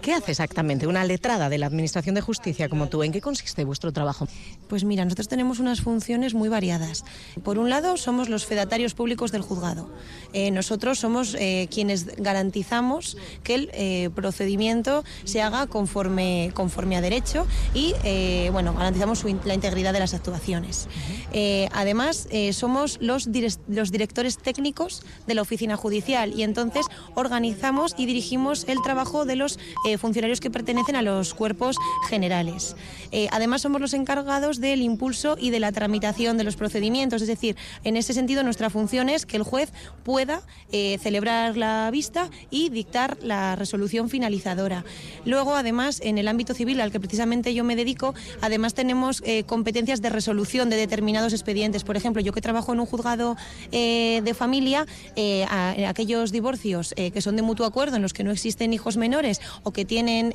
¿Qué 0.02 0.12
hace 0.14 0.30
exactamente 0.32 0.86
una 0.86 1.04
letrada 1.04 1.48
de 1.48 1.58
la 1.58 1.66
Administración 1.66 2.14
de 2.14 2.20
Justicia 2.20 2.68
como 2.68 2.88
tú? 2.88 3.02
¿En 3.02 3.12
qué 3.12 3.20
consiste 3.20 3.64
vuestro 3.64 3.92
trabajo? 3.92 4.28
Pues 4.68 4.84
mira, 4.84 5.04
nosotros 5.04 5.28
tenemos 5.28 5.58
unas 5.58 5.80
funciones 5.80 6.34
muy 6.34 6.48
variadas. 6.48 7.04
Por 7.42 7.58
un 7.58 7.68
lado, 7.70 7.96
somos 7.96 8.28
los 8.28 8.46
fedatarios 8.46 8.94
públicos 8.94 9.32
del 9.32 9.42
juzgado. 9.42 9.90
Eh, 10.32 10.50
nosotros 10.50 10.98
somos 10.98 11.36
quienes 11.70 12.06
garantizamos 12.16 13.16
que 13.42 13.54
el 13.54 14.10
procedimiento 14.12 15.04
se 15.24 15.42
haga 15.42 15.66
conforme, 15.66 16.50
conforme 16.54 16.96
a 16.96 17.00
derecho 17.00 17.46
y, 17.74 17.92
bueno, 18.52 18.74
garantizamos 18.74 19.18
su 19.18 19.28
in- 19.28 19.40
la 19.48 19.54
integridad 19.54 19.92
de 19.92 19.98
las 20.00 20.14
actuaciones. 20.14 20.88
Eh, 21.32 21.68
además, 21.72 22.28
eh, 22.30 22.52
somos 22.52 22.98
los, 23.00 23.30
dire- 23.30 23.58
los 23.68 23.90
directores 23.90 24.38
técnicos 24.38 25.02
de 25.26 25.34
la 25.34 25.42
oficina 25.42 25.76
judicial 25.76 26.32
y 26.34 26.42
entonces 26.42 26.86
organizamos 27.14 27.94
y 27.98 28.06
dirigimos 28.06 28.64
el 28.68 28.80
trabajo 28.82 29.24
de 29.24 29.36
los 29.36 29.58
eh, 29.86 29.98
funcionarios 29.98 30.40
que 30.40 30.50
pertenecen 30.50 30.96
a 30.96 31.02
los 31.02 31.34
cuerpos 31.34 31.76
generales. 32.08 32.76
Además, 33.30 33.62
somos 33.62 33.80
los 33.80 33.94
encargados 33.94 34.60
del 34.60 34.82
impulso 34.82 35.36
y 35.40 35.48
de 35.50 35.60
la 35.60 35.72
tramitación 35.72 36.36
de 36.36 36.44
los 36.44 36.56
procedimientos, 36.56 37.22
es 37.22 37.28
decir, 37.28 37.56
en 37.82 37.96
ese 37.96 38.12
sentido 38.12 38.42
nuestra 38.42 38.68
función 38.68 39.08
es 39.08 39.24
que 39.24 39.38
el 39.38 39.42
juez 39.42 39.72
pueda 40.04 40.42
celebrar 40.70 41.56
la 41.56 41.90
vista 41.90 42.28
y 42.50 42.68
dictar 42.68 43.16
la 43.22 43.56
resolución 43.56 44.10
finalizadora. 44.10 44.84
Luego, 45.24 45.54
además, 45.56 46.00
en 46.04 46.18
el 46.18 46.28
ámbito 46.28 46.52
civil 46.52 46.80
al 46.80 46.92
que 46.92 47.00
precisamente 47.00 47.54
yo 47.54 47.64
me 47.64 47.76
dedico, 47.76 48.14
además 48.42 48.74
tenemos 48.74 49.22
eh, 49.24 49.37
competencias 49.44 50.00
de 50.02 50.08
resolución 50.10 50.70
de 50.70 50.76
determinados 50.76 51.32
expedientes. 51.32 51.84
Por 51.84 51.96
ejemplo, 51.96 52.22
yo 52.22 52.32
que 52.32 52.40
trabajo 52.40 52.72
en 52.72 52.80
un 52.80 52.86
juzgado 52.86 53.36
eh, 53.72 54.20
de 54.24 54.34
familia, 54.34 54.86
eh, 55.16 55.44
a- 55.48 55.70
a 55.70 55.88
aquellos 55.88 56.32
divorcios 56.32 56.94
eh, 56.96 57.10
que 57.10 57.20
son 57.20 57.36
de 57.36 57.42
mutuo 57.42 57.66
acuerdo, 57.66 57.96
en 57.96 58.02
los 58.02 58.12
que 58.12 58.24
no 58.24 58.30
existen 58.30 58.72
hijos 58.72 58.96
menores 58.96 59.40
o 59.62 59.72
que 59.72 59.84
tienen 59.84 60.32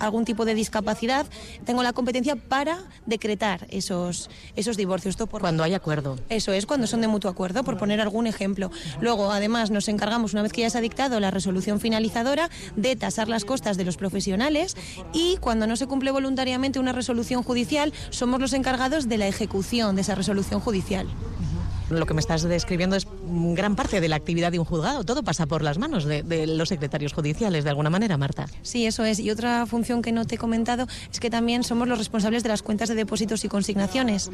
algún 0.00 0.24
tipo 0.24 0.44
de 0.44 0.54
discapacidad, 0.54 1.26
tengo 1.64 1.82
la 1.82 1.92
competencia 1.92 2.36
para 2.36 2.78
decretar 3.06 3.66
esos, 3.70 4.30
esos 4.56 4.76
divorcios. 4.76 5.12
Esto 5.12 5.26
por... 5.26 5.40
Cuando 5.40 5.62
hay 5.62 5.74
acuerdo. 5.74 6.18
Eso 6.28 6.52
es, 6.52 6.66
cuando 6.66 6.86
son 6.86 7.00
de 7.00 7.08
mutuo 7.08 7.30
acuerdo, 7.30 7.64
por 7.64 7.76
poner 7.78 8.00
algún 8.00 8.26
ejemplo. 8.26 8.70
Luego, 9.00 9.30
además, 9.32 9.70
nos 9.70 9.88
encargamos, 9.88 10.32
una 10.32 10.42
vez 10.42 10.52
que 10.52 10.62
ya 10.62 10.70
se 10.70 10.78
ha 10.78 10.80
dictado 10.80 11.20
la 11.20 11.30
resolución 11.30 11.80
finalizadora, 11.80 12.50
de 12.76 12.96
tasar 12.96 13.28
las 13.28 13.44
costas 13.44 13.76
de 13.76 13.84
los 13.84 13.96
profesionales 13.96 14.76
y 15.12 15.36
cuando 15.38 15.66
no 15.66 15.76
se 15.76 15.86
cumple 15.86 16.10
voluntariamente 16.10 16.78
una 16.78 16.92
resolución 16.92 17.42
judicial, 17.42 17.92
somos 18.10 18.40
los 18.42 18.52
encargados 18.52 19.08
de 19.08 19.16
la 19.16 19.26
ejecución 19.26 19.94
de 19.94 20.02
esa 20.02 20.14
resolución 20.14 20.60
judicial. 20.60 21.06
Lo 21.88 22.04
que 22.06 22.14
me 22.14 22.20
estás 22.20 22.42
describiendo 22.42 22.96
es 22.96 23.06
gran 23.54 23.76
parte 23.76 24.00
de 24.00 24.08
la 24.08 24.16
actividad 24.16 24.52
de 24.52 24.58
un 24.58 24.64
juzgado. 24.64 25.04
Todo 25.04 25.22
pasa 25.22 25.46
por 25.46 25.62
las 25.62 25.78
manos 25.78 26.04
de, 26.04 26.22
de 26.22 26.46
los 26.46 26.68
secretarios 26.68 27.12
judiciales, 27.12 27.64
de 27.64 27.70
alguna 27.70 27.90
manera, 27.90 28.16
Marta. 28.16 28.46
Sí, 28.62 28.86
eso 28.86 29.04
es. 29.04 29.18
Y 29.18 29.30
otra 29.30 29.66
función 29.66 30.02
que 30.02 30.12
no 30.12 30.26
te 30.26 30.36
he 30.36 30.38
comentado 30.38 30.86
es 31.10 31.20
que 31.20 31.30
también 31.30 31.64
somos 31.64 31.88
los 31.88 31.98
responsables 31.98 32.42
de 32.42 32.48
las 32.48 32.62
cuentas 32.62 32.88
de 32.88 32.94
depósitos 32.94 33.44
y 33.44 33.48
consignaciones. 33.48 34.30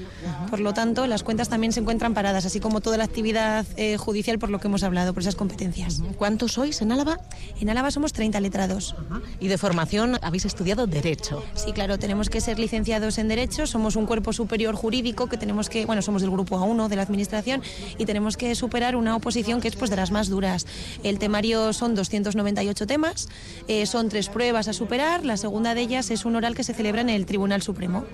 Por 0.51 0.61
lo 0.61 0.75
tanto, 0.75 1.07
las 1.07 1.23
cuentas 1.23 1.49
también 1.49 1.73
se 1.73 1.81
encuentran 1.81 2.15
paradas, 2.15 2.45
así 2.45 2.61
como 2.61 2.81
toda 2.81 2.97
la 2.97 3.05
actividad 3.05 3.67
eh, 3.77 3.97
judicial 3.97 4.39
por 4.39 4.51
lo 4.51 4.61
que 4.61 4.69
hemos 4.69 4.83
hablado, 4.83 5.15
por 5.15 5.23
esas 5.23 5.37
competencias. 5.37 6.03
¿Cuántos 6.17 6.53
sois 6.53 6.81
en 6.83 6.93
Álava? 6.93 7.21
En 7.61 7.71
Álava 7.71 7.91
somos 7.91 8.13
30 8.13 8.41
letrados. 8.41 8.95
Y 9.41 9.49
de 9.49 9.59
formación 9.59 10.19
habéis 10.23 10.45
estudiado 10.45 10.87
Derecho. 10.87 11.43
Sí, 11.55 11.73
claro, 11.73 11.99
tenemos 11.99 12.31
que 12.31 12.41
ser 12.41 12.59
licenciados 12.59 13.19
en 13.19 13.29
Derecho, 13.29 13.67
somos 13.67 13.97
un 13.97 14.07
cuerpo 14.07 14.33
superior 14.33 14.75
jurídico 14.75 15.29
que 15.29 15.37
tenemos 15.37 15.69
que, 15.69 15.87
bueno, 15.87 16.03
somos 16.03 16.23
del 16.23 16.31
grupo 16.31 16.59
A1 16.59 16.89
de 16.89 16.97
la 16.97 17.03
Administración 17.03 17.63
y 17.99 18.05
tenemos 18.05 18.37
que 18.37 18.55
superar 18.55 18.88
una 18.97 19.17
oposición 19.17 19.61
que 19.61 19.69
es 19.69 19.77
pues 19.77 19.91
de 19.91 19.97
las 19.97 20.11
más 20.11 20.29
duras. 20.29 20.67
El 21.03 21.19
temario 21.19 21.73
son 21.73 21.95
298 21.95 22.87
temas, 22.87 23.29
eh, 23.69 23.87
son 23.87 24.09
tres 24.09 24.29
pruebas 24.29 24.69
a 24.69 24.73
superar, 24.73 25.25
la 25.25 25.37
segunda 25.37 25.75
de 25.75 25.83
ellas 25.83 26.11
es 26.11 26.25
un 26.25 26.37
oral 26.37 26.55
que 26.55 26.65
se 26.65 26.75
celebra 26.75 27.01
en 27.01 27.11
el 27.11 27.27
Tribunal 27.27 27.63
Supremo. 27.63 28.05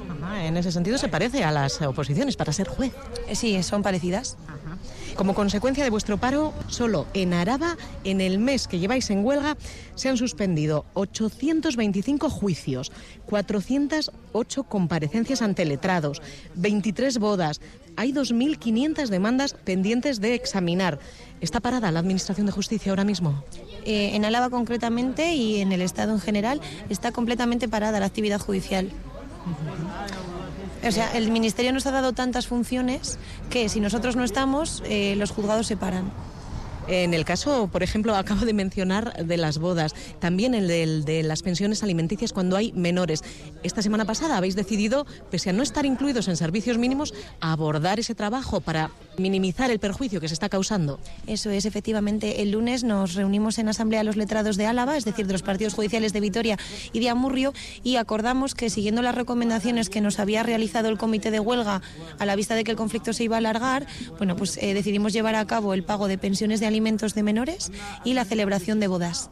en 0.42 0.56
ese 0.56 0.72
sentido 0.72 0.98
se 0.98 1.08
parece 1.08 1.44
a 1.44 1.52
las 1.52 1.80
oposiciones 1.82 2.36
para 2.36 2.52
ser 2.52 2.68
juez. 2.68 2.92
Eh, 3.28 3.34
Sí, 3.34 3.62
son 3.62 3.82
parecidas. 3.82 4.36
Como 5.16 5.34
consecuencia 5.34 5.84
de 5.84 5.90
vuestro 5.90 6.18
paro, 6.18 6.52
solo 6.66 7.06
en 7.14 7.34
Araba, 7.34 7.76
en 8.02 8.20
el 8.20 8.38
mes 8.38 8.66
que 8.66 8.80
lleváis 8.80 9.10
en 9.10 9.24
huelga, 9.24 9.56
se 9.94 10.08
han 10.08 10.16
suspendido 10.16 10.86
825 10.94 12.28
juicios, 12.30 12.90
408 13.26 14.62
comparecencias 14.64 15.40
ante 15.40 15.64
letrados, 15.64 16.20
23 16.56 17.18
bodas. 17.18 17.60
Hay 17.96 18.12
2.500 18.12 19.06
demandas 19.06 19.54
pendientes 19.54 20.20
de 20.20 20.34
examinar. 20.34 20.98
¿Está 21.40 21.60
parada 21.60 21.92
la 21.92 22.00
Administración 22.00 22.46
de 22.46 22.52
Justicia 22.52 22.90
ahora 22.90 23.04
mismo? 23.04 23.44
Eh, 23.84 24.16
en 24.16 24.24
Álava 24.24 24.50
concretamente 24.50 25.34
y 25.34 25.60
en 25.60 25.70
el 25.70 25.82
Estado 25.82 26.12
en 26.12 26.20
general 26.20 26.60
está 26.88 27.12
completamente 27.12 27.68
parada 27.68 28.00
la 28.00 28.06
actividad 28.06 28.40
judicial. 28.40 28.90
O 30.86 30.90
sea, 30.90 31.12
el 31.16 31.30
Ministerio 31.30 31.72
nos 31.72 31.86
ha 31.86 31.90
dado 31.90 32.12
tantas 32.12 32.46
funciones 32.46 33.18
que 33.50 33.68
si 33.68 33.80
nosotros 33.80 34.16
no 34.16 34.24
estamos, 34.24 34.82
eh, 34.86 35.14
los 35.16 35.30
juzgados 35.30 35.66
se 35.66 35.76
paran. 35.76 36.12
En 36.86 37.14
el 37.14 37.24
caso, 37.24 37.68
por 37.72 37.82
ejemplo, 37.82 38.14
acabo 38.14 38.44
de 38.44 38.52
mencionar 38.52 39.24
de 39.24 39.36
las 39.38 39.56
bodas, 39.58 39.94
también 40.18 40.54
el 40.54 40.68
del- 40.68 41.04
de, 41.06 41.22
las 41.22 41.40
pensiones 41.42 41.82
alimenticias 41.82 42.34
cuando 42.34 42.56
hay 42.56 42.72
menores. 42.72 43.22
Esta 43.62 43.80
semana 43.80 44.04
pasada 44.04 44.36
habéis 44.36 44.54
decidido, 44.54 45.06
pese 45.30 45.48
a 45.48 45.54
no 45.54 45.62
estar 45.62 45.86
incluidos 45.86 46.28
en 46.28 46.36
servicios 46.36 46.76
mínimos, 46.76 47.14
abordar 47.40 48.00
ese 48.00 48.14
trabajo 48.14 48.60
para 48.60 48.90
minimizar 49.16 49.70
el 49.70 49.78
perjuicio 49.78 50.20
que 50.20 50.28
se 50.28 50.34
está 50.34 50.50
causando. 50.50 51.00
Eso 51.26 51.48
es, 51.50 51.64
efectivamente. 51.64 52.42
El 52.42 52.50
lunes 52.50 52.84
nos 52.84 53.14
reunimos 53.14 53.58
en 53.58 53.68
Asamblea 53.70 54.04
los 54.04 54.16
Letrados 54.16 54.58
de 54.58 54.66
Álava, 54.66 54.98
es 54.98 55.06
decir, 55.06 55.26
de 55.26 55.32
los 55.32 55.42
partidos 55.42 55.72
judiciales 55.72 56.12
de 56.12 56.20
Vitoria 56.20 56.58
y 56.92 57.00
de 57.00 57.08
Amurrio, 57.08 57.54
y 57.82 57.96
acordamos 57.96 58.54
que, 58.54 58.68
siguiendo 58.68 59.00
las 59.00 59.14
recomendaciones 59.14 59.88
que 59.88 60.02
nos 60.02 60.18
había 60.18 60.42
realizado 60.42 60.90
el 60.90 60.98
comité 60.98 61.30
de 61.30 61.40
huelga 61.40 61.80
a 62.18 62.26
la 62.26 62.36
vista 62.36 62.54
de 62.54 62.64
que 62.64 62.72
el 62.72 62.76
conflicto 62.76 63.14
se 63.14 63.24
iba 63.24 63.36
a 63.36 63.38
alargar, 63.38 63.86
bueno, 64.18 64.36
pues 64.36 64.58
eh, 64.60 64.74
decidimos 64.74 65.14
llevar 65.14 65.34
a 65.34 65.46
cabo 65.46 65.72
el 65.72 65.82
pago 65.82 66.08
de 66.08 66.18
pensiones 66.18 66.60
de 66.60 66.66
alimentos 66.66 66.73
de 67.14 67.22
menores 67.22 67.72
y 68.04 68.14
la 68.14 68.24
celebración 68.24 68.80
de 68.80 68.88
bodas. 68.88 69.30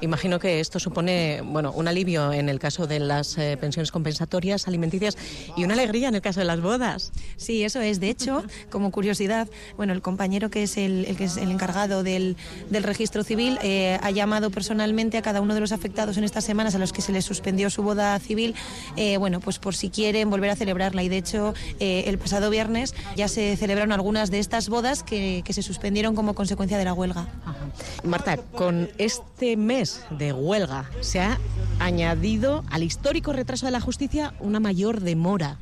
Imagino 0.00 0.38
que 0.38 0.60
esto 0.60 0.78
supone 0.78 1.42
bueno, 1.44 1.72
un 1.72 1.86
alivio 1.86 2.32
en 2.32 2.48
el 2.48 2.58
caso 2.58 2.86
de 2.86 3.00
las 3.00 3.36
eh, 3.36 3.58
pensiones 3.60 3.92
compensatorias 3.92 4.66
alimenticias 4.66 5.16
y 5.56 5.64
una 5.64 5.74
alegría 5.74 6.08
en 6.08 6.14
el 6.14 6.22
caso 6.22 6.40
de 6.40 6.46
las 6.46 6.60
bodas. 6.60 7.12
Sí, 7.36 7.64
eso 7.64 7.80
es. 7.80 8.00
De 8.00 8.08
hecho, 8.08 8.42
como 8.70 8.90
curiosidad, 8.90 9.48
bueno, 9.76 9.92
el 9.92 10.00
compañero 10.00 10.50
que 10.50 10.62
es 10.62 10.78
el, 10.78 11.04
el 11.04 11.16
que 11.16 11.24
es 11.24 11.36
el 11.36 11.50
encargado 11.50 12.02
del, 12.02 12.36
del 12.70 12.82
registro 12.82 13.24
civil 13.24 13.58
eh, 13.62 13.98
ha 14.02 14.10
llamado 14.10 14.50
personalmente 14.50 15.18
a 15.18 15.22
cada 15.22 15.40
uno 15.40 15.54
de 15.54 15.60
los 15.60 15.72
afectados 15.72 16.16
en 16.16 16.24
estas 16.24 16.44
semanas 16.44 16.74
a 16.74 16.78
los 16.78 16.92
que 16.92 17.02
se 17.02 17.12
les 17.12 17.24
suspendió 17.24 17.68
su 17.68 17.82
boda 17.82 18.18
civil, 18.18 18.54
eh, 18.96 19.18
bueno, 19.18 19.40
pues 19.40 19.58
por 19.58 19.74
si 19.74 19.90
quieren 19.90 20.30
volver 20.30 20.50
a 20.50 20.56
celebrarla. 20.56 21.02
Y 21.02 21.08
de 21.08 21.18
hecho, 21.18 21.54
el 21.78 22.18
pasado 22.18 22.50
viernes 22.50 22.94
ya 23.16 23.28
se 23.28 23.56
celebraron 23.56 23.92
algunas 23.92 24.30
de 24.30 24.38
estas 24.38 24.68
bodas 24.68 25.02
que, 25.02 25.42
que 25.44 25.52
se 25.52 25.62
suspendieron 25.62 26.14
como 26.14 26.34
consecuencia 26.34 26.78
de 26.78 26.84
la 26.84 26.94
huelga. 26.94 27.28
Marta, 28.04 28.36
con 28.36 28.88
este 28.98 29.56
mes 29.56 29.89
de 30.10 30.32
huelga 30.32 30.90
se 31.00 31.20
ha 31.20 31.38
añadido 31.78 32.64
al 32.70 32.82
histórico 32.82 33.32
retraso 33.32 33.66
de 33.66 33.72
la 33.72 33.80
justicia 33.80 34.34
una 34.40 34.60
mayor 34.60 35.00
demora. 35.00 35.58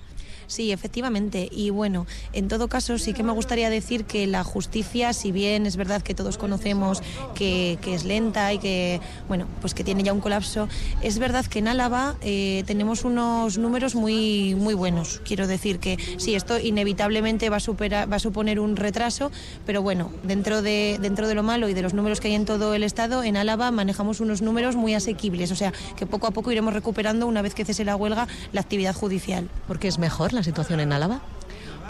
Sí, 0.48 0.72
efectivamente. 0.72 1.46
Y 1.52 1.68
bueno, 1.68 2.06
en 2.32 2.48
todo 2.48 2.68
caso 2.68 2.96
sí 2.96 3.12
que 3.12 3.22
me 3.22 3.32
gustaría 3.32 3.68
decir 3.68 4.06
que 4.06 4.26
la 4.26 4.44
justicia, 4.44 5.12
si 5.12 5.30
bien 5.30 5.66
es 5.66 5.76
verdad 5.76 6.00
que 6.00 6.14
todos 6.14 6.38
conocemos 6.38 7.02
que, 7.34 7.78
que 7.82 7.94
es 7.94 8.04
lenta 8.04 8.54
y 8.54 8.58
que, 8.58 9.02
bueno, 9.28 9.46
pues 9.60 9.74
que 9.74 9.84
tiene 9.84 10.02
ya 10.02 10.14
un 10.14 10.20
colapso, 10.20 10.66
es 11.02 11.18
verdad 11.18 11.44
que 11.44 11.58
en 11.58 11.68
Álava 11.68 12.16
eh, 12.22 12.64
tenemos 12.66 13.04
unos 13.04 13.58
números 13.58 13.94
muy, 13.94 14.54
muy 14.54 14.72
buenos. 14.72 15.20
Quiero 15.22 15.46
decir 15.46 15.80
que 15.80 15.98
sí, 16.16 16.34
esto 16.34 16.58
inevitablemente 16.58 17.50
va 17.50 17.58
a, 17.58 17.60
superar, 17.60 18.10
va 18.10 18.16
a 18.16 18.18
suponer 18.18 18.58
un 18.58 18.76
retraso, 18.76 19.30
pero 19.66 19.82
bueno, 19.82 20.10
dentro 20.22 20.62
de, 20.62 20.98
dentro 20.98 21.28
de 21.28 21.34
lo 21.34 21.42
malo 21.42 21.68
y 21.68 21.74
de 21.74 21.82
los 21.82 21.92
números 21.92 22.20
que 22.20 22.28
hay 22.28 22.34
en 22.34 22.46
todo 22.46 22.72
el 22.72 22.84
Estado, 22.84 23.22
en 23.22 23.36
Álava 23.36 23.70
manejamos 23.70 24.20
unos 24.20 24.40
números 24.40 24.76
muy 24.76 24.94
asequibles. 24.94 25.52
O 25.52 25.56
sea, 25.56 25.74
que 25.94 26.06
poco 26.06 26.26
a 26.26 26.30
poco 26.30 26.50
iremos 26.50 26.72
recuperando, 26.72 27.26
una 27.26 27.42
vez 27.42 27.54
que 27.54 27.66
cese 27.66 27.84
la 27.84 27.96
huelga, 27.96 28.26
la 28.54 28.62
actividad 28.62 28.94
judicial. 28.94 29.50
¿Por 29.66 29.78
qué 29.78 29.88
es 29.88 29.98
mejor 29.98 30.37
la 30.38 30.44
situación 30.44 30.80
en 30.80 30.92
Álava? 30.92 31.20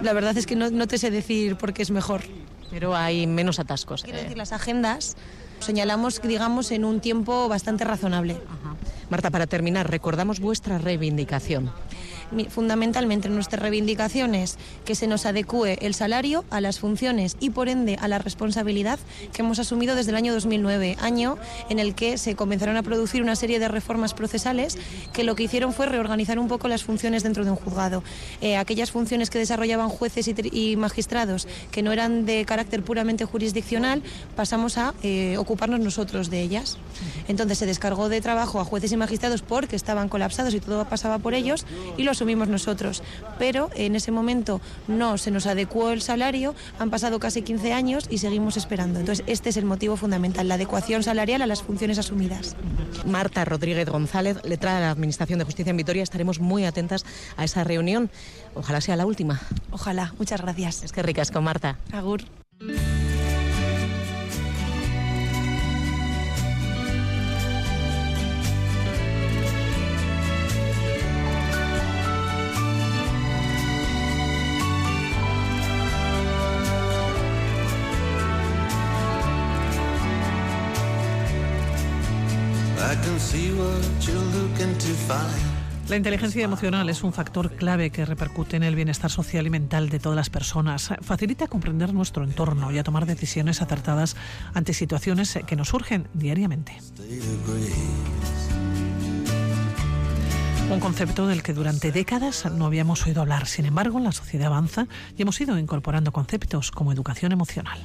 La 0.03 0.13
verdad 0.13 0.37
es 0.37 0.47
que 0.47 0.57
no, 0.57 0.71
no 0.71 0.87
te 0.87 0.99
sé 0.99 1.11
decir 1.11 1.57
por 1.57 1.73
qué 1.73 1.83
es 1.83 1.91
mejor. 1.91 2.23
Pero 2.71 2.95
hay 2.95 3.27
menos 3.27 3.59
atascos. 3.59 4.03
Quiero 4.03 4.19
decir, 4.19 4.37
las 4.37 4.53
agendas 4.53 5.17
señalamos, 5.61 6.21
digamos, 6.23 6.71
en 6.71 6.85
un 6.85 7.01
tiempo 7.01 7.49
bastante 7.49 7.85
razonable. 7.85 8.37
Marta, 9.11 9.31
para 9.31 9.47
terminar, 9.47 9.91
recordamos 9.91 10.41
vuestra 10.41 10.79
reivindicación. 10.79 11.71
Fundamentalmente 12.51 13.31
nuestra 13.31 13.59
reivindicación 13.59 14.35
es 14.35 14.59
que 14.85 14.95
se 14.95 15.07
nos 15.07 15.25
adecue 15.25 15.79
el 15.81 15.95
salario 15.95 16.45
a 16.51 16.61
las 16.61 16.79
funciones 16.79 17.37
y 17.41 17.51
por 17.51 17.71
ende 17.71 17.97
a 17.99 18.07
la 18.07 18.19
responsabilidad 18.19 18.99
que 19.33 19.41
hemos 19.41 19.59
asumido 19.59 19.95
desde 19.95 20.11
el 20.11 20.17
año 20.17 20.35
2009, 20.35 20.99
año 21.01 21.39
en 21.71 21.79
el 21.79 21.95
que 21.95 22.19
se 22.19 22.37
comenzaron 22.37 22.77
a 22.77 22.83
producir 22.83 23.23
una 23.23 23.35
serie 23.35 23.59
de 23.59 23.69
reformas 23.69 24.13
procesales 24.13 24.77
que 25.15 25.25
lo 25.25 25.37
que 25.37 25.45
hicieron 25.45 25.73
fue 25.73 25.87
reorganizar 25.87 26.39
un 26.39 26.49
poco 26.49 26.69
las 26.69 26.85
funciones 26.85 27.23
dentro 27.23 27.47
de 27.47 27.51
un 27.51 27.57
juzgado. 27.57 28.03
Eh, 28.43 28.59
aquellas 28.59 28.91
funciones 28.91 29.31
que 29.31 29.39
desarrollaban 29.39 29.89
jueces 29.89 30.29
y 30.29 30.77
magistrados 30.77 31.49
que 31.71 31.83
no 31.83 31.93
eran 31.93 32.27
de 32.27 32.45
carácter 32.45 32.83
puramente 32.83 33.25
jurisdiccional, 33.25 34.03
pasamos 34.37 34.77
a 34.77 34.93
eh, 35.03 35.39
ocuparnos 35.39 35.81
nosotros 35.81 36.29
de 36.29 36.43
ellas. 36.43 36.77
Entonces 37.27 37.57
se 37.57 37.65
descargó 37.65 38.11
de 38.11 38.21
trabajo 38.21 38.61
a 38.61 38.65
jueces 38.65 38.93
y 38.93 38.98
magistrados 38.99 39.43
porque 39.43 39.77
estaban 39.77 40.09
colapsados 40.09 40.55
y 40.55 40.61
todo 40.61 40.85
pasaba 40.85 41.19
por 41.19 41.35
ellos 41.35 41.65
y 41.97 42.03
lo 42.03 42.11
asumimos 42.11 42.49
nosotros. 42.49 43.03
Pero 43.39 43.71
en 43.75 43.97
ese 43.97 44.11
momento 44.11 44.61
no 44.87 45.19
se 45.19 45.31
nos 45.31 45.47
adecuó 45.47 45.91
el 45.91 46.03
salario, 46.03 46.55
han 46.79 46.91
pasado 46.91 47.19
casi 47.19 47.43
15 47.43 47.73
años 47.73 48.07
y 48.11 48.19
seguimos 48.19 48.57
esperando. 48.57 49.01
Entonces 49.01 49.25
este 49.27 49.51
es 49.51 49.57
el 49.57 49.65
motivo 49.65 49.97
fundamental, 49.97 50.49
la 50.49 50.55
adecuación 50.55 51.03
salarial 51.03 51.43
a 51.43 51.47
las 51.47 51.63
funciones 51.63 51.99
asumidas. 51.99 52.57
Marta 53.07 53.45
Rodríguez 53.45 53.89
González, 53.89 54.39
letrada 54.45 54.79
de 54.79 54.85
la 54.87 54.91
Administración 54.91 55.39
de 55.39 55.45
Justicia 55.45 55.71
en 55.71 55.77
Vitoria, 55.77 56.03
estaremos 56.03 56.41
muy 56.41 56.65
atentas 56.65 57.05
a 57.37 57.45
esa 57.45 57.65
reunión. 57.65 58.11
Ojalá 58.55 58.81
sea 58.81 58.97
la 58.97 59.07
última. 59.07 59.41
Ojalá, 59.71 60.15
muchas 60.19 60.43
gracias. 60.43 60.83
Es 60.83 60.93
que 60.93 61.03
ricas 61.03 61.31
con 61.31 61.45
Marta. 61.45 61.79
Agur. 61.93 62.23
La 85.89 85.97
inteligencia 85.97 86.45
emocional 86.45 86.91
es 86.91 87.03
un 87.03 87.15
factor 87.15 87.53
clave 87.53 87.91
que 87.91 88.05
repercute 88.05 88.57
en 88.57 88.63
el 88.63 88.77
bienestar 88.77 89.11
social 89.11 89.47
y 89.47 89.51
mental 89.51 89.89
de 89.89 89.99
todas 89.99 90.17
las 90.17 90.29
personas. 90.29 90.91
Facilita 91.01 91.47
comprender 91.47 91.95
nuestro 91.95 92.25
entorno 92.25 92.71
y 92.71 92.79
a 92.79 92.85
tomar 92.85 93.07
decisiones 93.07 93.63
acertadas 93.63 94.15
ante 94.53 94.75
situaciones 94.75 95.39
que 95.47 95.57
nos 95.57 95.69
surgen 95.69 96.07
diariamente. 96.13 96.77
Un 100.71 100.81
concepto 100.81 101.27
del 101.27 101.43
que 101.43 101.55
durante 101.55 101.91
décadas 101.91 102.45
no 102.53 102.67
habíamos 102.67 103.07
oído 103.07 103.23
hablar. 103.23 103.47
Sin 103.47 103.65
embargo, 103.65 103.99
la 103.99 104.13
sociedad 104.13 104.49
avanza 104.49 104.87
y 105.17 105.23
hemos 105.23 105.41
ido 105.41 105.59
incorporando 105.59 106.13
conceptos 106.13 106.71
como 106.71 106.93
educación 106.93 107.33
emocional. 107.33 107.79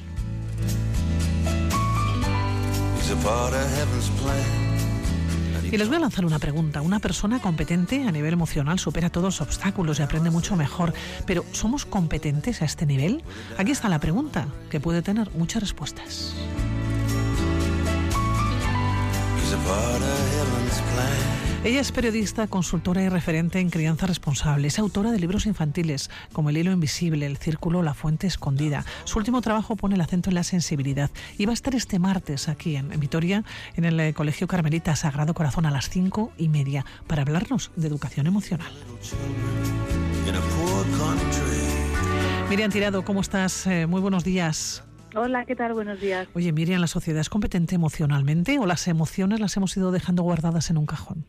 Y 5.74 5.76
les 5.76 5.88
voy 5.88 5.96
a 5.96 6.00
lanzar 6.00 6.24
una 6.24 6.38
pregunta. 6.38 6.82
Una 6.82 7.00
persona 7.00 7.40
competente 7.40 8.06
a 8.06 8.12
nivel 8.12 8.32
emocional 8.32 8.78
supera 8.78 9.10
todos 9.10 9.24
los 9.24 9.40
obstáculos 9.40 9.98
y 9.98 10.02
aprende 10.02 10.30
mucho 10.30 10.54
mejor. 10.54 10.94
Pero 11.26 11.44
¿somos 11.50 11.84
competentes 11.84 12.62
a 12.62 12.64
este 12.64 12.86
nivel? 12.86 13.24
Aquí 13.58 13.72
está 13.72 13.88
la 13.88 13.98
pregunta, 13.98 14.46
que 14.70 14.78
puede 14.78 15.02
tener 15.02 15.32
muchas 15.32 15.62
respuestas. 15.62 16.32
Ella 21.64 21.80
es 21.80 21.92
periodista, 21.92 22.46
consultora 22.46 23.02
y 23.02 23.08
referente 23.08 23.58
en 23.58 23.70
crianza 23.70 24.06
responsable. 24.06 24.68
Es 24.68 24.78
autora 24.78 25.10
de 25.12 25.18
libros 25.18 25.46
infantiles 25.46 26.10
como 26.34 26.50
El 26.50 26.58
hilo 26.58 26.72
invisible, 26.72 27.24
El 27.24 27.38
círculo, 27.38 27.82
La 27.82 27.94
fuente 27.94 28.26
escondida. 28.26 28.84
Su 29.04 29.18
último 29.18 29.40
trabajo 29.40 29.74
pone 29.74 29.94
el 29.94 30.02
acento 30.02 30.28
en 30.28 30.34
la 30.34 30.44
sensibilidad. 30.44 31.10
Y 31.38 31.46
va 31.46 31.52
a 31.52 31.54
estar 31.54 31.74
este 31.74 31.98
martes 31.98 32.50
aquí 32.50 32.76
en, 32.76 32.90
Vitoria, 33.00 33.44
en 33.76 33.86
el 33.86 33.98
eh, 33.98 34.12
Colegio 34.12 34.46
Carmelita 34.46 34.94
Sagrado 34.94 35.32
Corazón 35.32 35.64
a 35.64 35.70
las 35.70 35.88
cinco 35.88 36.32
y 36.36 36.50
media, 36.50 36.84
para 37.06 37.22
hablarnos 37.22 37.70
de 37.76 37.88
educación 37.88 38.26
emocional. 38.26 38.72
Miriam 42.50 42.70
Tirado, 42.70 43.04
¿cómo 43.06 43.22
estás? 43.22 43.66
Eh, 43.66 43.86
muy 43.86 44.02
buenos 44.02 44.22
días. 44.22 44.84
Hola, 45.16 45.44
¿qué 45.46 45.54
tal? 45.54 45.72
Buenos 45.74 46.00
días. 46.00 46.28
Oye, 46.34 46.52
Miriam, 46.52 46.80
¿la 46.80 46.86
sociedad 46.86 47.20
es 47.20 47.28
competente 47.30 47.74
emocionalmente 47.74 48.58
o 48.58 48.66
las 48.66 48.88
emociones 48.88 49.40
las 49.40 49.56
hemos 49.56 49.76
ido 49.76 49.92
dejando 49.92 50.22
guardadas 50.22 50.70
en 50.70 50.78
un 50.78 50.86
cajón? 50.86 51.24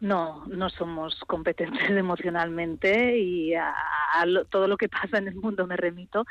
No, 0.00 0.44
no 0.46 0.68
somos 0.68 1.16
competentes 1.28 1.78
emocionalmente 1.90 3.18
y 3.18 3.54
a, 3.54 3.72
a 4.14 4.26
lo- 4.26 4.44
todo 4.46 4.66
lo 4.66 4.76
que 4.76 4.88
pasa 4.88 5.18
en 5.18 5.28
el 5.28 5.36
mundo 5.36 5.66
me 5.66 5.76
remito. 5.76 6.24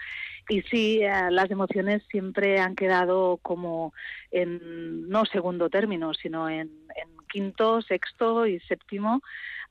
Y 0.49 0.61
sí, 0.64 0.99
eh, 1.02 1.31
las 1.31 1.49
emociones 1.52 2.03
siempre 2.11 2.60
han 2.60 2.76
quedado 2.76 3.38
como 3.41 3.93
en 4.30 5.07
no 5.10 5.26
segundo 5.26 5.69
término, 5.69 6.14
sino 6.14 6.49
en, 6.49 6.69
en 6.95 7.09
quinto, 7.31 7.81
sexto 7.81 8.45
y 8.45 8.59
séptimo, 8.61 9.22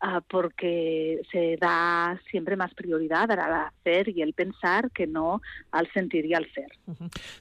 ah, 0.00 0.22
porque 0.28 1.20
se 1.30 1.56
da 1.60 2.18
siempre 2.30 2.56
más 2.56 2.72
prioridad 2.74 3.30
al 3.30 3.66
hacer 3.66 4.08
y 4.08 4.22
el 4.22 4.32
pensar 4.32 4.90
que 4.90 5.06
no 5.06 5.42
al 5.70 5.90
sentir 5.92 6.24
y 6.24 6.34
al 6.34 6.50
ser. 6.52 6.70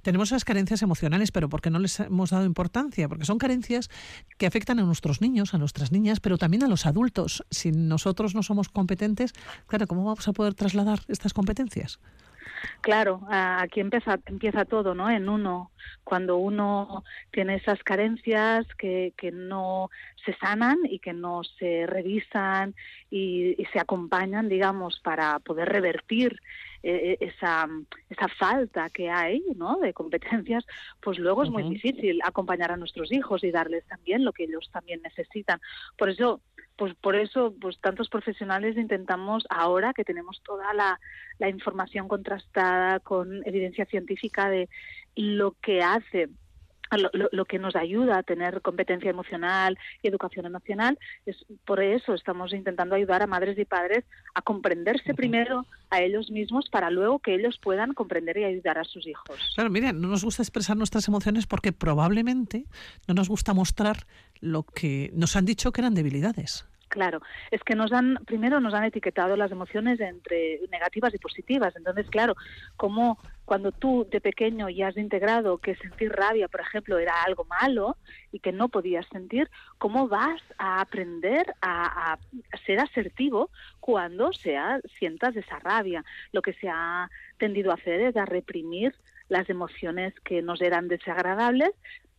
Tenemos 0.02 0.30
esas 0.30 0.46
carencias 0.46 0.82
emocionales, 0.82 1.32
pero 1.32 1.50
porque 1.50 1.70
no 1.70 1.80
les 1.80 2.00
hemos 2.00 2.32
dado 2.32 2.46
importancia, 2.46 3.08
porque 3.08 3.26
son 3.26 3.38
carencias 3.38 3.90
que 4.38 4.46
afectan 4.46 4.80
a 4.80 4.84
nuestros 4.84 5.22
niños, 5.22 5.54
a 5.54 5.58
nuestras 5.58 5.92
niñas, 5.92 6.20
pero 6.20 6.38
también 6.38 6.64
a 6.64 6.68
los 6.68 6.86
adultos. 6.86 7.44
Si 7.50 7.72
nosotros 7.72 8.36
no 8.36 8.44
somos 8.44 8.70
competentes, 8.70 9.34
claro, 9.68 9.88
¿cómo 9.88 10.06
vamos 10.06 10.28
a 10.28 10.34
poder 10.34 10.54
trasladar 10.54 11.00
estas 11.08 11.34
competencias? 11.34 12.00
Claro, 12.82 13.22
aquí 13.30 13.80
empieza, 13.80 14.20
empieza 14.26 14.66
todo, 14.66 14.96
¿no? 14.96 15.10
En 15.10 15.30
uno, 15.30 15.72
cuando 16.04 16.38
uno 16.38 17.04
tiene 17.32 17.56
esas 17.56 17.82
carencias 17.84 18.66
que, 18.78 19.14
que 19.18 19.32
no 19.32 19.90
se 20.26 20.34
sanan 20.36 20.78
y 20.90 21.00
que 21.00 21.14
no 21.14 21.44
se 21.44 21.86
revisan 21.88 22.76
y, 23.10 23.62
y 23.62 23.66
se 23.74 23.80
acompañan, 23.80 24.50
digamos, 24.50 25.00
para 25.00 25.40
poder 25.40 25.70
revertir 25.70 26.40
eh, 26.82 27.18
esa, 27.20 27.68
esa 28.10 28.28
falta 28.28 28.90
que 28.90 29.10
hay, 29.10 29.44
¿no? 29.56 29.80
De 29.80 29.94
competencias, 29.94 30.66
pues 31.02 31.20
luego 31.20 31.44
es 31.44 31.50
muy 31.50 31.64
difícil 31.64 32.20
acompañar 32.24 32.72
a 32.72 32.78
nuestros 32.78 33.12
hijos 33.12 33.44
y 33.44 33.52
darles 33.52 33.86
también 33.86 34.24
lo 34.24 34.34
que 34.34 34.46
ellos 34.46 34.70
también 34.72 35.02
necesitan. 35.02 35.60
Por 35.98 36.10
eso, 36.10 36.42
pues 36.78 36.96
por 36.96 37.16
eso, 37.16 37.54
pues 37.60 37.80
tantos 37.80 38.10
profesionales 38.10 38.78
intentamos 38.78 39.46
ahora 39.50 39.94
que 39.94 40.06
tenemos 40.06 40.42
toda 40.44 40.74
la, 40.74 41.00
la 41.38 41.50
información 41.50 42.08
contrastada 42.08 43.00
con 43.00 43.46
evidencia 43.46 43.86
científica 43.86 44.50
de 44.50 44.70
lo 45.16 45.56
que 45.62 45.82
hace 45.82 46.30
lo, 46.98 47.46
que 47.46 47.60
nos 47.60 47.76
ayuda 47.76 48.18
a 48.18 48.24
tener 48.24 48.62
competencia 48.62 49.10
emocional 49.10 49.78
y 50.02 50.08
educación 50.08 50.46
emocional 50.46 50.98
es 51.26 51.46
por 51.66 51.82
eso 51.82 52.14
estamos 52.14 52.54
intentando 52.54 52.96
ayudar 52.96 53.22
a 53.22 53.28
madres 53.28 53.58
y 53.58 53.66
padres 53.66 54.06
a 54.34 54.42
comprenderse 54.42 55.14
primero 55.14 55.66
a 55.90 56.02
ellos 56.02 56.32
mismos 56.32 56.70
para 56.70 56.90
luego 56.90 57.20
que 57.20 57.36
ellos 57.36 57.60
puedan 57.62 57.94
comprender 57.94 58.38
y 58.38 58.44
ayudar 58.44 58.78
a 58.78 58.84
sus 58.84 59.08
hijos. 59.08 59.54
Claro, 59.56 59.70
mira, 59.70 59.92
no 59.94 60.08
nos 60.08 60.24
gusta 60.24 60.42
expresar 60.42 60.78
nuestras 60.78 61.08
emociones 61.08 61.48
porque 61.48 61.72
probablemente 61.72 62.66
no 63.08 63.14
nos 63.14 63.30
gusta 63.30 63.54
mostrar 63.54 64.06
lo 64.40 64.64
que 64.64 65.12
nos 65.14 65.36
han 65.36 65.46
dicho 65.46 65.72
que 65.72 65.82
eran 65.82 65.96
debilidades. 65.96 66.66
Claro, 66.90 67.22
es 67.52 67.62
que 67.64 67.76
nos 67.76 67.94
han, 67.94 68.16
primero 68.26 68.60
nos 68.60 68.74
han 68.74 68.84
etiquetado 68.84 69.38
las 69.38 69.52
emociones 69.52 70.00
entre 70.00 70.60
negativas 70.72 71.14
y 71.14 71.20
positivas. 71.20 71.76
Entonces, 71.76 72.10
claro, 72.10 72.36
como 72.78 73.20
cuando 73.46 73.72
tú 73.72 74.08
de 74.10 74.20
pequeño 74.20 74.70
ya 74.70 74.88
has 74.88 74.98
integrado 74.98 75.60
que 75.60 75.76
sentir 75.76 76.12
rabia, 76.12 76.48
por 76.48 76.62
ejemplo, 76.62 76.98
era 76.98 77.24
algo 77.24 77.46
malo 77.46 77.96
y 78.32 78.40
que 78.40 78.52
no 78.52 78.70
podías 78.70 79.06
sentir, 79.12 79.52
¿cómo 79.78 80.08
vas 80.08 80.42
a 80.58 80.82
aprender 80.82 81.46
a, 81.62 82.14
a 82.14 82.20
ser 82.66 82.80
asertivo 82.80 83.52
cuando 83.80 84.34
sea, 84.34 84.80
sientas 84.98 85.36
esa 85.36 85.60
rabia? 85.60 86.04
Lo 86.32 86.42
que 86.42 86.54
se 86.54 86.70
ha 86.70 87.10
tendido 87.38 87.70
a 87.70 87.76
hacer 87.76 88.02
es 88.02 88.18
a 88.18 88.26
reprimir 88.26 88.96
las 89.30 89.48
emociones 89.48 90.14
que 90.22 90.42
nos 90.42 90.60
eran 90.60 90.88
desagradables 90.88 91.72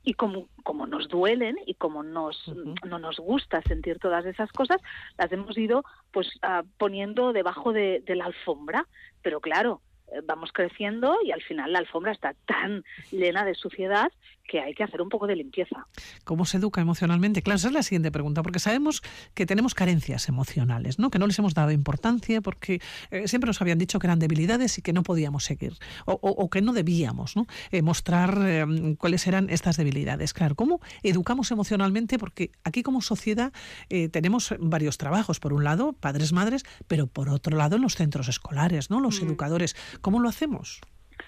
y 0.02 0.14
como, 0.14 0.48
como 0.62 0.86
nos 0.86 1.08
duelen 1.08 1.56
y 1.66 1.74
como 1.74 2.02
nos, 2.02 2.50
no 2.86 2.98
nos 2.98 3.18
gusta 3.18 3.62
sentir 3.62 3.98
todas 3.98 4.24
esas 4.24 4.50
cosas, 4.52 4.80
las 5.18 5.30
hemos 5.32 5.56
ido 5.58 5.84
pues 6.10 6.28
ah, 6.42 6.62
poniendo 6.78 7.32
debajo 7.32 7.72
de, 7.72 8.02
de 8.06 8.16
la 8.16 8.26
alfombra. 8.26 8.86
Pero 9.22 9.40
claro, 9.40 9.82
vamos 10.26 10.50
creciendo 10.52 11.14
y 11.24 11.30
al 11.32 11.42
final 11.42 11.72
la 11.72 11.78
alfombra 11.80 12.12
está 12.12 12.34
tan 12.46 12.84
llena 13.10 13.44
de 13.44 13.54
suciedad 13.54 14.10
que 14.48 14.60
hay 14.60 14.74
que 14.74 14.82
hacer 14.82 15.00
un 15.00 15.08
poco 15.08 15.28
de 15.28 15.36
limpieza. 15.36 15.86
¿Cómo 16.24 16.44
se 16.44 16.56
educa 16.56 16.80
emocionalmente? 16.80 17.40
Claro, 17.40 17.56
esa 17.58 17.68
es 17.68 17.72
la 17.74 17.84
siguiente 17.84 18.10
pregunta, 18.10 18.42
porque 18.42 18.58
sabemos 18.58 19.00
que 19.32 19.46
tenemos 19.46 19.74
carencias 19.74 20.28
emocionales, 20.28 20.98
¿no? 20.98 21.10
que 21.10 21.20
no 21.20 21.28
les 21.28 21.38
hemos 21.38 21.54
dado 21.54 21.70
importancia 21.70 22.40
porque 22.40 22.80
eh, 23.12 23.28
siempre 23.28 23.46
nos 23.46 23.60
habían 23.62 23.78
dicho 23.78 24.00
que 24.00 24.08
eran 24.08 24.18
debilidades 24.18 24.76
y 24.78 24.82
que 24.82 24.92
no 24.92 25.04
podíamos 25.04 25.44
seguir, 25.44 25.74
o, 26.04 26.14
o- 26.14 26.30
o 26.44 26.50
que 26.50 26.62
no 26.62 26.72
debíamos 26.72 27.36
¿no? 27.36 27.46
Eh, 27.70 27.82
mostrar 27.82 28.38
eh, 28.44 28.96
cuáles 28.98 29.24
eran 29.28 29.48
estas 29.50 29.76
debilidades. 29.76 30.32
Claro, 30.34 30.56
¿cómo 30.56 30.80
educamos 31.04 31.52
emocionalmente? 31.52 32.18
Porque 32.18 32.50
aquí 32.64 32.82
como 32.82 33.02
sociedad 33.02 33.52
eh, 33.88 34.08
tenemos 34.08 34.52
varios 34.58 34.98
trabajos. 34.98 35.38
Por 35.38 35.52
un 35.52 35.62
lado, 35.62 35.92
padres, 35.92 36.32
madres, 36.32 36.64
pero 36.88 37.06
por 37.06 37.28
otro 37.28 37.56
lado 37.56 37.76
en 37.76 37.82
los 37.82 37.94
centros 37.94 38.26
escolares, 38.28 38.90
¿no? 38.90 38.98
los 38.98 39.22
educadores. 39.22 39.76
¿Cómo 40.00 40.20
lo 40.20 40.28
hacemos? 40.28 40.80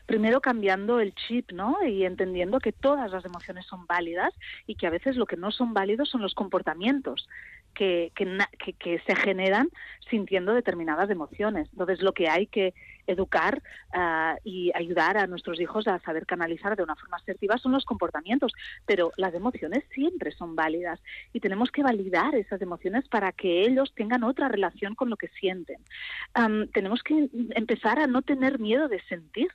primero 0.07 0.41
cambiando 0.41 1.01
el 1.01 1.15
chip, 1.15 1.53
¿no? 1.53 1.77
Y 1.87 2.05
entendiendo 2.05 2.61
que 2.61 2.73
todas 2.73 3.11
las 3.11 3.25
emociones 3.25 3.67
son 3.67 3.87
válidas 3.87 4.33
y 4.67 4.75
que 4.75 4.87
a 4.87 4.91
veces 4.91 5.17
lo 5.17 5.27
que 5.27 5.37
no 5.37 5.51
son 5.51 5.75
válidos 5.75 6.09
son 6.11 6.23
los 6.23 6.35
comportamientos 6.35 7.29
que, 7.73 8.13
que, 8.15 8.39
que- 8.59 8.73
que 8.75 8.99
se 9.01 9.17
generan 9.17 9.69
sintiendo 10.11 10.53
determinadas 10.55 11.09
emociones. 11.11 11.69
Entonces, 11.73 12.03
lo 12.03 12.13
que 12.13 12.29
hay 12.29 12.47
que 12.47 12.75
educar 13.07 13.63
ah, 13.95 14.37
y 14.45 14.71
ayudar 14.75 15.17
a 15.17 15.27
nuestros 15.27 15.61
hijos 15.61 15.89
a 15.89 15.99
saber 16.01 16.27
canalizar 16.27 16.77
de 16.77 16.83
una 16.83 16.95
forma 16.95 17.17
asertiva 17.17 17.59
son 17.59 17.73
los 17.73 17.85
comportamientos, 17.85 18.53
pero 18.87 19.13
las 19.17 19.35
emociones 19.35 19.85
siempre 19.93 20.31
son 20.33 20.55
válidas 20.55 21.01
y 21.33 21.41
tenemos 21.41 21.71
que 21.71 21.83
validar 21.83 22.35
esas 22.35 22.61
emociones 22.63 23.09
para 23.09 23.33
que 23.33 23.65
ellos 23.67 23.93
tengan 23.95 24.23
otra 24.23 24.49
relación 24.49 24.95
con 24.95 25.11
lo 25.11 25.17
que 25.17 25.29
sienten. 25.29 25.79
Am, 26.35 26.69
tenemos 26.69 27.03
que 27.03 27.29
empezar 27.55 27.99
a 27.99 28.07
no 28.07 28.23
tener 28.23 28.59
miedo 28.61 28.89
de 28.89 29.01
sentir 29.09 29.49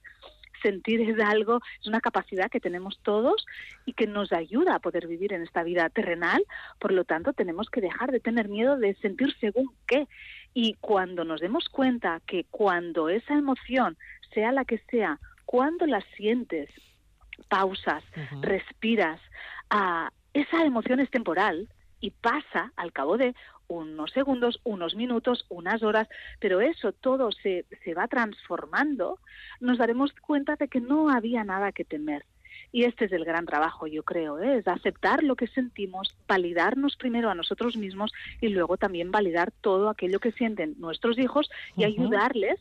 sentir 0.61 1.01
es 1.01 1.19
algo, 1.19 1.61
es 1.79 1.88
una 1.88 2.01
capacidad 2.01 2.49
que 2.49 2.59
tenemos 2.59 2.99
todos 3.03 3.45
y 3.85 3.93
que 3.93 4.07
nos 4.07 4.31
ayuda 4.31 4.75
a 4.75 4.79
poder 4.79 5.07
vivir 5.07 5.34
en 5.34 5.43
esta 5.43 5.63
vida 5.63 5.89
terrenal. 5.89 6.43
Por 6.79 6.91
lo 6.91 7.03
tanto, 7.03 7.34
tenemos 7.34 7.69
que 7.69 7.81
dejar 7.81 8.11
de 8.11 8.19
tener 8.19 8.49
miedo 8.49 8.77
de 8.77 8.95
sentir 8.95 9.35
según 9.39 9.71
qué. 9.88 10.07
Y 10.53 10.75
cuando 10.81 11.23
nos 11.23 11.41
demos 11.41 11.69
cuenta 11.69 12.21
que 12.25 12.45
cuando 12.49 13.09
esa 13.09 13.34
emoción, 13.34 13.97
sea 14.34 14.51
la 14.51 14.65
que 14.65 14.79
sea, 14.89 15.19
cuando 15.45 15.85
la 15.85 16.01
sientes, 16.15 16.69
pausas, 17.49 18.03
respiras, 18.41 19.21
ah, 19.69 20.09
esa 20.34 20.63
emoción 20.65 20.99
es 20.99 21.09
temporal 21.09 21.69
y 21.99 22.11
pasa 22.11 22.71
al 22.75 22.91
cabo 22.91 23.17
de 23.17 23.34
unos 23.68 24.11
segundos, 24.11 24.60
unos 24.64 24.95
minutos, 24.95 25.45
unas 25.49 25.84
horas, 25.84 26.07
pero 26.39 26.61
eso 26.61 26.91
todo 26.91 27.31
se, 27.31 27.65
se 27.84 27.94
va 27.94 28.07
transformando, 28.07 29.19
nos 29.60 29.77
daremos 29.77 30.14
cuenta 30.14 30.56
de 30.56 30.68
que 30.68 30.80
no 30.80 31.10
había 31.10 31.44
nada 31.44 31.72
que 31.72 31.85
temer. 31.85 32.26
Y 32.72 32.84
este 32.84 33.06
es 33.06 33.11
el 33.11 33.23
gran 33.23 33.45
trabajo, 33.45 33.88
yo 33.88 34.03
creo, 34.03 34.41
¿eh? 34.41 34.57
es 34.57 34.68
aceptar 34.68 35.23
lo 35.23 35.35
que 35.35 35.48
sentimos, 35.48 36.15
validarnos 36.27 36.98
primero 36.98 37.30
a 37.30 37.35
nosotros 37.35 37.77
mismos 37.77 38.11
y 38.41 38.49
luego 38.49 38.77
también 38.77 39.11
validar 39.11 39.52
todo 39.61 39.89
aquello 39.89 40.19
que 40.19 40.34
sienten 40.34 40.76
nuestros 40.77 41.18
hijos 41.18 41.49
y 41.77 41.85
ayudarles 41.85 42.60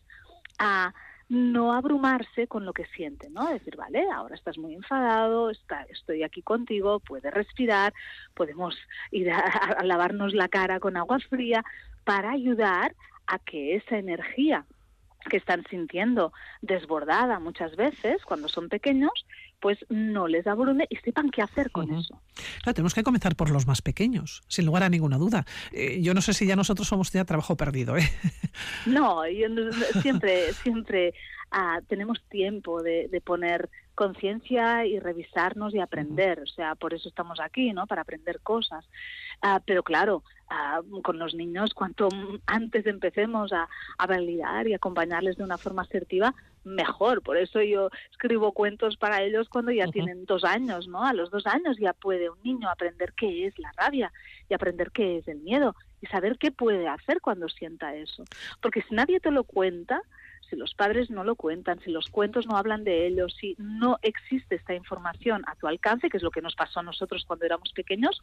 a 0.58 0.94
no 1.28 1.72
abrumarse 1.72 2.46
con 2.46 2.64
lo 2.64 2.72
que 2.72 2.86
sienten, 2.86 3.32
¿no? 3.32 3.48
Decir, 3.48 3.76
vale, 3.76 4.04
ahora 4.12 4.36
estás 4.36 4.58
muy 4.58 4.74
enfadado, 4.74 5.50
está, 5.50 5.82
estoy 5.90 6.22
aquí 6.22 6.42
contigo, 6.42 7.00
puedes 7.00 7.32
respirar, 7.32 7.92
podemos 8.34 8.76
ir 9.10 9.30
a 9.30 9.82
lavarnos 9.82 10.34
la 10.34 10.48
cara 10.48 10.78
con 10.78 10.96
agua 10.96 11.18
fría 11.18 11.64
para 12.04 12.30
ayudar 12.30 12.94
a 13.26 13.38
que 13.40 13.74
esa 13.74 13.98
energía 13.98 14.64
que 15.28 15.36
están 15.36 15.64
sintiendo 15.68 16.32
desbordada 16.62 17.38
muchas 17.38 17.76
veces 17.76 18.24
cuando 18.24 18.48
son 18.48 18.68
pequeños, 18.68 19.26
pues 19.60 19.78
no 19.88 20.28
les 20.28 20.46
abrume 20.46 20.86
y 20.90 20.96
sepan 20.96 21.30
qué 21.30 21.42
hacer 21.42 21.70
con 21.70 21.92
eso. 21.92 22.20
Claro, 22.62 22.74
tenemos 22.74 22.94
que 22.94 23.02
comenzar 23.02 23.36
por 23.36 23.50
los 23.50 23.66
más 23.66 23.82
pequeños, 23.82 24.42
sin 24.48 24.66
lugar 24.66 24.82
a 24.82 24.88
ninguna 24.88 25.18
duda. 25.18 25.44
Eh, 25.72 26.00
yo 26.02 26.14
no 26.14 26.20
sé 26.20 26.32
si 26.34 26.46
ya 26.46 26.56
nosotros 26.56 26.88
somos 26.88 27.10
ya 27.12 27.24
trabajo 27.24 27.56
perdido, 27.56 27.96
¿eh? 27.96 28.08
No, 28.86 29.26
yo 29.28 29.48
siempre, 30.02 30.52
siempre 30.62 31.14
ah, 31.50 31.80
tenemos 31.88 32.22
tiempo 32.28 32.82
de, 32.82 33.08
de 33.08 33.20
poner 33.20 33.70
conciencia 33.96 34.86
y 34.86 35.00
revisarnos 35.00 35.74
y 35.74 35.80
aprender. 35.80 36.40
O 36.40 36.46
sea, 36.46 36.76
por 36.76 36.94
eso 36.94 37.08
estamos 37.08 37.40
aquí, 37.40 37.72
¿no? 37.72 37.88
Para 37.88 38.02
aprender 38.02 38.40
cosas. 38.40 38.84
Ah, 39.42 39.60
pero 39.64 39.82
claro, 39.82 40.22
ah, 40.48 40.80
con 41.02 41.18
los 41.18 41.34
niños, 41.34 41.74
cuanto 41.74 42.08
antes 42.46 42.86
empecemos 42.86 43.52
a, 43.52 43.68
a 43.98 44.06
validar 44.06 44.68
y 44.68 44.74
acompañarles 44.74 45.36
de 45.36 45.42
una 45.42 45.58
forma 45.58 45.82
asertiva, 45.82 46.32
mejor. 46.62 47.22
Por 47.22 47.36
eso 47.36 47.62
yo 47.62 47.90
escribo 48.10 48.52
cuentos 48.52 48.96
para 48.96 49.22
ellos 49.22 49.48
cuando 49.48 49.72
ya 49.72 49.86
tienen 49.86 50.26
dos 50.26 50.44
años, 50.44 50.86
¿no? 50.88 51.04
A 51.04 51.12
los 51.12 51.30
dos 51.30 51.46
años 51.46 51.78
ya 51.78 51.92
puede 51.92 52.28
un 52.28 52.38
niño 52.42 52.68
aprender 52.68 53.14
qué 53.14 53.46
es 53.46 53.58
la 53.58 53.72
rabia 53.76 54.12
y 54.48 54.54
aprender 54.54 54.90
qué 54.90 55.18
es 55.18 55.28
el 55.28 55.38
miedo 55.38 55.74
y 56.00 56.06
saber 56.06 56.36
qué 56.38 56.50
puede 56.50 56.86
hacer 56.88 57.20
cuando 57.20 57.48
sienta 57.48 57.94
eso. 57.94 58.24
Porque 58.60 58.82
si 58.82 58.94
nadie 58.94 59.20
te 59.20 59.30
lo 59.30 59.44
cuenta, 59.44 60.02
si 60.48 60.56
los 60.56 60.74
padres 60.74 61.10
no 61.10 61.24
lo 61.24 61.36
cuentan, 61.36 61.80
si 61.80 61.90
los 61.90 62.08
cuentos 62.08 62.46
no 62.46 62.56
hablan 62.56 62.84
de 62.84 63.06
ellos, 63.06 63.36
si 63.40 63.54
no 63.58 63.98
existe 64.02 64.56
esta 64.56 64.74
información 64.74 65.42
a 65.46 65.54
tu 65.56 65.66
alcance, 65.66 66.08
que 66.08 66.16
es 66.16 66.22
lo 66.22 66.30
que 66.30 66.42
nos 66.42 66.54
pasó 66.54 66.80
a 66.80 66.82
nosotros 66.82 67.24
cuando 67.26 67.44
éramos 67.44 67.72
pequeños, 67.72 68.20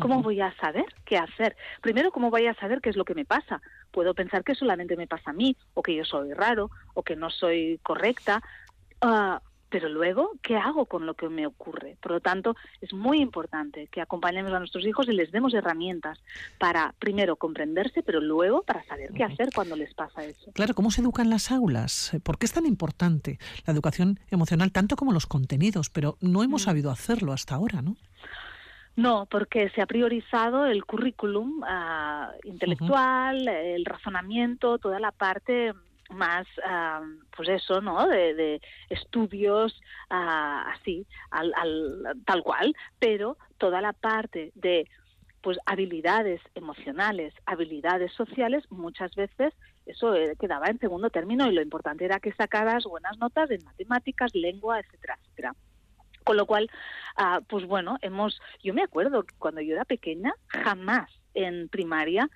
¿Cómo 0.00 0.22
voy 0.22 0.40
a 0.40 0.52
saber 0.56 0.86
qué 1.04 1.16
hacer? 1.16 1.56
Primero, 1.80 2.10
¿cómo 2.10 2.30
voy 2.30 2.46
a 2.46 2.54
saber 2.54 2.80
qué 2.80 2.90
es 2.90 2.96
lo 2.96 3.04
que 3.04 3.14
me 3.14 3.24
pasa? 3.24 3.62
Puedo 3.92 4.12
pensar 4.12 4.42
que 4.42 4.56
solamente 4.56 4.96
me 4.96 5.06
pasa 5.06 5.30
a 5.30 5.34
mí, 5.34 5.56
o 5.74 5.82
que 5.82 5.94
yo 5.94 6.04
soy 6.04 6.32
raro, 6.32 6.70
o 6.94 7.02
que 7.04 7.14
no 7.14 7.30
soy 7.30 7.78
correcta, 7.82 8.42
ah, 9.00 9.40
pero 9.74 9.88
luego, 9.88 10.30
¿qué 10.40 10.56
hago 10.56 10.86
con 10.86 11.04
lo 11.04 11.14
que 11.14 11.28
me 11.28 11.48
ocurre? 11.48 11.96
Por 12.00 12.12
lo 12.12 12.20
tanto, 12.20 12.54
es 12.80 12.92
muy 12.92 13.20
importante 13.20 13.88
que 13.88 14.00
acompañemos 14.00 14.52
a 14.52 14.60
nuestros 14.60 14.86
hijos 14.86 15.08
y 15.08 15.12
les 15.12 15.32
demos 15.32 15.52
herramientas 15.52 16.22
para, 16.60 16.94
primero, 17.00 17.34
comprenderse, 17.34 18.04
pero 18.04 18.20
luego 18.20 18.62
para 18.62 18.84
saber 18.84 19.10
qué 19.12 19.24
hacer 19.24 19.50
cuando 19.52 19.74
les 19.74 19.92
pasa 19.92 20.22
eso. 20.22 20.52
Claro, 20.52 20.74
¿cómo 20.74 20.92
se 20.92 21.00
educa 21.00 21.22
en 21.22 21.30
las 21.30 21.50
aulas? 21.50 22.16
¿Por 22.22 22.38
qué 22.38 22.46
es 22.46 22.52
tan 22.52 22.66
importante 22.66 23.40
la 23.66 23.72
educación 23.72 24.20
emocional, 24.30 24.70
tanto 24.70 24.94
como 24.94 25.10
los 25.10 25.26
contenidos? 25.26 25.90
Pero 25.90 26.18
no 26.20 26.44
hemos 26.44 26.62
sabido 26.62 26.92
hacerlo 26.92 27.32
hasta 27.32 27.56
ahora, 27.56 27.82
¿no? 27.82 27.96
No, 28.94 29.26
porque 29.28 29.70
se 29.70 29.82
ha 29.82 29.86
priorizado 29.86 30.66
el 30.66 30.84
currículum 30.84 31.64
ah, 31.64 32.30
intelectual, 32.44 33.48
el 33.48 33.84
razonamiento, 33.84 34.78
toda 34.78 35.00
la 35.00 35.10
parte 35.10 35.72
más, 36.10 36.46
ah, 36.64 37.02
pues 37.36 37.48
eso, 37.48 37.80
¿no? 37.80 38.06
De, 38.08 38.60
estudios 38.90 39.80
ah, 40.10 40.72
así, 40.74 41.06
al, 41.30 41.52
al- 41.56 42.16
tal 42.24 42.42
cual, 42.42 42.74
pero 42.98 43.36
toda 43.58 43.80
la 43.80 43.92
parte 43.92 44.52
de 44.54 44.88
pues 45.40 45.58
habilidades 45.66 46.40
emocionales, 46.54 47.34
habilidades 47.44 48.12
sociales, 48.14 48.64
muchas 48.70 49.14
veces 49.14 49.52
eso 49.84 50.14
eh, 50.14 50.36
quedaba 50.40 50.68
en 50.68 50.78
segundo 50.78 51.10
término 51.10 51.46
y 51.46 51.54
lo 51.54 51.60
importante 51.60 52.06
era 52.06 52.18
que 52.18 52.32
sacaras 52.32 52.84
buenas 52.84 53.18
notas 53.18 53.50
en 53.50 53.62
matemáticas, 53.62 54.34
lengua, 54.34 54.80
etcétera, 54.80 55.18
etcétera. 55.20 55.54
Con 56.24 56.38
lo 56.38 56.46
cual, 56.46 56.70
ah, 57.16 57.40
pues 57.46 57.66
bueno, 57.66 57.98
hemos, 58.00 58.40
yo 58.62 58.72
me 58.72 58.82
acuerdo 58.82 59.26
cuando 59.38 59.60
yo 59.60 59.74
era 59.74 59.84
pequeña, 59.84 60.32
jamás 60.48 61.10
en 61.34 61.68
primaria 61.68 62.30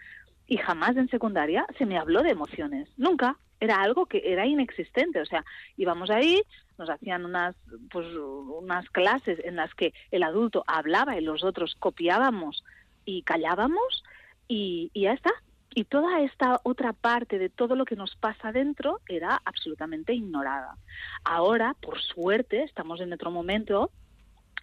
y 0.49 0.57
jamás 0.57 0.97
en 0.97 1.09
secundaria 1.09 1.67
se 1.77 1.87
me 1.87 1.99
habló 1.99 2.23
de 2.23 2.31
emociones, 2.31 2.89
nunca. 2.97 3.37
Era 3.61 3.83
algo 3.83 4.07
que 4.07 4.23
era 4.25 4.47
inexistente, 4.47 5.21
o 5.21 5.27
sea, 5.27 5.45
íbamos 5.77 6.11
ahí, 6.11 6.43
nos 6.79 6.89
hacían 6.89 7.25
unas, 7.25 7.55
pues, 7.91 8.07
unas 8.17 8.89
clases 8.91 9.39
en 9.45 9.57
las 9.57 9.75
que 9.75 9.93
el 10.11 10.23
adulto 10.23 10.65
hablaba 10.67 11.17
y 11.17 11.21
los 11.21 11.45
otros 11.45 11.77
copiábamos 11.79 12.65
y 13.05 13.23
callábamos 13.23 14.05
y, 14.47 14.91
y 14.95 15.03
ya 15.03 15.13
está. 15.13 15.33
Y 15.75 15.85
toda 15.85 16.21
esta 16.23 16.61
otra 16.63 16.93
parte 16.93 17.39
de 17.39 17.51
todo 17.51 17.77
lo 17.77 17.85
que 17.85 17.97
nos 17.97 18.17
pasa 18.17 18.53
dentro 18.53 19.01
era 19.09 19.41
absolutamente 19.45 20.15
ignorada. 20.15 20.77
Ahora, 21.25 21.75
por 21.81 22.01
suerte, 22.01 22.63
estamos 22.63 23.01
en 23.01 23.13
otro 23.13 23.31
momento 23.31 23.91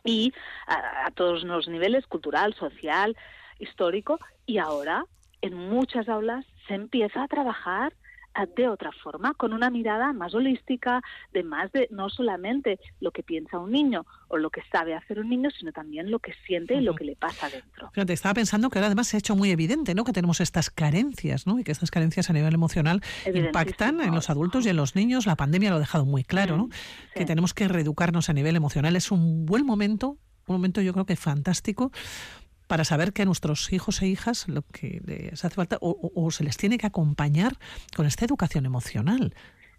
y 0.03 0.33
a, 0.67 1.07
a 1.07 1.11
todos 1.11 1.43
los 1.43 1.67
niveles, 1.67 2.07
cultural, 2.07 2.53
social, 2.55 3.15
histórico, 3.59 4.19
y 4.45 4.57
ahora 4.57 5.05
en 5.45 5.69
muchas 5.69 6.09
aulas 6.09 6.45
se 6.67 6.73
empieza 6.73 7.23
a 7.23 7.27
trabajar 7.27 7.93
ah, 8.33 8.45
de 8.45 8.67
otra 8.67 8.91
forma, 8.91 9.33
con 9.33 9.53
una 9.53 9.69
mirada 9.69 10.11
más 10.11 10.33
holística, 10.33 11.01
de 11.31 11.43
más 11.43 11.71
de 11.71 11.87
no 11.91 12.09
solamente 12.09 12.79
lo 12.99 13.11
que 13.11 13.23
piensa 13.23 13.59
un 13.59 13.71
niño 13.71 14.05
o 14.27 14.37
lo 14.37 14.49
que 14.49 14.61
sabe 14.71 14.93
hacer 14.93 15.19
un 15.19 15.29
niño, 15.29 15.49
sino 15.51 15.71
también 15.71 16.11
lo 16.11 16.19
que 16.19 16.33
siente 16.45 16.75
y 16.75 16.81
lo 16.81 16.95
que 16.95 17.05
le 17.05 17.15
pasa 17.15 17.49
dentro. 17.49 17.91
Fíjate, 17.91 18.13
estaba 18.13 18.33
pensando 18.33 18.69
que 18.69 18.79
ahora 18.79 18.87
además 18.87 19.07
se 19.07 19.17
ha 19.17 19.19
hecho 19.19 19.35
muy 19.35 19.51
evidente, 19.51 19.95
¿no? 19.95 20.03
Que 20.03 20.11
tenemos 20.11 20.41
estas 20.41 20.69
carencias, 20.69 21.47
¿no? 21.47 21.59
Y 21.59 21.63
que 21.63 21.71
estas 21.71 21.91
carencias 21.91 22.29
a 22.29 22.33
nivel 22.33 22.53
emocional 22.53 23.01
impactan 23.33 24.01
en 24.01 24.13
los 24.13 24.29
adultos 24.29 24.65
y 24.65 24.69
en 24.69 24.75
los 24.75 24.95
niños. 24.95 25.25
La 25.25 25.35
pandemia 25.35 25.69
lo 25.69 25.77
ha 25.77 25.79
dejado 25.79 26.05
muy 26.05 26.23
claro, 26.23 26.57
¿no? 26.57 26.69
Que 27.13 27.25
tenemos 27.25 27.53
que 27.53 27.67
reeducarnos 27.67 28.29
a 28.29 28.33
nivel 28.33 28.55
emocional. 28.55 28.95
Es 28.95 29.11
un 29.11 29.45
buen 29.45 29.65
momento, 29.65 30.17
un 30.47 30.55
momento 30.55 30.81
yo 30.81 30.91
creo 30.91 31.05
que 31.05 31.15
fantástico 31.15 31.91
para 32.67 32.85
saber 32.85 33.13
que 33.13 33.21
a 33.23 33.25
nuestros 33.25 33.71
hijos 33.71 34.01
e 34.01 34.07
hijas 34.07 34.47
lo 34.47 34.63
que 34.63 35.01
les 35.05 35.45
hace 35.45 35.55
falta 35.55 35.77
o, 35.81 36.31
se 36.31 36.43
les 36.43 36.57
tiene 36.57 36.77
que 36.77 36.87
acompañar 36.87 37.57
con 37.95 38.05
esta 38.05 38.25
educación 38.25 38.65
emocional. 38.65 39.33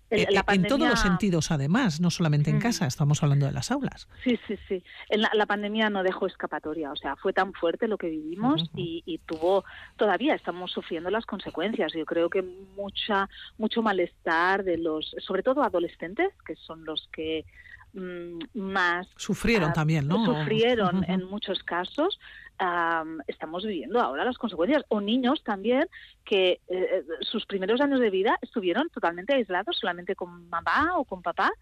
Eh, 0.08 0.26
la 0.30 0.44
En 0.54 0.62
todos 0.68 0.88
los 0.88 1.00
sentidos, 1.00 1.50
además, 1.50 2.00
no 2.00 2.10
solamente 2.10 2.48
en 2.48 2.60
casa, 2.60 2.86
estamos 2.86 3.24
hablando 3.24 3.46
de 3.46 3.52
las 3.52 3.72
aulas. 3.72 4.08
Sí, 4.22 4.38
sí, 4.46 4.56
sí. 4.68 4.84
La, 5.10 5.30
la 5.34 5.46
pandemia 5.46 5.90
no 5.90 6.04
dejó 6.04 6.28
escapatoria, 6.28 6.92
o 6.92 6.96
sea, 6.96 7.16
fue 7.16 7.32
tan 7.32 7.52
fuerte 7.52 7.88
lo 7.88 7.98
que 7.98 8.08
vivimos 8.08 8.70
y, 8.76 9.02
y 9.04 9.18
tuvo, 9.18 9.64
todavía 9.96 10.36
estamos 10.36 10.70
sufriendo 10.70 11.10
las 11.10 11.26
consecuencias. 11.26 11.92
Yo 11.92 12.04
creo 12.04 12.30
que 12.30 12.42
mucha, 12.76 13.28
mucho 13.58 13.82
malestar 13.82 14.62
de 14.62 14.78
los, 14.78 15.12
sobre 15.18 15.42
todo 15.42 15.64
adolescentes, 15.64 16.32
que 16.46 16.54
son 16.54 16.84
los 16.84 17.08
que 17.12 17.44
mm, 17.92 18.38
más 18.54 19.08
Sufrieron 19.16 19.70
ah, 19.70 19.72
también, 19.72 20.06
¿no? 20.06 20.24
Sufrieron 20.24 21.04
en 21.08 21.24
muchos 21.24 21.64
casos. 21.64 22.20
Am, 22.58 23.20
estamos 23.26 23.64
viviendo 23.64 24.00
ahora 24.00 24.24
las 24.24 24.38
consecuencias. 24.38 24.84
O 24.88 25.00
niños 25.00 25.42
también 25.42 25.88
que 26.24 26.60
eh, 26.68 27.04
sus 27.20 27.46
primeros 27.46 27.80
años 27.80 28.00
de 28.00 28.10
vida 28.10 28.38
estuvieron 28.42 28.88
totalmente 28.90 29.34
aislados, 29.34 29.78
solamente 29.78 30.14
con 30.14 30.48
mamá 30.48 30.96
o 30.96 31.04
con 31.04 31.22
papá, 31.22 31.52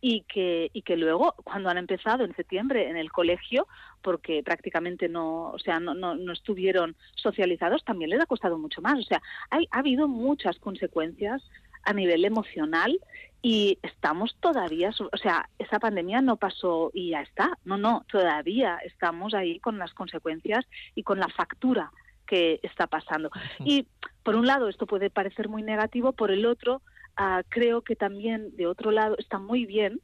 y 0.00 0.22
que, 0.22 0.70
y 0.72 0.82
que 0.82 0.96
luego, 0.96 1.34
cuando 1.44 1.68
han 1.68 1.76
empezado 1.76 2.24
en 2.24 2.34
septiembre 2.34 2.88
en 2.88 2.96
el 2.96 3.12
colegio, 3.12 3.66
porque 4.00 4.42
prácticamente 4.42 5.08
no, 5.08 5.50
o 5.50 5.58
sea, 5.58 5.78
no, 5.78 5.94
no, 5.94 6.14
no 6.14 6.32
estuvieron 6.32 6.96
socializados, 7.16 7.84
también 7.84 8.10
les 8.10 8.20
ha 8.20 8.26
costado 8.26 8.56
mucho 8.58 8.80
más. 8.80 8.98
O 8.98 9.02
sea, 9.02 9.20
hay, 9.50 9.68
ha 9.70 9.80
habido 9.80 10.08
muchas 10.08 10.58
consecuencias 10.58 11.42
a 11.84 11.92
nivel 11.92 12.24
emocional 12.24 12.98
y 13.42 13.78
estamos 13.82 14.36
todavía, 14.40 14.90
o 15.12 15.16
sea, 15.16 15.48
esa 15.58 15.78
pandemia 15.78 16.20
no 16.20 16.36
pasó 16.36 16.90
y 16.92 17.10
ya 17.10 17.22
está. 17.22 17.58
No, 17.64 17.78
no, 17.78 18.04
todavía 18.10 18.78
estamos 18.84 19.32
ahí 19.32 19.58
con 19.60 19.78
las 19.78 19.94
consecuencias 19.94 20.66
y 20.94 21.02
con 21.02 21.18
la 21.18 21.28
factura 21.28 21.90
que 22.26 22.60
está 22.62 22.86
pasando. 22.86 23.30
Y 23.64 23.86
por 24.22 24.36
un 24.36 24.46
lado 24.46 24.68
esto 24.68 24.86
puede 24.86 25.10
parecer 25.10 25.48
muy 25.48 25.62
negativo, 25.62 26.12
por 26.12 26.30
el 26.30 26.44
otro 26.46 26.82
ah, 27.16 27.42
creo 27.48 27.82
que 27.82 27.96
también 27.96 28.54
de 28.56 28.66
otro 28.66 28.90
lado 28.90 29.16
está 29.18 29.38
muy 29.38 29.64
bien 29.66 30.00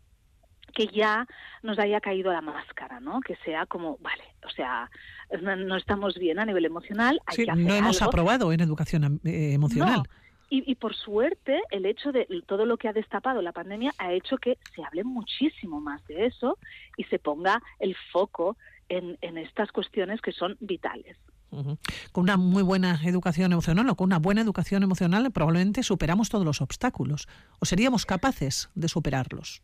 que 0.74 0.89
ya 0.89 1.27
nos 1.62 1.78
haya 1.78 2.01
caído 2.01 2.32
la 2.32 2.40
máscara, 2.43 3.01
¿no? 3.01 3.20
Que 3.20 3.36
sea 3.44 3.65
como, 3.66 3.97
vale, 3.98 4.24
o 4.44 4.51
sea, 4.51 4.90
no, 5.40 5.57
no 5.57 5.77
estamos 5.77 6.19
bien 6.19 6.39
a 6.39 6.44
nivel 6.44 6.65
emocional, 6.66 7.20
hay 7.27 7.36
Sí, 7.36 7.44
que 7.44 7.51
hacer 7.51 7.65
no 7.65 7.74
hemos 7.74 8.03
algo. 8.03 8.11
aprobado 8.11 8.53
en 8.53 8.61
educación 8.61 9.20
eh, 9.24 9.53
emocional. 9.55 9.98
No. 9.98 10.26
Y, 10.48 10.70
y 10.70 10.77
por 10.77 10.94
suerte, 10.94 11.60
el 11.70 11.86
hecho 11.86 12.12
de 12.12 12.27
todo 12.47 12.66
lo 12.66 12.77
que 12.77 12.89
ha 12.89 12.93
destapado 12.93 13.43
la 13.43 13.52
pandemia 13.52 13.93
ha 13.98 14.12
hecho 14.12 14.39
que 14.39 14.59
se 14.74 14.85
hable 14.85 15.02
muchísimo 15.02 15.81
más 15.81 16.06
de 16.06 16.27
eso 16.27 16.59
y 16.97 17.05
se 17.05 17.18
ponga 17.18 17.62
el 17.81 17.97
foco 18.12 18.56
en, 18.89 19.18
en 19.20 19.39
estas 19.39 19.73
cuestiones 19.73 20.20
que 20.20 20.32
son 20.32 20.56
vitales. 20.60 21.16
Con 22.12 22.24
una 22.24 22.36
muy 22.36 22.62
buena 22.62 23.01
educación 23.05 23.52
emocional 23.52 23.89
o 23.89 23.97
con 23.97 24.06
una 24.06 24.18
buena 24.18 24.40
educación 24.40 24.82
emocional 24.82 25.31
probablemente 25.31 25.82
superamos 25.82 26.28
todos 26.28 26.44
los 26.44 26.60
obstáculos 26.60 27.28
o 27.60 27.64
seríamos 27.64 28.05
capaces 28.05 28.68
de 28.74 28.89
superarlos. 28.89 29.62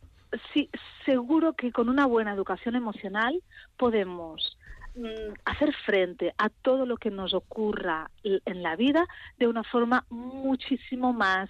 Sí, 0.53 0.69
seguro 1.05 1.53
que 1.53 1.71
con 1.71 1.89
una 1.89 2.07
buena 2.07 2.33
educación 2.33 2.75
emocional 2.75 3.39
podemos 3.77 4.57
hacer 5.45 5.73
frente 5.85 6.33
a 6.37 6.49
todo 6.49 6.85
lo 6.85 6.97
que 6.97 7.11
nos 7.11 7.33
ocurra 7.33 8.09
en 8.23 8.63
la 8.63 8.75
vida 8.75 9.07
de 9.37 9.47
una 9.47 9.63
forma 9.63 10.05
muchísimo 10.09 11.13
más 11.13 11.49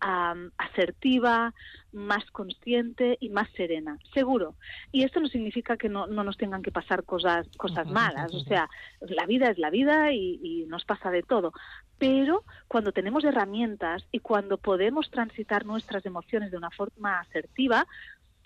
am, 0.00 0.50
asertiva, 0.58 1.54
más 1.92 2.24
consciente 2.30 3.16
y 3.20 3.28
más 3.28 3.48
serena, 3.50 3.98
seguro. 4.14 4.54
Y 4.92 5.04
esto 5.04 5.20
no 5.20 5.28
significa 5.28 5.76
que 5.76 5.88
no, 5.88 6.06
no 6.06 6.24
nos 6.24 6.36
tengan 6.36 6.62
que 6.62 6.72
pasar 6.72 7.04
cosas, 7.04 7.46
cosas 7.56 7.86
malas, 7.86 8.34
o 8.34 8.40
sea, 8.40 8.68
la 9.00 9.26
vida 9.26 9.50
es 9.50 9.58
la 9.58 9.70
vida 9.70 10.12
y, 10.12 10.40
y 10.42 10.66
nos 10.66 10.84
pasa 10.84 11.10
de 11.10 11.22
todo. 11.22 11.52
Pero 11.98 12.44
cuando 12.66 12.92
tenemos 12.92 13.24
herramientas 13.24 14.06
y 14.10 14.20
cuando 14.20 14.56
podemos 14.56 15.10
transitar 15.10 15.66
nuestras 15.66 16.06
emociones 16.06 16.50
de 16.50 16.56
una 16.56 16.70
forma 16.70 17.20
asertiva, 17.20 17.86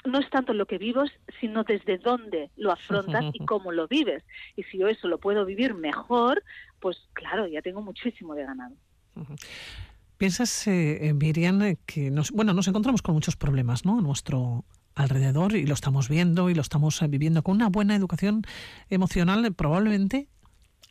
no 0.05 0.19
es 0.19 0.29
tanto 0.31 0.53
lo 0.53 0.67
que 0.67 0.79
vives, 0.79 1.11
sino 1.41 1.65
desde 1.65 1.99
dónde 1.99 2.51
lo 2.57 2.73
afrontas 2.73 3.25
y 3.33 3.39
cómo 3.47 3.73
lo 3.73 3.89
vives. 3.89 4.23
Y 4.57 4.63
si 4.65 4.79
yo 4.79 4.89
eso 4.89 5.09
lo 5.09 5.19
puedo 5.19 5.45
vivir 5.45 5.75
mejor, 5.75 6.43
pues 6.81 6.99
claro, 7.13 7.47
ya 7.47 7.63
tengo 7.63 7.83
muchísimo 7.83 8.35
de 8.35 8.45
ganado. 8.45 8.75
¿Piensas, 10.19 10.67
eh, 10.67 11.09
eh, 11.09 11.15
Miriam, 11.15 11.63
eh, 11.63 11.79
que 11.87 12.11
nos, 12.11 12.31
bueno, 12.31 12.53
nos 12.53 12.69
encontramos 12.69 13.03
con 13.03 13.15
muchos 13.15 13.37
problemas 13.37 13.85
¿no? 13.85 13.99
a 13.99 14.03
nuestro 14.03 14.65
alrededor 14.95 15.57
y 15.57 15.67
lo 15.67 15.75
estamos 15.75 16.09
viendo 16.09 16.51
y 16.51 16.55
lo 16.55 16.63
estamos 16.63 17.01
eh, 17.03 17.09
viviendo 17.09 17.43
con 17.43 17.57
una 17.57 17.69
buena 17.69 17.97
educación 17.97 18.43
emocional? 18.91 19.53
probablemente 19.55 20.29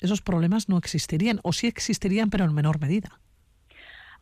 esos 0.02 0.22
problemas 0.22 0.68
no 0.68 0.78
existirían 0.78 1.40
o 1.44 1.54
sí 1.54 1.68
existirían, 1.68 2.30
pero 2.30 2.44
en 2.44 2.54
menor 2.54 2.82
medida. 2.82 3.22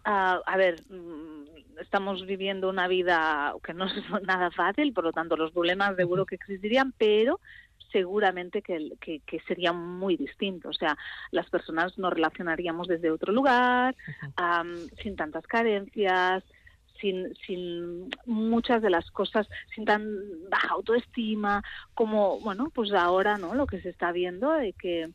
Ah, 0.03 0.39
a 0.45 0.57
ver, 0.57 0.84
mm, 0.89 1.60
estamos 1.81 2.25
viviendo 2.25 2.69
una 2.69 2.87
vida 2.87 3.53
que 3.63 3.73
no 3.73 3.85
es 3.85 4.23
nada 4.23 4.51
fácil, 4.51 4.93
por 4.93 5.03
lo 5.03 5.11
tanto 5.11 5.35
los 5.35 5.51
problemas 5.51 5.95
seguro 5.95 6.25
que 6.25 6.35
existirían, 6.35 6.93
pero 6.97 7.39
seguramente 7.91 8.61
que, 8.61 8.93
que, 9.01 9.19
que 9.19 9.39
sería 9.41 9.73
muy 9.73 10.15
distinto. 10.17 10.69
O 10.69 10.73
sea, 10.73 10.97
las 11.31 11.49
personas 11.49 11.97
nos 11.97 12.13
relacionaríamos 12.13 12.87
desde 12.87 13.11
otro 13.11 13.33
lugar, 13.33 13.95
am, 14.35 14.87
sin 15.01 15.15
tantas 15.15 15.45
carencias, 15.45 16.43
sin, 16.99 17.35
sin 17.45 18.09
muchas 18.25 18.81
de 18.81 18.89
las 18.89 19.09
cosas, 19.11 19.47
sin 19.75 19.85
tan 19.85 20.05
baja 20.49 20.69
autoestima, 20.69 21.63
como, 21.93 22.39
bueno, 22.39 22.71
pues 22.73 22.93
ahora, 22.93 23.37
¿no? 23.37 23.55
Lo 23.55 23.65
que 23.65 23.81
se 23.81 23.89
está 23.89 24.11
viendo 24.11 24.51
de 24.51 24.73
que 24.73 25.09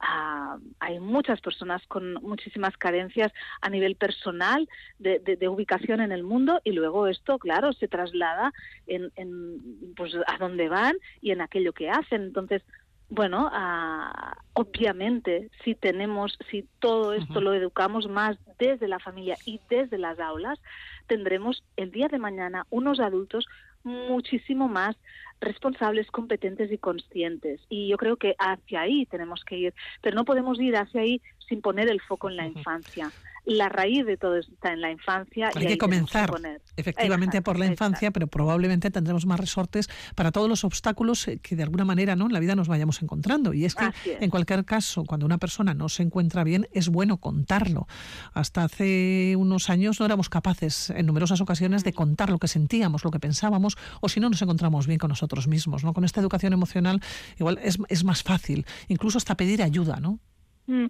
ah, 0.00 0.58
hay 0.80 1.00
muchas 1.00 1.40
personas 1.40 1.86
con 1.86 2.14
muchísimas 2.14 2.76
carencias 2.76 3.32
a 3.60 3.70
nivel 3.70 3.96
personal 3.96 4.68
de, 4.98 5.18
de- 5.18 5.36
de 5.36 5.48
ubicación 5.48 6.00
en 6.00 6.12
el 6.12 6.22
mundo 6.22 6.60
y 6.64 6.72
luego 6.72 7.06
esto, 7.06 7.38
claro, 7.38 7.72
se 7.72 7.88
traslada 7.88 8.52
en, 8.86 9.10
en, 9.16 9.94
pues, 9.96 10.14
a 10.26 10.38
dónde 10.38 10.68
van 10.68 10.96
y 11.20 11.30
en 11.32 11.40
aquello 11.40 11.72
que 11.72 11.90
hacen. 11.90 12.22
Entonces, 12.22 12.62
bueno, 13.10 13.48
ah, 13.52 14.36
obviamente, 14.52 15.50
si 15.64 15.74
tenemos, 15.74 16.36
si 16.50 16.68
todo 16.78 17.14
esto 17.14 17.40
lo 17.40 17.54
educamos 17.54 18.06
más 18.08 18.36
desde 18.58 18.86
la 18.86 18.98
familia 18.98 19.36
y 19.46 19.60
desde 19.70 19.96
las 19.98 20.18
aulas, 20.20 20.60
tendremos 21.06 21.64
el 21.76 21.90
día 21.90 22.08
de 22.08 22.18
mañana 22.18 22.66
unos 22.70 23.00
adultos 23.00 23.46
muchísimo 23.88 24.68
más 24.68 24.96
responsables, 25.40 26.10
competentes 26.10 26.70
y 26.72 26.78
conscientes. 26.78 27.60
Y 27.68 27.88
yo 27.88 27.96
creo 27.96 28.16
que 28.16 28.34
hacia 28.38 28.82
ahí 28.82 29.06
tenemos 29.06 29.44
que 29.44 29.56
ir, 29.56 29.74
pero 30.02 30.16
no 30.16 30.24
podemos 30.24 30.60
ir 30.60 30.76
hacia 30.76 31.02
ahí 31.02 31.20
sin 31.48 31.60
poner 31.60 31.88
el 31.88 32.00
foco 32.00 32.28
en 32.28 32.36
la 32.36 32.46
infancia. 32.46 33.12
La 33.48 33.70
raíz 33.70 34.04
de 34.04 34.18
todo 34.18 34.36
está 34.36 34.74
en 34.74 34.82
la 34.82 34.90
infancia. 34.90 35.50
y 35.54 35.58
Hay 35.58 35.66
ahí 35.66 35.72
que 35.72 35.78
comenzar 35.78 36.30
efectivamente 36.76 37.40
por 37.40 37.58
la 37.58 37.64
infancia, 37.64 38.10
pero 38.10 38.26
probablemente 38.26 38.90
tendremos 38.90 39.24
más 39.24 39.40
resortes 39.40 39.88
para 40.14 40.32
todos 40.32 40.50
los 40.50 40.64
obstáculos 40.64 41.26
eh, 41.28 41.38
que 41.38 41.56
de 41.56 41.62
alguna 41.62 41.86
manera 41.86 42.14
¿no? 42.14 42.26
en 42.26 42.34
la 42.34 42.40
vida 42.40 42.54
nos 42.54 42.68
vayamos 42.68 43.00
encontrando. 43.00 43.54
Y 43.54 43.64
es 43.64 43.74
que 43.74 43.86
es. 43.86 44.20
en 44.20 44.28
cualquier 44.28 44.66
caso, 44.66 45.04
cuando 45.04 45.24
una 45.24 45.38
persona 45.38 45.72
no 45.72 45.88
se 45.88 46.02
encuentra 46.02 46.44
bien, 46.44 46.68
es 46.72 46.90
bueno 46.90 47.16
contarlo. 47.16 47.86
Hasta 48.34 48.64
hace 48.64 49.34
unos 49.38 49.70
años 49.70 49.98
no 49.98 50.04
éramos 50.04 50.28
capaces 50.28 50.90
en 50.90 51.06
numerosas 51.06 51.40
ocasiones 51.40 51.84
de 51.84 51.94
contar 51.94 52.28
lo 52.28 52.38
que 52.38 52.48
sentíamos, 52.48 53.02
lo 53.02 53.10
que 53.10 53.18
pensábamos, 53.18 53.78
o 54.02 54.10
si 54.10 54.20
no 54.20 54.28
nos 54.28 54.42
encontramos 54.42 54.86
bien 54.86 54.98
con 54.98 55.08
nosotros 55.08 55.48
mismos. 55.48 55.84
¿no? 55.84 55.94
Con 55.94 56.04
esta 56.04 56.20
educación 56.20 56.52
emocional 56.52 57.00
igual 57.38 57.58
es, 57.62 57.78
es 57.88 58.04
más 58.04 58.22
fácil, 58.22 58.66
incluso 58.88 59.16
hasta 59.16 59.36
pedir 59.36 59.62
ayuda, 59.62 60.00
¿no? 60.00 60.20
Mm, 60.66 60.86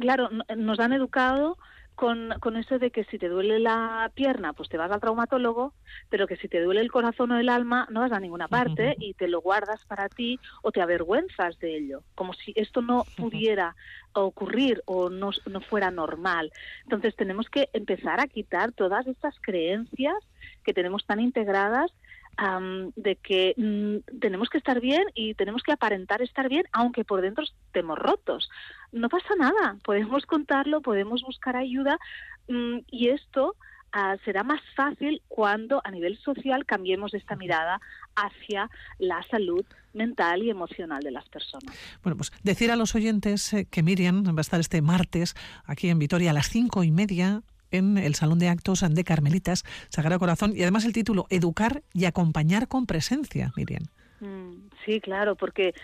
Claro, 0.00 0.28
nos 0.56 0.78
han 0.78 0.92
educado 0.92 1.58
con, 1.98 2.32
con 2.38 2.56
eso 2.56 2.78
de 2.78 2.92
que 2.92 3.02
si 3.06 3.18
te 3.18 3.28
duele 3.28 3.58
la 3.58 4.12
pierna, 4.14 4.52
pues 4.52 4.68
te 4.68 4.76
vas 4.76 4.88
al 4.92 5.00
traumatólogo, 5.00 5.74
pero 6.08 6.28
que 6.28 6.36
si 6.36 6.46
te 6.46 6.62
duele 6.62 6.80
el 6.80 6.92
corazón 6.92 7.32
o 7.32 7.38
el 7.40 7.48
alma, 7.48 7.88
no 7.90 8.00
vas 8.00 8.12
a 8.12 8.20
ninguna 8.20 8.46
parte 8.46 8.94
y 9.00 9.14
te 9.14 9.26
lo 9.26 9.40
guardas 9.40 9.84
para 9.84 10.08
ti 10.08 10.38
o 10.62 10.70
te 10.70 10.80
avergüenzas 10.80 11.58
de 11.58 11.76
ello, 11.76 12.04
como 12.14 12.34
si 12.34 12.52
esto 12.54 12.82
no 12.82 13.04
pudiera 13.16 13.74
ocurrir 14.12 14.80
o 14.86 15.10
no, 15.10 15.30
no 15.50 15.60
fuera 15.60 15.90
normal. 15.90 16.52
Entonces 16.84 17.16
tenemos 17.16 17.48
que 17.48 17.68
empezar 17.72 18.20
a 18.20 18.28
quitar 18.28 18.70
todas 18.70 19.08
estas 19.08 19.34
creencias 19.40 20.18
que 20.62 20.72
tenemos 20.72 21.04
tan 21.04 21.18
integradas 21.18 21.90
am, 22.36 22.92
de 22.94 23.16
que 23.16 23.54
mm, 23.56 24.18
tenemos 24.20 24.50
que 24.50 24.58
estar 24.58 24.80
bien 24.80 25.02
y 25.14 25.34
tenemos 25.34 25.64
que 25.64 25.72
aparentar 25.72 26.22
estar 26.22 26.48
bien, 26.48 26.62
aunque 26.70 27.04
por 27.04 27.22
dentro 27.22 27.42
estemos 27.42 27.98
rotos. 27.98 28.48
No 28.92 29.08
pasa 29.08 29.34
nada, 29.36 29.76
podemos 29.84 30.24
contarlo, 30.26 30.80
podemos 30.80 31.22
buscar 31.22 31.56
ayuda 31.56 31.98
mm, 32.48 32.78
y 32.90 33.08
esto 33.08 33.54
ah, 33.92 34.16
será 34.24 34.42
más 34.42 34.60
fácil 34.74 35.22
cuando 35.28 35.80
a 35.84 35.90
nivel 35.90 36.18
social 36.18 36.64
cambiemos 36.64 37.14
esta 37.14 37.36
mirada 37.36 37.80
hacia 38.16 38.70
la 38.98 39.22
salud 39.30 39.64
mental 39.92 40.42
y 40.42 40.50
emocional 40.50 41.02
de 41.02 41.10
las 41.10 41.28
personas. 41.28 41.74
Bueno, 42.02 42.16
pues 42.16 42.32
decir 42.42 42.70
a 42.70 42.76
los 42.76 42.94
oyentes 42.94 43.52
eh, 43.52 43.66
que 43.70 43.82
Miriam 43.82 44.24
va 44.24 44.38
a 44.38 44.40
estar 44.40 44.60
este 44.60 44.82
martes 44.82 45.34
aquí 45.64 45.88
en 45.88 45.98
Vitoria 45.98 46.30
a 46.30 46.34
las 46.34 46.48
cinco 46.48 46.84
y 46.84 46.90
media 46.90 47.42
en 47.70 47.98
el 47.98 48.14
Salón 48.14 48.38
de 48.38 48.48
Actos 48.48 48.82
de 48.88 49.04
Carmelitas, 49.04 49.64
Sagrado 49.90 50.18
Corazón, 50.18 50.52
y 50.56 50.62
además 50.62 50.86
el 50.86 50.94
título 50.94 51.26
Educar 51.28 51.82
y 51.92 52.06
acompañar 52.06 52.66
con 52.66 52.86
presencia, 52.86 53.52
Miriam. 53.56 53.82
Mm, 54.20 54.68
Sí, 54.88 55.02
claro, 55.02 55.36
porque 55.36 55.74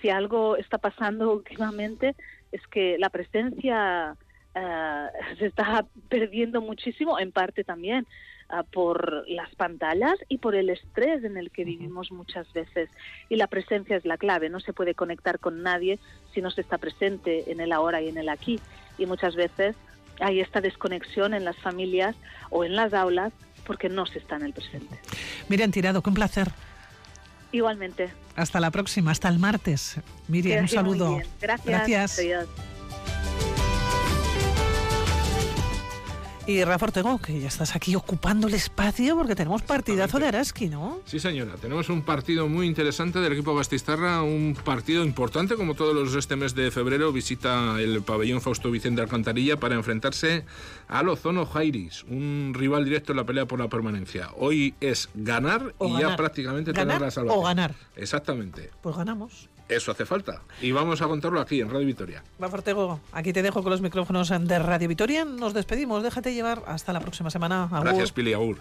si 0.00 0.08
algo 0.08 0.56
está 0.56 0.78
pasando 0.78 1.30
últimamente 1.34 2.16
es 2.54 2.64
que 2.68 2.96
la 2.98 3.10
presencia 3.10 4.16
eh, 4.54 5.06
se 5.38 5.46
está 5.46 5.84
perdiendo 6.08 6.60
muchísimo, 6.60 7.18
en 7.18 7.32
parte 7.32 7.64
también 7.64 8.06
ah, 8.48 8.62
por 8.62 9.28
las 9.28 9.52
pantallas 9.56 10.14
y 10.28 10.38
por 10.38 10.54
el 10.54 10.70
estrés 10.70 11.24
en 11.24 11.36
el 11.36 11.50
que 11.50 11.64
vivimos 11.64 12.12
muchas 12.12 12.50
veces. 12.52 12.88
Y 13.28 13.36
la 13.36 13.48
presencia 13.48 13.96
es 13.96 14.04
la 14.04 14.16
clave, 14.16 14.48
no 14.48 14.60
se 14.60 14.72
puede 14.72 14.94
conectar 14.94 15.40
con 15.40 15.62
nadie 15.62 15.98
si 16.32 16.40
no 16.40 16.50
se 16.50 16.60
está 16.60 16.78
presente 16.78 17.50
en 17.50 17.60
el 17.60 17.72
ahora 17.72 18.00
y 18.00 18.08
en 18.08 18.18
el 18.18 18.28
aquí. 18.28 18.60
Y 18.98 19.06
muchas 19.06 19.34
veces 19.34 19.74
hay 20.20 20.40
esta 20.40 20.60
desconexión 20.60 21.34
en 21.34 21.44
las 21.44 21.56
familias 21.56 22.14
o 22.50 22.64
en 22.64 22.76
las 22.76 22.94
aulas 22.94 23.32
porque 23.66 23.88
no 23.88 24.06
se 24.06 24.18
está 24.18 24.36
en 24.36 24.42
el 24.42 24.52
presente. 24.52 24.96
Miriam 25.48 25.72
Tirado, 25.72 26.02
qué 26.02 26.10
un 26.10 26.14
placer. 26.14 26.48
Igualmente. 27.54 28.10
Hasta 28.34 28.58
la 28.58 28.72
próxima, 28.72 29.12
hasta 29.12 29.28
el 29.28 29.38
martes. 29.38 30.00
Miriam, 30.26 30.62
un 30.62 30.68
saludo. 30.68 31.20
Gracias. 31.40 31.64
Gracias. 31.64 32.18
Adiós. 32.18 32.48
Y 36.46 36.62
Rafa 36.62 36.84
Ortego, 36.86 37.18
que 37.18 37.40
ya 37.40 37.48
estás 37.48 37.74
aquí 37.74 37.94
ocupando 37.96 38.48
el 38.48 38.54
espacio 38.54 39.16
porque 39.16 39.34
tenemos 39.34 39.62
partidazo 39.62 40.18
de 40.18 40.26
Araski, 40.28 40.68
¿no? 40.68 41.00
Sí, 41.06 41.18
señora. 41.18 41.54
Tenemos 41.54 41.88
un 41.88 42.02
partido 42.02 42.48
muy 42.48 42.66
interesante 42.66 43.18
del 43.18 43.32
equipo 43.32 43.54
Bastistarra, 43.54 44.22
un 44.22 44.54
partido 44.62 45.04
importante, 45.04 45.54
como 45.54 45.74
todos 45.74 45.94
los 45.94 46.14
este 46.14 46.36
mes 46.36 46.54
de 46.54 46.70
febrero, 46.70 47.12
visita 47.12 47.80
el 47.80 48.02
pabellón 48.02 48.42
Fausto 48.42 48.70
Vicente 48.70 49.00
Alcantarilla 49.00 49.58
para 49.58 49.74
enfrentarse 49.74 50.44
al 50.86 51.08
Ozono 51.08 51.46
Jairis, 51.46 52.04
un 52.10 52.52
rival 52.54 52.84
directo 52.84 53.12
en 53.12 53.16
la 53.16 53.24
pelea 53.24 53.46
por 53.46 53.58
la 53.58 53.68
permanencia. 53.70 54.28
Hoy 54.36 54.74
es 54.82 55.08
ganar 55.14 55.74
O 55.78 55.88
y 55.88 56.00
ya 56.02 56.14
prácticamente 56.14 56.72
Ganar 56.72 56.86
tener 56.96 57.00
la 57.00 57.10
salvación. 57.10 57.40
o 57.42 57.46
ganar. 57.46 57.74
Exactamente. 57.96 58.70
Pues 58.82 58.94
ganamos. 58.94 59.48
Eso 59.68 59.92
hace 59.92 60.04
falta. 60.04 60.42
Y 60.60 60.72
vamos 60.72 61.00
a 61.00 61.06
contarlo 61.06 61.40
aquí 61.40 61.60
en 61.60 61.70
Radio 61.70 61.86
Victoria. 61.86 62.22
Rafa 62.38 62.56
Ortego, 62.56 63.00
aquí 63.12 63.32
te 63.32 63.42
dejo 63.42 63.62
con 63.62 63.70
los 63.70 63.80
micrófonos 63.80 64.28
de 64.28 64.58
Radio 64.58 64.88
Vitoria. 64.88 65.24
Nos 65.24 65.54
despedimos, 65.54 66.02
déjate 66.02 66.34
llevar 66.34 66.62
hasta 66.66 66.92
la 66.92 67.00
próxima 67.00 67.30
semana. 67.30 67.64
Agur. 67.64 67.84
Gracias, 67.84 68.12
Pili 68.12 68.34
Agur. 68.34 68.58